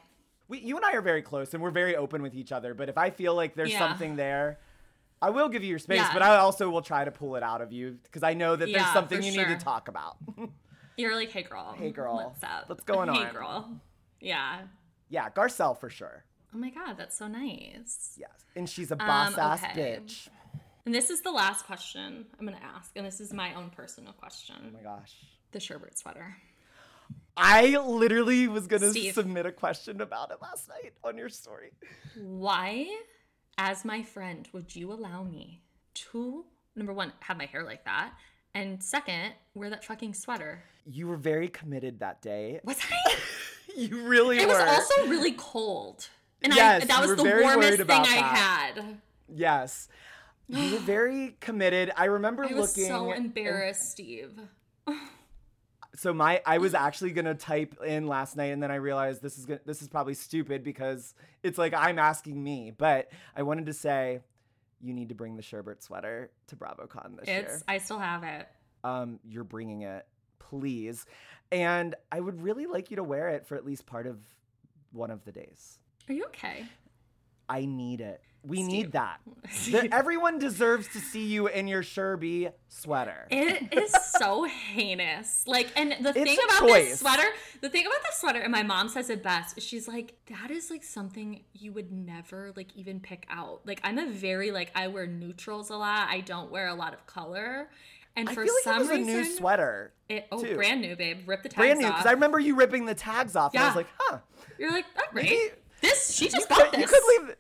we 0.48 0.60
you 0.60 0.76
and 0.76 0.86
I 0.86 0.94
are 0.94 1.02
very 1.02 1.22
close 1.22 1.54
and 1.54 1.62
we're 1.64 1.72
very 1.72 1.96
open 1.96 2.22
with 2.22 2.36
each 2.36 2.52
other. 2.52 2.74
But 2.74 2.90
if 2.90 2.98
I 2.98 3.10
feel 3.10 3.34
like 3.36 3.56
there's 3.56 3.72
Yeah. 3.72 3.80
something 3.80 4.16
there, 4.16 4.60
I 5.22 5.32
will 5.32 5.50
give 5.50 5.64
you 5.64 5.70
your 5.70 5.80
space, 5.80 5.98
Yeah. 5.98 6.14
but 6.14 6.22
I 6.22 6.38
also 6.38 6.70
will 6.70 6.82
try 6.82 7.04
to 7.04 7.12
pull 7.12 7.36
it 7.36 7.44
out 7.44 7.62
of 7.62 7.72
you 7.74 7.98
because 8.04 8.24
I 8.24 8.34
know 8.36 8.56
that 8.56 8.68
there's 8.72 8.92
something 8.94 9.22
you 9.24 9.32
sure. 9.32 9.48
need 9.48 9.58
to 9.60 9.64
talk 9.64 9.88
about. 9.88 10.18
You're 10.98 11.16
like, 11.16 11.32
hey 11.32 11.44
girl. 11.44 11.74
Hey, 11.78 11.92
girl. 11.92 12.16
What's 12.18 12.44
up? 12.44 12.68
What's 12.70 12.84
going 12.84 13.10
Hey 13.14 13.20
on?" 13.22 13.26
Hey 13.28 13.32
girl. 13.34 13.82
Yeah. 14.22 14.62
yeah, 15.10 15.30
Garcelle 15.30 15.80
for 15.80 15.90
sure. 15.90 16.26
Oh 16.54 16.58
my 16.58 16.70
god, 16.72 16.98
that's 16.98 17.18
so 17.18 17.28
nice. 17.28 18.16
Yes. 18.18 18.32
And 18.56 18.68
she's 18.70 18.92
a 18.92 18.96
boss 18.96 19.38
ass 19.38 19.64
Um, 19.64 19.70
okay. 19.72 20.00
bitch. 20.02 20.28
And 20.86 20.96
this 20.96 21.10
is 21.10 21.22
the 21.22 21.32
last 21.32 21.66
question 21.66 22.26
I'm 22.40 22.46
gonna 22.46 22.60
ask, 22.76 22.92
and 22.96 23.06
this 23.06 23.20
is 23.20 23.34
my 23.34 23.54
own 23.54 23.70
personal 23.70 24.14
question. 24.14 24.56
Oh 24.68 24.72
my 24.74 24.82
gosh. 24.82 25.14
The 25.52 25.60
sherbet 25.60 25.98
sweater. 25.98 26.38
I 27.38 27.78
literally 27.78 28.48
was 28.48 28.68
gonna 28.68 28.90
Steve. 28.92 29.14
submit 29.14 29.46
a 29.46 29.52
question 29.52 30.02
about 30.02 30.32
it 30.32 30.38
last 30.42 30.68
night 30.68 30.94
on 31.04 31.18
your 31.18 31.30
story. 31.30 31.72
Why, 32.20 32.88
as 33.58 33.86
my 33.86 34.04
friend, 34.04 34.48
would 34.54 34.76
you 34.76 34.92
allow 34.92 35.24
me 35.24 35.62
to 35.96 36.46
number 36.76 36.94
one, 36.94 37.12
have 37.22 37.38
my 37.38 37.46
hair 37.46 37.64
like 37.64 37.84
that? 37.86 38.14
And 38.56 38.82
second, 38.84 39.34
wear 39.54 39.70
that 39.70 39.84
fucking 39.86 40.14
sweater. 40.16 40.64
You 40.86 41.08
were 41.08 41.18
very 41.18 41.50
committed 41.50 42.00
that 42.00 42.22
day. 42.22 42.60
Was 42.64 42.78
I? 42.92 43.16
You 43.76 44.08
really 44.08 44.38
were. 44.38 44.42
It 44.44 44.48
were. 44.48 44.54
was 44.54 44.90
also 44.92 45.08
really 45.10 45.34
cold. 45.34 46.08
And 46.42 46.54
Yes, 46.54 46.84
I, 46.84 46.86
that 46.88 47.02
was 47.08 47.16
the 47.16 47.24
warmest 47.24 47.78
thing 47.78 47.90
I 47.90 48.06
had. 48.06 48.98
yes. 49.28 49.88
You 50.50 50.74
were 50.74 50.80
very 50.80 51.38
committed. 51.40 51.92
I 51.96 52.06
remember 52.06 52.44
I 52.44 52.54
was 52.54 52.76
looking. 52.76 52.90
so 52.90 53.12
and- 53.12 53.26
embarrassed, 53.28 53.92
Steve. 53.92 54.34
so 55.96 56.14
my 56.14 56.42
I 56.46 56.58
was 56.58 56.74
actually 56.74 57.12
gonna 57.12 57.36
type 57.36 57.76
in 57.86 58.08
last 58.08 58.36
night, 58.36 58.46
and 58.52 58.62
then 58.62 58.72
I 58.72 58.76
realized 58.76 59.22
this 59.22 59.38
is 59.38 59.46
gonna, 59.46 59.60
this 59.66 59.82
is 59.82 59.88
probably 59.88 60.16
stupid 60.16 60.64
because 60.64 61.14
it's 61.44 61.58
like 61.58 61.74
I'm 61.74 62.00
asking 62.00 62.42
me, 62.44 62.72
but 62.76 63.12
I 63.36 63.44
wanted 63.44 63.68
to 63.68 63.74
say 63.74 64.22
you 64.82 64.94
need 64.94 65.10
to 65.10 65.16
bring 65.16 65.36
the 65.36 65.44
sherbet 65.44 65.84
sweater 65.84 66.32
to 66.48 66.56
BravoCon 66.56 67.20
this 67.20 67.28
year. 67.28 67.42
It's 67.42 67.64
I 67.68 67.78
still 67.78 68.00
have 68.00 68.24
it. 68.24 68.48
um, 68.84 69.20
you're 69.24 69.44
bringing 69.44 69.82
it, 69.84 70.06
please. 70.40 71.06
And 71.52 71.96
I 72.12 72.20
would 72.20 72.42
really 72.42 72.66
like 72.66 72.90
you 72.92 72.96
to 72.98 73.04
wear 73.04 73.30
it 73.30 73.46
for 73.46 73.56
at 73.56 73.66
least 73.66 73.86
part 73.86 74.08
of 74.08 74.20
one 74.94 75.12
of 75.12 75.26
the 75.26 75.32
days. 75.32 75.80
Are 76.08 76.14
you 76.14 76.26
okay? 76.26 76.66
I 77.50 77.66
need 77.66 78.02
it. 78.02 78.22
We 78.44 78.58
Steve. 78.58 78.68
need 78.72 78.92
that. 78.94 79.20
The- 79.72 79.90
everyone 79.94 80.38
deserves 80.40 80.88
to 80.90 81.00
see 81.00 81.26
you 81.26 81.48
in 81.48 81.68
your 81.68 81.82
Sherby 81.84 82.52
sweater. 82.68 83.28
It 83.32 83.74
is 83.74 83.92
so 84.18 84.44
heinous. 84.46 85.44
Like, 85.48 85.72
and 85.76 85.92
the 86.06 86.10
It's 86.10 86.20
thing 86.24 86.38
about 86.46 86.60
choice. 86.70 86.90
this 86.92 87.00
sweater, 87.00 87.28
the 87.62 87.70
thing 87.70 87.86
about 87.86 88.02
this 88.04 88.18
sweater, 88.20 88.40
and 88.40 88.52
my 88.52 88.64
mom 88.64 88.90
says 88.90 89.10
it 89.10 89.24
best. 89.24 89.60
She's 89.62 89.88
like, 89.88 90.14
that 90.30 90.52
is 90.52 90.70
like 90.70 90.84
something 90.84 91.44
you 91.54 91.72
would 91.74 91.92
never 91.92 92.54
like 92.56 92.76
even 92.76 93.00
pick 93.00 93.26
out. 93.30 93.62
Like, 93.66 93.82
I'm 93.84 93.98
a 93.98 94.08
very 94.10 94.52
like 94.52 94.72
I 94.76 94.88
wear 94.88 95.08
neutrals 95.08 95.70
a 95.70 95.76
lot. 95.78 96.08
I 96.10 96.22
don't 96.22 96.52
wear 96.52 96.68
a 96.68 96.76
lot 96.76 96.94
of 96.94 97.06
color. 97.08 97.70
And 98.16 98.28
I 98.30 98.34
for 98.34 98.44
feel 98.44 98.54
like 98.54 98.64
some 98.64 98.76
it 98.78 98.80
was 98.80 98.90
reason, 98.90 99.10
a 99.10 99.18
new 99.18 99.24
sweater. 99.26 99.94
It, 100.10 100.28
oh, 100.32 100.44
too. 100.44 100.56
brand 100.56 100.82
new, 100.82 100.96
babe. 100.96 101.28
Rip 101.28 101.44
the 101.44 101.50
tags 101.50 101.58
Brand 101.58 101.80
new. 101.80 101.88
Because 101.88 102.06
I 102.06 102.12
remember 102.12 102.40
you 102.40 102.56
ripping 102.56 102.86
the 102.86 102.96
tags 102.96 103.36
off, 103.36 103.54
and 103.54 103.64
I 103.64 103.68
was 103.68 103.76
like, 103.76 103.88
huh. 103.98 104.18
You're 104.58 104.72
like, 104.72 104.86
right. 105.14 105.26
Maybe- 105.26 105.40
This 105.82 106.14
she 106.14 106.26
You 106.26 106.32
just 106.32 106.50
could, 106.50 106.72
got 106.72 106.78
you 106.80 106.88
could 106.88 107.02
leave. 107.28 107.36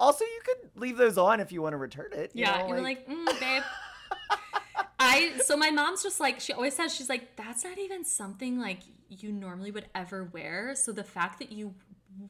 Also, 0.00 0.24
you 0.24 0.40
could 0.44 0.80
leave 0.80 0.96
those 0.96 1.16
on 1.18 1.38
if 1.40 1.52
you 1.52 1.60
want 1.62 1.74
to 1.74 1.76
return 1.76 2.08
it. 2.12 2.32
you 2.34 2.40
Yeah, 2.42 2.58
know, 2.62 2.68
you 2.68 2.74
were 2.74 2.80
like, 2.80 3.06
mm, 3.06 3.26
babe. 3.38 3.62
I 4.98 5.38
so 5.44 5.56
my 5.56 5.70
mom's 5.70 6.02
just 6.02 6.20
like 6.20 6.40
she 6.40 6.52
always 6.52 6.74
says 6.74 6.94
she's 6.94 7.08
like 7.08 7.36
that's 7.36 7.64
not 7.64 7.78
even 7.78 8.04
something 8.04 8.58
like 8.58 8.80
you 9.08 9.32
normally 9.32 9.70
would 9.70 9.86
ever 9.94 10.24
wear. 10.24 10.74
So 10.74 10.92
the 10.92 11.04
fact 11.04 11.38
that 11.38 11.52
you 11.52 11.74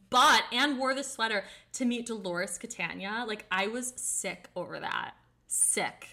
bought 0.09 0.43
and 0.53 0.79
wore 0.79 0.95
the 0.95 1.03
sweater 1.03 1.45
to 1.75 1.85
meet 1.85 2.07
Dolores 2.07 2.59
Catania, 2.59 3.25
like 3.27 3.45
I 3.51 3.67
was 3.69 3.93
sick 3.97 4.49
over 4.55 4.79
that. 4.81 5.13
Sick. 5.47 6.09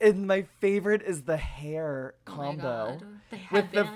and 0.00 0.26
my 0.26 0.42
favorite 0.60 1.02
is 1.02 1.22
the 1.22 1.36
hair 1.36 2.14
Oh 2.26 2.32
combo. 2.32 2.98
God. 2.98 3.04
The 3.30 3.38
with 3.52 3.70
the- 3.72 3.88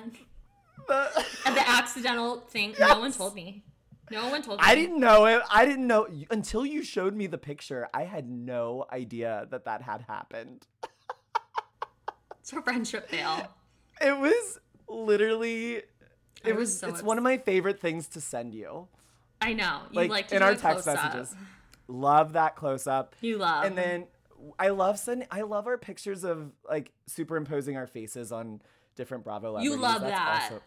The- 0.88 1.24
and 1.46 1.56
the 1.56 1.68
accidental 1.68 2.40
thing. 2.40 2.74
No 2.78 3.00
one 3.00 3.12
told 3.12 3.34
me. 3.34 3.64
No 4.10 4.28
one 4.28 4.42
told 4.42 4.60
me. 4.60 4.66
I 4.66 4.74
didn't 4.74 4.98
know 5.00 5.26
it. 5.26 5.42
I 5.50 5.64
didn't 5.66 5.86
know 5.86 6.06
until 6.30 6.64
you 6.66 6.82
showed 6.82 7.14
me 7.14 7.26
the 7.26 7.38
picture. 7.38 7.88
I 7.94 8.04
had 8.04 8.28
no 8.28 8.86
idea 8.92 9.46
that 9.50 9.64
that 9.66 9.82
had 9.82 10.02
happened. 10.02 10.66
It's 12.40 12.52
a 12.52 12.62
friendship 12.62 13.10
fail. 13.10 13.46
It 14.00 14.16
was 14.18 14.58
literally. 14.88 15.78
I 16.44 16.48
It 16.50 16.56
was 16.56 16.70
was. 16.70 16.78
so 16.78 16.88
it's 16.88 17.02
one 17.02 17.18
of 17.18 17.24
my 17.24 17.36
favorite 17.36 17.78
things 17.80 18.06
to 18.08 18.20
send 18.20 18.54
you. 18.54 18.88
I 19.42 19.52
know. 19.52 19.82
You 19.90 19.96
Like, 20.00 20.10
like, 20.10 20.28
to 20.28 20.36
in 20.36 20.40
do 20.40 20.46
our 20.46 20.52
a 20.52 20.56
text 20.56 20.86
messages. 20.86 21.34
Love 21.88 22.32
that 22.32 22.56
close 22.56 22.86
up. 22.86 23.14
You 23.20 23.36
love. 23.38 23.64
And 23.64 23.76
then 23.76 24.06
I 24.58 24.68
love 24.68 24.98
send. 24.98 25.26
I 25.30 25.42
love 25.42 25.66
our 25.66 25.76
pictures 25.76 26.24
of 26.24 26.52
like 26.68 26.92
superimposing 27.06 27.76
our 27.76 27.86
faces 27.86 28.32
on 28.32 28.62
different 28.96 29.24
Bravo. 29.24 29.58
You 29.60 29.76
love 29.76 30.00
That's 30.00 30.12
that. 30.12 30.52
also- 30.52 30.62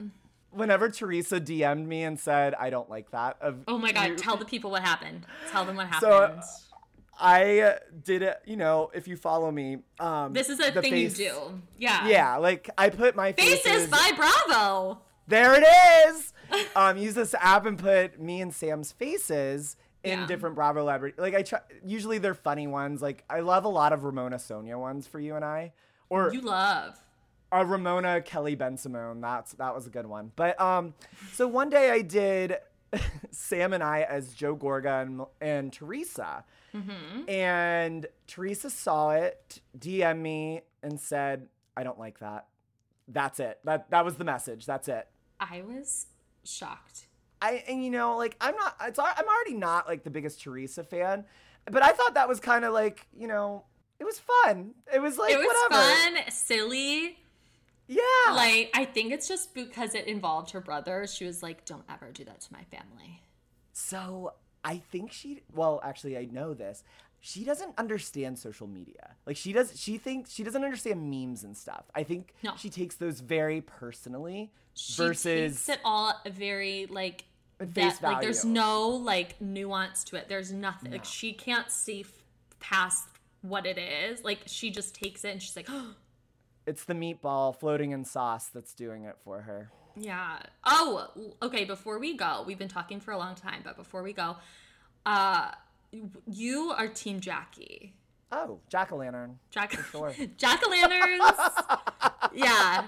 whenever 0.52 0.90
Teresa 0.90 1.40
DM'd 1.42 1.88
me 1.88 2.04
and 2.04 2.20
said 2.20 2.54
I 2.56 2.70
don't 2.70 2.90
like 2.90 3.12
that. 3.12 3.38
Of 3.42 3.64
Oh 3.68 3.78
my 3.78 3.92
god, 3.92 4.10
you- 4.10 4.16
tell 4.16 4.38
the 4.38 4.46
people 4.46 4.72
what 4.72 4.84
happened. 4.84 5.26
Tell 5.52 5.66
them 5.66 5.76
what 5.78 5.88
happened. 5.88 6.44
So. 6.44 6.50
I 7.24 7.78
did 8.04 8.24
it. 8.24 8.42
You 8.46 8.56
know, 8.58 8.90
if 8.96 9.08
you 9.08 9.16
follow 9.16 9.52
me, 9.52 9.78
um, 10.00 10.34
This 10.34 10.50
is 10.50 10.60
a 10.60 10.72
thing 10.72 10.92
face- 10.92 11.20
you 11.20 11.30
do. 11.30 11.62
Yeah. 11.78 12.08
Yeah, 12.08 12.38
like 12.38 12.70
I 12.78 12.90
put 12.90 13.16
my 13.16 13.32
Faces 13.34 13.60
faces 13.62 13.88
by 13.90 14.12
Bravo. 14.16 15.02
There 15.28 15.54
it 15.54 15.66
is. 16.10 16.34
um, 16.76 16.98
use 16.98 17.14
this 17.14 17.36
app 17.40 17.66
and 17.66 17.78
put 17.78 18.20
me 18.20 18.42
and 18.42 18.54
Sam's 18.54 18.92
faces 18.92 19.78
in 20.04 20.20
Yeah. 20.22 20.28
different 20.28 20.56
Bravo 20.56 20.84
library. 20.84 21.14
Like 21.18 21.36
I 21.36 21.44
try. 21.44 21.60
Usually 21.86 22.18
they're 22.18 22.34
funny 22.34 22.66
ones. 22.68 23.02
Like 23.04 23.24
I 23.30 23.42
love 23.42 23.66
a 23.66 23.70
lot 23.70 23.94
of 23.94 24.04
Ramona 24.04 24.40
Sonia 24.40 24.78
ones 24.80 25.06
for 25.06 25.20
you 25.20 25.36
and 25.36 25.46
I, 25.46 25.74
or 26.10 26.34
You 26.34 26.42
love. 26.42 26.98
A 27.52 27.66
Ramona 27.66 28.22
Kelly 28.22 28.56
Bensimon. 28.56 29.22
That's 29.22 29.54
that 29.54 29.76
was 29.76 29.88
a 29.88 29.90
good 29.90 30.06
one. 30.06 30.32
But 30.36 30.60
um, 30.62 30.94
so 31.34 31.48
one 31.48 31.70
day 31.70 31.90
I 31.92 32.02
did 32.02 32.56
Sam 33.32 33.74
and 33.74 33.84
I 33.84 34.02
as 34.04 34.34
Joe 34.34 34.56
Gorga 34.56 35.02
and, 35.02 35.22
and 35.42 35.74
Teresa, 35.74 36.44
and 37.28 38.06
Teresa 38.28 38.70
saw 38.70 39.12
it, 39.12 39.62
DM 39.78 40.20
me, 40.20 40.62
and 40.84 41.00
said, 41.00 41.48
"I 41.76 41.84
don't 41.84 42.00
like 42.00 42.20
that." 42.20 42.48
That's 43.08 43.40
it. 43.40 43.60
That 43.66 43.90
that 43.92 44.06
was 44.06 44.16
the 44.16 44.24
message. 44.24 44.66
That's 44.66 44.88
it. 44.88 45.08
I 45.40 45.64
was 45.64 46.08
shocked. 46.44 47.08
I 47.42 47.64
and 47.68 47.84
you 47.84 47.90
know 47.92 48.18
like 48.18 48.38
I'm 48.40 48.56
not 48.56 48.76
it's 48.84 49.00
I'm 49.00 49.26
already 49.28 49.56
not 49.56 49.88
like 49.88 50.04
the 50.04 50.10
biggest 50.10 50.42
Teresa 50.42 50.84
fan, 50.84 51.26
but 51.70 51.84
I 51.84 51.92
thought 51.92 52.14
that 52.14 52.28
was 52.30 52.40
kind 52.40 52.64
of 52.66 52.74
like 52.74 53.08
you 53.18 53.28
know 53.28 53.66
it 54.00 54.06
was 54.06 54.20
fun. 54.20 54.72
It 54.94 55.00
was 55.02 55.18
like 55.18 55.34
It 55.34 55.38
was 55.40 55.48
whatever. 55.70 55.90
fun, 55.92 56.32
silly. 56.32 57.18
Yeah. 57.94 58.34
Like, 58.34 58.72
I 58.74 58.86
think 58.86 59.12
it's 59.12 59.28
just 59.28 59.54
because 59.54 59.96
it 59.96 60.08
involved 60.08 60.52
her 60.52 60.62
brother. 60.62 61.06
She 61.08 61.26
was 61.26 61.44
like, 61.44 61.66
don't 61.66 61.84
ever 61.90 62.12
do 62.12 62.24
that 62.26 62.40
to 62.42 62.54
my 62.54 62.64
family. 62.66 63.22
so 63.74 64.34
I 64.64 64.78
think 64.78 65.12
she 65.12 65.42
well 65.54 65.80
actually 65.84 66.18
I 66.18 66.26
know 66.32 66.54
this. 66.54 66.84
She 67.20 67.44
doesn't 67.44 67.74
understand 67.78 68.38
social 68.40 68.68
media. 68.68 69.16
Like 69.26 69.36
she 69.38 69.54
does 69.54 69.80
she 69.80 69.98
thinks 69.98 70.32
she 70.32 70.44
doesn't 70.44 70.64
understand 70.64 71.10
memes 71.10 71.44
and 71.44 71.58
stuff. 71.58 71.86
I 71.96 72.04
think 72.04 72.34
No. 72.44 72.54
she 72.58 72.70
takes 72.70 72.96
those 72.96 73.20
very 73.22 73.62
personally 73.62 74.52
She 74.76 74.94
versus 75.02 75.54
takes 75.66 75.70
it 75.70 75.80
all 75.84 76.14
very, 76.30 76.86
like, 76.90 77.26
face 77.74 77.98
that, 78.00 78.04
like, 78.14 78.22
there's 78.22 78.46
no, 78.46 78.88
like, 78.90 79.40
nuance 79.42 80.04
to 80.06 80.16
it. 80.16 80.28
There's 80.30 80.52
nothing. 80.54 80.92
Like, 80.94 81.06
she 81.06 81.34
can't 81.34 81.70
see 81.70 82.02
f- 82.02 82.12
past 82.60 83.08
what 83.42 83.66
it 83.68 83.78
is. 83.78 84.24
Like, 84.24 84.40
she 84.48 84.70
just 84.72 84.96
takes 84.96 85.24
it 85.26 85.30
and 85.32 85.42
she's 85.42 85.56
like, 85.56 85.68
oh, 85.70 85.94
it's 86.72 86.86
the 86.86 86.94
meatball 86.94 87.54
floating 87.54 87.92
in 87.92 88.06
sauce 88.06 88.48
that's 88.48 88.74
doing 88.74 89.04
it 89.04 89.18
for 89.26 89.42
her. 89.42 89.70
Yeah. 89.98 90.40
Oh, 90.64 91.10
okay. 91.44 91.66
Before 91.66 92.00
we 92.00 92.16
go, 92.16 92.44
we've 92.48 92.58
been 92.58 92.70
talking 92.70 93.02
for 93.02 93.12
a 93.12 93.18
long 93.18 93.36
time, 93.36 93.60
but 93.64 93.76
before 93.76 94.02
we 94.04 94.14
go, 94.14 94.38
uh, 95.06 95.52
you 96.26 96.72
are 96.72 96.88
Team 96.88 97.20
Jackie. 97.20 97.94
Oh, 98.32 98.60
jack 98.70 98.94
o' 98.94 98.96
lantern. 98.96 99.38
Jack 99.50 99.74
sure. 99.92 100.16
Jack 100.38 100.62
o' 100.66 100.70
lanterns. 100.70 101.22
yeah. 102.34 102.86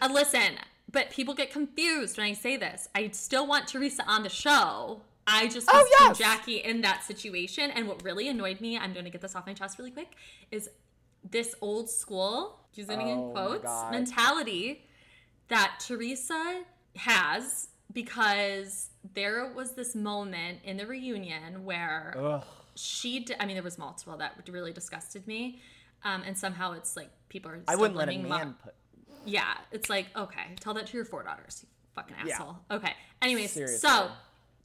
Uh, 0.00 0.08
listen, 0.10 0.54
but 0.90 1.10
people 1.10 1.34
get 1.34 1.52
confused 1.52 2.16
when 2.16 2.26
I 2.26 2.32
say 2.32 2.56
this. 2.56 2.88
I 2.94 3.10
still 3.10 3.46
want 3.46 3.68
Teresa 3.68 4.02
on 4.08 4.22
the 4.22 4.30
show. 4.30 5.02
I 5.26 5.48
just 5.48 5.66
was 5.66 5.74
Oh, 5.74 5.96
Team 5.98 6.08
yes. 6.08 6.18
Jackie 6.18 6.56
in 6.56 6.80
that 6.80 7.04
situation. 7.04 7.70
And 7.70 7.86
what 7.86 8.02
really 8.02 8.28
annoyed 8.28 8.62
me, 8.62 8.78
I'm 8.78 8.94
going 8.94 9.04
to 9.04 9.10
get 9.10 9.20
this 9.20 9.36
off 9.36 9.46
my 9.46 9.52
chest 9.52 9.78
really 9.78 9.90
quick, 9.90 10.12
is 10.50 10.70
this 11.30 11.54
old 11.60 11.90
school, 11.90 12.60
using 12.78 13.00
Oh, 13.00 13.08
in 13.08 13.30
quotes, 13.32 13.72
mentality 13.90 14.84
that 15.48 15.80
Teresa 15.86 16.62
has 16.96 17.68
because 17.92 18.90
there 19.14 19.52
was 19.54 19.72
this 19.72 19.94
moment 19.94 20.58
in 20.64 20.76
the 20.76 20.86
reunion 20.86 21.64
where 21.64 22.14
Ugh. 22.18 22.44
she 22.74 23.20
d- 23.20 23.34
i 23.38 23.46
mean 23.46 23.54
there 23.54 23.62
was 23.62 23.78
multiple 23.78 24.16
that 24.16 24.32
really 24.50 24.72
disgusted 24.72 25.26
me 25.26 25.60
um, 26.04 26.22
and 26.26 26.36
somehow 26.36 26.72
it's 26.72 26.96
like 26.96 27.08
people 27.28 27.50
are 27.50 27.60
I 27.68 27.76
wouldn't 27.76 27.96
let 27.96 28.08
a 28.08 28.18
man 28.18 28.54
put 28.62 28.74
yeah 29.24 29.54
it's 29.72 29.88
like 29.88 30.06
okay 30.16 30.54
tell 30.60 30.74
that 30.74 30.86
to 30.88 30.96
your 30.96 31.04
four 31.06 31.22
daughters 31.22 31.60
you 31.62 31.68
fucking 31.94 32.16
Yeah. 32.26 32.34
asshole 32.34 32.56
okay 32.70 32.92
anyways 33.22 33.52
Seriously. 33.52 33.78
so 33.78 34.08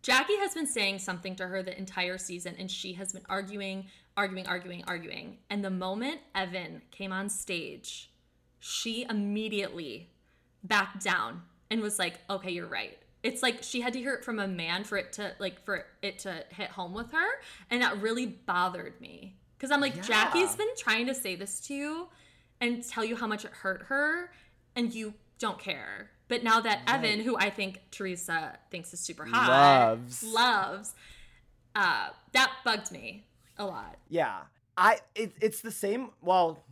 jackie 0.01 0.38
has 0.38 0.53
been 0.55 0.67
saying 0.67 0.99
something 0.99 1.35
to 1.35 1.47
her 1.47 1.61
the 1.61 1.77
entire 1.77 2.17
season 2.17 2.55
and 2.57 2.69
she 2.71 2.93
has 2.93 3.13
been 3.13 3.23
arguing 3.29 3.85
arguing 4.17 4.45
arguing 4.47 4.83
arguing 4.88 5.38
and 5.49 5.63
the 5.63 5.69
moment 5.69 6.19
evan 6.35 6.81
came 6.91 7.11
on 7.11 7.29
stage 7.29 8.11
she 8.61 9.05
immediately 9.09 10.11
backed 10.63 11.03
down 11.03 11.41
and 11.69 11.81
was 11.81 11.99
like, 11.99 12.19
"Okay, 12.29 12.51
you're 12.51 12.67
right." 12.67 12.97
It's 13.23 13.43
like 13.43 13.63
she 13.63 13.81
had 13.81 13.93
to 13.93 13.99
hear 13.99 14.13
it 14.13 14.23
from 14.23 14.39
a 14.39 14.47
man 14.47 14.83
for 14.83 14.97
it 14.97 15.13
to 15.13 15.33
like 15.39 15.59
for 15.63 15.85
it 16.01 16.19
to 16.19 16.45
hit 16.49 16.69
home 16.69 16.93
with 16.93 17.11
her, 17.11 17.27
and 17.69 17.81
that 17.81 18.01
really 18.01 18.25
bothered 18.27 18.99
me 19.01 19.35
because 19.57 19.71
I'm 19.71 19.81
like, 19.81 20.03
Jackie's 20.03 20.55
been 20.55 20.73
trying 20.77 21.07
to 21.07 21.15
say 21.15 21.35
this 21.35 21.59
to 21.61 21.73
you 21.73 22.07
and 22.59 22.88
tell 22.88 23.03
you 23.03 23.15
how 23.15 23.27
much 23.27 23.45
it 23.45 23.51
hurt 23.51 23.83
her, 23.89 24.31
and 24.75 24.93
you 24.93 25.15
don't 25.39 25.59
care. 25.59 26.11
But 26.27 26.43
now 26.43 26.61
that 26.61 26.81
Evan, 26.88 27.19
who 27.19 27.35
I 27.35 27.49
think 27.49 27.81
Teresa 27.91 28.57
thinks 28.69 28.93
is 28.93 28.99
super 28.99 29.25
hot, 29.25 29.49
Loves. 29.49 30.23
loves, 30.23 30.93
uh, 31.75 32.09
that 32.33 32.51
bugged 32.63 32.91
me 32.91 33.25
a 33.61 33.65
lot. 33.65 33.97
Yeah, 34.09 34.39
I 34.77 34.99
it, 35.15 35.33
it's 35.41 35.61
the 35.61 35.71
same. 35.71 36.09
Well, 36.21 36.63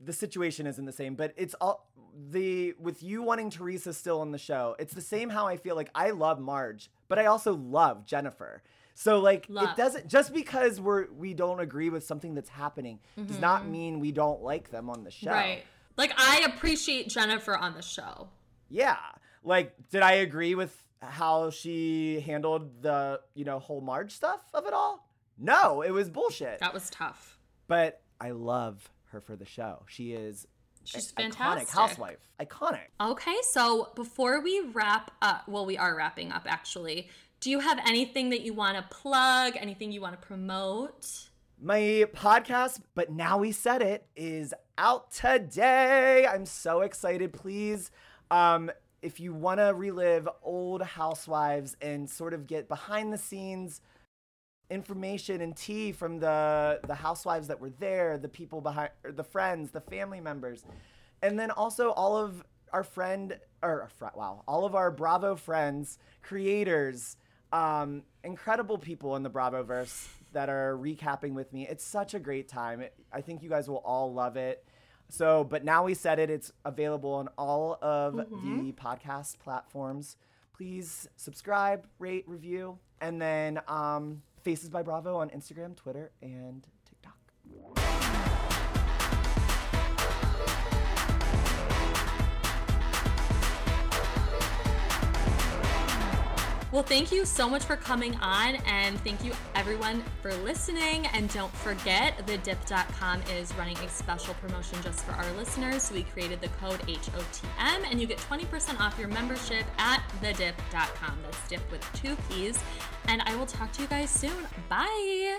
the 0.00 0.12
situation 0.12 0.66
isn't 0.66 0.84
the 0.84 0.92
same, 0.92 1.14
but 1.14 1.34
it's 1.36 1.54
all 1.60 1.86
the 2.30 2.74
with 2.80 3.02
you 3.02 3.22
wanting 3.22 3.50
Teresa 3.50 3.92
still 3.92 4.20
on 4.20 4.32
the 4.32 4.38
show. 4.38 4.76
It's 4.78 4.94
the 4.94 5.00
same 5.00 5.30
how 5.30 5.46
I 5.46 5.56
feel 5.56 5.76
like 5.76 5.90
I 5.94 6.10
love 6.10 6.40
Marge, 6.40 6.90
but 7.08 7.18
I 7.18 7.26
also 7.26 7.54
love 7.54 8.06
Jennifer. 8.06 8.62
So 8.94 9.18
like 9.20 9.46
Love. 9.48 9.70
it 9.70 9.76
doesn't 9.76 10.08
just 10.08 10.34
because 10.34 10.80
we're 10.80 11.06
we 11.12 11.32
don't 11.32 11.60
agree 11.60 11.88
with 11.88 12.04
something 12.04 12.34
that's 12.34 12.50
happening 12.50 12.98
does 13.16 13.38
not 13.38 13.66
mean 13.66 13.98
we 13.98 14.12
don't 14.12 14.42
like 14.42 14.70
them 14.70 14.90
on 14.90 15.04
the 15.04 15.10
show. 15.10 15.30
Mm-hmm. 15.30 15.38
Right. 15.38 15.62
Like 15.96 16.12
I 16.18 16.40
appreciate 16.40 17.08
Jennifer 17.08 17.56
on 17.56 17.74
the 17.74 17.82
show. 17.82 18.28
Yeah. 18.68 18.96
Like, 19.42 19.74
did 19.90 20.02
I 20.02 20.12
agree 20.12 20.54
with 20.54 20.74
how 21.02 21.50
she 21.50 22.20
handled 22.20 22.82
the, 22.82 23.20
you 23.34 23.44
know, 23.44 23.58
whole 23.58 23.80
Marge 23.80 24.12
stuff 24.12 24.40
of 24.54 24.66
it 24.66 24.72
all? 24.72 25.06
No, 25.40 25.82
it 25.82 25.90
was 25.90 26.10
bullshit. 26.10 26.58
That 26.60 26.74
was 26.74 26.90
tough. 26.90 27.38
But 27.66 28.02
I 28.20 28.30
love 28.32 28.88
her 29.06 29.20
for 29.20 29.34
the 29.36 29.46
show. 29.46 29.84
She 29.88 30.12
is 30.12 30.46
She's 30.84 31.10
a- 31.12 31.14
fantastic. 31.14 31.68
iconic 31.68 31.72
housewife. 31.72 32.28
Iconic. 32.38 32.86
Okay, 33.00 33.36
so 33.52 33.90
before 33.94 34.40
we 34.42 34.60
wrap 34.72 35.10
up, 35.22 35.48
well, 35.48 35.64
we 35.66 35.76
are 35.78 35.96
wrapping 35.96 36.30
up 36.32 36.42
actually. 36.46 37.08
Do 37.40 37.48
you 37.50 37.60
have 37.60 37.78
anything 37.86 38.30
that 38.30 38.42
you 38.42 38.52
want 38.52 38.76
to 38.76 38.82
plug? 38.94 39.54
Anything 39.56 39.92
you 39.92 40.00
want 40.02 40.20
to 40.20 40.26
promote? 40.26 41.06
My 41.62 42.04
podcast, 42.14 42.80
but 42.94 43.10
now 43.10 43.38
we 43.38 43.52
said 43.52 43.82
it, 43.82 44.06
is 44.16 44.52
out 44.78 45.10
today. 45.10 46.26
I'm 46.26 46.44
so 46.46 46.80
excited. 46.82 47.32
Please, 47.32 47.90
um, 48.30 48.70
if 49.02 49.20
you 49.20 49.32
want 49.34 49.58
to 49.60 49.72
relive 49.74 50.28
old 50.42 50.82
housewives 50.82 51.76
and 51.80 52.08
sort 52.08 52.34
of 52.34 52.46
get 52.46 52.68
behind 52.68 53.12
the 53.12 53.18
scenes 53.18 53.80
information 54.70 55.40
and 55.40 55.56
tea 55.56 55.92
from 55.92 56.18
the 56.18 56.80
the 56.86 56.94
housewives 56.94 57.48
that 57.48 57.60
were 57.60 57.70
there, 57.70 58.18
the 58.18 58.28
people 58.28 58.60
behind, 58.60 58.90
or 59.04 59.12
the 59.12 59.24
friends, 59.24 59.70
the 59.70 59.80
family 59.80 60.20
members, 60.20 60.64
and 61.22 61.38
then 61.38 61.50
also 61.50 61.90
all 61.90 62.16
of 62.16 62.44
our 62.72 62.84
friend 62.84 63.38
or 63.62 63.88
fr- 63.98 64.06
wow, 64.14 64.42
all 64.46 64.64
of 64.64 64.74
our 64.74 64.90
Bravo 64.90 65.34
friends, 65.36 65.98
creators, 66.22 67.16
um, 67.52 68.02
incredible 68.24 68.78
people 68.78 69.16
in 69.16 69.22
the 69.22 69.30
Bravoverse 69.30 70.08
that 70.32 70.48
are 70.48 70.76
recapping 70.76 71.32
with 71.32 71.52
me. 71.52 71.66
It's 71.68 71.84
such 71.84 72.14
a 72.14 72.18
great 72.20 72.48
time. 72.48 72.80
It, 72.80 72.94
I 73.12 73.20
think 73.20 73.42
you 73.42 73.48
guys 73.48 73.68
will 73.68 73.82
all 73.84 74.12
love 74.12 74.36
it. 74.36 74.64
So, 75.08 75.42
but 75.42 75.64
now 75.64 75.82
we 75.84 75.94
said 75.94 76.20
it. 76.20 76.30
It's 76.30 76.52
available 76.64 77.12
on 77.14 77.28
all 77.36 77.78
of 77.82 78.14
the 78.14 78.72
podcast 78.72 79.40
platforms. 79.40 80.16
Please 80.56 81.08
subscribe, 81.16 81.86
rate, 81.98 82.24
review, 82.28 82.78
and 83.00 83.20
then 83.20 83.60
um, 83.66 84.22
Faces 84.42 84.70
by 84.70 84.82
Bravo 84.82 85.16
on 85.16 85.28
Instagram, 85.30 85.76
Twitter, 85.76 86.12
and 86.22 86.66
Well, 96.72 96.84
thank 96.84 97.10
you 97.10 97.24
so 97.24 97.48
much 97.48 97.64
for 97.64 97.74
coming 97.74 98.14
on, 98.16 98.54
and 98.66 98.98
thank 99.00 99.24
you 99.24 99.32
everyone 99.56 100.04
for 100.22 100.32
listening. 100.34 101.06
And 101.08 101.28
don't 101.32 101.52
forget, 101.56 102.16
thedipp.com 102.26 103.22
is 103.36 103.52
running 103.56 103.76
a 103.78 103.88
special 103.88 104.34
promotion 104.34 104.78
just 104.82 105.04
for 105.04 105.12
our 105.12 105.32
listeners. 105.32 105.82
So 105.82 105.94
we 105.94 106.04
created 106.04 106.40
the 106.40 106.48
code 106.60 106.78
HOTM, 106.86 107.90
and 107.90 108.00
you 108.00 108.06
get 108.06 108.18
20% 108.18 108.78
off 108.78 108.96
your 109.00 109.08
membership 109.08 109.64
at 109.78 110.00
thedipp.com. 110.22 111.18
That's 111.24 111.48
dip 111.48 111.70
with 111.72 111.84
two 111.92 112.16
P's. 112.28 112.58
And 113.08 113.20
I 113.22 113.34
will 113.34 113.46
talk 113.46 113.72
to 113.72 113.82
you 113.82 113.88
guys 113.88 114.10
soon. 114.10 114.46
Bye. 114.68 115.38